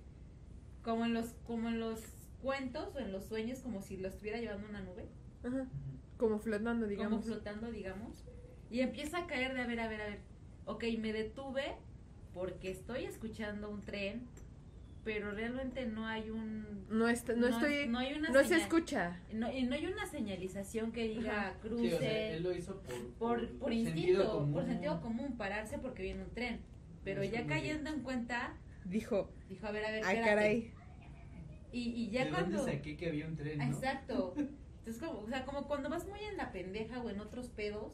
como 0.82 1.06
en 1.06 1.14
los 1.14 1.32
como 1.46 1.70
en 1.70 1.80
los 1.80 2.02
cuentos 2.42 2.94
o 2.94 2.98
en 2.98 3.12
los 3.12 3.24
sueños 3.24 3.60
como 3.60 3.80
si 3.80 3.96
lo 3.96 4.08
estuviera 4.08 4.40
llevando 4.40 4.68
una 4.68 4.82
nube, 4.82 5.08
Ajá. 5.42 5.66
Como 6.18 6.38
flotando, 6.38 6.86
digamos. 6.86 7.10
como 7.10 7.22
flotando, 7.22 7.70
digamos, 7.70 8.26
y 8.70 8.80
empieza 8.80 9.20
a 9.20 9.26
caer 9.26 9.54
de 9.54 9.62
a 9.62 9.66
ver, 9.66 9.80
a 9.80 9.88
ver, 9.88 10.02
a 10.02 10.06
ver. 10.08 10.20
Ok, 10.66 10.84
me 10.98 11.14
detuve 11.14 11.76
porque 12.34 12.70
estoy 12.70 13.06
escuchando 13.06 13.70
un 13.70 13.80
tren, 13.80 14.28
pero 15.04 15.32
realmente 15.32 15.86
no 15.86 16.06
hay 16.06 16.30
un 16.30 16.86
No, 16.88 17.08
está, 17.08 17.34
no, 17.34 17.48
estoy. 17.48 17.88
no 17.88 17.98
hay 17.98 18.14
una 18.14 18.30
no 18.30 18.44
se 18.44 18.56
escucha. 18.56 19.20
no, 19.32 19.52
y 19.52 19.64
no 19.64 19.74
hay 19.74 19.86
una 19.86 20.06
señalización 20.06 20.92
que 20.92 21.08
diga 21.08 21.48
Ajá. 21.50 21.58
cruce 21.60 21.88
Sí, 21.88 21.92
o 21.94 21.98
sea, 21.98 22.28
él 22.34 22.42
lo 22.42 22.54
hizo 22.54 22.82
por, 23.18 23.48
por, 23.58 23.72
instinto, 23.72 24.30
común. 24.30 24.52
por 24.52 24.64
sentido 24.66 25.00
común, 25.00 25.36
pararse 25.36 25.78
porque 25.78 26.02
viene 26.02 26.22
un 26.24 26.30
tren. 26.30 26.60
Pero 27.04 27.24
ya 27.24 27.46
cayendo 27.46 27.90
en 27.90 28.02
cuenta, 28.02 28.56
Dijo, 28.84 29.30
dijo, 29.48 29.66
a 29.66 29.70
ver, 29.72 29.84
a 29.84 29.90
ver, 29.90 30.02
ay, 30.04 30.16
espérate. 30.16 30.24
caray. 30.28 30.72
Y, 31.72 31.80
y 31.90 32.10
ya 32.10 32.24
¿De 32.26 32.30
cuando... 32.30 32.58
dónde 32.58 32.72
saqué 32.72 32.96
que 32.96 33.08
había 33.08 33.26
un 33.26 33.36
tren, 33.36 33.58
no? 33.58 33.64
Exacto. 33.64 34.34
Entonces, 34.84 35.00
como, 35.00 35.20
o 35.20 35.28
sea, 35.28 35.44
como 35.44 35.68
cuando 35.68 35.88
vas 35.88 36.06
muy 36.08 36.18
en 36.24 36.36
la 36.36 36.50
pendeja 36.50 37.00
o 37.00 37.08
en 37.10 37.20
otros 37.20 37.48
pedos, 37.50 37.92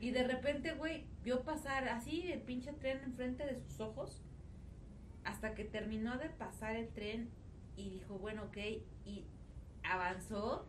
Y 0.00 0.10
de 0.10 0.22
repente, 0.24 0.72
güey, 0.74 1.06
vio 1.22 1.42
pasar 1.44 1.88
así 1.88 2.30
el 2.30 2.42
pinche 2.42 2.72
tren 2.74 3.00
enfrente 3.04 3.46
de 3.46 3.58
sus 3.58 3.80
ojos. 3.80 4.22
Hasta 5.24 5.54
que 5.54 5.64
terminó 5.64 6.18
de 6.18 6.28
pasar 6.30 6.76
el 6.76 6.88
tren 6.88 7.28
y 7.76 7.90
dijo, 7.90 8.18
bueno, 8.18 8.44
ok, 8.44 8.56
y 9.04 9.24
avanzó. 9.82 10.66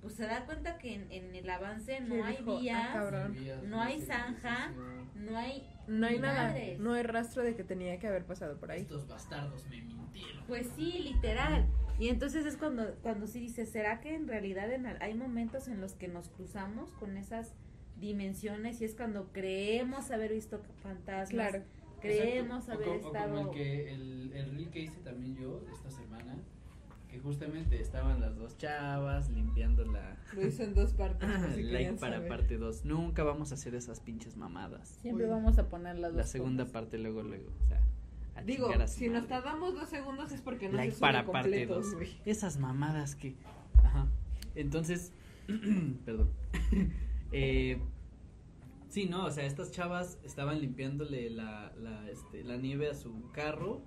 Pues 0.00 0.14
se 0.14 0.26
da 0.26 0.46
cuenta 0.46 0.78
que 0.78 0.94
en, 0.94 1.10
en 1.10 1.34
el 1.34 1.50
avance 1.50 2.00
no 2.00 2.14
¿Qué 2.14 2.22
hay 2.22 2.36
dijo? 2.36 2.60
Ah, 2.72 3.28
vías, 3.32 3.62
no 3.64 3.80
hay 3.82 4.00
zanja, 4.00 4.72
no 5.16 5.36
hay 5.36 5.68
No 5.88 6.06
hay 6.06 6.20
nada, 6.20 6.54
no 6.78 6.92
hay 6.92 7.02
rastro 7.02 7.42
de 7.42 7.56
que 7.56 7.64
tenía 7.64 7.98
que 7.98 8.06
haber 8.06 8.24
pasado 8.24 8.58
por 8.58 8.70
ahí. 8.70 8.82
Estos 8.82 9.08
bastardos 9.08 9.66
me 9.66 9.82
mintieron. 9.82 10.44
Pues 10.46 10.68
sí, 10.76 11.00
literal. 11.00 11.66
Y 11.98 12.10
entonces 12.10 12.46
es 12.46 12.56
cuando, 12.56 12.94
cuando 13.02 13.26
sí 13.26 13.40
dice, 13.40 13.66
¿será 13.66 14.00
que 14.00 14.14
en 14.14 14.28
realidad 14.28 14.70
en 14.72 14.86
al- 14.86 15.02
hay 15.02 15.14
momentos 15.14 15.66
en 15.66 15.80
los 15.80 15.94
que 15.94 16.06
nos 16.06 16.28
cruzamos 16.28 16.92
con 16.92 17.16
esas 17.16 17.52
dimensiones 17.96 18.80
y 18.80 18.84
es 18.84 18.94
cuando 18.94 19.32
creemos 19.32 20.12
haber 20.12 20.32
visto 20.32 20.60
fantasmas? 20.84 21.28
Claro. 21.50 21.64
Creemos 22.00 22.68
Exacto. 22.68 22.82
O 22.90 22.90
haber 22.90 23.00
co- 23.02 23.08
o 23.08 23.12
estado... 23.12 23.34
como 23.36 23.50
el 23.52 23.56
que 23.56 23.94
el, 23.94 24.32
el 24.34 24.50
reel 24.50 24.70
que 24.70 24.80
hice 24.80 25.00
también 25.00 25.36
yo 25.36 25.62
esta 25.72 25.90
semana, 25.90 26.36
que 27.08 27.18
justamente 27.20 27.80
estaban 27.80 28.20
las 28.20 28.36
dos 28.36 28.56
chavas 28.58 29.30
limpiando 29.30 29.84
la 29.86 30.16
Lo 30.34 30.46
hizo 30.46 30.62
en 30.62 30.74
dos 30.74 30.92
partes. 30.92 31.28
si 31.54 31.62
like 31.64 31.92
para 31.94 32.16
saber. 32.16 32.28
parte 32.28 32.56
2. 32.58 32.84
Nunca 32.84 33.24
vamos 33.24 33.50
a 33.50 33.54
hacer 33.54 33.74
esas 33.74 34.00
pinches 34.00 34.36
mamadas. 34.36 34.98
Siempre 35.02 35.24
Uy. 35.24 35.30
vamos 35.30 35.58
a 35.58 35.68
poner 35.68 35.96
las 35.98 36.12
La 36.12 36.22
dos 36.22 36.30
segunda 36.30 36.64
cosas. 36.64 36.72
parte 36.74 36.98
luego 36.98 37.22
luego, 37.22 37.50
o 37.64 37.66
sea, 37.66 37.80
a 38.36 38.42
Digo, 38.42 38.70
a 38.70 38.86
si 38.86 39.08
nos 39.08 39.22
madre. 39.22 39.28
tardamos 39.28 39.74
dos 39.74 39.88
segundos 39.88 40.30
es 40.32 40.40
porque 40.42 40.68
no 40.68 40.76
like 40.76 40.92
se 40.92 40.98
sube 40.98 41.06
para 41.08 41.24
parte 41.26 41.66
completo, 41.66 41.74
2. 41.76 41.94
güey. 41.94 42.16
Esas 42.26 42.58
mamadas 42.58 43.16
que 43.16 43.34
ajá. 43.82 44.06
Entonces, 44.54 45.12
perdón. 46.04 46.30
eh 47.32 47.80
Sí, 48.88 49.06
no, 49.06 49.26
o 49.26 49.30
sea, 49.30 49.44
estas 49.44 49.70
chavas 49.70 50.18
estaban 50.24 50.60
limpiándole 50.60 51.28
la, 51.30 51.72
la, 51.76 52.08
este, 52.10 52.42
la 52.42 52.56
nieve 52.56 52.88
a 52.88 52.94
su 52.94 53.30
carro 53.32 53.82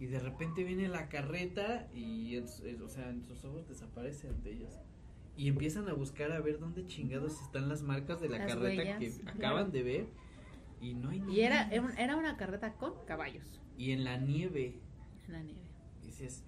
y 0.00 0.06
de 0.06 0.18
repente 0.20 0.64
viene 0.64 0.88
la 0.88 1.08
carreta 1.08 1.88
y, 1.94 2.36
eh, 2.36 2.44
o 2.82 2.88
sea, 2.88 3.10
en 3.10 3.22
sus 3.24 3.44
ojos 3.44 3.68
desaparecen 3.68 4.42
de 4.42 4.52
ellas. 4.52 4.80
Y 5.36 5.48
empiezan 5.48 5.86
a 5.88 5.92
buscar 5.92 6.32
a 6.32 6.40
ver 6.40 6.58
dónde 6.58 6.86
chingados 6.86 7.42
están 7.42 7.68
las 7.68 7.82
marcas 7.82 8.20
de 8.22 8.30
la 8.30 8.38
Las 8.38 8.54
carreta 8.54 8.82
huellas, 8.82 8.98
que 8.98 9.10
claro. 9.22 9.38
acaban 9.38 9.70
de 9.70 9.82
ver 9.82 10.06
y 10.80 10.94
no 10.94 11.10
hay 11.10 11.22
Y 11.28 11.40
era, 11.42 11.68
era 11.70 11.82
un- 11.82 11.98
era 11.98 12.16
una 12.16 12.36
carreta 12.38 12.72
con 12.74 12.94
caballos 13.06 13.60
Y 13.76 13.90
en 13.92 14.04
la 14.04 14.16
nieve, 14.16 14.80
en 15.26 15.32
la 15.34 15.42
nieve. 15.42 15.60
dices, 16.02 16.42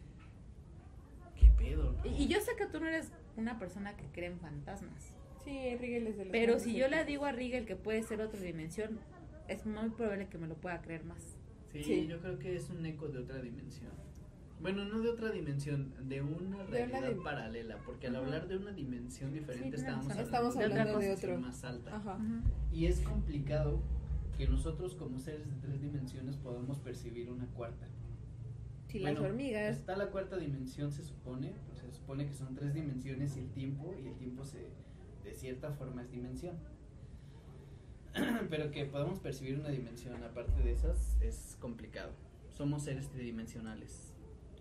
¿qué 1.39 1.51
pedo? 1.59 1.93
no?" 1.93 2.07
Y, 2.07 2.23
y 2.24 2.28
yo 2.28 2.40
sé 2.40 2.53
que 2.57 2.65
tú 2.66 2.81
no 2.81 2.86
eres 2.86 3.11
una 3.36 3.59
persona 3.59 3.95
que 3.95 4.07
cree 4.07 4.28
en 4.28 4.39
fantasmas. 4.40 5.12
Sí, 5.49 5.77
Rigel 5.77 6.07
es 6.09 6.16
de 6.19 6.25
los 6.27 6.33
Pero 6.33 6.59
si 6.59 6.75
yo 6.77 6.89
le 6.89 7.05
digo 7.05 7.25
a 7.25 7.33
Rigel 7.33 7.65
que 7.65 7.75
puede 7.77 8.03
ser 8.03 8.20
otra 8.20 8.39
dimensión, 8.41 8.99
es 9.49 9.65
muy 9.65 9.89
probable 9.91 10.29
que 10.29 10.37
me 10.37 10.47
lo 10.47 10.55
pueda 10.57 10.81
creer 10.83 11.05
más. 11.05 11.37
Sí, 11.73 11.83
Sí. 11.83 12.07
yo 12.07 12.20
creo 12.20 12.39
que 12.39 12.55
es 12.57 12.69
un 12.70 12.85
eco 12.85 13.09
de 13.09 13.19
otra 13.20 13.41
dimensión. 13.41 13.91
Bueno, 14.61 14.85
no 14.85 15.01
de 15.01 15.09
otra 15.11 15.31
dimensión, 15.31 15.95
de 16.09 16.20
una 16.20 16.39
De 16.41 16.47
una 16.47 16.65
realidad 16.65 17.16
paralela, 17.23 17.79
porque 17.87 18.09
al 18.09 18.16
hablar 18.16 18.49
de 18.49 18.57
una 18.57 18.73
dimensión 18.73 19.33
diferente 19.33 19.77
Sí, 19.79 19.85
estábamos 19.85 20.11
hablando. 20.11 20.25
Estamos 20.25 20.57
hablando 20.57 20.75
de 20.85 20.91
una 20.91 21.01
dimensión 21.01 21.33
otro. 21.33 21.47
más 21.47 21.65
alta. 21.65 21.97
Ajá. 21.97 22.19
Y 22.73 22.87
es 22.87 23.01
complicado 23.01 23.81
que 24.37 24.49
nosotros 24.49 24.95
como 24.97 25.19
seres 25.19 25.47
de 25.47 25.55
tres 25.66 25.81
dimensiones 25.81 26.37
podamos 26.37 26.79
percibir 26.79 27.31
una 27.31 27.47
cuarta. 27.47 27.87
Si 28.89 28.99
las 28.99 29.12
Bueno, 29.15 29.29
hormigas. 29.29 29.77
Está 29.77 29.97
la 29.97 30.11
cuarta 30.11 30.37
dimensión, 30.37 30.91
se 30.93 31.05
supone, 31.05 31.53
sea, 31.75 31.89
se 31.91 31.97
supone 31.97 32.27
que 32.27 32.33
son 32.35 32.55
tres 32.55 32.75
dimensiones 32.75 33.37
y 33.37 33.41
el 33.41 33.51
tiempo, 33.51 33.95
y 34.03 34.09
el 34.09 34.15
tiempo 34.16 34.45
se, 34.45 34.66
de 35.29 35.35
cierta 35.35 35.71
forma 35.73 36.03
es 36.03 36.11
dimensión. 36.11 36.57
Pero 38.51 38.71
que 38.71 38.85
podamos 38.87 39.21
percibir 39.21 39.59
una 39.59 39.69
dimensión 39.69 40.23
aparte 40.23 40.63
de 40.63 40.73
esas 40.73 41.17
es 41.21 41.57
complicado. 41.61 42.13
Somos 42.57 42.85
seres 42.85 43.09
tridimensionales. 43.11 44.15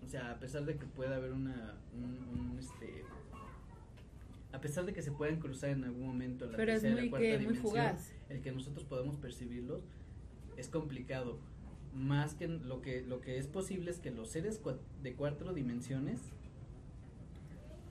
O 0.04 0.08
sea, 0.08 0.30
a 0.30 0.38
pesar 0.38 0.64
de 0.64 0.76
que 0.76 0.86
pueda 0.86 1.16
haber 1.16 1.32
una, 1.32 1.76
un, 1.94 2.28
un, 2.52 2.58
este, 2.58 3.04
a 4.52 4.60
pesar 4.60 4.84
de 4.86 4.92
que 4.92 5.02
se 5.02 5.10
puedan 5.10 5.40
cruzar 5.40 5.70
en 5.70 5.84
algún 5.84 6.06
momento 6.06 6.46
la 6.46 6.56
Pero 6.56 6.72
es 6.72 6.82
tercera 6.82 6.92
y 6.92 6.94
la 6.96 7.00
muy, 7.02 7.10
cuarta 7.10 7.26
que, 7.26 7.38
muy 7.38 7.54
dimensión, 7.54 7.62
fugaz. 7.62 8.12
el 8.28 8.40
que 8.42 8.52
nosotros 8.52 8.84
podamos 8.84 9.16
percibirlos 9.16 9.82
es 10.56 10.68
complicado. 10.68 11.38
Más 11.94 12.34
que 12.34 12.46
lo 12.48 12.80
que 12.82 13.02
lo 13.02 13.20
que 13.20 13.38
es 13.38 13.46
posible 13.48 13.90
es 13.90 13.98
que 13.98 14.10
los 14.10 14.30
seres 14.30 14.60
de 15.02 15.14
cuatro 15.14 15.54
dimensiones 15.54 16.20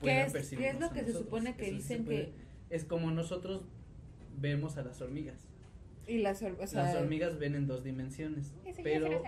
puedan 0.00 0.26
es, 0.36 0.50
qué 0.50 0.68
es 0.70 0.80
lo 0.80 0.92
que 0.92 1.00
se 1.04 1.12
nosotros. 1.12 1.24
supone 1.24 1.56
que 1.56 1.68
Eso 1.68 1.76
sí 1.76 1.82
se 1.82 1.98
dicen 1.98 2.04
puede. 2.04 2.26
que... 2.26 2.47
es 2.70 2.84
como 2.84 3.10
nosotros 3.10 3.66
vemos 4.38 4.76
a 4.76 4.82
las 4.82 5.00
hormigas. 5.00 5.48
Y 6.06 6.18
las 6.18 6.42
hormigas. 6.42 6.70
O 6.70 6.72
sea, 6.72 6.84
las 6.84 6.96
hormigas 6.96 7.38
ven 7.38 7.54
en 7.54 7.66
dos 7.66 7.84
dimensiones, 7.84 8.54
pero 8.82 9.22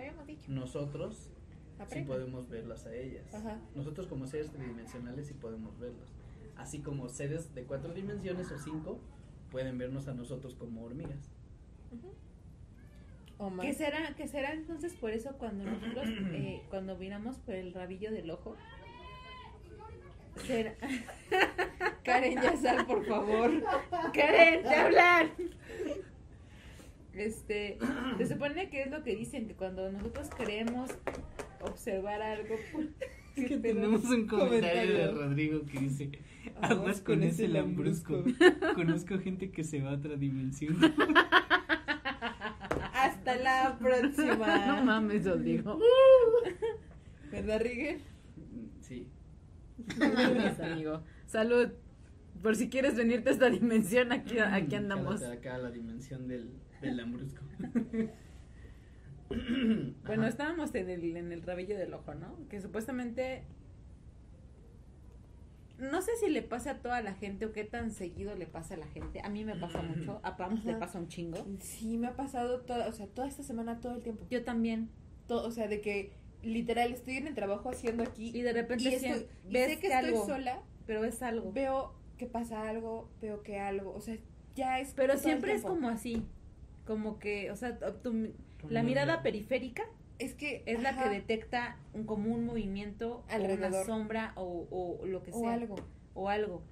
nosotros 0.48 1.16
sí 1.16 1.82
aprenden. 1.82 2.06
podemos 2.06 2.48
verlas 2.48 2.86
a 2.86 2.94
ellas. 2.94 3.34
Ajá. 3.34 3.60
Nosotros 3.74 4.06
como 4.06 4.26
seres 4.26 4.50
tridimensionales 4.50 5.26
sí 5.26 5.34
podemos 5.34 5.78
verlas. 5.78 6.08
Así 6.56 6.80
como 6.80 7.08
seres 7.08 7.54
de 7.54 7.64
cuatro 7.64 7.92
dimensiones 7.94 8.50
o 8.52 8.58
cinco 8.58 9.00
pueden 9.50 9.78
vernos 9.78 10.08
a 10.08 10.14
nosotros 10.14 10.54
como 10.54 10.84
hormigas. 10.84 11.30
O 13.38 13.48
más. 13.50 13.64
¿Qué 13.64 13.74
será, 13.74 14.14
¿Qué 14.14 14.28
será 14.28 14.52
entonces 14.52 14.94
por 14.94 15.10
eso 15.10 15.36
cuando 15.38 15.64
nosotros, 15.64 16.08
eh, 16.32 16.62
cuando 16.68 16.96
miramos 16.96 17.38
por 17.38 17.54
el 17.54 17.72
rabillo 17.72 18.12
del 18.12 18.30
ojo? 18.30 18.56
Será... 20.36 20.74
Karen, 22.04 22.34
ya 22.42 22.56
sal, 22.56 22.86
por 22.86 23.04
favor. 23.06 23.50
¡Karen, 24.14 24.62
te 24.62 24.74
hablan! 24.74 25.30
Este, 27.14 27.78
se 28.18 28.26
supone 28.26 28.70
que 28.70 28.82
es 28.82 28.90
lo 28.90 29.02
que 29.02 29.16
dicen, 29.16 29.46
que 29.48 29.54
cuando 29.54 29.90
nosotros 29.92 30.28
queremos 30.30 30.90
observar 31.60 32.22
algo, 32.22 32.54
pues, 32.72 32.86
Es 33.36 33.48
que 33.48 33.58
Pero- 33.58 33.74
tenemos 33.80 34.04
un 34.04 34.26
comentario 34.26 34.94
de. 34.96 35.10
Rodrigo 35.10 35.60
que 35.66 35.78
dice, 35.80 36.10
Aguas 36.62 37.00
con 37.00 37.16
con 37.16 37.22
ese 37.24 37.44
ese 37.44 37.48
lambrusco. 37.52 38.14
lambrusco". 38.16 38.74
Conozco 38.74 39.18
gente 39.18 39.50
que 39.50 39.64
se 39.64 39.80
va 39.82 39.90
a 39.90 39.94
otra 39.94 40.16
dimensión. 40.16 40.78
Hasta 42.92 43.36
la 43.36 43.76
próxima. 43.78 44.66
No 44.66 44.84
mames, 44.84 45.24
Rodrigo. 45.26 45.78
¿Verdad, 47.30 47.60
Rigel? 47.60 48.02
Mames, 49.98 50.60
amigo. 50.60 51.02
Salud. 51.26 51.68
Por 52.42 52.56
si 52.56 52.70
quieres 52.70 52.96
venirte 52.96 53.30
a 53.30 53.32
esta 53.32 53.50
dimensión, 53.50 54.12
aquí, 54.12 54.38
aquí 54.38 54.74
andamos. 54.74 55.22
Acá 55.22 55.56
a 55.56 55.58
la 55.58 55.70
dimensión 55.70 56.26
del, 56.28 56.50
del 56.80 56.96
lambrusco. 56.96 57.42
Bueno, 59.30 60.22
Ajá. 60.22 60.28
estábamos 60.28 60.74
en 60.74 60.90
el, 60.90 61.16
en 61.16 61.30
el 61.30 61.42
rabillo 61.42 61.78
del 61.78 61.94
ojo, 61.94 62.14
¿no? 62.14 62.36
Que 62.48 62.60
supuestamente. 62.60 63.44
No 65.78 66.02
sé 66.02 66.10
si 66.16 66.28
le 66.28 66.42
pasa 66.42 66.72
a 66.72 66.78
toda 66.82 67.00
la 67.00 67.14
gente 67.14 67.46
o 67.46 67.52
qué 67.52 67.62
tan 67.64 67.92
seguido 67.92 68.34
le 68.34 68.46
pasa 68.46 68.74
a 68.74 68.76
la 68.76 68.88
gente. 68.88 69.20
A 69.24 69.28
mí 69.30 69.44
me 69.44 69.54
pasa 69.54 69.82
mucho. 69.82 70.20
A 70.24 70.36
Pam 70.36 70.60
le 70.64 70.74
pasa 70.74 70.98
un 70.98 71.06
chingo. 71.08 71.46
Sí, 71.60 71.96
me 71.96 72.08
ha 72.08 72.16
pasado 72.16 72.62
toda, 72.62 72.88
o 72.88 72.92
sea, 72.92 73.06
toda 73.06 73.28
esta 73.28 73.42
semana, 73.44 73.80
todo 73.80 73.94
el 73.94 74.02
tiempo. 74.02 74.26
Yo 74.30 74.42
también. 74.44 74.90
Todo, 75.28 75.46
o 75.46 75.50
sea, 75.52 75.68
de 75.68 75.80
que 75.80 76.12
literal 76.42 76.92
estoy 76.92 77.16
en 77.16 77.26
el 77.26 77.34
trabajo 77.34 77.70
haciendo 77.70 78.02
aquí 78.02 78.30
Y 78.36 78.42
de 78.42 78.52
repente 78.52 78.84
y, 78.84 78.98
sien- 78.98 79.12
estoy- 79.14 79.28
y 79.48 79.52
ves 79.52 79.68
sé 79.68 79.74
que 79.76 79.80
que 79.88 79.94
estoy 79.94 80.08
algo, 80.10 80.26
sola, 80.26 80.62
pero 80.86 81.04
es 81.04 81.22
algo. 81.22 81.52
veo 81.52 81.94
que 82.18 82.26
pasa 82.26 82.68
algo, 82.68 83.08
veo 83.20 83.42
que 83.42 83.58
algo, 83.58 83.94
o 83.94 84.00
sea, 84.00 84.16
ya 84.54 84.78
es 84.80 84.92
Pero 84.94 85.08
todo 85.14 85.16
el 85.18 85.22
siempre 85.24 85.52
es 85.54 85.62
como 85.62 85.88
así. 85.88 86.26
Como 86.86 87.18
que, 87.18 87.50
o 87.50 87.56
sea, 87.56 87.78
tu- 87.78 88.32
la 88.68 88.82
mirada 88.82 89.22
periférica 89.22 89.84
es 90.18 90.34
que 90.34 90.62
es 90.66 90.82
la 90.82 90.96
que 91.02 91.08
detecta 91.08 91.78
un, 91.94 92.04
como 92.04 92.34
un 92.34 92.44
movimiento 92.44 93.18
o 93.18 93.24
una 93.26 93.34
Alrededor. 93.34 93.86
sombra 93.86 94.32
o, 94.36 94.66
o 94.70 95.06
lo 95.06 95.22
que 95.22 95.32
sea. 95.32 95.40
o 95.40 95.48
algo. 95.48 95.76
o 96.14 96.28
algo. 96.28 96.62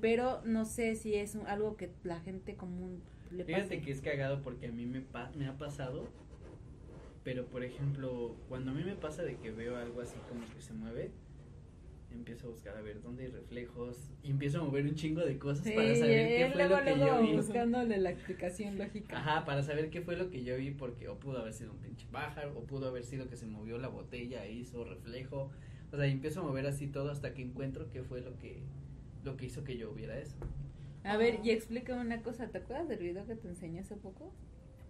Pero 0.00 0.40
no 0.44 0.64
sé 0.64 0.94
si 0.96 1.14
es 1.14 1.34
un- 1.34 1.46
algo 1.46 1.76
que 1.76 1.90
la 2.02 2.18
gente 2.20 2.54
común 2.56 3.02
le 3.30 3.44
pasa. 3.44 3.56
Fíjate 3.58 3.80
que 3.82 3.90
es 3.92 4.00
cagado 4.00 4.42
porque 4.42 4.66
a 4.66 4.72
mí 4.72 4.86
me, 4.86 5.00
pa- 5.02 5.30
me 5.36 5.46
ha 5.46 5.56
pasado, 5.56 6.08
pero 7.26 7.44
por 7.46 7.64
ejemplo, 7.64 8.36
cuando 8.48 8.70
a 8.70 8.74
mí 8.74 8.84
me 8.84 8.94
pasa 8.94 9.24
de 9.24 9.34
que 9.38 9.50
veo 9.50 9.76
algo 9.76 10.00
así 10.00 10.14
como 10.28 10.46
que 10.54 10.62
se 10.62 10.72
mueve, 10.74 11.10
empiezo 12.12 12.46
a 12.46 12.50
buscar 12.50 12.76
a 12.76 12.82
ver 12.82 13.02
dónde 13.02 13.24
hay 13.24 13.30
reflejos 13.30 14.12
y 14.22 14.30
empiezo 14.30 14.60
a 14.60 14.62
mover 14.62 14.84
un 14.84 14.94
chingo 14.94 15.22
de 15.22 15.36
cosas 15.36 15.64
Sí, 15.64 15.72
para 15.72 15.92
saber 15.96 16.28
qué 16.28 16.50
fue 16.52 16.68
luego, 16.68 16.76
lo 16.76 16.84
que 16.84 16.96
luego 16.96 17.16
yo 17.16 17.26
vi. 17.26 17.36
buscándole 17.36 17.98
la 17.98 18.10
explicación 18.12 18.78
lógica. 18.78 19.18
Ajá, 19.18 19.44
para 19.44 19.64
saber 19.64 19.90
qué 19.90 20.02
fue 20.02 20.16
lo 20.16 20.30
que 20.30 20.44
yo 20.44 20.56
vi 20.56 20.70
porque 20.70 21.08
o 21.08 21.18
pudo 21.18 21.38
haber 21.40 21.52
sido 21.52 21.72
un 21.72 21.78
pinche 21.78 22.06
pájaro 22.12 22.56
o 22.56 22.62
pudo 22.62 22.86
haber 22.86 23.02
sido 23.02 23.28
que 23.28 23.36
se 23.36 23.46
movió 23.46 23.76
la 23.78 23.88
botella 23.88 24.44
e 24.44 24.52
hizo 24.52 24.84
reflejo. 24.84 25.50
O 25.90 25.96
sea, 25.96 26.06
y 26.06 26.12
empiezo 26.12 26.42
a 26.42 26.44
mover 26.44 26.68
así 26.68 26.86
todo 26.86 27.10
hasta 27.10 27.34
que 27.34 27.42
encuentro 27.42 27.90
qué 27.90 28.04
fue 28.04 28.20
lo 28.20 28.38
que 28.38 28.62
lo 29.24 29.36
que 29.36 29.46
hizo 29.46 29.64
que 29.64 29.76
yo 29.76 29.92
viera 29.92 30.16
eso. 30.16 30.36
A 31.02 31.16
ver, 31.16 31.40
y 31.42 31.50
explícame 31.50 32.02
una 32.02 32.22
cosa. 32.22 32.46
¿Te 32.50 32.58
acuerdas 32.58 32.86
del 32.86 33.00
video 33.00 33.26
que 33.26 33.34
te 33.34 33.48
enseñé 33.48 33.80
hace 33.80 33.96
poco? 33.96 34.32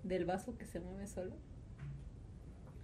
Del 0.02 0.26
vaso 0.26 0.58
que 0.58 0.66
se 0.66 0.80
mueve 0.80 1.06
solo. 1.06 1.34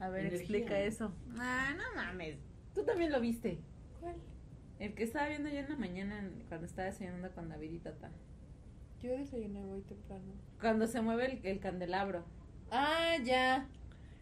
A 0.03 0.09
ver, 0.09 0.21
Energía. 0.27 0.41
explica 0.41 0.81
eso. 0.81 1.15
Ah, 1.39 1.75
no 1.77 1.85
mames. 1.95 2.37
Tú 2.75 2.85
también 2.85 3.13
lo 3.13 3.21
viste. 3.21 3.59
¿Cuál? 4.01 4.17
El 4.81 4.95
que 4.95 5.05
estaba 5.05 5.29
viendo 5.29 5.49
yo 5.49 5.59
en 5.61 5.69
la 5.69 5.77
mañana 5.77 6.29
cuando 6.49 6.67
estaba 6.67 6.87
desayunando 6.87 7.31
con 7.31 7.49
David 7.49 7.71
y 7.71 7.79
Tata. 7.79 8.11
Yo 9.01 9.11
desayuné 9.17 9.61
muy 9.63 9.83
temprano. 9.83 10.33
Cuando 10.61 10.87
se 10.89 11.01
mueve 11.01 11.27
el, 11.27 11.47
el 11.47 11.61
candelabro. 11.61 12.25
Ah, 12.73 13.15
ya. 13.25 13.69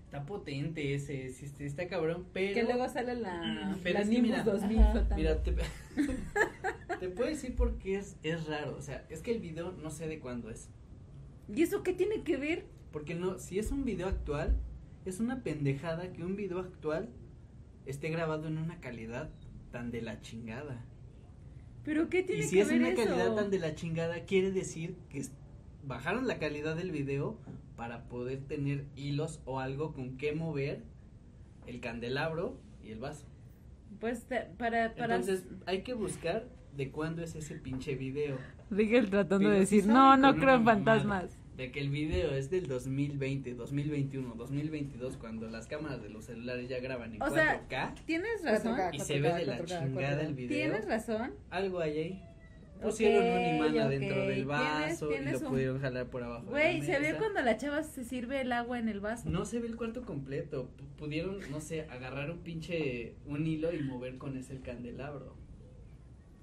Está 0.04 0.26
potente 0.26 0.92
ese, 0.94 1.30
sí, 1.30 1.46
sí, 1.48 1.64
está 1.64 1.86
cabrón, 1.88 2.26
pero... 2.34 2.52
Que 2.52 2.64
luego 2.64 2.88
sale 2.88 3.14
la, 3.14 3.78
Pero 3.82 3.94
la 3.94 4.00
es 4.00 4.08
que 4.08 4.14
Nimbus 4.14 4.30
mira, 4.32 4.42
2000 4.42 4.78
Ajá. 4.80 4.90
flotando. 4.92 5.16
Mira, 5.16 5.42
te, 5.42 5.52
te 7.00 7.08
puedo 7.08 7.28
decir 7.30 7.54
por 7.56 7.78
qué 7.78 7.96
es, 7.96 8.16
es 8.22 8.46
raro, 8.46 8.76
o 8.76 8.82
sea, 8.82 9.06
es 9.08 9.22
que 9.22 9.30
el 9.30 9.40
video 9.40 9.72
no 9.72 9.90
sé 9.90 10.08
de 10.08 10.18
cuándo 10.18 10.50
es. 10.50 10.68
¿Y 11.54 11.62
eso 11.62 11.82
qué 11.82 11.92
tiene 11.94 12.22
que 12.22 12.36
ver? 12.36 12.66
Porque 12.92 13.14
no, 13.14 13.38
si 13.38 13.58
es 13.58 13.70
un 13.70 13.84
video 13.84 14.08
actual, 14.08 14.56
es 15.04 15.20
una 15.20 15.42
pendejada 15.42 16.12
que 16.12 16.24
un 16.24 16.36
video 16.36 16.58
actual 16.60 17.08
esté 17.86 18.10
grabado 18.10 18.48
en 18.48 18.58
una 18.58 18.80
calidad 18.80 19.30
tan 19.72 19.90
de 19.90 20.02
la 20.02 20.20
chingada. 20.20 20.84
¿Pero 21.84 22.08
qué 22.08 22.22
tiene 22.22 22.42
Y 22.42 22.46
si 22.46 22.56
que 22.56 22.62
es 22.62 22.68
ver 22.68 22.78
una 22.80 22.90
eso? 22.90 23.04
calidad 23.04 23.34
tan 23.34 23.50
de 23.50 23.58
la 23.58 23.74
chingada, 23.74 24.24
quiere 24.26 24.50
decir 24.52 24.96
que 25.08 25.24
bajaron 25.84 26.26
la 26.26 26.38
calidad 26.38 26.76
del 26.76 26.90
video 26.90 27.38
para 27.76 28.04
poder 28.08 28.40
tener 28.46 28.84
hilos 28.96 29.40
o 29.46 29.60
algo 29.60 29.94
con 29.94 30.18
qué 30.18 30.34
mover 30.34 30.82
el 31.66 31.80
candelabro 31.80 32.58
y 32.84 32.90
el 32.90 32.98
vaso. 32.98 33.24
Pues 33.98 34.24
te- 34.24 34.42
para, 34.58 34.94
para... 34.94 35.16
Entonces, 35.16 35.46
hay 35.66 35.82
que 35.82 35.94
buscar 35.94 36.46
de 36.76 36.90
cuándo 36.90 37.22
es 37.22 37.34
ese 37.34 37.54
pinche 37.56 37.94
video. 37.96 38.36
Rigel 38.70 39.08
tratando 39.10 39.38
Pero 39.48 39.50
de 39.54 39.60
decir, 39.60 39.86
no, 39.86 40.16
no 40.16 40.34
creo 40.36 40.54
en 40.56 40.64
mamada. 40.64 41.28
De 41.60 41.70
que 41.70 41.80
el 41.80 41.90
video 41.90 42.30
es 42.32 42.48
del 42.48 42.66
2020, 42.68 43.52
2021, 43.52 44.34
2022, 44.34 45.18
cuando 45.18 45.46
las 45.50 45.66
cámaras 45.66 46.02
de 46.02 46.08
los 46.08 46.24
celulares 46.24 46.70
ya 46.70 46.80
graban 46.80 47.12
en 47.14 47.20
O 47.20 47.28
sea, 47.28 47.60
4K 47.68 47.94
Tienes 48.06 48.42
razón. 48.42 48.76
4K. 48.78 48.94
y 48.94 49.00
se 49.00 49.20
ve 49.20 49.34
de 49.34 49.44
la 49.44 49.58
4K, 49.58 49.66
chingada 49.66 50.22
4K. 50.22 50.26
el 50.26 50.34
video. 50.34 50.48
Tienes 50.56 50.86
razón. 50.88 51.34
Algo 51.50 51.80
hay 51.80 51.98
ahí. 51.98 52.22
Pusieron 52.80 53.26
un 53.26 53.56
imán 53.56 53.72
Ok, 53.72 53.76
adentro 53.78 54.22
del 54.26 54.44
vaso 54.46 54.78
Tienes- 54.78 55.02
y 55.02 55.08
tienes 55.22 55.32
lo 55.42 55.46
un- 55.48 55.52
pudieron 55.52 55.80
jalar 55.82 56.06
por 56.06 56.22
abajo. 56.22 56.46
Güey, 56.48 56.80
se 56.80 56.98
ve 56.98 57.14
cuando 57.18 57.42
la 57.42 57.58
chava 57.58 57.82
se 57.82 58.04
sirve 58.06 58.40
el 58.40 58.52
agua 58.52 58.78
en 58.78 58.88
el 58.88 59.00
vaso. 59.00 59.28
No 59.28 59.44
se 59.44 59.60
ve 59.60 59.66
el 59.68 59.76
cuarto 59.76 60.00
completo. 60.06 60.70
P- 60.78 60.84
Pudieron, 60.96 61.40
no 61.50 61.60
sé, 61.60 61.82
agarrar 61.90 62.30
un 62.30 62.38
pinche 62.38 63.16
un 63.26 63.46
hilo 63.46 63.70
y 63.74 63.82
mover 63.82 64.16
con 64.16 64.34
ese 64.38 64.54
el 64.54 64.62
candelabro. 64.62 65.36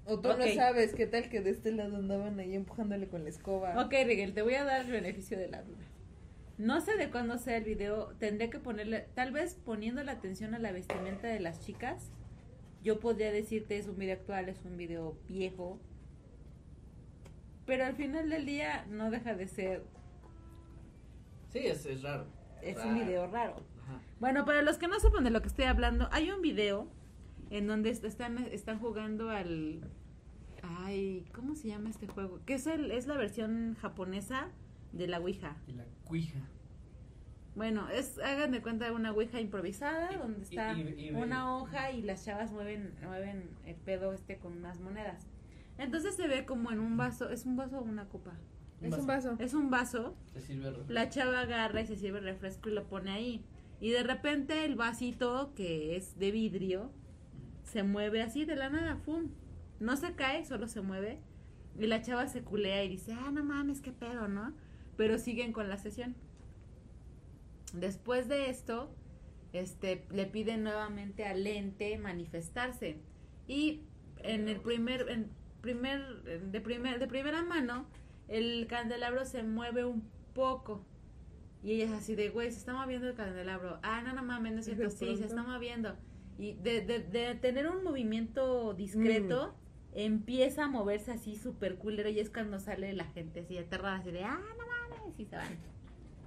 O 0.08 0.20
tú 0.20 0.28
no 0.28 0.46
sabes 0.54 0.94
qué 0.94 1.06
tal 1.06 1.28
que 1.28 1.40
de 1.40 1.50
este 1.50 1.70
lado 1.70 1.96
andaban 1.96 2.38
ahí 2.40 2.54
empujándole 2.54 3.08
con 3.08 3.24
la 3.24 3.28
escoba. 3.30 3.80
Ok, 3.84 3.92
Rigel, 4.06 4.32
te 4.34 4.42
voy 4.42 4.54
a 4.54 4.64
dar 4.64 4.86
el 4.86 4.90
beneficio 4.90 5.38
de 5.38 5.48
la 5.48 5.62
duda. 5.62 5.84
No 6.56 6.80
sé 6.80 6.96
de 6.96 7.10
cuándo 7.10 7.38
sea 7.38 7.58
el 7.58 7.64
video, 7.64 8.08
tendré 8.18 8.50
que 8.50 8.58
ponerle, 8.58 9.06
tal 9.14 9.30
vez 9.32 9.54
poniendo 9.54 10.02
la 10.02 10.12
atención 10.12 10.54
a 10.54 10.58
la 10.58 10.72
vestimenta 10.72 11.28
de 11.28 11.38
las 11.40 11.60
chicas, 11.60 12.10
yo 12.82 12.98
podría 13.00 13.30
decirte 13.30 13.76
es 13.76 13.86
un 13.86 13.96
video 13.98 14.14
actual, 14.16 14.48
es 14.48 14.64
un 14.64 14.76
video 14.76 15.16
viejo, 15.28 15.78
pero 17.66 17.84
al 17.84 17.94
final 17.94 18.30
del 18.30 18.46
día 18.46 18.86
no 18.88 19.10
deja 19.10 19.34
de 19.34 19.46
ser, 19.46 19.84
Sí, 21.50 21.60
es, 21.60 21.86
es 21.86 22.02
raro. 22.02 22.26
es 22.62 22.76
Raro. 22.76 22.88
un 22.88 22.94
video 22.98 23.26
raro. 23.28 23.62
Ajá. 23.84 24.00
Bueno, 24.20 24.44
para 24.44 24.62
los 24.62 24.78
que 24.78 24.88
no 24.88 24.98
sepan 25.00 25.24
de 25.24 25.30
lo 25.30 25.40
que 25.42 25.48
estoy 25.48 25.64
hablando, 25.66 26.08
hay 26.12 26.30
un 26.30 26.42
video 26.42 26.88
en 27.50 27.66
donde 27.66 27.90
est- 27.90 28.04
están, 28.04 28.38
están 28.38 28.78
jugando 28.80 29.30
al... 29.30 29.80
Ay, 30.68 31.24
¿cómo 31.34 31.54
se 31.54 31.68
llama 31.68 31.88
este 31.90 32.06
juego? 32.06 32.40
Que 32.44 32.54
es, 32.54 32.66
el, 32.66 32.90
es 32.90 33.06
la 33.06 33.16
versión 33.16 33.76
japonesa 33.80 34.48
de 34.92 35.06
la 35.06 35.18
Ouija. 35.18 35.56
Y 35.66 35.72
la 35.72 35.84
cuija. 36.04 36.40
Bueno, 37.54 37.88
es, 37.88 38.18
hagan 38.18 38.52
de 38.52 38.62
cuenta 38.62 38.92
una 38.92 39.12
ouija 39.12 39.40
improvisada 39.40 40.12
Y- 40.12 40.18
donde 40.18 40.38
y- 40.40 40.42
está 40.42 40.74
y- 40.74 41.06
y- 41.08 41.10
una 41.10 41.56
hoja 41.56 41.90
y 41.90 42.02
las 42.02 42.24
chavas 42.24 42.52
mueven, 42.52 42.94
mueven 43.02 43.50
el 43.64 43.74
pedo 43.74 44.12
este 44.12 44.38
con 44.38 44.52
unas 44.58 44.78
monedas. 44.80 45.26
Entonces 45.76 46.14
se 46.14 46.28
ve 46.28 46.44
como 46.44 46.70
en 46.70 46.78
un 46.78 46.96
vaso, 46.96 47.30
¿es 47.30 47.46
un 47.46 47.56
vaso 47.56 47.78
o 47.78 47.82
una 47.82 48.08
copa? 48.08 48.32
Es 48.80 48.92
un 48.96 49.06
vaso. 49.08 49.34
Es 49.40 49.54
un 49.54 49.70
vaso, 49.70 50.16
Se 50.32 50.40
sirve 50.40 50.66
refresco. 50.70 50.92
la 50.92 51.08
chava 51.08 51.40
agarra 51.40 51.80
y 51.80 51.86
se 51.86 51.96
sirve 51.96 52.18
el 52.20 52.24
refresco 52.26 52.68
y 52.68 52.72
lo 52.74 52.86
pone 52.86 53.10
ahí. 53.10 53.44
Y 53.80 53.90
de 53.90 54.04
repente 54.04 54.64
el 54.64 54.76
vasito, 54.76 55.52
que 55.56 55.96
es 55.96 56.16
de 56.16 56.30
vidrio, 56.30 56.92
se 57.64 57.82
mueve 57.82 58.22
así 58.22 58.44
de 58.44 58.54
la 58.54 58.70
nada, 58.70 58.96
¡fum! 58.98 59.30
No 59.80 59.96
se 59.96 60.14
cae, 60.14 60.44
solo 60.44 60.68
se 60.68 60.80
mueve. 60.80 61.20
Y 61.78 61.86
la 61.86 62.02
chava 62.02 62.26
se 62.26 62.42
culea 62.42 62.82
y 62.84 62.88
dice, 62.88 63.12
ah, 63.12 63.30
no 63.32 63.44
mames, 63.44 63.80
qué 63.80 63.92
pedo, 63.92 64.26
¿no? 64.28 64.52
Pero 64.96 65.18
siguen 65.18 65.52
con 65.52 65.68
la 65.68 65.78
sesión. 65.78 66.16
Después 67.72 68.28
de 68.28 68.50
esto, 68.50 68.90
este, 69.52 70.06
le 70.10 70.26
piden 70.26 70.64
nuevamente 70.64 71.24
al 71.24 71.44
lente 71.44 71.96
manifestarse. 71.98 72.98
Y 73.46 73.82
en 74.18 74.48
el 74.48 74.60
primer, 74.60 75.08
en 75.08 75.30
primer, 75.60 76.22
de 76.50 76.60
primer, 76.60 76.98
de 76.98 77.06
primera 77.06 77.42
mano, 77.42 77.86
el 78.26 78.66
candelabro 78.66 79.24
se 79.24 79.42
mueve 79.42 79.84
un 79.84 80.08
poco. 80.34 80.84
Y 81.62 81.72
ella 81.72 81.86
es 81.86 81.92
así 81.92 82.14
de, 82.14 82.30
güey, 82.30 82.50
se 82.50 82.58
está 82.58 82.72
moviendo 82.74 83.08
el 83.08 83.14
candelabro. 83.14 83.78
Ah, 83.82 84.02
no, 84.02 84.12
no 84.14 84.22
mames, 84.22 84.52
no 84.52 84.60
es 84.60 84.64
cierto, 84.66 84.90
sí, 84.90 85.16
se 85.16 85.26
está 85.26 85.42
moviendo. 85.42 85.96
Y 86.38 86.54
de, 86.54 86.82
de, 86.82 87.00
de 87.00 87.34
tener 87.34 87.68
un 87.68 87.82
movimiento 87.82 88.74
discreto, 88.74 89.56
empieza 90.04 90.64
a 90.64 90.68
moverse 90.68 91.10
así 91.12 91.36
súper 91.36 91.76
culero. 91.76 92.08
Y 92.08 92.18
es 92.20 92.30
cuando 92.30 92.58
sale 92.60 92.92
la 92.92 93.04
gente 93.04 93.40
así 93.40 93.58
aterrada, 93.58 93.96
así 93.96 94.10
de, 94.10 94.24
ah, 94.24 94.38
no 94.58 94.64
mames, 94.98 95.18
y 95.18 95.24
se 95.24 95.36
van. 95.36 95.52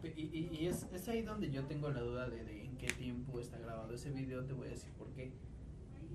Y, 0.04 0.22
y, 0.22 0.50
y 0.60 0.68
es, 0.68 0.88
es 0.94 1.08
ahí 1.10 1.22
donde 1.22 1.52
yo 1.52 1.64
tengo 1.66 1.90
la 1.90 2.02
duda 2.02 2.30
de, 2.30 2.44
de 2.44 2.66
en 2.66 2.78
qué 2.78 2.88
tiempo 2.88 3.40
está 3.40 3.58
grabado 3.60 3.94
ese 3.94 4.12
video. 4.12 4.44
Te 4.46 4.54
voy 4.54 4.68
a 4.68 4.72
decir 4.72 4.92
por 4.98 5.08
qué. 5.14 5.32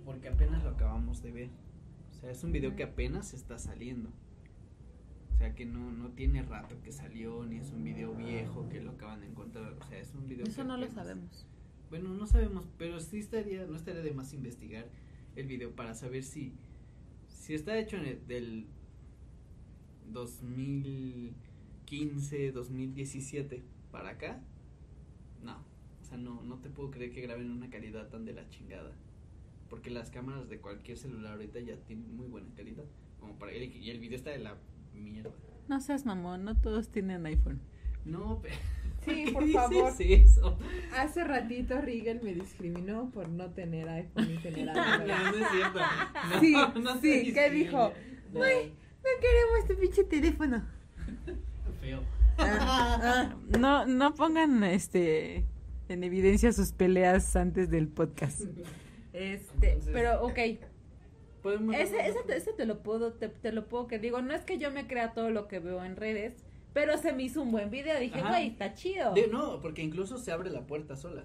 Porque 0.04 0.28
apenas 0.28 0.62
lo 0.64 0.70
acabamos 0.70 1.22
de 1.22 1.32
ver. 1.32 1.50
O 2.10 2.14
sea, 2.14 2.30
es 2.30 2.42
un 2.44 2.52
video 2.52 2.74
que 2.76 2.82
apenas 2.84 3.34
está 3.34 3.58
saliendo. 3.58 4.10
O 5.34 5.38
sea, 5.38 5.54
que 5.54 5.66
no, 5.66 5.92
no 5.92 6.08
tiene 6.10 6.42
rato 6.42 6.76
que 6.82 6.92
salió, 6.92 7.44
ni 7.44 7.58
es 7.58 7.70
un 7.70 7.84
video 7.84 8.14
viejo 8.14 8.68
que 8.70 8.80
lo 8.80 8.92
acaban 8.92 9.20
de 9.20 9.26
encontrar. 9.26 9.74
O 9.80 9.84
sea, 9.84 9.98
es 9.98 10.14
un 10.14 10.26
video 10.26 10.46
Eso 10.46 10.62
que 10.62 10.68
no 10.68 10.76
lo 10.76 10.84
apenas- 10.86 10.94
sabemos. 10.94 11.46
Bueno, 11.90 12.08
no 12.10 12.26
sabemos, 12.26 12.66
pero 12.78 12.98
sí 13.00 13.18
estaría, 13.18 13.64
no 13.66 13.76
estaría 13.76 14.00
de 14.02 14.10
más 14.12 14.32
investigar 14.32 14.86
el 15.36 15.46
video 15.46 15.70
para 15.76 15.94
saber 15.94 16.24
si, 16.24 16.54
si 17.46 17.54
está 17.54 17.78
hecho 17.78 17.96
en 17.96 18.06
el, 18.06 18.26
del 18.26 18.66
2015, 20.12 22.50
2017 22.50 23.62
para 23.92 24.10
acá. 24.10 24.40
No, 25.44 25.58
o 26.02 26.04
sea, 26.04 26.18
no, 26.18 26.42
no 26.42 26.56
te 26.56 26.70
puedo 26.70 26.90
creer 26.90 27.12
que 27.12 27.20
graben 27.20 27.52
una 27.52 27.70
calidad 27.70 28.08
tan 28.08 28.24
de 28.24 28.32
la 28.32 28.50
chingada. 28.50 28.90
Porque 29.70 29.90
las 29.90 30.10
cámaras 30.10 30.48
de 30.48 30.58
cualquier 30.58 30.98
celular 30.98 31.34
ahorita 31.34 31.60
ya 31.60 31.76
tienen 31.76 32.16
muy 32.16 32.26
buena 32.26 32.48
calidad. 32.56 32.82
Como 33.20 33.38
para 33.38 33.54
y 33.54 33.90
el 33.90 34.00
video 34.00 34.16
está 34.16 34.30
de 34.30 34.40
la 34.40 34.56
mierda. 34.92 35.30
No 35.68 35.80
seas 35.80 36.04
mamón, 36.04 36.44
no 36.44 36.60
todos 36.60 36.88
tienen 36.88 37.26
iPhone. 37.26 37.60
No, 38.04 38.40
pero 38.42 38.56
Sí, 39.06 39.24
¿qué 39.24 39.32
por 39.32 39.48
favor. 39.50 39.92
eso? 39.98 40.58
Hace 40.96 41.24
ratito 41.24 41.80
Rigel 41.80 42.20
me 42.22 42.34
discriminó 42.34 43.10
por 43.10 43.28
no 43.28 43.50
tener 43.50 43.88
iPhone 43.88 44.30
y 44.34 44.38
tener 44.38 44.68
Android. 44.76 45.12
no 45.38 45.44
es 45.46 45.50
cierto. 45.52 45.78
No, 46.34 46.40
Sí, 46.40 46.52
no 46.80 46.94
sí, 47.00 47.00
te 47.00 47.32
¿qué 47.32 47.50
dijo? 47.50 47.92
No, 48.32 48.40
No 48.40 48.44
queremos 49.20 49.58
este 49.60 49.74
pinche 49.76 50.04
teléfono. 50.04 50.64
feo. 51.80 52.00
Ah, 52.38 53.34
No, 53.58 53.86
no 53.86 54.14
pongan 54.14 54.62
este 54.64 55.44
en 55.88 56.02
evidencia 56.04 56.52
sus 56.52 56.72
peleas 56.72 57.36
antes 57.36 57.70
del 57.70 57.86
podcast. 57.88 58.40
Este, 59.12 59.72
Entonces- 59.72 59.90
pero 59.92 60.22
ok, 60.22 60.38
ese, 61.74 62.08
ese, 62.08 62.18
te- 62.26 62.36
ese 62.36 62.52
te 62.52 62.66
lo 62.66 62.82
puedo, 62.82 63.12
te, 63.12 63.28
te 63.28 63.52
lo 63.52 63.68
puedo 63.68 63.86
que 63.86 64.00
digo, 64.00 64.20
no 64.20 64.34
es 64.34 64.44
que 64.44 64.58
yo 64.58 64.72
me 64.72 64.88
crea 64.88 65.12
todo 65.12 65.30
lo 65.30 65.46
que 65.46 65.60
veo 65.60 65.84
en 65.84 65.94
redes, 65.96 66.34
pero 66.76 66.98
se 66.98 67.14
me 67.14 67.22
hizo 67.22 67.40
un 67.40 67.52
buen 67.52 67.70
video, 67.70 67.98
dije, 67.98 68.20
güey, 68.20 68.48
está 68.48 68.74
chido. 68.74 69.14
De- 69.14 69.28
no, 69.28 69.62
porque 69.62 69.82
incluso 69.82 70.18
se 70.18 70.30
abre 70.30 70.50
la 70.50 70.66
puerta 70.66 70.94
sola. 70.94 71.24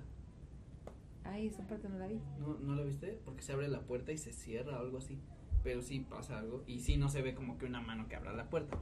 Ay, 1.26 1.48
esa 1.48 1.68
parte 1.68 1.90
no 1.90 2.00
la 2.00 2.08
vi. 2.08 2.22
¿No, 2.40 2.58
¿No 2.62 2.74
la 2.74 2.84
viste? 2.84 3.20
Porque 3.26 3.42
se 3.42 3.52
abre 3.52 3.68
la 3.68 3.82
puerta 3.82 4.14
y 4.14 4.18
se 4.18 4.32
cierra 4.32 4.78
o 4.78 4.80
algo 4.80 5.00
así. 5.00 5.20
Pero 5.62 5.82
sí 5.82 6.00
pasa 6.00 6.40
algo. 6.40 6.64
Y 6.68 6.80
sí 6.80 6.96
no 6.96 7.10
se 7.10 7.22
ve 7.22 7.36
como 7.36 7.58
que 7.58 7.66
una 7.66 7.82
mano 7.82 8.08
que 8.08 8.16
abra 8.16 8.32
la 8.32 8.50
puerta. 8.50 8.80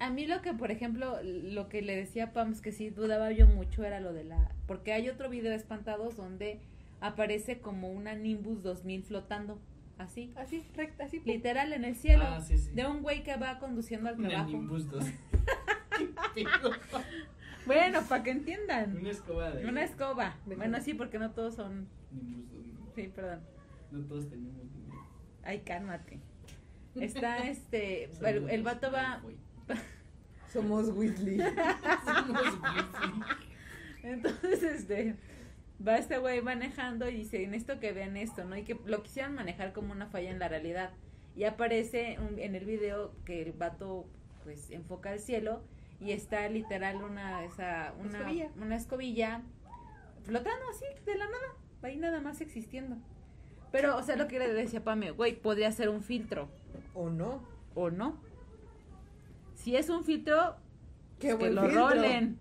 A 0.00 0.10
mí 0.10 0.26
lo 0.26 0.42
que, 0.42 0.52
por 0.52 0.72
ejemplo, 0.72 1.16
lo 1.22 1.68
que 1.68 1.80
le 1.80 1.94
decía 1.94 2.24
a 2.24 2.32
Pams 2.32 2.60
que 2.60 2.72
sí 2.72 2.90
dudaba 2.90 3.30
yo 3.30 3.46
mucho 3.46 3.84
era 3.84 4.00
lo 4.00 4.12
de 4.12 4.24
la... 4.24 4.50
Porque 4.66 4.92
hay 4.92 5.08
otro 5.08 5.30
video 5.30 5.52
de 5.52 5.56
espantados 5.58 6.16
donde 6.16 6.58
aparece 7.00 7.60
como 7.60 7.92
una 7.92 8.16
Nimbus 8.16 8.64
2000 8.64 9.04
flotando, 9.04 9.60
así, 9.98 10.32
así, 10.36 10.64
recta, 10.74 11.04
así. 11.04 11.20
pum. 11.20 11.32
literal 11.32 11.72
en 11.72 11.84
el 11.84 11.96
cielo, 11.96 12.24
Ah, 12.26 12.40
sí, 12.40 12.58
sí. 12.58 12.70
de 12.72 12.86
un 12.86 13.02
güey 13.02 13.22
que 13.22 13.36
va 13.36 13.58
conduciendo 13.58 14.08
al 14.08 14.16
trabajo. 14.16 14.50
Nimbus 14.50 14.90
2. 14.90 15.04
Qué 16.34 16.44
pedo. 16.44 16.70
Bueno, 17.66 18.02
para 18.08 18.22
que 18.22 18.30
entiendan. 18.30 18.96
Una 18.96 19.10
escoba 19.10 19.50
de. 19.50 19.66
Una 19.66 19.82
escoba. 19.82 20.36
De 20.46 20.54
Bueno, 20.56 20.80
sí, 20.80 20.94
porque 20.94 21.18
no 21.18 21.30
todos 21.32 21.54
son... 21.54 21.88
Nimbus 22.12 22.52
2. 22.52 22.66
no. 22.78 22.92
Sí, 22.94 23.10
perdón. 23.14 23.40
No 23.90 24.04
todos 24.04 24.28
tenemos 24.28 24.62
dinero. 24.72 25.04
Ay, 25.42 25.60
cálmate. 25.60 26.20
Está 26.94 27.38
este... 27.48 28.04
El, 28.22 28.48
el 28.50 28.62
vato 28.62 28.90
va... 28.92 29.22
Somos 30.52 30.88
Weasley. 30.90 31.38
Somos 32.04 32.30
Weasley. 32.40 33.22
Entonces, 34.02 34.62
este, 34.62 35.16
va 35.86 35.98
este 35.98 36.18
güey 36.18 36.40
manejando 36.42 37.08
y 37.08 37.14
dice, 37.16 37.38
necesito 37.46 37.80
que 37.80 37.92
vean 37.92 38.16
esto, 38.16 38.44
¿no? 38.44 38.56
Y 38.56 38.62
que 38.64 38.78
lo 38.84 39.02
quisieran 39.02 39.34
manejar 39.34 39.72
como 39.72 39.92
una 39.92 40.06
falla 40.06 40.30
en 40.30 40.38
la 40.38 40.48
realidad. 40.48 40.90
Y 41.34 41.44
aparece 41.44 42.18
un- 42.20 42.38
en 42.38 42.54
el 42.54 42.64
video 42.64 43.12
que 43.24 43.42
el 43.42 43.52
vato 43.52 44.06
pues 44.44 44.70
enfoca 44.70 45.10
al 45.10 45.18
cielo 45.18 45.62
y 46.00 46.12
está 46.12 46.48
literal 46.48 47.02
una 47.02 47.44
esa 47.44 47.92
una 47.98 48.18
Escobilla. 48.18 48.50
una 48.60 48.76
escobilla 48.76 49.42
flotando 50.22 50.64
así 50.70 50.84
de 51.04 51.16
la 51.18 51.24
nada, 51.26 51.54
ahí 51.82 51.96
nada 51.96 52.20
más 52.20 52.40
existiendo. 52.40 52.96
Pero, 53.72 53.96
o 53.96 54.02
sea, 54.02 54.16
lo 54.16 54.28
que 54.28 54.38
le 54.38 54.52
decía 54.52 54.82
Pame, 54.84 55.10
güey, 55.10 55.34
podría 55.40 55.70
ser 55.72 55.88
un 55.88 56.02
filtro 56.02 56.48
¿O 56.94 57.10
no? 57.10 57.42
o 57.74 57.90
no. 57.90 58.16
Si 59.54 59.76
es 59.76 59.88
un 59.90 60.04
filtro, 60.04 60.56
Qué 61.18 61.34
pues 61.34 61.48
que 61.48 61.54
lo 61.54 61.62
filtro. 61.62 61.88
rolen. 61.88 62.38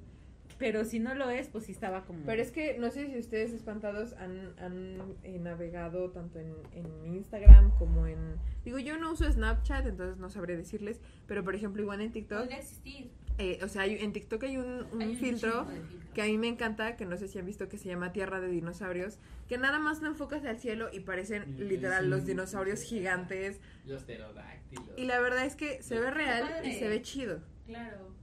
Pero 0.58 0.86
si 0.86 1.00
no 1.00 1.14
lo 1.16 1.30
es, 1.30 1.50
pues 1.50 1.66
sí 1.66 1.74
estaba 1.74 2.06
como. 2.06 2.26
Pero 2.26 2.42
es 2.42 2.52
que 2.52 2.78
no 2.78 2.90
sé 2.90 3.08
si 3.08 3.18
ustedes 3.20 3.52
espantados 3.52 4.14
han, 4.14 4.54
han 4.58 5.02
eh, 5.24 5.38
navegado 5.40 6.12
tanto 6.12 6.40
en, 6.40 6.54
en 6.74 7.14
Instagram 7.14 7.72
como 7.78 8.08
en... 8.08 8.18
Digo, 8.64 8.80
yo 8.80 8.98
no 8.98 9.12
uso 9.12 9.30
Snapchat, 9.30 9.86
entonces 9.86 10.18
no 10.18 10.30
sabré 10.30 10.56
decirles, 10.56 11.02
pero 11.28 11.44
por 11.44 11.56
ejemplo 11.56 11.82
igual 11.82 12.00
en 12.02 12.12
TikTok, 12.14 12.40
podría 12.40 12.58
existir. 12.60 13.12
eh, 13.38 13.60
o 13.64 13.68
sea, 13.68 13.82
hay- 13.82 13.98
en 14.00 14.14
TikTok 14.14 14.44
hay 14.44 14.56
un, 14.58 14.86
un 14.94 15.02
Hay 15.02 15.10
un 15.10 15.18
filtro 15.18 15.68
que 16.14 16.22
a 16.22 16.26
mí 16.26 16.38
me 16.38 16.48
encanta, 16.48 16.96
que 16.96 17.06
no 17.06 17.18
sé 17.18 17.28
si 17.28 17.38
han 17.38 17.46
visto 17.46 17.68
que 17.68 17.78
se 17.78 17.90
llama 17.90 18.14
Tierra 18.14 18.40
de 18.40 18.48
Dinosaurios, 18.48 19.20
que 19.50 19.58
nada 19.58 19.78
más 19.80 20.02
lo 20.02 20.08
enfocas 20.08 20.46
al 20.46 20.58
cielo 20.58 20.88
y 20.94 21.02
parecen 21.02 21.56
Y- 21.60 21.64
literal 21.66 22.10
los 22.10 22.26
dinosaurios 22.26 22.82
gigantes. 22.82 23.60
Los 23.86 24.04
pterodáctilos. 24.04 24.86
Y 24.98 25.04
la 25.04 25.20
verdad 25.20 25.46
es 25.46 25.58
que 25.58 25.84
se 25.84 26.00
ve 26.00 26.10
real 26.12 26.66
y 26.66 26.72
se 26.76 26.88
ve 26.88 27.02
chido. 27.02 27.42
Claro. 27.68 28.16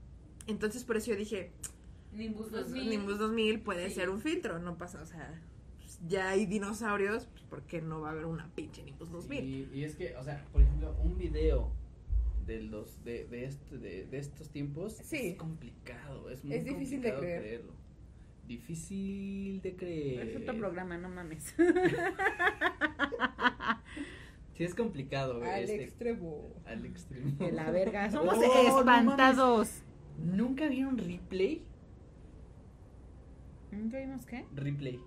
Entonces 0.47 0.83
por 0.83 0.97
eso 0.97 1.11
yo 1.11 1.15
dije, 1.15 1.51
Nimbus 2.15 2.47
pues, 2.49 2.65
2000. 2.69 2.89
Nimbus 2.89 3.17
2000 3.19 3.59
puede 3.61 3.89
Sí. 3.89 3.95
ser 3.95 4.09
un 4.09 4.19
filtro, 4.21 4.59
no 4.59 4.77
pasa, 4.77 5.01
o 5.01 5.05
sea, 5.05 5.41
pues, 5.79 5.99
ya 6.07 6.29
hay 6.29 6.45
dinosaurios, 6.45 7.25
pues, 7.27 7.43
¿por 7.43 7.63
qué 7.63 7.81
no 7.81 8.01
va 8.01 8.09
a 8.09 8.11
haber 8.11 8.25
una 8.25 8.49
pinche 8.55 8.83
Nimbus 8.83 9.09
2000? 9.11 9.43
Y, 9.43 9.69
y 9.79 9.83
es 9.83 9.95
que, 9.95 10.15
o 10.17 10.23
sea, 10.23 10.43
por 10.51 10.61
ejemplo, 10.61 10.95
un 11.03 11.17
video 11.17 11.71
de 12.45 12.61
los 12.61 13.03
de, 13.05 13.25
de, 13.27 13.45
este, 13.45 13.77
de, 13.77 14.05
de 14.05 14.17
estos 14.17 14.49
tiempos 14.49 14.93
Sí. 15.03 15.17
es 15.29 15.35
complicado, 15.37 16.29
es 16.29 16.43
muy 16.43 16.55
Es 16.55 16.65
difícil 16.65 17.01
de 17.01 17.09
complicado 17.11 17.21
creer. 17.21 17.41
creerlo. 17.41 17.73
Difícil 18.47 19.61
de 19.61 19.75
creer. 19.77 20.27
Es 20.29 20.35
otro 20.41 20.57
programa, 20.57 20.97
no 20.97 21.07
mames. 21.09 21.55
Sí, 24.53 24.63
es 24.63 24.75
complicado, 24.75 25.41
Al 25.43 25.63
este, 25.63 25.83
extremo. 25.83 26.53
al 26.65 26.85
extremo. 26.85 27.35
De 27.37 27.51
la 27.51 27.71
verga. 27.71 28.11
Somos 28.11 28.35
Oh, 28.37 28.39
no 28.39 28.79
espantados. 28.79 29.81
¿Nunca 30.19 30.67
vieron 30.67 30.97
replay? 30.99 31.63
¿Nunca 33.73 33.99
vimos 33.99 34.25
qué? 34.25 34.45
Replay. 34.55 34.99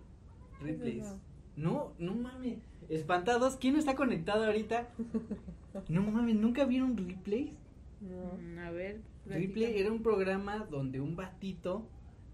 ¿Qué 0.58 0.64
es 0.70 0.78
Replays. 0.78 1.04
eso? 1.06 1.20
No, 1.56 1.92
no 1.98 2.14
mames. 2.14 2.58
Espantados. 2.88 3.56
¿Quién 3.56 3.76
está 3.76 3.94
conectado 3.94 4.44
ahorita? 4.44 4.88
No 5.88 6.02
mames, 6.02 6.36
¿nunca 6.36 6.64
vieron 6.64 6.96
replays? 6.96 7.52
No. 8.00 8.38
Mm, 8.40 8.58
A 8.58 8.70
ver. 8.70 9.00
Platícame. 9.24 9.78
era 9.80 9.90
un 9.90 10.02
programa 10.02 10.66
donde 10.70 11.00
un 11.00 11.16
batito 11.16 11.88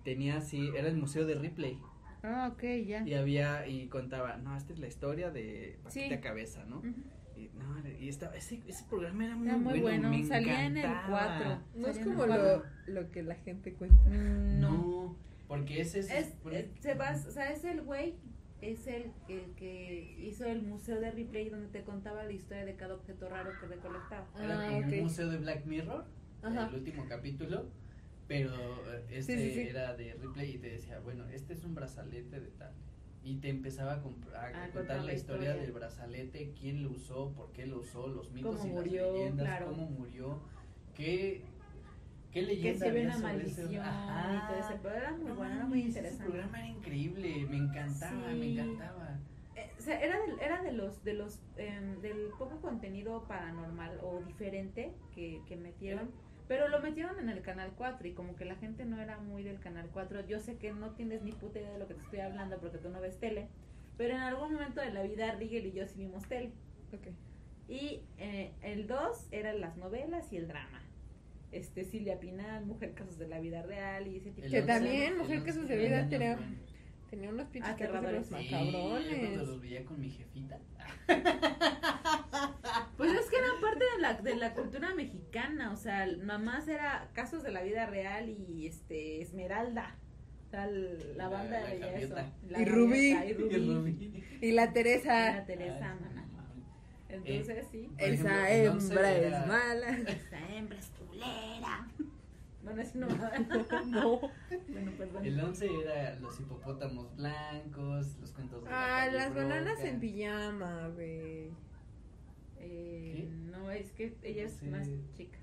tenía 0.05 0.37
así, 0.39 0.69
era 0.77 0.89
el 0.89 0.97
museo 0.97 1.25
de 1.27 1.37
Ripley. 1.37 1.79
Ah, 2.23 2.51
ok, 2.53 2.63
ya. 2.87 3.03
Y 3.07 3.15
había, 3.15 3.67
y 3.67 3.87
contaba, 3.89 4.37
no, 4.37 4.57
esta 4.57 4.73
es 4.73 4.79
la 4.79 4.87
historia 4.89 5.31
de 5.31 5.79
Patita 5.83 6.17
Sí. 6.17 6.21
Cabeza, 6.21 6.65
¿no? 6.67 6.79
Ujú. 6.79 6.93
Y, 7.37 7.51
no, 7.59 7.89
y 7.99 8.09
estaba, 8.09 8.37
ese, 8.37 8.63
ese 8.69 8.85
programa 8.91 9.25
era 9.25 9.37
muy, 9.37 9.49
Era 9.49 9.57
muy 9.57 9.81
bueno, 9.81 10.09
bueno, 10.11 10.11
me 10.11 10.25
salía 10.25 10.67
en 10.67 10.77
el 10.77 10.85
encantaba. 10.85 11.39
4. 11.39 11.81
No 11.81 11.87
es 11.89 11.97
Salía 11.97 12.13
en 12.13 12.19
como 12.19 12.27
lo, 12.35 12.63
lo 12.89 13.11
que 13.11 13.23
la 13.23 13.35
gente 13.37 13.73
cuenta. 13.75 14.05
No. 14.11 14.71
No, 14.71 15.17
porque 15.57 15.81
ese 15.83 16.01
es... 16.01 16.11
Es, 16.11 16.27
porque- 16.43 16.61
es- 16.61 16.81
se 16.83 16.95
va, 16.95 17.11
o 17.11 17.31
sea, 17.31 17.53
es 17.53 17.63
el 17.65 17.83
güey, 17.83 18.15
es 18.63 18.87
el, 18.87 19.11
el 19.29 19.55
que 19.55 20.17
hizo 20.21 20.47
el 20.47 20.63
museo 20.63 20.99
de 20.99 21.11
Ripley 21.11 21.51
donde 21.51 21.69
te 21.69 21.83
contaba 21.85 22.25
la 22.25 22.33
historia 22.33 22.65
de 22.65 22.75
cada 22.75 22.95
objeto 22.95 23.29
raro 23.29 23.51
que 23.61 23.67
recolectaba. 23.67 24.27
Era 24.43 24.61
Ah, 24.61 24.67
como 24.71 24.79
ok. 24.87 24.93
un 24.95 25.01
museo 25.03 25.29
de 25.29 25.37
Black 25.37 25.67
Mirror, 25.67 26.05
Ajá. 26.43 26.69
el 26.69 26.75
último 26.77 27.05
capítulo, 27.07 27.67
pero 28.29 28.55
eh, 28.95 29.05
este 29.11 29.37
Sí, 29.37 29.49
sí, 29.51 29.55
sí. 29.55 29.69
era 29.69 29.95
de 29.95 30.15
Ripley 30.15 30.53
y 30.55 30.59
te 30.59 30.71
decía, 30.71 31.01
bueno, 31.01 31.27
este 31.29 31.53
es 31.53 31.65
un 31.65 31.75
brazalete 31.75 32.41
de 32.41 32.49
tal. 32.53 32.73
Y 33.25 33.37
te 33.37 33.51
empezaba 33.51 33.95
a, 33.95 34.03
comp- 34.03 34.35
a- 34.35 34.51
contar 34.53 34.71
contar 34.73 34.97
la 35.01 35.03
la 35.05 35.13
historia 35.13 35.49
historia. 35.51 35.63
del 35.63 35.73
brazalete, 35.73 36.55
quién 36.59 36.83
lo 36.83 36.91
usó, 36.93 37.33
por 37.35 37.53
qué 37.53 37.67
lo 37.67 37.81
usó, 37.81 38.07
los 38.09 38.33
mitos 38.33 38.65
y 38.65 38.69
murió, 38.69 39.05
las 39.05 39.13
leyendas, 39.13 39.47
claro. 39.47 39.67
cómo 39.67 39.87
murió, 39.91 40.41
qué, 40.95 41.45
qué 42.33 42.41
Que 42.41 42.47
leyenda 42.47 42.87
se 42.87 42.93
ve 42.93 43.07
una 43.07 43.19
maldición 43.19 43.67
ese- 43.67 43.75
y 43.75 43.79
Ajá. 43.79 44.47
todo 44.49 44.59
ese, 44.61 44.79
pero 44.83 44.95
era 44.97 45.13
muy 45.13 45.25
No 45.27 45.35
bueno, 45.37 45.55
era 45.55 45.65
muy 45.65 45.79
mames, 45.81 45.91
ese 45.97 45.99
interesante. 46.01 46.25
programa 46.31 46.59
era 46.59 46.69
increíble, 46.69 47.47
me 47.51 47.57
encantaba, 47.59 48.29
me 48.29 48.41
Sí. 48.41 48.59
encantaba. 48.59 49.19
Eh, 49.57 49.71
o 49.79 49.83
sea, 49.83 50.01
era 50.01 50.19
de, 50.19 50.45
era 50.45 50.63
de 50.63 50.73
los, 50.73 51.05
de 51.05 51.13
los, 51.15 51.41
em, 51.59 52.01
del 52.01 52.31
poco 52.39 52.61
contenido 52.63 53.25
paranormal 53.29 53.99
o 54.03 54.23
diferente 54.27 54.93
que, 55.15 55.43
que 55.47 55.57
metieron, 55.57 56.11
pero 56.49 56.69
lo 56.69 56.81
metieron 56.81 57.19
en 57.19 57.29
el 57.29 57.43
canal 57.43 57.73
4 57.77 58.09
y 58.09 58.13
como 58.15 58.35
que 58.35 58.45
la 58.47 58.57
gente 58.57 58.85
no 58.87 58.99
era 59.01 59.19
muy 59.19 59.43
del 59.43 59.61
canal 59.61 59.89
4. 59.93 60.27
Yo 60.27 60.41
sé 60.41 60.57
que 60.57 60.73
no 60.73 60.91
tienes 60.93 61.23
ni 61.23 61.33
puta 61.33 61.59
idea 61.61 61.71
de 61.73 61.79
lo 61.79 61.87
que 61.87 61.95
te 61.95 62.01
estoy 62.03 62.21
hablando 62.21 62.59
porque 62.59 62.79
tú 62.79 62.89
no 62.89 63.01
ves 63.01 63.19
tele, 63.21 63.49
pero 63.99 64.15
en 64.15 64.21
algún 64.23 64.55
momento 64.55 64.81
de 64.81 64.91
la 64.91 65.03
vida 65.03 65.33
Rigel 65.35 65.67
y 65.67 65.73
yo 65.73 65.87
sí 65.87 65.99
vimos 65.99 66.27
tele. 66.27 66.51
Ok. 66.95 67.09
Y 67.69 68.03
eh, 68.19 68.53
el 68.63 68.87
2 68.87 69.29
eran 69.33 69.61
las 69.61 69.77
novelas 69.77 70.33
y 70.33 70.39
el 70.39 70.49
drama. 70.49 70.81
Este, 71.53 71.85
Silvia 71.85 72.19
Pinal, 72.19 72.65
Mujer 72.67 72.95
Casos 72.95 73.19
de 73.19 73.29
la 73.29 73.39
Vida 73.39 73.63
Real 73.63 74.07
y 74.09 74.17
ese 74.17 74.31
tipo 74.31 74.47
El 74.47 74.51
Que 74.51 74.57
de 74.57 74.63
once- 74.63 74.73
también, 74.75 75.13
el 75.13 75.19
Mujer 75.19 75.43
Casos 75.45 75.69
de 75.69 75.77
Vida 75.77 76.09
tenía-. 76.09 76.39
Tenía 77.11 77.29
unos 77.29 77.47
pinches 77.49 77.73
aterradores. 77.73 78.27
Sí, 78.27 78.33
yo 78.33 78.49
cuando 78.51 78.73
macabrones. 78.89 79.37
los 79.47 79.61
veía 79.61 79.85
con 79.85 80.01
mi 80.01 80.09
jefita. 80.11 80.59
Pues 82.97 83.13
es 83.15 83.29
que 83.31 83.37
era 83.37 83.49
parte 83.61 83.85
de 83.97 84.01
la, 84.01 84.15
de 84.15 84.37
la 84.37 84.55
cultura 84.55 84.95
mexicana, 84.95 85.73
o 85.73 85.77
sea, 85.77 86.07
mamás 86.23 86.69
era 86.69 87.11
casos 87.15 87.43
de 87.43 87.51
la 87.51 87.63
vida 87.63 87.87
real 87.87 88.29
y 88.29 88.67
este 88.67 89.21
Esmeralda, 89.21 89.97
o 90.47 90.51
sea, 90.51 90.69
l- 90.69 90.99
la 91.17 91.25
La- 91.25 91.29
banda 91.29 91.61
la 91.61 91.67
de 91.69 92.03
eso. 92.05 92.15
La 92.49 92.61
Y 92.61 92.65
Rubí. 92.65 93.11
Y 93.11 93.33
Rubí. 93.33 94.25
Y 94.41 94.53
la 94.53 94.65
y 94.67 94.73
Teresa. 94.73 95.33
la 95.37 95.45
Teresa, 95.47 95.97
Ay. 96.01 96.23
Entonces 97.25 97.67
sí. 97.71 97.91
Ejemplo, 97.99 98.31
Esa 98.31 98.51
el 98.53 98.67
hembra 98.67 99.13
era- 99.13 99.41
es 99.43 99.47
mala. 99.47 99.89
Esta 100.09 100.55
hembra 100.55 100.79
es 100.79 100.91
culera. 101.13 101.89
Bueno, 102.65 102.81
es 102.83 102.95
no. 102.95 103.07
No. 103.87 104.21
bueno, 104.69 104.93
perdón. 104.97 105.27
El 105.27 105.41
11 105.41 105.69
era 105.83 106.15
los 106.21 106.39
hipopótamos 106.41 107.17
blancos, 107.17 108.17
los 108.21 108.31
cuentos 108.33 108.63
de 108.65 108.71
la 108.71 108.77
Ah, 108.77 109.05
calle 109.07 109.17
las 109.19 109.35
bananas 109.35 109.81
en 109.81 110.01
pijama, 110.01 110.89
güey. 110.95 111.51
Eh, 112.59 113.13
¿Qué? 113.17 113.29
no, 113.51 113.71
es 113.73 113.91
que 113.93 114.15
ella 114.23 114.45
es 114.45 114.53
Sí. 114.53 114.67
más 114.67 114.89
chica. 115.17 115.39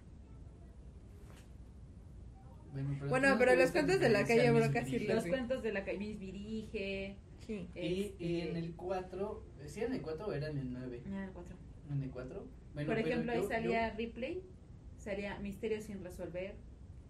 Bueno, 2.72 2.90
pero, 3.00 3.10
Bueno, 3.10 3.30
no 3.32 3.38
pero 3.40 3.56
los 3.56 3.72
cuentos 3.72 4.00
de 4.00 4.10
la 4.10 4.26
calle 4.26 4.52
Broca 4.52 4.86
sí 4.86 5.00
los 5.00 5.26
cuentos 5.26 5.64
de 5.64 5.72
la 5.74 5.84
calle 5.84 5.98
Miss 5.98 6.20
Virige. 6.20 7.16
Sí. 7.46 7.68
Y, 7.74 7.80
y 7.80 8.02
este, 8.42 8.50
en 8.52 8.56
el 8.58 8.76
4, 8.76 9.44
¿sí 9.66 9.80
era 9.80 9.90
en 9.90 9.96
el 9.96 10.02
4 10.04 10.28
o 10.28 10.34
era 10.34 10.50
en 10.50 10.58
el 10.60 10.72
9? 10.72 11.02
ah, 11.12 11.24
el 11.26 11.32
cuatro. 11.32 11.56
¿En 11.92 12.04
el 12.04 12.10
4? 12.12 12.46
Bueno, 12.76 12.88
Por 12.90 13.00
ejemplo, 13.00 13.32
ahí 13.32 13.42
yo- 13.42 13.48
salía 13.48 13.90
Ripley, 13.96 14.44
salía 15.10 15.40
Misterio 15.40 15.82
sin 15.82 16.04
resolver, 16.04 16.56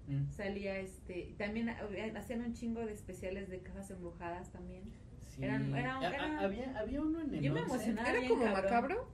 Mm, 0.07 0.31
salía 0.31 0.80
este, 0.80 1.35
también 1.38 1.69
hacían 1.69 2.41
un 2.41 2.53
chingo 2.53 2.84
de 2.84 2.93
especiales 2.93 3.47
de 3.49 3.59
casas 3.59 3.91
embrujadas 3.91 4.51
también. 4.51 4.84
sí. 5.27 5.43
Eran- 5.43 5.76
era- 5.76 5.95
Ah, 5.97 5.99
ah, 6.01 6.07
era- 6.15 6.39
había, 6.41 6.80
había 6.80 7.01
uno 7.01 7.21
en 7.21 7.35
el 7.35 7.41
Yo 7.41 7.53
me 7.53 7.61
11. 7.61 7.73
emocionaba. 7.76 8.09
¿Era 8.09 8.27
como 8.27 8.43
cabrón. 8.43 8.63
macabro? 8.63 9.09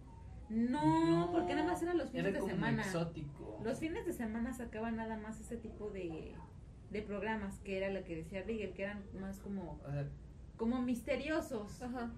No, 0.50 1.30
porque 1.34 1.56
nada 1.56 1.68
más 1.68 1.82
eran 1.82 1.98
los 1.98 2.10
fines 2.12 2.26
era 2.28 2.34
de 2.34 2.40
como 2.40 2.54
semana. 2.54 2.82
exótico. 2.84 3.60
Los 3.64 3.80
fines 3.80 4.06
de 4.06 4.14
semana 4.14 4.54
sacaban 4.54 4.96
nada 4.96 5.18
más 5.18 5.40
ese 5.42 5.58
tipo 5.58 5.90
de, 5.90 6.34
de 6.92 7.02
programas 7.02 7.60
que 7.60 7.78
era 7.78 7.90
lo 7.90 8.04
que 8.06 8.16
decía 8.16 8.44
Rigel, 8.44 8.74
que 8.74 8.84
eran 8.84 9.04
más 9.20 9.40
como, 9.40 9.80
O 9.86 9.92
sea, 9.92 10.08
como 10.56 10.82
misteriosos. 10.82 11.82
Ajá. 11.82 12.12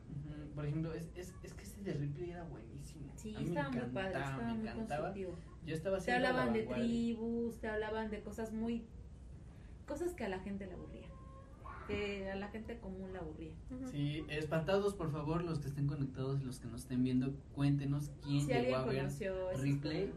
por 0.53 0.65
ejemplo, 0.65 0.93
es, 0.93 1.09
es, 1.15 1.33
es 1.43 1.53
que 1.53 1.63
ese 1.63 1.81
de 1.81 1.93
Ripley 1.93 2.31
era 2.31 2.43
buenísimo. 2.43 3.11
Sí, 3.15 3.33
A 3.35 3.39
mí 3.39 3.45
me 3.45 3.49
estaba 3.51 3.69
muy 3.69 3.79
padre, 3.93 4.09
encantaba, 4.09 4.25
estaba 4.31 4.47
me 4.53 4.53
muy 4.59 4.67
encantaba. 4.67 5.01
constructivo. 5.13 5.35
Yo 5.67 5.75
estaba 5.75 5.99
Te 5.99 6.11
hablaban 6.13 6.53
de 6.53 6.63
tribus, 6.63 7.59
te 7.59 7.67
hablaban 7.67 8.09
de 8.09 8.21
cosas 8.21 8.53
muy. 8.53 8.85
cosas 9.85 10.13
que 10.13 10.23
a 10.23 10.29
la 10.29 10.39
gente 10.39 10.65
le 10.65 10.73
aburrían. 10.73 11.11
Que 11.87 12.29
a 12.31 12.35
la 12.35 12.47
gente 12.49 12.79
común 12.79 13.13
le 13.13 13.19
aburría. 13.19 13.51
Sí, 13.91 14.25
espantados, 14.29 14.93
por 14.95 15.11
favor, 15.11 15.43
los 15.43 15.59
que 15.59 15.67
estén 15.67 15.87
conectados 15.87 16.41
y 16.41 16.45
los 16.45 16.59
que 16.59 16.67
nos 16.67 16.81
estén 16.81 17.03
viendo, 17.03 17.33
cuéntenos 17.53 18.11
quién 18.23 18.41
Si 18.41 18.47
llegó 18.47 18.75
a 18.77 18.85
ver 18.85 19.07
Replay 19.57 20.11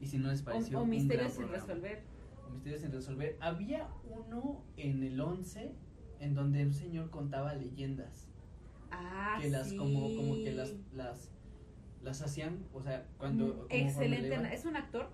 y 0.00 0.06
si 0.06 0.18
no 0.18 0.28
les 0.28 0.42
pareció 0.42 0.78
O, 0.78 0.80
o 0.80 0.84
un 0.84 0.90
misterios 0.90 1.22
gran 1.22 1.30
sin 1.32 1.46
programa. 1.46 1.66
resolver. 1.66 2.02
O 2.46 2.50
Misterios 2.50 2.80
sin 2.82 2.92
resolver. 2.92 3.36
Había 3.40 3.88
uno 4.08 4.62
en 4.76 5.02
el 5.02 5.20
11 5.20 5.72
en 6.20 6.34
donde 6.34 6.64
un 6.66 6.72
señor 6.74 7.10
contaba 7.10 7.54
leyendas 7.54 8.28
Ah, 8.90 9.38
que 9.40 9.50
las 9.50 9.68
sí. 9.70 9.76
como 9.76 10.00
como 10.16 10.34
que 10.34 10.52
las 10.52 10.74
las 10.94 11.30
las 12.02 12.22
hacían, 12.22 12.66
o 12.72 12.80
sea, 12.82 13.06
cuando 13.18 13.46
Mm, 13.46 13.66
Excelente. 13.70 14.54
Es 14.54 14.64
un 14.64 14.76
actor. 14.76 15.10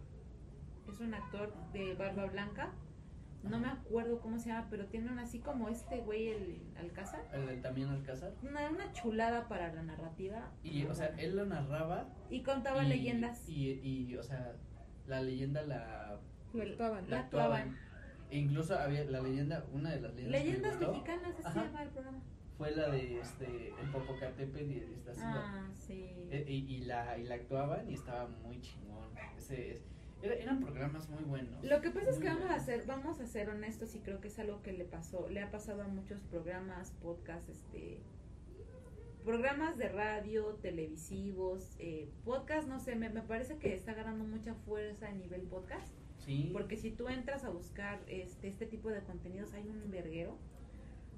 Es 0.93 1.01
un 1.01 1.15
actor 1.15 1.53
de 1.73 1.95
barba 1.95 2.27
blanca. 2.27 2.73
No 3.43 3.59
me 3.59 3.69
acuerdo 3.69 4.21
cómo 4.21 4.39
se 4.39 4.49
llama, 4.49 4.69
pero 4.71 4.87
tiene 4.87 5.11
un 5.13 5.19
así 5.19 5.39
como 5.41 5.69
este 5.69 5.99
güey, 6.01 6.29
el 6.29 6.63
Alcázar. 6.79 7.23
el 7.35 7.61
también 7.61 7.89
Alcázar 7.91 8.33
Una, 8.43 8.71
una 8.71 8.91
chulada 8.95 9.49
para 9.49 9.71
la 9.73 9.83
narrativa. 9.83 10.51
y 10.63 10.85
o 10.85 10.95
sea, 10.95 11.09
él 11.19 11.37
lo 11.37 11.45
narraba 11.45 12.09
Y 12.31 12.43
contaba 12.43 12.85
y- 12.85 12.89
leyendas. 12.89 13.47
Y, 13.49 13.73
y, 13.83 14.17
o 14.17 14.23
sea, 14.23 14.55
la 15.07 15.21
leyenda 15.21 15.61
la 15.63 16.19
Lo 16.55 16.63
actuaban. 16.63 17.11
la 17.11 17.21
actuaban. 17.21 17.77
E 18.31 18.39
incluso 18.39 18.79
había 18.79 19.05
la 19.05 19.21
leyenda, 19.21 19.65
una 19.73 19.91
de 19.91 20.01
las 20.01 20.15
leyendas, 20.15 20.41
que 20.41 20.47
me 20.47 20.51
Leyendas 20.53 20.77
gustó 20.79 20.93
mexicanas, 20.93 21.35
así 21.45 21.53
se 21.59 21.65
llama 21.67 21.83
el 21.83 21.89
programa. 21.91 22.23
Fue 22.59 22.71
la 22.71 22.89
de 22.91 23.21
este 23.21 23.69
el 23.81 23.91
Popocatépetl 23.93 24.71
y 24.71 24.79
el. 24.79 24.95
Ah, 25.19 25.69
sí. 25.75 26.11
Eh, 26.31 26.45
y, 26.49 26.75
y 26.77 26.79
la, 26.85 27.19
y 27.19 27.25
la 27.25 27.35
actuaban 27.37 27.89
y 27.91 27.95
estaba 27.95 28.27
muy 28.27 28.61
chingón. 28.61 29.09
Ese, 29.37 29.73
es- 29.73 29.83
era- 30.23 30.35
eran 30.37 30.61
programas 30.61 31.09
muy 31.11 31.23
buenos. 31.25 31.63
Lo 31.65 31.81
que 31.81 31.91
pasa 31.91 32.11
es 32.11 32.19
que 32.19 32.29
vamos 32.29 32.51
a 32.51 32.59
ser, 32.61 32.87
vamos 32.87 33.21
a 33.21 33.27
ser 33.27 33.51
honestos 33.51 33.95
y 33.95 34.01
creo 34.01 34.21
que 34.21 34.29
es 34.29 34.39
algo 34.39 34.63
que 34.63 34.73
le 34.73 34.85
pasó, 34.85 35.29
le 35.29 35.41
ha 35.43 35.51
pasado 35.51 35.83
a 35.83 35.89
muchos 35.89 36.23
programas, 36.23 36.93
podcasts, 37.03 37.51
este, 37.51 38.01
programas 39.25 39.77
de 39.79 39.89
radio, 39.89 40.55
televisivos, 40.63 41.75
eh, 41.79 42.09
podcast, 42.25 42.69
no 42.69 42.79
sé, 42.79 42.95
me, 42.95 43.09
me 43.09 43.23
parece 43.23 43.57
que 43.59 43.75
está 43.75 43.95
ganando 43.95 44.25
mucha 44.25 44.55
fuerza 44.55 45.09
a 45.09 45.13
nivel 45.13 45.43
podcast, 45.43 45.95
Sí. 46.19 46.51
porque 46.53 46.77
si 46.77 46.91
tú 46.91 47.09
entras 47.09 47.45
a 47.45 47.51
buscar 47.51 48.01
este, 48.07 48.49
este 48.49 48.67
tipo 48.67 48.89
de 48.91 49.03
contenidos 49.03 49.53
hay 49.55 49.69
un 49.69 49.91
verguero, 49.91 50.39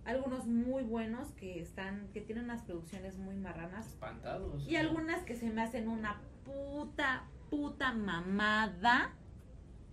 algunos 0.06 0.46
muy 0.46 0.82
buenos 0.84 1.32
que 1.32 1.60
están, 1.60 2.08
que 2.12 2.20
tienen 2.20 2.44
unas 2.44 2.62
producciones 2.62 3.16
muy 3.18 3.34
marranas, 3.36 3.86
espantados. 3.88 4.66
y 4.68 4.76
algunas 4.76 5.22
que 5.24 5.36
se 5.36 5.50
me 5.50 5.62
hacen 5.62 5.88
una 5.88 6.20
puta, 6.44 7.24
puta 7.50 7.92
mamada. 7.92 9.12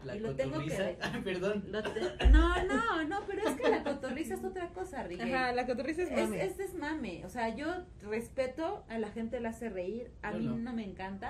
La 0.04 0.18
y 0.18 0.20
lo 0.20 0.36
tengo 0.36 0.60
que 0.60 0.66
cotorriza. 0.66 0.84
ver. 0.84 0.98
Ah, 1.02 1.22
perdón. 1.24 1.64
Lo 1.70 1.82
te- 1.82 2.28
No, 2.30 2.64
no, 2.66 3.04
no, 3.06 3.20
pero 3.26 3.48
es 3.48 3.56
que 3.56 3.70
la 3.70 3.84
cotorriza 3.84 4.34
es 4.34 4.44
otra 4.44 4.68
cosa, 4.70 5.02
Rigel. 5.04 5.34
Ajá, 5.34 5.54
la 5.54 5.66
cotorriza 5.66 6.04
es 6.04 6.12
Es, 6.12 6.24
mame. 6.30 6.44
es 6.46 6.58
desmame. 6.58 7.26
O 7.26 7.30
sea, 7.30 7.56
yo 7.56 7.68
respeto 8.02 8.84
a 8.90 8.98
la 8.98 9.08
gente, 9.10 9.40
la 9.40 9.50
hace 9.50 9.70
reír. 9.70 10.12
A 10.22 10.34
Yo 10.34 10.40
mí 10.40 10.46
no. 10.48 10.58
no. 10.58 10.74
me 10.74 10.84
encanta. 10.84 11.30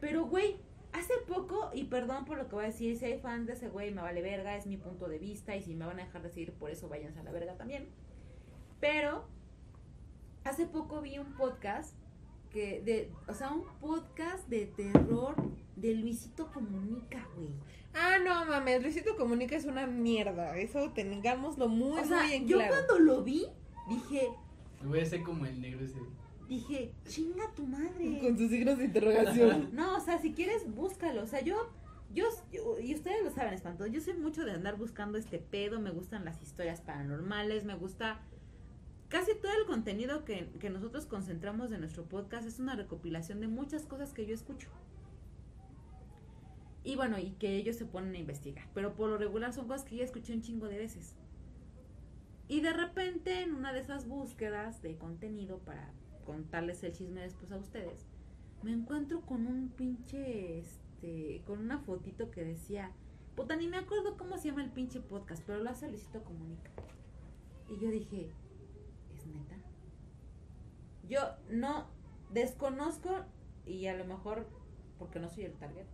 Pero, 0.00 0.24
güey, 0.26 0.56
hace 0.92 1.14
poco, 1.26 1.70
y 1.72 1.84
perdón 1.84 2.24
por 2.24 2.38
lo 2.38 2.48
que 2.48 2.54
voy 2.54 2.64
a 2.64 2.68
decir, 2.68 2.96
si 2.96 3.04
hay 3.04 3.18
fans 3.18 3.46
de 3.46 3.54
ese 3.54 3.68
güey, 3.68 3.92
me 3.92 4.02
vale 4.02 4.22
verga, 4.22 4.56
es 4.56 4.66
mi 4.66 4.76
punto 4.76 5.08
de 5.08 5.18
vista. 5.18 5.56
Y 5.56 5.62
si 5.62 5.74
me 5.74 5.86
van 5.86 6.00
a 6.00 6.04
dejar 6.04 6.22
de 6.22 6.30
seguir, 6.30 6.52
por 6.52 6.70
eso 6.70 6.88
váyanse 6.88 7.20
a 7.20 7.22
la 7.22 7.32
verga 7.32 7.56
también. 7.56 7.88
Pero, 8.80 9.24
hace 10.44 10.66
poco 10.66 11.00
vi 11.00 11.18
un 11.18 11.32
podcast 11.34 11.94
que, 12.50 12.82
de, 12.82 13.10
o 13.28 13.34
sea, 13.34 13.50
un 13.52 13.64
podcast 13.80 14.48
de 14.48 14.66
terror 14.66 15.34
de 15.76 15.94
Luisito 15.94 16.50
Comunica, 16.52 17.26
güey. 17.36 17.50
Ah, 17.94 18.18
no 18.24 18.44
mames, 18.46 18.82
Luisito 18.82 19.16
Comunica 19.16 19.56
es 19.56 19.64
una 19.64 19.86
mierda. 19.86 20.56
Eso 20.58 20.90
tengámoslo 20.90 21.68
muy, 21.68 21.98
O 21.98 22.04
sea, 22.04 22.22
muy 22.22 22.32
en 22.34 22.48
yo 22.48 22.56
claro. 22.58 22.74
cuando 22.74 22.98
lo 23.00 23.22
vi, 23.22 23.46
dije, 23.88 24.28
Voy 24.84 25.00
a 25.00 25.06
ser 25.06 25.22
como 25.22 25.46
el 25.46 25.60
negro 25.60 25.84
ese. 25.84 25.98
Dije, 26.52 26.92
chinga 27.06 27.52
tu 27.54 27.66
madre. 27.66 28.18
Con 28.20 28.38
sus 28.38 28.50
signos 28.50 28.78
de 28.78 28.84
interrogación. 28.84 29.70
No, 29.72 29.96
o 29.96 30.00
sea, 30.00 30.18
si 30.18 30.32
quieres, 30.32 30.72
búscalo. 30.74 31.22
O 31.22 31.26
sea, 31.26 31.40
yo, 31.40 31.70
yo, 32.14 32.26
y 32.80 32.94
ustedes 32.94 33.22
lo 33.24 33.30
saben, 33.30 33.54
espanto. 33.54 33.86
Yo 33.86 34.00
soy 34.00 34.14
mucho 34.14 34.44
de 34.44 34.52
andar 34.52 34.76
buscando 34.76 35.18
este 35.18 35.38
pedo. 35.38 35.80
Me 35.80 35.90
gustan 35.90 36.24
las 36.24 36.40
historias 36.42 36.80
paranormales. 36.80 37.64
Me 37.64 37.74
gusta. 37.74 38.20
Casi 39.08 39.34
todo 39.34 39.52
el 39.60 39.66
contenido 39.66 40.24
que, 40.24 40.48
que 40.58 40.70
nosotros 40.70 41.04
concentramos 41.04 41.68
de 41.68 41.78
nuestro 41.78 42.04
podcast 42.04 42.46
es 42.46 42.58
una 42.58 42.76
recopilación 42.76 43.40
de 43.40 43.48
muchas 43.48 43.84
cosas 43.84 44.12
que 44.12 44.24
yo 44.26 44.34
escucho. 44.34 44.68
Y 46.84 46.96
bueno, 46.96 47.18
y 47.18 47.30
que 47.32 47.56
ellos 47.56 47.76
se 47.76 47.84
ponen 47.84 48.14
a 48.14 48.18
investigar. 48.18 48.66
Pero 48.74 48.94
por 48.94 49.10
lo 49.10 49.18
regular 49.18 49.52
son 49.52 49.68
cosas 49.68 49.84
que 49.84 49.96
yo 49.96 50.04
escuché 50.04 50.32
un 50.32 50.42
chingo 50.42 50.66
de 50.66 50.78
veces. 50.78 51.14
Y 52.48 52.60
de 52.60 52.72
repente, 52.72 53.42
en 53.42 53.54
una 53.54 53.72
de 53.72 53.80
esas 53.80 54.06
búsquedas 54.06 54.82
de 54.82 54.96
contenido 54.96 55.58
para 55.58 55.92
contarles 56.32 56.82
el 56.82 56.92
chisme 56.92 57.20
después 57.20 57.52
a 57.52 57.58
ustedes, 57.58 58.06
me 58.62 58.72
encuentro 58.72 59.20
con 59.20 59.46
un 59.46 59.68
pinche, 59.68 60.58
este, 60.58 61.42
con 61.46 61.58
una 61.58 61.78
fotito 61.78 62.30
que 62.30 62.42
decía, 62.42 62.90
puta, 63.36 63.54
ni 63.54 63.68
me 63.68 63.76
acuerdo 63.76 64.16
cómo 64.16 64.38
se 64.38 64.48
llama 64.48 64.64
el 64.64 64.70
pinche 64.70 65.00
podcast, 65.00 65.42
pero 65.46 65.62
lo 65.62 65.68
hace 65.68 65.90
Luisito 65.90 66.24
Comunica. 66.24 66.70
Y 67.68 67.78
yo 67.78 67.90
dije, 67.90 68.30
¿es 69.14 69.26
neta? 69.26 69.56
Yo 71.06 71.20
no 71.50 71.90
desconozco, 72.30 73.10
y 73.66 73.86
a 73.88 73.96
lo 73.96 74.06
mejor 74.06 74.46
porque 74.98 75.20
no 75.20 75.28
soy 75.28 75.44
el 75.44 75.52
target, 75.52 75.86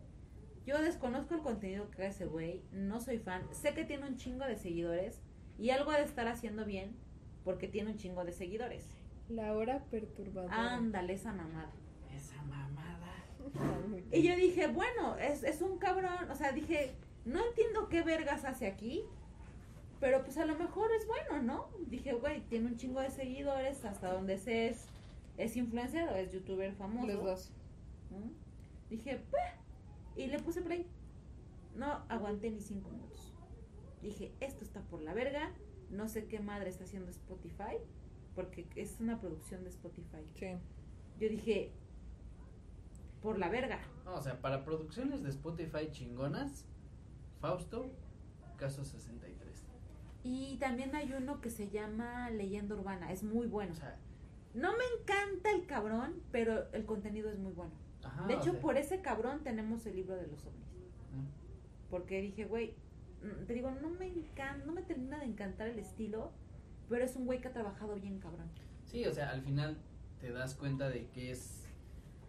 yo 0.67 0.81
desconozco 0.81 1.35
el 1.35 1.41
contenido 1.41 1.91
que 1.91 2.07
hace 2.07 2.25
ese 2.25 2.27
güey, 2.27 2.63
no 2.71 3.01
soy 3.01 3.19
fan, 3.19 3.43
sé 3.53 3.75
que 3.75 3.85
tiene 3.85 4.07
un 4.07 4.19
chingo 4.19 4.45
de 4.45 4.57
seguidores 4.57 5.21
y 5.59 5.71
algo 5.71 5.91
ha 5.91 5.97
de 5.97 6.05
estar 6.05 6.29
haciendo 6.29 6.65
bien 6.65 6.95
porque 7.43 7.67
tiene 7.67 7.91
un 7.91 7.97
chingo 7.97 8.25
de 8.25 8.33
seguidores. 8.33 8.98
La 9.29 9.53
hora 9.53 9.85
perturbadora. 9.91 10.75
Ándale, 10.75 11.13
esa 11.15 11.33
mamada. 11.33 11.71
Esa 12.15 12.43
mamada. 12.43 12.89
Y 14.11 14.23
yo 14.23 14.37
dije, 14.37 14.67
bueno, 14.69 15.17
es, 15.17 15.43
es 15.43 15.63
un 15.63 15.79
cabrón, 15.79 16.31
o 16.31 16.35
sea, 16.35 16.53
dije, 16.53 16.95
no 17.25 17.45
entiendo 17.47 17.89
qué 17.89 18.03
vergas 18.03 18.45
hace 18.45 18.67
aquí, 18.67 19.05
pero 20.01 20.23
pues 20.23 20.39
a 20.39 20.47
lo 20.47 20.57
mejor 20.57 20.91
es 20.93 21.07
bueno, 21.07 21.43
¿no? 21.43 21.69
Dije, 21.89 22.13
güey, 22.15 22.41
tiene 22.49 22.67
un 22.67 22.77
chingo 22.77 23.01
de 23.01 23.11
seguidores, 23.11 23.85
hasta 23.85 24.13
donde 24.13 24.39
sé 24.39 24.69
es, 24.69 24.87
es 25.37 25.57
influencer 25.57 26.09
o 26.09 26.15
es 26.15 26.33
youtuber 26.33 26.73
famoso. 26.75 27.07
Los 27.07 27.25
dos. 27.25 27.53
Dije, 28.91 29.21
pues, 29.31 29.43
y 30.17 30.27
le 30.27 30.39
puse 30.39 30.63
play. 30.63 30.87
No 31.77 32.03
aguanté 32.09 32.51
ni 32.51 32.61
cinco 32.61 32.91
minutos. 32.91 33.35
Dije, 34.03 34.33
esto 34.41 34.65
está 34.65 34.81
por 34.83 35.03
la 35.03 35.13
verga, 35.15 35.53
no 35.91 36.09
sé 36.09 36.27
qué 36.27 36.41
madre 36.41 36.71
está 36.71 36.85
haciendo 36.85 37.11
Spotify, 37.11 37.79
porque 38.39 38.69
es 38.77 39.01
una 39.01 39.19
producción 39.21 39.65
de 39.65 39.71
Spotify. 39.71 40.25
Sí. 40.37 40.47
Yo 41.19 41.29
dije, 41.29 41.73
por 43.21 43.37
la 43.37 43.49
verga. 43.49 43.81
No, 44.05 44.15
o 44.15 44.23
sea, 44.23 44.41
para 44.41 44.65
producciones 44.65 45.25
de 45.25 45.31
Spotify 45.31 45.89
chingonas, 45.91 46.65
Fausto, 47.41 47.91
caso 48.57 48.85
63. 48.85 49.65
Y 50.23 50.57
también 50.59 50.95
hay 50.95 51.13
uno 51.15 51.41
que 51.41 51.51
se 51.51 51.69
llama 51.69 52.31
Leyenda 52.31 52.77
Urbana, 52.77 53.11
es 53.11 53.25
muy 53.25 53.49
bueno. 53.49 53.73
O 53.73 53.77
sea, 53.77 53.99
No 54.55 54.71
me 54.77 54.85
encanta 55.01 55.51
el 55.51 55.67
cabrón, 55.67 56.23
pero 56.31 56.71
el 56.73 56.85
contenido 56.87 57.29
es 57.31 57.39
muy 57.41 57.53
bueno. 57.53 57.73
ajá. 58.05 58.25
de 58.29 58.37
o 58.37 58.39
hecho, 58.39 58.53
sea, 58.53 58.61
por 58.61 58.77
ese 58.77 59.01
cabrón 59.01 59.43
tenemos 59.43 59.85
el 59.85 59.97
libro 59.97 60.15
de 60.15 60.29
los 60.29 60.47
ovnis. 60.47 60.69
Porque 61.91 62.21
dije, 62.23 62.45
güey, 62.45 62.73
mm, 63.21 63.47
te 63.47 63.53
digo, 63.55 63.73
no 63.83 63.91
me 63.91 64.07
encanta, 64.07 64.65
no 64.65 64.73
me 64.73 64.83
termina 64.83 65.19
de 65.19 65.25
encantar 65.25 65.67
el 65.67 65.81
estilo, 65.81 66.31
pero 66.89 67.05
es 67.05 67.17
un 67.17 67.27
güey 67.27 67.41
que 67.41 67.49
ha 67.49 67.53
trabajado 67.53 67.95
bien 67.97 68.19
cabrón. 68.19 68.47
Sí, 68.85 69.05
o 69.07 69.13
sea, 69.13 69.31
al 69.31 69.43
final 69.43 69.77
te 70.21 70.33
das 70.33 70.55
cuenta 70.55 70.89
de 70.89 71.07
que 71.09 71.31
es 71.31 71.65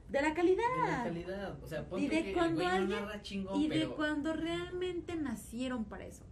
De 0.10 0.22
la 0.22 0.30
de 0.30 0.34
calidad. 0.34 0.64
la 0.88 1.04
calidad. 1.04 1.64
O 1.64 1.68
sea, 1.68 1.88
ponte 1.88 2.06
Y 2.06 2.10
de 2.10 2.24
que 2.24 2.34
cuando 2.34 2.62
no 2.64 2.70
alguien- 2.70 3.00
narra 3.06 3.22
chingón, 3.22 3.60
y 3.62 3.68
de 3.70 3.76
pero... 3.80 3.96
cuando 3.96 4.34
realmente 4.34 5.16
nacieron 5.16 5.86
para 5.86 6.06
eso. 6.06 6.24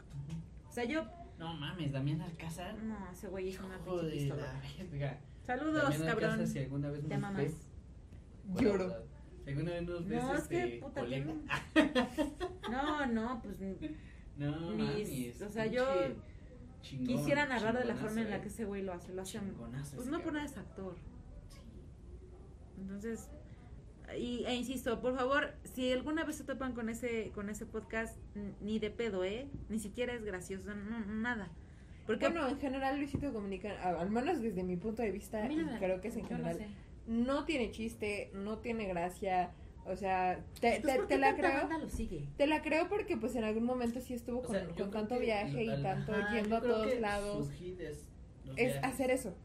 O 0.67 0.71
sea, 0.71 0.83
yo, 0.85 1.05
No 1.39 1.53
mames, 1.53 1.91
Damián 1.91 2.21
Alcázar. 2.21 2.77
no, 2.83 2.97
ese 3.11 3.27
güey 3.27 3.49
es 3.49 3.59
una 3.59 3.75
Hijo 3.77 3.91
pinche 3.99 4.05
de 4.07 4.11
pistola. 4.11 4.61
verga. 4.91 5.19
Saludos, 5.43 5.83
Damián 5.83 6.01
cabrón. 6.07 6.29
Alcázar, 6.31 6.47
si 6.47 6.59
alguna 6.59 6.89
vez 6.89 7.01
Te 7.07 7.17
bueno, 7.17 7.39
Lloro. 8.61 8.85
o 8.85 8.89
sea, 8.89 8.99
Si 9.43 9.49
alguna 9.51 9.71
vez 9.71 9.83
nos 9.83 10.07
ves, 10.07 10.23
No, 10.23 10.33
es 10.35 10.47
que 10.47 10.63
este, 10.63 10.79
puta, 10.81 11.01
colega. 11.01 11.33
no, 12.71 13.05
no, 13.07 13.41
pues 13.41 13.57
No, 14.37 14.71
Mis- 14.71 14.85
mames, 15.09 15.41
o 15.41 15.49
sea, 15.49 15.65
yo 15.67 15.85
chingón, 16.87 17.07
quisiera 17.07 17.45
narrar 17.45 17.77
de 17.77 17.85
la 17.85 17.95
forma 17.95 18.21
en 18.21 18.29
la 18.29 18.37
eh. 18.37 18.41
que 18.41 18.47
ese 18.47 18.65
güey 18.65 18.81
lo 18.81 18.93
hace. 18.93 19.13
Lo 19.13 19.21
hace 19.21 19.39
pues 19.95 20.07
no 20.07 20.21
por 20.21 20.33
nada 20.33 20.45
es 20.45 20.57
actor. 20.57 20.95
Sí. 21.49 21.59
Entonces, 22.81 23.29
y, 24.17 24.45
e 24.45 24.55
insisto, 24.55 25.01
por 25.01 25.15
favor, 25.15 25.53
si 25.63 25.91
alguna 25.91 26.23
vez 26.23 26.37
se 26.37 26.43
topan 26.43 26.73
con 26.73 26.89
ese 26.89 27.31
con 27.35 27.49
ese 27.49 27.65
podcast, 27.65 28.17
ni 28.61 28.79
de 28.79 28.89
pedo, 28.89 29.23
¿eh? 29.23 29.47
Ni 29.69 29.79
siquiera 29.79 30.13
es 30.13 30.23
gracioso, 30.23 30.73
no, 30.73 30.99
nada. 31.05 31.49
Porque 32.05 32.29
Bueno, 32.29 32.47
en 32.47 32.57
general 32.57 32.97
Luisito 32.97 33.33
Comunica, 33.33 33.81
al 33.83 34.09
menos 34.09 34.41
desde 34.41 34.63
mi 34.63 34.77
punto 34.77 35.01
de 35.01 35.11
vista, 35.11 35.45
creo 35.79 35.99
que 35.99 36.07
es 36.07 36.15
en 36.15 36.23
yo 36.27 36.37
no 36.37 36.45
general, 36.45 36.57
sé. 36.57 36.67
no 37.07 37.43
tiene 37.43 37.71
chiste, 37.71 38.31
no 38.33 38.59
tiene 38.59 38.87
gracia, 38.87 39.51
o 39.87 39.95
sea, 39.95 40.39
te, 40.59 40.79
te- 40.81 40.95
¿por 40.95 41.07
te 41.07 41.17
la 41.17 41.35
creo. 41.35 41.53
banda 41.53 41.77
lo 41.77 41.89
sigue? 41.89 42.27
Te 42.37 42.47
la 42.47 42.61
creo 42.61 42.87
porque 42.89 43.17
pues 43.17 43.35
en 43.35 43.43
algún 43.43 43.63
momento 43.63 44.01
sí 44.01 44.13
estuvo 44.13 44.39
O 44.39 44.43
con, 44.43 44.55
sea, 44.55 44.67
con 44.67 44.91
tanto 44.91 45.17
viaje 45.19 45.63
y 45.63 45.81
tanto 45.81 46.13
ajá, 46.13 46.33
yendo 46.35 46.57
a 46.57 46.61
todos 46.61 46.99
lados. 46.99 47.47
su 47.47 47.51
hit 47.53 47.79
es, 47.79 48.05
Es 48.55 48.75
hacer 48.83 49.11
eso. 49.11 49.35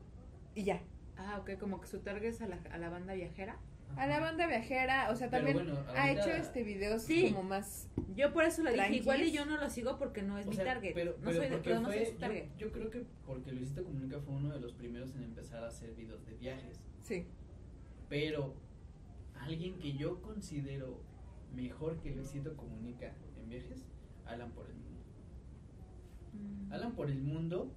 Y 0.54 0.64
ya. 0.64 0.80
Ah, 1.16 1.38
ok, 1.40 1.58
como 1.58 1.80
que 1.80 1.86
su 1.86 2.00
target 2.00 2.30
es 2.30 2.42
a 2.42 2.46
la, 2.48 2.58
a 2.72 2.78
la 2.78 2.88
banda 2.90 3.14
viajera. 3.14 3.58
A 3.96 4.06
la 4.06 4.20
banda 4.20 4.46
viajera, 4.46 5.10
o 5.10 5.16
sea, 5.16 5.28
también 5.28 5.54
bueno, 5.58 5.78
ha 5.94 6.10
hecho 6.10 6.30
este 6.30 6.62
videos 6.62 7.02
Sí. 7.02 7.30
como 7.30 7.42
más... 7.42 7.88
Yo 8.16 8.32
por 8.32 8.44
eso 8.44 8.62
le 8.62 8.72
dije, 8.72 8.96
igual 8.96 9.22
y 9.22 9.32
yo 9.32 9.44
no 9.44 9.58
lo 9.58 9.68
sigo 9.68 9.98
porque 9.98 10.22
no 10.22 10.38
es 10.38 10.46
O 10.46 10.50
mi 10.50 10.56
sea, 10.56 10.64
target. 10.64 10.94
Pero, 10.94 11.12
no 11.18 11.24
pero 11.26 11.36
soy 11.36 11.48
de, 11.50 11.58
pero 11.58 11.80
no 11.80 11.92
soy 11.92 12.06
su 12.06 12.14
target. 12.16 12.46
Yo, 12.56 12.68
yo 12.68 12.72
creo 12.72 12.90
que 12.90 13.04
porque 13.26 13.52
Luisito 13.52 13.84
Comunica 13.84 14.18
fue 14.20 14.34
uno 14.34 14.50
de 14.50 14.60
los 14.60 14.72
primeros 14.72 15.14
en 15.14 15.24
empezar 15.24 15.62
a 15.62 15.66
hacer 15.68 15.92
videos 15.94 16.24
de 16.24 16.32
viajes. 16.34 16.80
Sí. 17.02 17.26
Pero 18.08 18.54
alguien 19.42 19.78
que 19.78 19.94
yo 19.94 20.20
considero 20.22 21.02
mejor 21.54 22.00
que 22.00 22.14
Luisito 22.14 22.56
Comunica 22.56 23.14
en 23.40 23.48
viajes, 23.48 23.86
Alan 24.26 24.52
por 24.52 24.68
el 24.68 24.76
mundo. 24.76 25.02
Mm. 26.32 26.72
Alan 26.72 26.92
por 26.92 27.10
el 27.10 27.20
mundo 27.20 27.72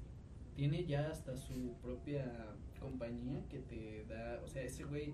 tiene 0.55 0.85
ya 0.85 1.09
hasta 1.09 1.35
su 1.35 1.73
propia 1.81 2.55
compañía 2.79 3.43
que 3.49 3.59
te 3.59 4.05
da, 4.05 4.41
o 4.43 4.47
sea, 4.47 4.63
ese 4.63 4.83
güey 4.85 5.13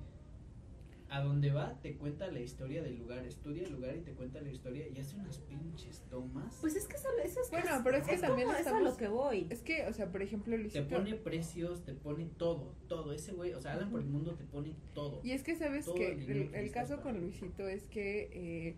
a 1.12 1.22
donde 1.22 1.52
va 1.52 1.78
te 1.82 1.98
cuenta 1.98 2.28
la 2.32 2.40
historia 2.40 2.82
del 2.82 2.98
lugar, 2.98 3.26
estudia 3.26 3.64
el 3.64 3.74
lugar 3.74 3.96
y 3.98 4.00
te 4.02 4.14
cuenta 4.14 4.40
la 4.42 4.50
historia 4.50 4.88
y 4.88 4.98
hace 4.98 5.18
unas 5.18 5.42
pin- 5.46 5.60
pinches 5.60 6.02
tomas. 6.10 6.58
Pues 6.62 6.76
es 6.76 6.88
que 6.88 6.96
eso, 6.96 7.08
eso 7.24 7.42
es 7.42 7.52
Bueno, 7.52 7.82
pero 7.84 7.98
es 7.98 8.08
que 8.08 8.18
también 8.18 8.48
como 8.48 8.58
eso 8.60 8.76
a 8.76 8.80
lo 8.80 8.96
que 8.96 9.08
voy. 9.10 9.48
Es 9.50 9.62
que, 9.62 9.86
o 9.88 9.94
sea, 9.94 10.10
por 10.10 10.22
ejemplo, 10.22 10.56
te 10.56 10.62
Luisito. 10.62 10.88
pone 10.88 11.14
precios, 11.16 11.84
te 11.84 11.94
pone 11.94 12.28
todo, 12.38 12.76
todo. 12.88 13.12
Ese 13.14 13.34
güey, 13.34 13.54
o 13.54 13.60
sea, 13.60 13.74
Alan 13.74 13.92
por 13.92 14.00
el 14.00 14.08
mundo 14.08 14.36
te 14.36 14.46
pone 14.46 14.74
todo. 14.94 15.20
Y 15.24 15.32
es 15.32 15.44
que 15.44 15.56
sabes 15.56 15.88
que 15.90 16.14
el 16.14 16.30
el, 16.32 16.56
el 16.56 16.72
caso 16.72 17.02
con 17.02 17.20
Luisito 17.20 17.68
es 17.68 17.84
que, 17.90 18.30
eh, 18.32 18.76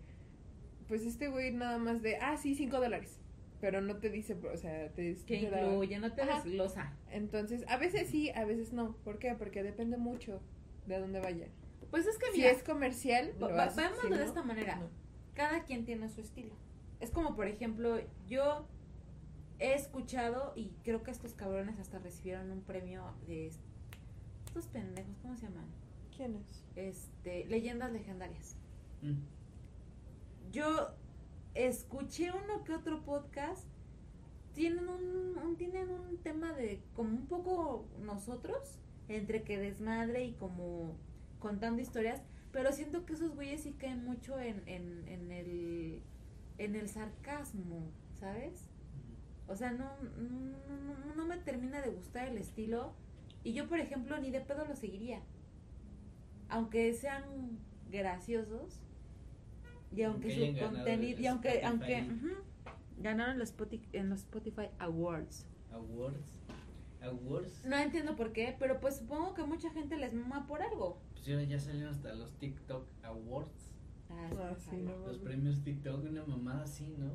pues 0.88 1.06
este 1.06 1.28
güey 1.28 1.52
nada 1.52 1.78
más 1.78 2.02
de, 2.02 2.16
ah, 2.16 2.36
sí, 2.36 2.54
cinco 2.54 2.80
dólares. 2.80 3.20
Pero 3.60 3.80
no 3.80 3.96
te 3.98 4.10
dice, 4.10 4.34
o 4.52 4.56
sea, 4.56 4.90
te, 4.92 5.14
Que 5.24 5.38
te 5.38 5.42
incluye, 5.46 5.98
no 5.98 6.12
te 6.12 6.22
Ajá. 6.22 6.42
desglosa. 6.42 6.96
Entonces, 7.10 7.64
a 7.68 7.78
veces 7.78 8.08
sí, 8.10 8.30
a 8.30 8.44
veces 8.44 8.72
no. 8.72 8.96
¿Por 9.04 9.18
qué? 9.18 9.34
Porque 9.38 9.62
depende 9.62 9.96
mucho 9.96 10.40
de 10.86 10.98
dónde 10.98 11.20
vaya. 11.20 11.46
Pues 11.94 12.06
es 12.08 12.18
que 12.18 12.32
Si 12.32 12.44
es 12.44 12.64
comercial, 12.64 13.34
va- 13.40 13.48
lo 13.50 13.54
va- 13.54 13.62
haces, 13.64 13.76
veámoslo 13.76 14.02
si 14.02 14.10
de 14.10 14.16
no, 14.16 14.24
esta 14.24 14.42
manera. 14.42 14.76
no. 14.76 14.88
cada 15.34 15.62
quien 15.64 15.84
tiene 15.84 16.08
su 16.08 16.20
estilo. 16.20 16.54
Es 16.98 17.10
como, 17.10 17.36
por 17.36 17.46
ejemplo, 17.46 17.98
yo 18.26 18.66
he 19.60 19.74
escuchado 19.74 20.52
y 20.56 20.70
creo 20.82 21.02
que 21.04 21.10
estos 21.12 21.34
cabrones 21.34 21.78
hasta 21.78 21.98
recibieron 22.00 22.50
un 22.50 22.62
premio 22.62 23.04
de 23.28 23.46
est- 23.46 23.60
estos 24.46 24.66
pendejos, 24.66 25.16
¿cómo 25.22 25.36
se 25.36 25.46
llaman? 25.46 25.66
¿Quién 26.16 26.34
es? 26.36 26.64
Este, 26.74 27.44
leyendas 27.46 27.92
legendarias. 27.92 28.56
Mm. 29.02 29.18
Yo 30.52 30.90
escuché 31.54 32.30
uno 32.32 32.64
que 32.64 32.74
otro 32.74 33.04
podcast. 33.04 33.66
Tienen 34.52 34.88
un, 34.88 35.36
un- 35.38 35.56
tienen 35.56 35.90
un 35.90 36.16
tema 36.18 36.52
de 36.52 36.80
como 36.94 37.10
un 37.10 37.26
poco 37.26 37.86
nosotros, 38.00 38.78
entre 39.08 39.42
que 39.42 39.58
desmadre 39.58 40.24
y 40.24 40.32
como 40.34 40.96
contando 41.44 41.82
historias, 41.82 42.22
pero 42.52 42.72
siento 42.72 43.04
que 43.04 43.12
esos 43.12 43.34
güeyes 43.34 43.62
sí 43.62 43.72
caen 43.72 44.02
mucho 44.04 44.40
en, 44.40 44.62
en, 44.66 45.06
en 45.08 45.30
el 45.30 46.02
en 46.56 46.74
el 46.74 46.88
sarcasmo, 46.88 47.90
¿sabes? 48.18 48.70
O 49.46 49.54
sea, 49.56 49.72
no, 49.72 49.84
no, 50.18 50.96
no- 51.06 51.14
no 51.14 51.26
me 51.26 51.36
termina 51.36 51.82
de 51.82 51.90
gustar 51.90 52.28
el 52.28 52.38
estilo. 52.38 52.94
Y 53.42 53.52
yo, 53.52 53.68
por 53.68 53.78
ejemplo, 53.78 54.18
ni 54.18 54.30
de 54.30 54.40
pedo 54.40 54.64
lo 54.64 54.74
seguiría. 54.74 55.20
Aunque 56.48 56.94
sean 56.94 57.24
graciosos. 57.90 58.80
Y 59.94 60.02
aunque, 60.02 60.28
Aunque 60.32 60.58
su 60.60 60.64
contenido. 60.64 61.20
Y 61.20 61.26
aunque. 61.26 61.62
Aunque 61.64 62.06
ganaron 62.98 63.38
los 63.38 63.50
Spotify, 63.50 63.88
en 63.92 64.08
los 64.08 64.20
Spotify 64.20 64.68
Awards. 64.78 65.46
Awards. 65.72 66.40
Awards. 67.04 67.64
No 67.64 67.76
entiendo 67.76 68.16
por 68.16 68.32
qué, 68.32 68.54
pero 68.58 68.80
pues 68.80 68.96
supongo 68.96 69.34
que 69.34 69.44
mucha 69.44 69.70
gente 69.70 69.96
les 69.96 70.14
mama 70.14 70.46
por 70.46 70.62
algo. 70.62 70.98
Pues 71.12 71.28
ahora 71.28 71.44
ya 71.44 71.58
salieron 71.60 71.90
hasta 71.92 72.14
los 72.14 72.32
TikTok 72.38 72.86
Awards. 73.02 73.74
Ah, 74.10 74.30
Ah, 74.36 74.54
sí, 74.70 74.76
no. 74.76 74.96
Los 75.06 75.18
premios 75.18 75.62
TikTok, 75.62 76.04
una 76.04 76.24
mamada 76.24 76.64
así, 76.64 76.94
¿no? 76.98 77.10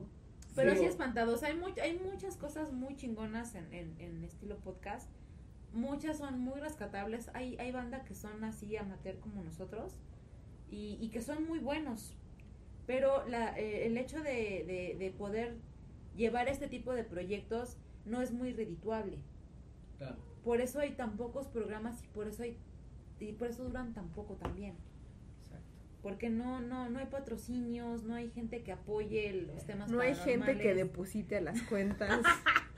Pero 0.55 0.71
Sí. 0.73 0.79
sí 0.79 0.85
espantados. 0.85 1.43
Hay, 1.43 1.55
much- 1.57 1.79
hay 1.79 1.97
muchas 1.99 2.35
cosas 2.37 2.71
muy 2.73 2.95
chingonas 2.95 3.55
en, 3.55 3.71
en, 3.73 3.95
en 3.99 4.23
estilo 4.23 4.57
podcast. 4.57 5.09
Muchas 5.73 6.17
son 6.17 6.39
muy 6.39 6.59
rescatables. 6.59 7.29
Hay, 7.33 7.55
hay 7.59 7.71
banda 7.71 8.03
que 8.03 8.15
son 8.15 8.43
así 8.43 8.75
amateur 8.75 9.19
como 9.19 9.43
nosotros 9.43 9.99
y, 10.71 10.97
y 10.99 11.09
que 11.09 11.21
son 11.21 11.45
muy 11.47 11.59
buenos. 11.59 12.15
Pero 12.87 13.25
la, 13.27 13.57
eh, 13.57 13.85
el 13.85 13.97
hecho 13.97 14.17
de, 14.23 14.63
de, 14.65 14.95
de 14.97 15.11
poder 15.15 15.57
llevar 16.17 16.47
este 16.47 16.67
tipo 16.67 16.93
de 16.93 17.03
proyectos 17.03 17.77
no 18.05 18.21
es 18.21 18.31
muy 18.33 18.51
redituable. 18.51 19.19
Claro. 19.99 20.17
Por 20.43 20.61
eso 20.61 20.79
hay 20.79 20.91
tan 20.91 21.15
pocos 21.15 21.47
programas 21.47 22.03
y 22.03 22.07
por 22.07 22.27
eso 22.27 22.41
hay 22.41 22.57
y 23.19 23.33
por 23.33 23.49
eso 23.49 23.63
duran 23.65 23.93
tan 23.93 24.09
poco 24.09 24.35
también. 24.35 24.75
Exacto. 25.43 25.67
Porque 26.01 26.29
no, 26.29 26.61
no, 26.61 26.89
no 26.89 26.99
hay 26.99 27.05
patrocinios, 27.05 28.03
no 28.03 28.15
hay 28.15 28.29
gente 28.29 28.63
que 28.63 28.71
apoye 28.71 29.33
los 29.33 29.65
temas 29.65 29.91
No 29.91 29.99
hay 29.99 30.15
gente 30.15 30.57
que 30.57 30.73
deposite 30.73 31.37
a 31.37 31.41
las 31.41 31.61
cuentas. 31.63 32.23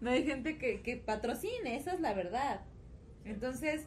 No 0.00 0.08
hay 0.08 0.24
gente 0.24 0.56
que, 0.56 0.80
que 0.80 0.96
patrocine, 0.96 1.76
esa 1.76 1.92
es 1.92 2.00
la 2.00 2.14
verdad. 2.14 2.62
Entonces, 3.26 3.84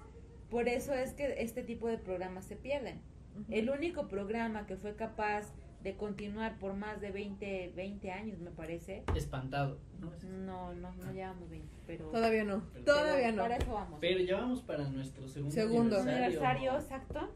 por 0.52 0.68
eso 0.68 0.94
es 0.94 1.14
que 1.14 1.42
este 1.42 1.64
tipo 1.64 1.88
de 1.88 1.98
programas 1.98 2.46
se 2.46 2.56
pierden. 2.56 3.02
El 3.50 3.72
único 3.72 4.08
programa 4.08 4.68
que 4.68 4.78
fue 4.78 4.96
capaz 4.96 5.52
de 5.84 5.96
continuar 5.98 6.58
por 6.60 6.74
más 6.74 7.02
de 7.02 7.12
20, 7.12 7.74
20 7.76 8.12
años, 8.12 8.40
me 8.40 8.52
parece. 8.52 9.04
Espantado, 9.16 9.78
¿no? 10.00 10.12
No, 10.46 10.74
no, 10.74 10.94
no 10.94 11.12
llevamos 11.12 11.50
20, 11.50 11.68
pero... 11.86 12.06
Todavía 12.06 12.46
no. 12.46 12.64
Pero 12.72 12.86
Todavía 12.86 13.26
pero 13.26 13.36
no. 13.36 13.42
Para 13.44 13.58
eso 13.58 13.74
vamos. 13.74 13.98
Pero 14.00 14.20
ya 14.22 14.38
vamos 14.38 14.62
para 14.62 14.88
nuestro 14.88 15.28
segundo, 15.28 15.54
Segundo. 15.54 16.00
Aniversario, 16.00 16.76
exacto. 16.76 17.30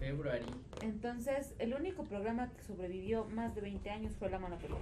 February. 0.00 0.46
Entonces, 0.82 1.54
el 1.60 1.74
único 1.74 2.02
programa 2.02 2.50
que 2.50 2.62
sobrevivió 2.62 3.24
más 3.26 3.54
de 3.54 3.60
20 3.60 3.88
años 3.90 4.16
fue 4.16 4.28
La 4.30 4.40
Mano 4.40 4.58
Peluda. 4.58 4.80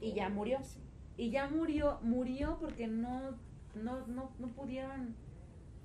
Y 0.00 0.14
ya 0.14 0.30
murió. 0.30 0.60
Sí. 0.62 0.80
Y 1.18 1.30
ya 1.30 1.48
murió, 1.48 1.98
murió 2.02 2.56
porque 2.58 2.86
no, 2.86 3.36
no, 3.74 4.06
no, 4.06 4.30
no 4.38 4.48
pudieron, 4.48 5.14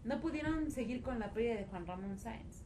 no 0.06 0.22
pudieron 0.22 0.72
seguir 0.72 1.02
con 1.02 1.20
la 1.20 1.34
pérdida 1.34 1.56
de 1.56 1.66
Juan 1.66 1.86
Ramón 1.86 2.18
Sáenz. 2.18 2.63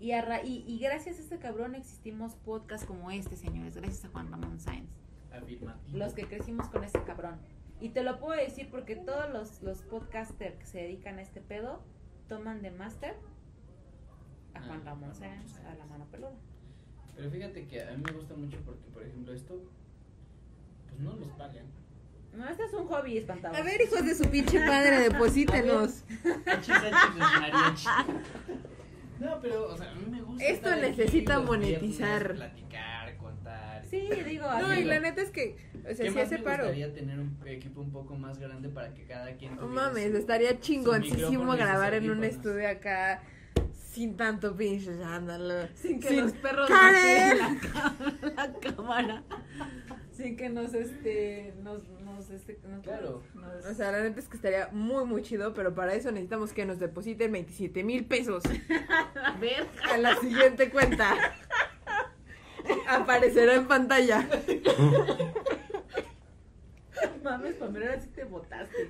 Y, 0.00 0.12
a 0.12 0.22
ra- 0.22 0.42
y, 0.42 0.64
y 0.66 0.78
gracias 0.78 1.18
a 1.18 1.20
este 1.20 1.38
cabrón 1.38 1.74
existimos 1.74 2.34
podcasts 2.36 2.86
como 2.86 3.10
este, 3.10 3.36
señores, 3.36 3.76
gracias 3.76 4.04
a 4.06 4.08
Juan 4.08 4.30
Ramón 4.30 4.58
Sáenz. 4.58 4.88
afirmativo. 5.30 5.98
Los 5.98 6.14
que 6.14 6.26
crecimos 6.26 6.68
con 6.68 6.82
ese 6.84 7.02
cabrón. 7.04 7.36
Y 7.80 7.90
te 7.90 8.02
lo 8.02 8.18
puedo 8.18 8.38
decir 8.40 8.68
porque 8.70 8.96
todos 8.96 9.30
los, 9.32 9.62
los 9.62 9.82
podcasters 9.82 10.56
que 10.56 10.66
se 10.66 10.78
dedican 10.78 11.18
a 11.18 11.22
este 11.22 11.40
pedo 11.40 11.82
toman 12.28 12.62
de 12.62 12.70
máster 12.70 13.14
a 14.54 14.58
Ah, 14.58 14.62
Juan 14.66 14.84
Ramón 14.84 15.14
Sáenz, 15.14 15.58
a 15.60 15.74
la 15.74 15.84
mano 15.86 16.06
peluda. 16.10 16.32
Pero 17.16 17.30
fíjate 17.30 17.66
que 17.66 17.82
a 17.82 17.90
mí 17.96 18.02
me 18.04 18.12
gusta 18.12 18.34
mucho 18.34 18.58
porque, 18.64 18.88
por 18.92 19.02
ejemplo, 19.02 19.32
esto, 19.34 19.62
pues 20.88 21.00
no 21.00 21.12
nos 21.14 21.28
pagan. 21.32 21.66
No, 22.34 22.48
este 22.48 22.64
es 22.64 22.72
un 22.74 22.86
hobby 22.86 23.18
espantado. 23.18 23.54
A 23.56 23.62
ver, 23.62 23.80
hijos 23.82 24.04
de 24.04 24.14
su 24.14 24.24
pinche 24.30 24.58
madre, 24.64 25.00
deposítenos. 25.10 26.04
No, 29.20 29.38
pero, 29.40 29.68
o 29.68 29.76
sea, 29.76 29.90
a 29.90 29.94
mí 29.94 30.06
me 30.10 30.22
gusta. 30.22 30.44
Esto 30.44 30.70
aquí 30.70 30.80
necesita 30.80 31.38
monetizar. 31.40 32.34
viernes, 32.34 32.36
Platicar, 32.52 33.16
contar. 33.18 33.84
Sí, 33.84 34.08
digo, 34.26 34.46
No, 34.60 34.74
y 34.74 34.84
la 34.84 35.00
neta 35.00 35.20
es 35.22 35.30
que, 35.30 35.56
o 35.80 35.94
sea, 35.94 36.06
¿Qué 36.06 36.10
si 36.12 36.18
hace 36.20 36.38
me 36.38 36.44
paro. 36.44 36.64
gustaría 36.64 36.92
tener 36.94 37.18
un 37.18 37.36
equipo 37.46 37.80
un 37.80 37.92
poco 37.92 38.14
más 38.16 38.38
grande 38.38 38.68
para 38.68 38.94
que 38.94 39.04
cada 39.04 39.32
quien 39.36 39.56
No 39.56 39.66
mames, 39.66 40.10
su- 40.12 40.16
estaría 40.18 40.58
chingoncísimo 40.60 41.52
grabar 41.56 41.94
en 41.94 42.10
un 42.10 42.24
estudio 42.24 42.68
acá 42.68 43.22
sin 43.92 44.16
tanto 44.16 44.56
pinche 44.56 44.92
escándalo. 44.92 45.68
Sin 45.74 45.98
que 46.00 46.08
Sin- 46.08 46.20
los 46.22 46.32
perros 46.34 46.68
¡Karen! 46.68 47.38
volteen 47.38 48.18
la, 48.22 48.32
la 48.46 48.52
cámara. 48.60 49.22
Sin 50.12 50.36
que 50.36 50.48
nos, 50.50 50.72
este, 50.74 51.54
nos, 51.62 51.82
nos, 52.30 52.40
este, 52.40 52.58
nos- 52.68 52.82
Claro. 52.82 53.22
nos- 53.34 53.64
O 53.66 53.74
sea, 53.74 53.90
la 53.92 54.00
neta 54.02 54.20
es 54.20 54.28
que 54.28 54.36
estaría 54.36 54.68
muy, 54.72 55.04
muy 55.04 55.22
chido, 55.22 55.52
pero 55.54 55.74
para 55.74 55.94
eso 55.94 56.10
necesitamos 56.10 56.52
que 56.52 56.64
nos 56.64 56.78
depositen 56.78 57.32
27 57.32 57.82
mil 57.84 58.04
pesos 58.06 58.42
a 59.24 59.36
ver, 59.38 59.66
a 59.90 59.96
la 59.98 60.16
siguiente 60.16 60.70
cuenta. 60.70 61.16
Aparecerá 62.88 63.54
en 63.54 63.66
pantalla. 63.66 64.28
mames, 67.22 67.54
Pamela, 67.56 67.86
ahora 67.86 68.00
sí 68.00 68.08
te 68.14 68.24
botaste. 68.24 68.88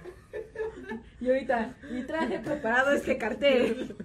Y 1.21 1.29
ahorita, 1.29 1.77
mi 1.91 2.03
traje 2.05 2.39
preparado 2.41 2.93
es 2.93 3.03
que 3.03 3.19
cartel. 3.19 3.97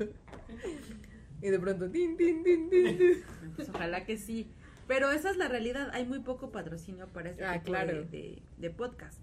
Y 1.41 1.49
de 1.49 1.59
pronto, 1.59 1.89
tin, 1.89 2.17
tin, 2.17 2.43
tin, 2.43 2.69
tin, 2.69 2.97
tin. 2.97 3.23
Pues 3.55 3.69
ojalá 3.69 4.03
que 4.05 4.17
sí. 4.17 4.49
Pero 4.87 5.11
esa 5.11 5.29
es 5.31 5.37
la 5.37 5.47
realidad, 5.47 5.89
hay 5.93 6.05
muy 6.05 6.19
poco 6.19 6.51
patrocinio 6.51 7.07
para 7.07 7.31
este 7.31 7.43
Ah, 7.45 7.53
tipo 7.53 7.65
claro. 7.65 8.03
de, 8.03 8.05
de, 8.05 8.41
de 8.57 8.69
podcast. 8.69 9.19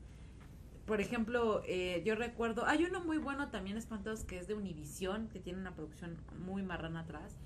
Por 0.93 1.01
ejemplo, 1.01 1.62
eh, 1.66 2.02
yo 2.05 2.16
recuerdo, 2.16 2.66
hay 2.66 2.85
uno 2.85 3.02
muy 3.02 3.16
bueno 3.16 3.48
también, 3.48 3.78
Espantados, 3.78 4.24
que 4.24 4.36
es 4.39 4.47
de 4.47 4.52
Univisión, 4.52 5.28
que 5.28 5.40
tiene 5.40 5.59
una 5.59 5.74
producción 5.74 6.19
muy 6.44 6.62
marrana 6.62 7.01
atrás, 7.01 7.39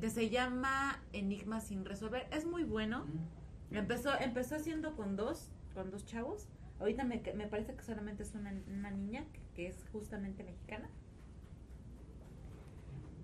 que 0.00 0.10
se 0.10 0.28
llama 0.28 1.00
Enigmas 1.12 1.68
sin 1.68 1.84
resolver. 1.84 2.26
Es 2.32 2.46
muy 2.46 2.64
bueno. 2.64 3.06
Empezó, 3.70 4.18
empezó 4.18 4.56
haciendo 4.56 4.96
con 4.96 5.14
dos, 5.14 5.52
con 5.72 5.92
dos 5.92 6.04
chavos. 6.04 6.48
Ahorita 6.80 7.04
me, 7.04 7.22
me 7.36 7.46
parece 7.46 7.76
que 7.76 7.84
solamente 7.84 8.24
es 8.24 8.34
una, 8.34 8.52
una 8.66 8.90
niña, 8.90 9.24
que, 9.32 9.40
que 9.54 9.66
es 9.68 9.76
justamente 9.92 10.42
mexicana. 10.42 10.90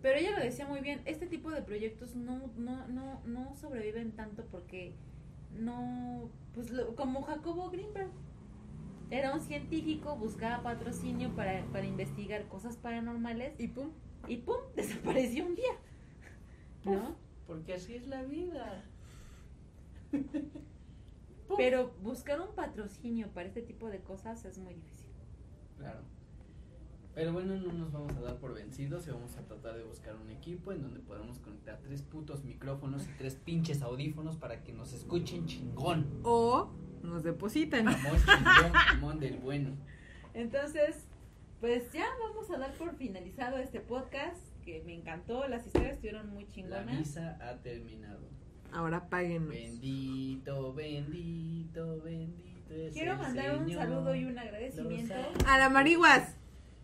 Pero 0.00 0.16
ella 0.16 0.30
lo 0.30 0.44
decía 0.44 0.68
muy 0.68 0.78
bien, 0.80 1.02
este 1.06 1.26
tipo 1.26 1.50
de 1.50 1.62
proyectos 1.62 2.14
no, 2.14 2.52
no, 2.56 2.86
no, 2.86 3.20
no 3.26 3.56
sobreviven 3.56 4.12
tanto 4.12 4.44
porque 4.44 4.94
no, 5.58 6.30
pues 6.54 6.70
lo- 6.70 6.94
como 6.94 7.22
Jacobo 7.22 7.68
Greenberg. 7.70 8.10
Era 9.10 9.32
un 9.32 9.40
científico, 9.40 10.16
buscaba 10.16 10.62
patrocinio 10.62 11.34
para, 11.34 11.64
para 11.66 11.86
investigar 11.86 12.48
cosas 12.48 12.76
paranormales 12.76 13.58
Y 13.58 13.68
pum. 13.68 13.90
y 14.26 14.38
¡pum! 14.38 14.56
desapareció 14.74 15.46
un 15.46 15.54
día. 15.54 15.74
¿No? 16.84 17.16
Porque 17.46 17.74
así 17.74 17.94
es 17.94 18.06
la 18.08 18.22
vida. 18.22 18.84
Pero 21.56 21.92
buscar 22.02 22.40
un 22.40 22.54
patrocinio 22.54 23.28
para 23.28 23.46
este 23.46 23.62
tipo 23.62 23.88
de 23.88 24.00
cosas 24.00 24.44
es 24.44 24.58
muy 24.58 24.74
difícil. 24.74 25.06
Claro. 25.78 26.00
Pero 27.14 27.32
bueno, 27.32 27.56
no 27.56 27.72
nos 27.72 27.92
vamos 27.92 28.14
a 28.16 28.20
dar 28.20 28.36
por 28.38 28.52
vencidos 28.52 29.06
y 29.06 29.10
vamos 29.10 29.36
a 29.36 29.42
tratar 29.42 29.76
de 29.76 29.84
buscar 29.84 30.14
un 30.16 30.28
equipo 30.30 30.72
en 30.72 30.82
donde 30.82 31.00
podamos 31.00 31.38
conectar 31.38 31.78
tres 31.82 32.02
putos 32.02 32.44
micrófonos 32.44 33.06
y 33.06 33.12
tres 33.16 33.36
pinches 33.36 33.80
audífonos 33.80 34.36
para 34.36 34.62
que 34.62 34.72
nos 34.72 34.92
escuchen 34.92 35.46
chingón. 35.46 36.20
O 36.24 36.68
nos 37.06 37.22
depositan. 37.22 37.84
Mamón 37.84 39.18
del 39.20 39.38
bueno. 39.38 39.70
Entonces, 40.34 41.06
pues 41.60 41.92
ya 41.92 42.06
vamos 42.20 42.50
a 42.50 42.58
dar 42.58 42.72
por 42.74 42.94
finalizado 42.96 43.56
este 43.58 43.80
podcast 43.80 44.36
que 44.64 44.82
me 44.84 44.94
encantó, 44.94 45.46
las 45.48 45.64
historias 45.64 45.94
estuvieron 45.94 46.28
muy 46.30 46.44
La 46.44 46.50
chingonas. 46.50 46.98
misa 46.98 47.38
ha 47.40 47.54
terminado. 47.62 48.20
Ahora 48.72 49.08
páguenos. 49.08 49.48
Bendito, 49.48 50.74
bendito, 50.74 52.02
bendito. 52.02 52.74
es 52.74 52.92
Quiero 52.92 53.12
el 53.12 53.18
mandar 53.18 53.58
un 53.58 53.72
saludo 53.72 54.14
y 54.14 54.24
un 54.24 54.38
agradecimiento. 54.38 55.14
A 55.46 55.58
la 55.58 55.70
Mariguas. 55.70 56.36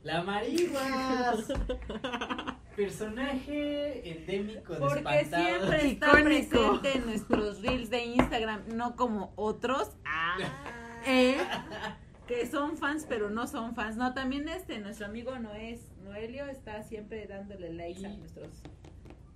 La 0.02 0.22
Mariguas. 0.22 1.48
Personaje 2.82 4.10
endémico 4.10 4.72
de 4.74 4.78
Porque 4.80 4.98
Espantado. 4.98 5.44
siempre 5.44 5.86
está 5.92 6.06
Icónico. 6.20 6.24
presente 6.24 6.98
en 6.98 7.06
nuestros 7.06 7.62
reels 7.62 7.90
de 7.90 8.04
Instagram, 8.04 8.62
no 8.74 8.96
como 8.96 9.32
otros. 9.36 9.92
Ah, 10.04 10.36
¿Eh? 11.06 11.36
que 12.26 12.46
son 12.46 12.76
fans 12.76 13.06
pero 13.08 13.30
no 13.30 13.46
son 13.46 13.74
fans. 13.74 13.96
No, 13.96 14.14
también 14.14 14.48
este 14.48 14.78
nuestro 14.80 15.06
amigo 15.06 15.38
Noé, 15.38 15.78
Noelio 16.02 16.46
está 16.46 16.82
siempre 16.82 17.26
dándole 17.26 17.72
likes 17.72 18.04
a 18.04 18.08
nuestros 18.10 18.62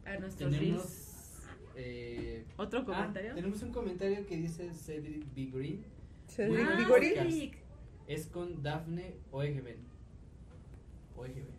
a 0.04 0.16
nuestros 0.18 0.56
reels. 0.58 1.42
Eh, 1.76 2.44
Otro 2.56 2.80
ah, 2.80 2.84
comentario. 2.84 3.34
tenemos 3.34 3.62
un 3.62 3.70
comentario 3.70 4.26
que 4.26 4.36
dice 4.38 4.72
Cedric 4.72 5.24
B. 5.34 5.50
Green. 5.52 5.84
Cedric. 6.26 7.58
Es 8.08 8.26
con 8.26 8.62
Dafne 8.62 9.16
Oegeben. 9.30 9.84
Oegeben. 11.16 11.55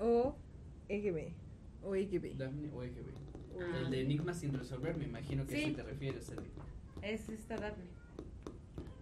O 0.00 0.36
EGB. 0.88 1.32
O 1.82 1.94
EGB. 1.94 2.36
Dafne 2.36 2.70
Oegeben. 2.72 3.14
Ah. 3.60 3.78
El 3.80 3.90
de 3.90 4.02
Enigma 4.02 4.34
sin 4.34 4.52
resolver, 4.52 4.96
me 4.96 5.04
imagino 5.04 5.46
que 5.46 5.56
Sí. 5.56 5.64
a 5.64 5.66
eso 5.68 5.76
te 5.76 5.82
refieres, 5.82 6.26
Cedric. 6.26 6.52
Es 7.02 7.28
esta 7.28 7.56
Daphne. 7.56 7.84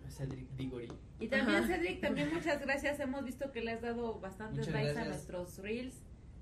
Cedric 0.09 0.49
Diggory. 0.57 0.89
Y 1.21 1.29
también 1.29 1.59
Ajá. 1.65 1.69
Cedric, 1.69 2.01
también 2.01 2.33
muchas 2.33 2.61
gracias. 2.61 2.99
Hemos 3.01 3.25
visto 3.25 3.53
que 3.53 3.61
le 3.61 3.73
has 3.73 3.83
dado 3.83 4.19
bastantes 4.21 4.67
Muchas 4.67 4.75
likes 4.83 4.99
a 4.99 5.05
nuestros 5.05 5.59
reels. 5.59 5.95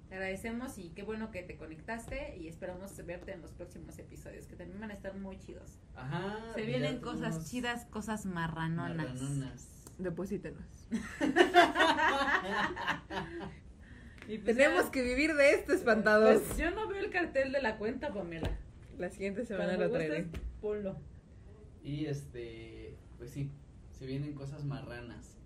Te 0.09 0.15
agradecemos 0.17 0.79
y 0.79 0.91
qué 0.91 1.03
bueno 1.03 1.31
que 1.33 1.43
te 1.43 1.57
conectaste 1.57 2.37
y 2.37 2.47
esperamos 2.47 2.95
verte 3.05 3.33
en 3.33 3.41
los 3.43 3.51
próximos 3.53 3.99
episodios 3.99 4.47
que 4.47 4.55
también 4.55 4.79
van 4.79 4.91
a 4.91 4.95
estar 4.95 5.17
muy 5.17 5.39
chidos. 5.39 5.79
Ajá. 5.97 6.53
Se 6.55 6.63
vienen 6.63 7.01
cosas 7.01 7.51
chidas, 7.51 7.87
cosas 7.87 8.27
marranonas. 8.27 8.97
marranonas. 8.97 9.69
Deposítenos. 9.99 10.63
Y 14.29 14.39
pues 14.39 14.57
Tenemos 14.57 14.87
ya, 14.87 14.91
que 14.91 15.03
vivir 15.03 15.35
de 15.35 15.51
esto, 15.51 15.73
espantados. 15.73 16.41
pues, 16.43 16.59
yo 16.59 16.71
no 16.71 16.89
veo 16.89 16.99
el 17.01 17.11
cartel 17.11 17.53
de 17.53 17.61
la 17.63 17.77
cuenta, 17.79 18.13
Pamela. 18.13 18.59
La 18.99 19.11
siguiente 19.11 19.45
semana 19.45 19.77
Cuando 19.77 19.87
lo 19.87 19.93
traeré. 19.93 20.23
gustes, 20.23 20.41
ponlo. 20.61 20.97
Y 21.83 22.07
este, 22.07 22.97
pues 23.19 23.31
sí, 23.31 23.51
se 23.91 24.07
vienen 24.07 24.33
cosas 24.35 24.65
marranas. 24.65 25.37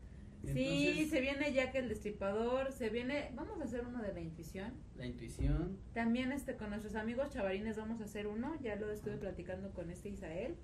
Sí, 0.45 1.07
se 1.11 1.21
viene 1.21 1.53
Jack 1.53 1.75
el 1.75 1.89
Destripador, 1.89 2.71
se 2.73 2.91
viene, 2.91 3.33
vamos 3.35 3.61
a 3.61 3.65
hacer 3.65 3.85
uno 3.85 4.01
de 4.01 4.13
la 4.13 4.21
intuición. 4.21 4.73
La 4.97 5.05
intuición. 5.05 5.77
También 5.93 6.31
este 6.31 6.55
con 6.57 6.71
nuestros 6.71 6.95
amigos 6.95 7.31
chavarines 7.31 7.77
vamos 7.77 8.01
a 8.01 8.05
hacer 8.05 8.29
uno, 8.29 8.57
ya 8.63 8.77
lo 8.77 8.91
estuve 8.93 9.17
platicando 9.17 9.71
con 9.73 9.91
este 9.91 10.11
Isael. 10.11 10.55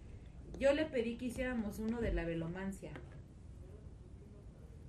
Yo 0.61 0.73
le 0.73 0.85
pedí 0.87 1.17
que 1.17 1.27
hiciéramos 1.27 1.81
uno 1.81 2.01
de 2.01 2.13
la 2.15 2.25
velomancia. 2.25 2.93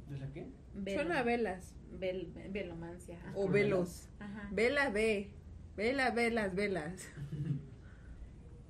¿De 0.10 0.18
la 0.18 0.27
qué? 0.32 0.48
Velo- 0.76 1.02
Suena 1.02 1.19
a 1.19 1.23
velas. 1.23 1.76
vel- 1.99 2.52
velomancia. 2.52 3.18
ajá. 3.19 3.32
O 3.36 3.48
velos. 3.48 4.10
Ajá. 4.19 4.49
Vela, 4.52 4.90
ve. 4.90 5.32
Vela, 5.76 6.11
velas, 6.11 6.56
velas. 6.56 7.07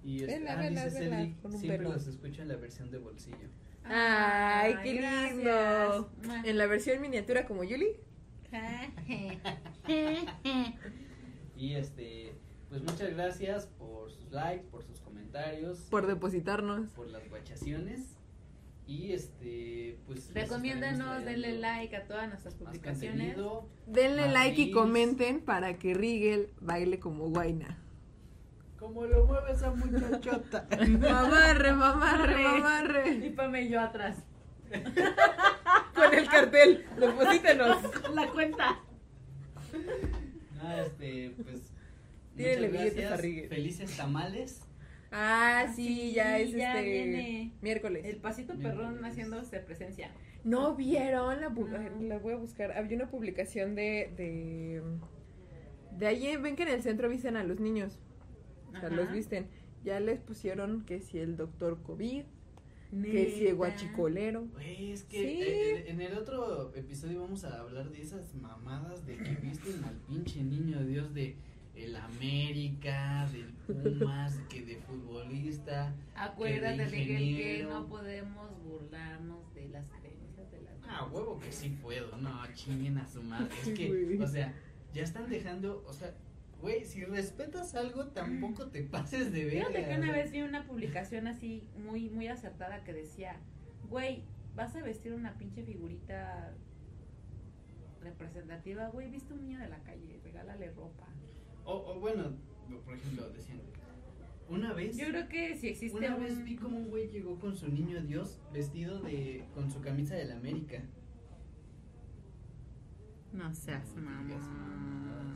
Y 0.03 0.21
este, 0.21 0.37
Vela, 0.37 0.53
ah, 0.53 0.61
vela, 0.61 0.85
dice 0.85 0.99
vela, 0.99 1.17
Cedric, 1.17 1.41
con 1.41 1.51
un 1.53 1.59
siempre 1.59 1.77
velo. 1.79 1.93
los 1.93 2.05
escucho 2.05 2.41
en 2.43 2.47
la 2.49 2.55
versión 2.57 2.91
de 2.91 2.99
bolsillo. 2.99 3.47
Ay, 3.85 4.75
qué 4.83 4.93
gracias. 4.93 5.35
lindo. 5.35 6.11
En 6.43 6.57
la 6.59 6.67
versión 6.67 7.01
miniatura 7.01 7.47
como 7.47 7.63
Yuli. 7.63 7.87
Y 11.57 11.73
este, 11.75 12.33
pues 12.69 12.81
muchas 12.83 13.11
gracias 13.13 13.65
por 13.65 14.11
sus 14.11 14.29
likes, 14.31 14.65
por 14.69 14.83
sus 14.83 14.99
comentarios, 14.99 15.79
Por 15.89 16.05
depositarnos. 16.05 16.91
por 16.91 17.07
las 17.07 17.27
guachaciones. 17.29 18.14
Y 18.87 19.13
este, 19.13 19.97
pues. 20.05 20.31
Recomiéndanos, 20.33 21.25
denle 21.25 21.57
like 21.59 21.95
a 21.95 22.05
todas 22.05 22.29
nuestras 22.29 22.53
publicaciones. 22.53 23.35
Denle 23.87 24.31
like 24.31 24.61
y 24.61 24.71
comenten 24.71 25.41
para 25.41 25.79
que 25.79 25.93
Rigel 25.93 26.49
baile 26.61 26.99
como 26.99 27.29
guaina. 27.29 27.79
Como 28.77 29.05
lo 29.05 29.25
mueve 29.25 29.53
esa 29.53 29.71
muchachota. 29.71 30.67
Mamarre, 30.99 31.73
mamarre, 31.73 32.41
Y 32.41 32.43
mamarre. 32.43 33.33
Pame 33.35 33.63
y 33.63 33.69
yo 33.69 33.81
atrás. 33.81 34.17
Con 35.95 36.13
el 36.13 36.27
cartel. 36.27 36.85
Deposítenos. 36.99 37.77
La 38.13 38.27
cuenta. 38.29 38.79
Ah, 40.61 40.81
este, 40.85 41.33
pues. 41.43 41.71
Muchas 42.35 42.71
billetes 42.71 42.95
gracias. 42.95 43.11
a 43.11 43.17
Rigel. 43.17 43.49
Felices 43.49 43.97
tamales. 43.97 44.64
Ah, 45.17 45.71
sí, 45.75 45.85
Sí, 45.85 46.13
ya 46.13 46.37
es 46.39 46.51
ya 46.51 46.77
este. 46.79 46.89
viene. 46.91 47.53
Miércoles. 47.61 48.03
El 48.05 48.17
pasito 48.17 48.53
Miércoles. 48.53 48.77
perrón 48.89 49.05
haciéndose 49.05 49.59
presencia. 49.61 50.11
No 50.43 50.75
vieron 50.75 51.39
la, 51.41 51.49
No. 51.49 52.01
la 52.01 52.17
voy 52.19 52.33
a 52.33 52.37
buscar. 52.37 52.73
Había 52.77 52.97
una 52.97 53.09
publicación 53.09 53.75
de 53.75 54.11
de 54.17 54.81
de 55.97 56.07
ahí 56.07 56.35
ven 56.37 56.55
que 56.57 56.63
en 56.63 56.69
el 56.69 56.83
centro 56.83 57.07
visten 57.07 57.37
a 57.37 57.43
los 57.45 57.59
niños. 57.61 57.97
O 58.67 58.71
sea, 58.71 58.87
Ajá. 58.87 58.89
los 58.95 59.11
visten. 59.11 59.47
Ya 59.85 59.99
les 60.01 60.19
pusieron 60.19 60.83
que 60.85 60.99
si 60.99 61.19
el 61.19 61.37
doctor 61.37 61.81
COVID, 61.83 62.23
que 63.03 63.31
si 63.31 63.47
el 63.47 63.55
guachicolero. 63.55 64.45
Güey, 64.53 64.91
es 64.91 65.03
que 65.05 65.17
Sí. 65.17 65.41
eh, 65.41 65.85
en 65.91 66.01
el 66.01 66.17
otro 66.17 66.73
episodio 66.75 67.21
vamos 67.21 67.45
a 67.45 67.59
hablar 67.61 67.89
de 67.89 68.01
esas 68.01 68.35
mamadas 68.35 69.05
de 69.05 69.15
que 69.15 69.35
visten 69.41 69.83
al 69.85 69.95
pinche 70.07 70.43
niño 70.43 70.83
Dios 70.83 71.13
de 71.13 71.35
el 71.75 71.95
América, 71.95 73.27
del 73.31 73.53
Pumas, 73.53 74.37
que 74.49 74.61
de 74.63 74.77
futbolista. 74.77 75.93
Acuérdate, 76.15 76.85
de 76.85 76.97
Miguel, 76.97 77.37
que 77.37 77.63
no 77.63 77.87
podemos 77.87 78.63
burlarnos 78.63 79.53
de 79.53 79.69
las 79.69 79.89
creencias 79.89 80.51
de 80.51 80.61
las 80.61 80.73
Ah, 80.87 81.07
huevo 81.11 81.39
que 81.39 81.51
sí 81.51 81.69
puedo, 81.81 82.15
no, 82.17 82.31
chinguen 82.53 82.97
a 82.97 83.07
su 83.07 83.21
madre. 83.23 83.53
Es 83.61 83.69
que, 83.69 84.17
o 84.21 84.27
sea, 84.27 84.53
ya 84.93 85.03
están 85.03 85.29
dejando, 85.29 85.83
o 85.87 85.93
sea, 85.93 86.13
güey, 86.61 86.85
si 86.85 87.03
respetas 87.03 87.75
algo, 87.75 88.07
tampoco 88.07 88.67
te 88.67 88.83
pases 88.83 89.31
de 89.31 89.45
verga. 89.45 89.67
Fíjate 89.67 89.87
que 89.87 89.95
una 89.97 90.11
vez 90.11 90.31
vi 90.31 90.41
una 90.41 90.65
publicación 90.65 91.27
así 91.27 91.67
muy 91.77 92.09
muy 92.09 92.27
acertada 92.27 92.83
que 92.83 92.93
decía, 92.93 93.37
güey, 93.89 94.23
vas 94.55 94.75
a 94.75 94.81
vestir 94.81 95.13
una 95.13 95.37
pinche 95.37 95.63
figurita 95.63 96.53
representativa, 98.01 98.87
güey, 98.89 99.09
viste 99.09 99.33
un 99.33 99.41
niño 99.41 99.59
de 99.59 99.67
la 99.67 99.79
calle, 99.79 100.19
regálale 100.23 100.71
ropa. 100.71 101.07
O, 101.65 101.73
o 101.73 101.99
bueno, 101.99 102.31
por 102.85 102.93
ejemplo, 102.95 103.29
decían, 103.31 103.59
una 104.49 104.73
vez. 104.73 104.95
Yo 104.97 105.07
creo 105.07 105.27
que 105.27 105.55
si 105.57 105.69
existe 105.69 105.97
Una 105.97 106.15
un... 106.15 106.23
vez 106.23 106.43
vi 106.43 106.55
como 106.55 106.77
un 106.77 106.89
güey 106.89 107.07
llegó 107.09 107.39
con 107.39 107.55
su 107.55 107.67
niño 107.69 108.01
Dios 108.03 108.39
vestido 108.53 108.99
de 109.01 109.43
con 109.53 109.71
su 109.71 109.81
camisa 109.81 110.15
del 110.15 110.31
América. 110.31 110.83
No 113.33 113.53
seas 113.53 113.93
No 113.95 114.01
mamá. 114.03 115.35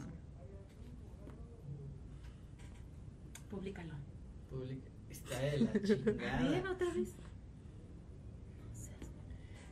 Públicalo. 3.50 3.94
Publica- 4.50 4.90
Está 5.10 5.40
de 5.40 5.60
la 5.60 5.72
Bien, 5.72 5.84
chingada. 5.84 6.72
otra 6.72 6.94
vez. 6.94 7.16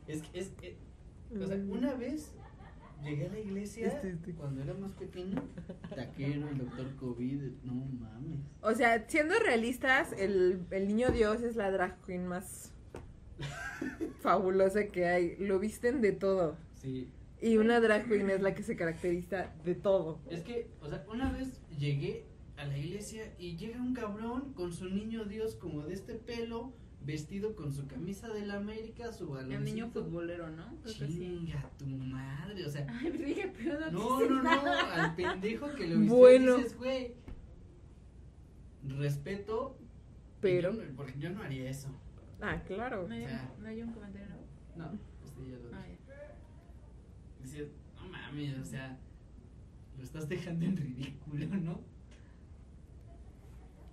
Es 0.08 0.22
que 0.22 0.38
es 0.40 0.50
eh, 0.62 0.76
o 1.40 1.46
sea, 1.46 1.56
una 1.56 1.94
vez 1.94 2.32
llegué 3.02 3.26
a 3.26 3.30
la 3.30 3.38
iglesia 3.38 3.86
Este, 3.86 4.10
este. 4.10 4.32
cuando 4.34 4.62
era 4.62 4.74
más 4.74 4.92
pequeño, 4.92 5.42
taquero, 5.94 6.48
el 6.48 6.58
doctor 6.58 6.94
COVID, 6.96 7.42
no 7.64 7.74
mames. 7.74 8.40
O 8.62 8.74
sea, 8.74 9.08
siendo 9.08 9.34
realistas, 9.38 10.12
el, 10.12 10.60
el 10.70 10.88
niño 10.88 11.10
Dios 11.10 11.42
es 11.42 11.56
la 11.56 11.70
drag 11.70 12.00
queen 12.04 12.26
más 12.26 12.72
fabulosa 14.20 14.86
que 14.88 15.06
hay. 15.06 15.36
Lo 15.36 15.58
visten 15.58 16.00
de 16.00 16.12
todo. 16.12 16.56
Sí. 16.74 17.08
Y 17.40 17.56
una 17.56 17.80
drag 17.80 18.08
queen 18.08 18.30
es 18.30 18.40
la 18.40 18.54
que 18.54 18.62
se 18.62 18.76
caracteriza 18.76 19.52
de 19.64 19.74
todo. 19.74 20.18
Es 20.28 20.42
que, 20.42 20.68
o 20.80 20.88
sea, 20.88 21.04
una 21.10 21.30
vez 21.30 21.60
llegué 21.78 22.24
a 22.56 22.64
la 22.64 22.76
iglesia 22.76 23.32
y 23.38 23.56
llega 23.56 23.80
un 23.80 23.94
cabrón 23.94 24.52
con 24.54 24.72
su 24.72 24.90
niño 24.90 25.24
Dios 25.24 25.54
como 25.54 25.82
de 25.82 25.94
este 25.94 26.14
pelo, 26.14 26.72
vestido 27.02 27.54
con 27.56 27.72
su 27.72 27.86
camisa 27.86 28.28
del 28.28 28.50
América, 28.50 29.12
su 29.12 29.24
El 29.24 29.30
baloncito. 29.48 29.60
niño 29.64 29.88
futbolero, 29.90 30.50
¿no? 30.50 30.66
Creo 30.82 30.94
que 30.98 31.06
sí. 31.06 31.18
Chinga 31.18 31.70
tu 31.78 31.86
madre, 31.86 32.66
o 32.66 32.70
sea, 32.70 32.86
Ay, 33.00 33.10
dije, 33.12 33.52
pero 33.56 33.78
no, 33.90 33.90
no, 33.90 34.28
no, 34.28 34.42
no, 34.42 34.72
al 34.76 35.14
pendejo 35.14 35.70
que 35.74 35.86
lo 35.88 35.98
vistió 36.00 36.16
Bueno. 36.16 36.56
dices, 36.56 36.76
güey, 36.76 37.14
respeto, 38.98 39.78
Pero- 40.40 40.72
yo 40.74 40.84
no- 40.84 40.96
porque 40.96 41.18
yo 41.18 41.30
no 41.30 41.42
haría 41.42 41.70
eso. 41.70 41.88
Ah, 42.40 42.62
claro. 42.66 43.06
¿No 43.08 43.14
hay, 43.14 43.24
O 43.24 43.28
sea, 43.28 43.54
¿No 43.58 43.66
hay 43.68 43.82
un 43.82 43.92
comentario 43.92 44.28
nuevo? 44.28 44.44
No, 44.76 44.92
este 45.24 45.50
ya 45.50 45.56
lo 45.56 45.74
Ah, 45.76 45.84
ya. 45.88 47.42
Dices, 47.42 47.68
no 47.96 48.08
mames, 48.08 48.58
o 48.58 48.64
sea, 48.64 48.98
lo 49.96 50.04
estás 50.04 50.28
dejando 50.28 50.64
en 50.66 50.76
ridículo, 50.76 51.46
¿no? 51.56 51.80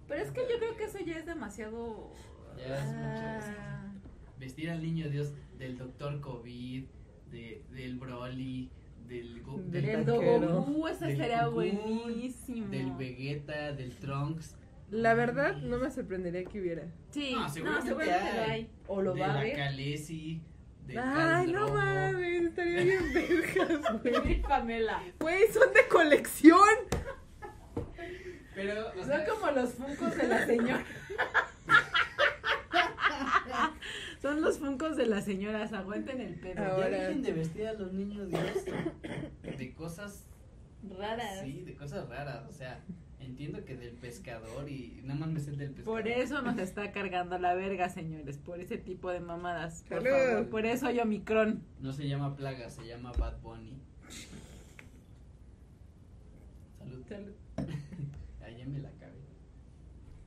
Pero 0.07 0.22
es 0.22 0.30
que 0.32 0.41
yo 0.41 0.60
creo 0.60 0.77
que 0.77 0.84
eso 0.84 0.99
ya 0.99 1.18
es 1.18 1.26
demasiado. 1.26 2.11
Ya 2.57 2.76
es 2.77 2.86
mucho, 2.86 3.52
Ah, 3.57 3.94
Vestir 4.40 4.69
al 4.69 4.82
niño 4.82 5.10
Dios 5.10 5.34
del 5.57 5.77
doctor 5.77 6.19
COVID, 6.22 6.84
de, 7.32 7.64
del 7.72 7.98
Broly, 7.98 8.69
del, 9.07 9.41
Go- 9.44 9.57
Del 9.57 9.72
del, 9.72 9.86
El 9.86 10.06
taquero. 10.06 10.40
Dogoku, 10.48 10.88
ese 10.88 11.06
Del 11.07 11.18
sería 11.18 11.45
Cocoon, 11.45 12.02
buenísimo. 12.03 12.68
del 12.69 12.91
Vegeta, 12.91 13.72
del 13.73 13.95
Trunks. 13.98 14.56
La 14.91 15.14
verdad, 15.14 15.57
no 15.57 15.77
me 15.80 15.90
sorprendería 15.90 16.44
que 16.45 16.60
hubiera. 16.61 16.84
Sí, 17.10 17.32
No, 17.34 17.41
no, 17.41 17.49
seguramente 17.49 17.88
seguramente, 17.90 18.30
hay. 18.30 18.36
lo 18.38 18.52
hay. 18.52 18.69
O 18.88 19.02
lo 19.02 19.14
de 19.14 19.22
va 19.22 19.26
a 19.32 19.34
la 19.36 19.40
ver. 19.41 19.56
Khaleesi, 19.56 20.41
del 20.86 20.99
Ay, 20.99 21.52
no 21.52 21.73
mames, 21.73 22.44
estaría 22.44 22.82
bien 22.84 23.14
vergas, 23.14 24.02
güey. 24.03 24.41
Pamela. 24.48 25.03
Güey, 25.19 25.48
son 25.52 25.73
de 25.73 25.88
colección. 25.90 26.60
Pero, 28.53 28.88
o 28.99 29.03
Son 29.03 29.22
como 29.30 29.52
los 29.52 29.73
funcos 29.73 30.15
de 30.15 30.27
la 30.27 30.45
señora. 30.45 30.86
Son 34.26 34.41
los 34.41 34.57
funcos 34.57 34.97
de 34.97 35.06
las 35.06 35.23
señoras, 35.23 35.72
aguanten 35.72 36.19
el 36.19 36.34
pedo. 36.39 36.56
ya 36.56 36.72
Ahora. 36.73 36.88
dejen 36.89 37.22
de 37.22 37.31
vestir 37.31 37.68
a 37.68 37.73
los 37.73 37.93
niños 37.93 38.27
Dios 38.27 38.65
de 39.57 39.73
cosas 39.76 40.26
Raras. 40.97 41.41
Sí, 41.43 41.61
de 41.61 41.76
cosas 41.76 42.10
raras, 42.10 42.43
o 42.49 42.52
sea, 42.52 42.84
entiendo 43.19 43.64
que 43.65 43.76
del 43.76 43.93
pescador 43.93 44.68
y 44.68 44.99
nada 45.03 45.19
más 45.19 45.30
me 45.30 45.39
sé 45.39 45.52
el 45.52 45.57
del 45.60 45.69
pescador. 45.73 46.02
Por 46.02 46.07
eso 46.07 46.41
nos 46.41 46.57
está 46.57 46.91
cargando 46.91 47.38
la 47.38 47.53
verga, 47.53 47.88
señores, 47.89 48.39
por 48.39 48.60
ese 48.60 48.80
tipo 48.80 49.11
de 49.11 49.19
mamadas. 49.19 49.84
Por 49.88 50.02
Salud. 50.02 50.18
favor, 50.18 50.49
por 50.49 50.65
eso 50.65 50.88
hay 50.88 50.99
Omicron. 50.99 51.61
No 51.80 51.93
se 51.93 52.07
llama 52.07 52.35
plaga, 52.35 52.68
se 52.72 52.84
llama 52.88 53.11
Bad 53.19 53.41
Bunny. 53.43 53.77
Salud. 56.80 57.03
Ahí 58.43 58.57
ya 58.57 58.65
me 58.65 58.80
la 58.80 58.89
acabé. 58.89 59.05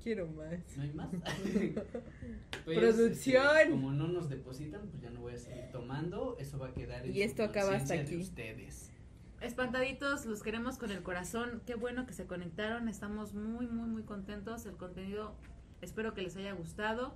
Quiero 0.09 0.27
más. 0.29 0.59
¿No 0.75 0.83
hay 0.85 0.93
más? 0.95 1.09
Producción. 2.65 3.47
este, 3.59 3.71
como 3.71 3.93
no 3.93 4.09
nos 4.09 4.31
depositan, 4.31 4.81
pues 4.89 5.03
ya 5.03 5.11
no 5.11 5.21
voy 5.21 5.35
a 5.35 5.39
seguir 5.39 5.65
tomando. 5.71 6.37
Eso 6.39 6.59
va 6.59 6.69
a 6.69 6.73
quedar 6.73 7.05
en 7.05 7.15
Y 7.15 7.21
esto 7.21 7.45
su 7.45 7.51
acaba 7.51 7.73
hasta 7.77 7.95
conciencia 7.97 8.17
de 8.17 8.23
aquí. 8.23 8.23
ustedes. 8.63 8.91
Espantaditos, 9.43 10.25
los 10.25 10.43
queremos 10.43 10.79
con 10.79 10.91
el 10.93 11.03
corazón. 11.03 11.61
Qué 11.67 11.75
bueno 11.75 12.07
que 12.07 12.15
se 12.15 12.27
conectaron. 12.27 12.89
Estamos 12.89 13.35
muy, 13.35 13.67
muy, 13.67 13.87
muy 13.87 14.03
contentos. 14.03 14.65
El 14.65 14.79
contenido 14.79 15.35
espero 15.83 16.15
que 16.15 16.23
les 16.23 16.35
haya 16.37 16.53
gustado. 16.55 17.15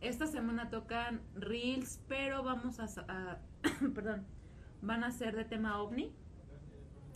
Esta 0.00 0.28
semana 0.28 0.70
tocan 0.70 1.20
reels, 1.34 2.00
pero 2.06 2.44
vamos 2.44 2.78
a- 2.78 3.40
perdón, 3.96 4.24
van 4.80 5.02
a 5.02 5.10
ser 5.10 5.34
de 5.34 5.44
tema 5.44 5.82
ovni 5.82 6.12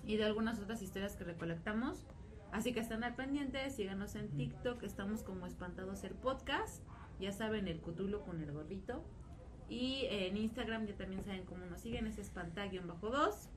y 0.04 0.16
de 0.16 0.24
algunas 0.24 0.58
otras 0.58 0.82
historias 0.82 1.14
que 1.14 1.22
recolectamos. 1.22 2.04
Así 2.52 2.72
que 2.72 2.80
estén 2.80 3.02
al 3.02 3.14
pendiente, 3.16 3.68
síganos 3.70 4.14
en 4.14 4.28
TikTok, 4.28 4.82
estamos 4.82 5.22
como 5.22 5.46
Espantados 5.46 6.04
el 6.04 6.14
Podcast, 6.14 6.82
ya 7.18 7.32
saben 7.32 7.66
el 7.66 7.80
cutulo 7.80 8.22
con 8.22 8.42
el 8.42 8.52
gorrito. 8.52 9.02
Y 9.68 10.06
en 10.10 10.36
Instagram 10.36 10.86
ya 10.86 10.94
también 10.94 11.24
saben 11.24 11.44
cómo 11.46 11.64
nos 11.64 11.80
siguen, 11.80 12.06
es 12.06 12.18
espanta-2. 12.18 13.48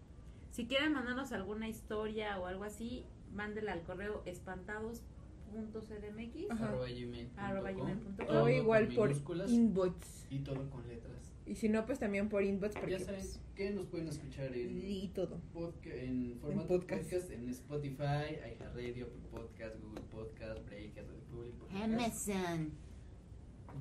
Si 0.51 0.65
quieren 0.65 0.93
mandarnos 0.93 1.33
alguna 1.33 1.67
historia 1.67 2.39
o 2.39 2.45
algo 2.45 2.63
así, 2.63 3.05
mándenla 3.33 3.73
al 3.73 3.83
correo 3.83 4.23
espantados.cdmx. 4.25 6.51
Arroba 6.51 6.87
gmail.com. 6.87 7.43
Arroba 7.43 7.71
gmail.com. 7.71 8.25
Todo 8.25 8.43
O 8.45 8.49
igual 8.49 8.87
por 8.95 9.11
inbox. 9.11 10.25
y 10.29 10.39
todo 10.39 10.69
con 10.69 10.87
letras. 10.87 11.14
Y 11.45 11.55
si 11.55 11.69
no, 11.69 11.85
pues 11.85 11.99
también 11.99 12.27
por 12.29 12.43
inbox. 12.43 12.73
Porque, 12.73 12.91
ya 12.91 12.99
saben 12.99 13.19
pues, 13.21 13.39
que 13.55 13.69
nos 13.69 13.85
pueden 13.85 14.07
escuchar 14.07 14.51
en 14.55 14.81
y 14.81 15.09
todo. 15.09 15.39
podca- 15.53 15.93
en 15.93 16.37
formato 16.41 16.67
podcast. 16.67 17.03
podcast. 17.03 17.31
en 17.31 17.49
Spotify, 17.49 18.39
iHeartRadio, 18.57 19.09
Podcast, 19.31 19.75
Google 19.81 20.01
Podcast, 20.11 20.67
Radio 20.69 20.89
Public 21.29 21.53
Podcast. 21.53 21.83
Amazon. 21.83 22.71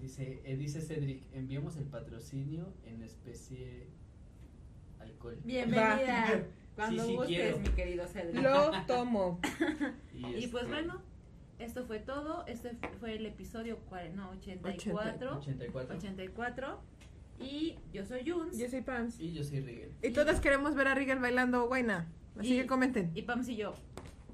Dice, 0.00 0.42
eh, 0.44 0.56
dice 0.56 0.80
Cedric, 0.82 1.22
enviamos 1.32 1.76
el 1.76 1.84
patrocinio 1.84 2.72
en 2.84 3.02
especie 3.02 3.86
alcohol. 5.00 5.38
Bienvenida. 5.44 6.46
Cuando 6.74 7.04
Sí, 7.04 7.08
sí, 7.10 7.14
gustes, 7.16 7.36
quiero. 7.36 7.58
mi 7.60 7.68
querido 7.68 8.06
Cedric. 8.08 8.42
Lo 8.42 8.72
tomo. 8.88 9.40
Y, 10.12 10.26
Y 10.26 10.46
pues 10.48 10.64
este, 10.64 10.66
bueno, 10.74 11.00
esto 11.60 11.84
fue 11.86 12.00
todo. 12.00 12.44
Este 12.46 12.72
fue 12.98 13.14
el 13.14 13.24
episodio 13.26 13.78
no, 14.16 14.30
84. 14.30 15.38
84. 15.38 15.96
84. 15.96 16.80
Y 17.40 17.76
yo 17.92 18.04
soy 18.04 18.28
Juns. 18.30 18.56
Yo 18.58 18.68
soy 18.68 18.80
Pams. 18.82 19.18
Y 19.20 19.32
yo 19.32 19.42
soy 19.44 19.60
Rigel. 19.60 19.90
Y 20.02 20.10
todas 20.10 20.40
queremos 20.40 20.74
ver 20.74 20.88
a 20.88 20.94
Rigel 20.94 21.18
bailando 21.18 21.66
guayna. 21.66 22.10
Así 22.38 22.54
Y- 22.54 22.60
que 22.62 22.66
comenten. 22.66 23.10
Y 23.14 23.22
Pams 23.22 23.48
y 23.48 23.56
yo. 23.56 23.74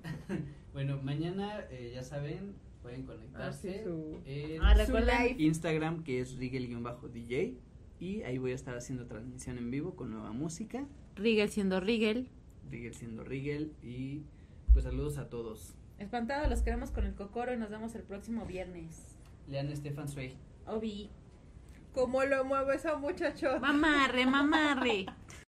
Bueno, 0.72 1.00
mañana 1.02 1.64
eh, 1.70 1.90
ya 1.92 2.04
saben, 2.04 2.54
pueden 2.80 3.02
conectarse 3.02 3.82
su... 3.82 4.20
en 4.24 4.62
Ah, 4.62 4.76
Su 4.86 4.92
live. 4.98 5.34
Instagram 5.38 6.04
que 6.04 6.20
es 6.20 6.36
Rigel-DJ 6.38 7.56
y 7.98 8.22
ahí 8.22 8.38
voy 8.38 8.52
a 8.52 8.54
estar 8.54 8.76
haciendo 8.76 9.06
transmisión 9.06 9.58
en 9.58 9.68
vivo 9.72 9.96
con 9.96 10.12
nueva 10.12 10.30
música, 10.30 10.86
Rigel 11.16 11.48
siendo 11.50 11.80
Rigel. 11.80 12.28
Rigel 12.70 12.94
siendo 12.94 13.24
Rigel 13.24 13.72
y 13.82 14.22
pues 14.72 14.84
saludos 14.84 15.18
a 15.18 15.28
todos. 15.28 15.74
Espantados, 15.98 16.48
los 16.48 16.62
queremos 16.62 16.92
con 16.92 17.04
el 17.04 17.14
cocoro 17.16 17.52
y 17.52 17.56
nos 17.56 17.68
vemos 17.68 17.92
el 17.96 18.04
próximo 18.04 18.46
viernes. 18.46 19.16
Lean 19.48 19.74
Stefan 19.76 20.06
Sway. 20.08 20.36
Obi. 20.66 21.10
¿Cómo 21.94 22.22
lo 22.24 22.44
mueve 22.44 22.76
esa 22.76 22.96
muchacho? 22.96 23.58
Mamarre, 23.60 24.26
mamarre. 24.26 25.06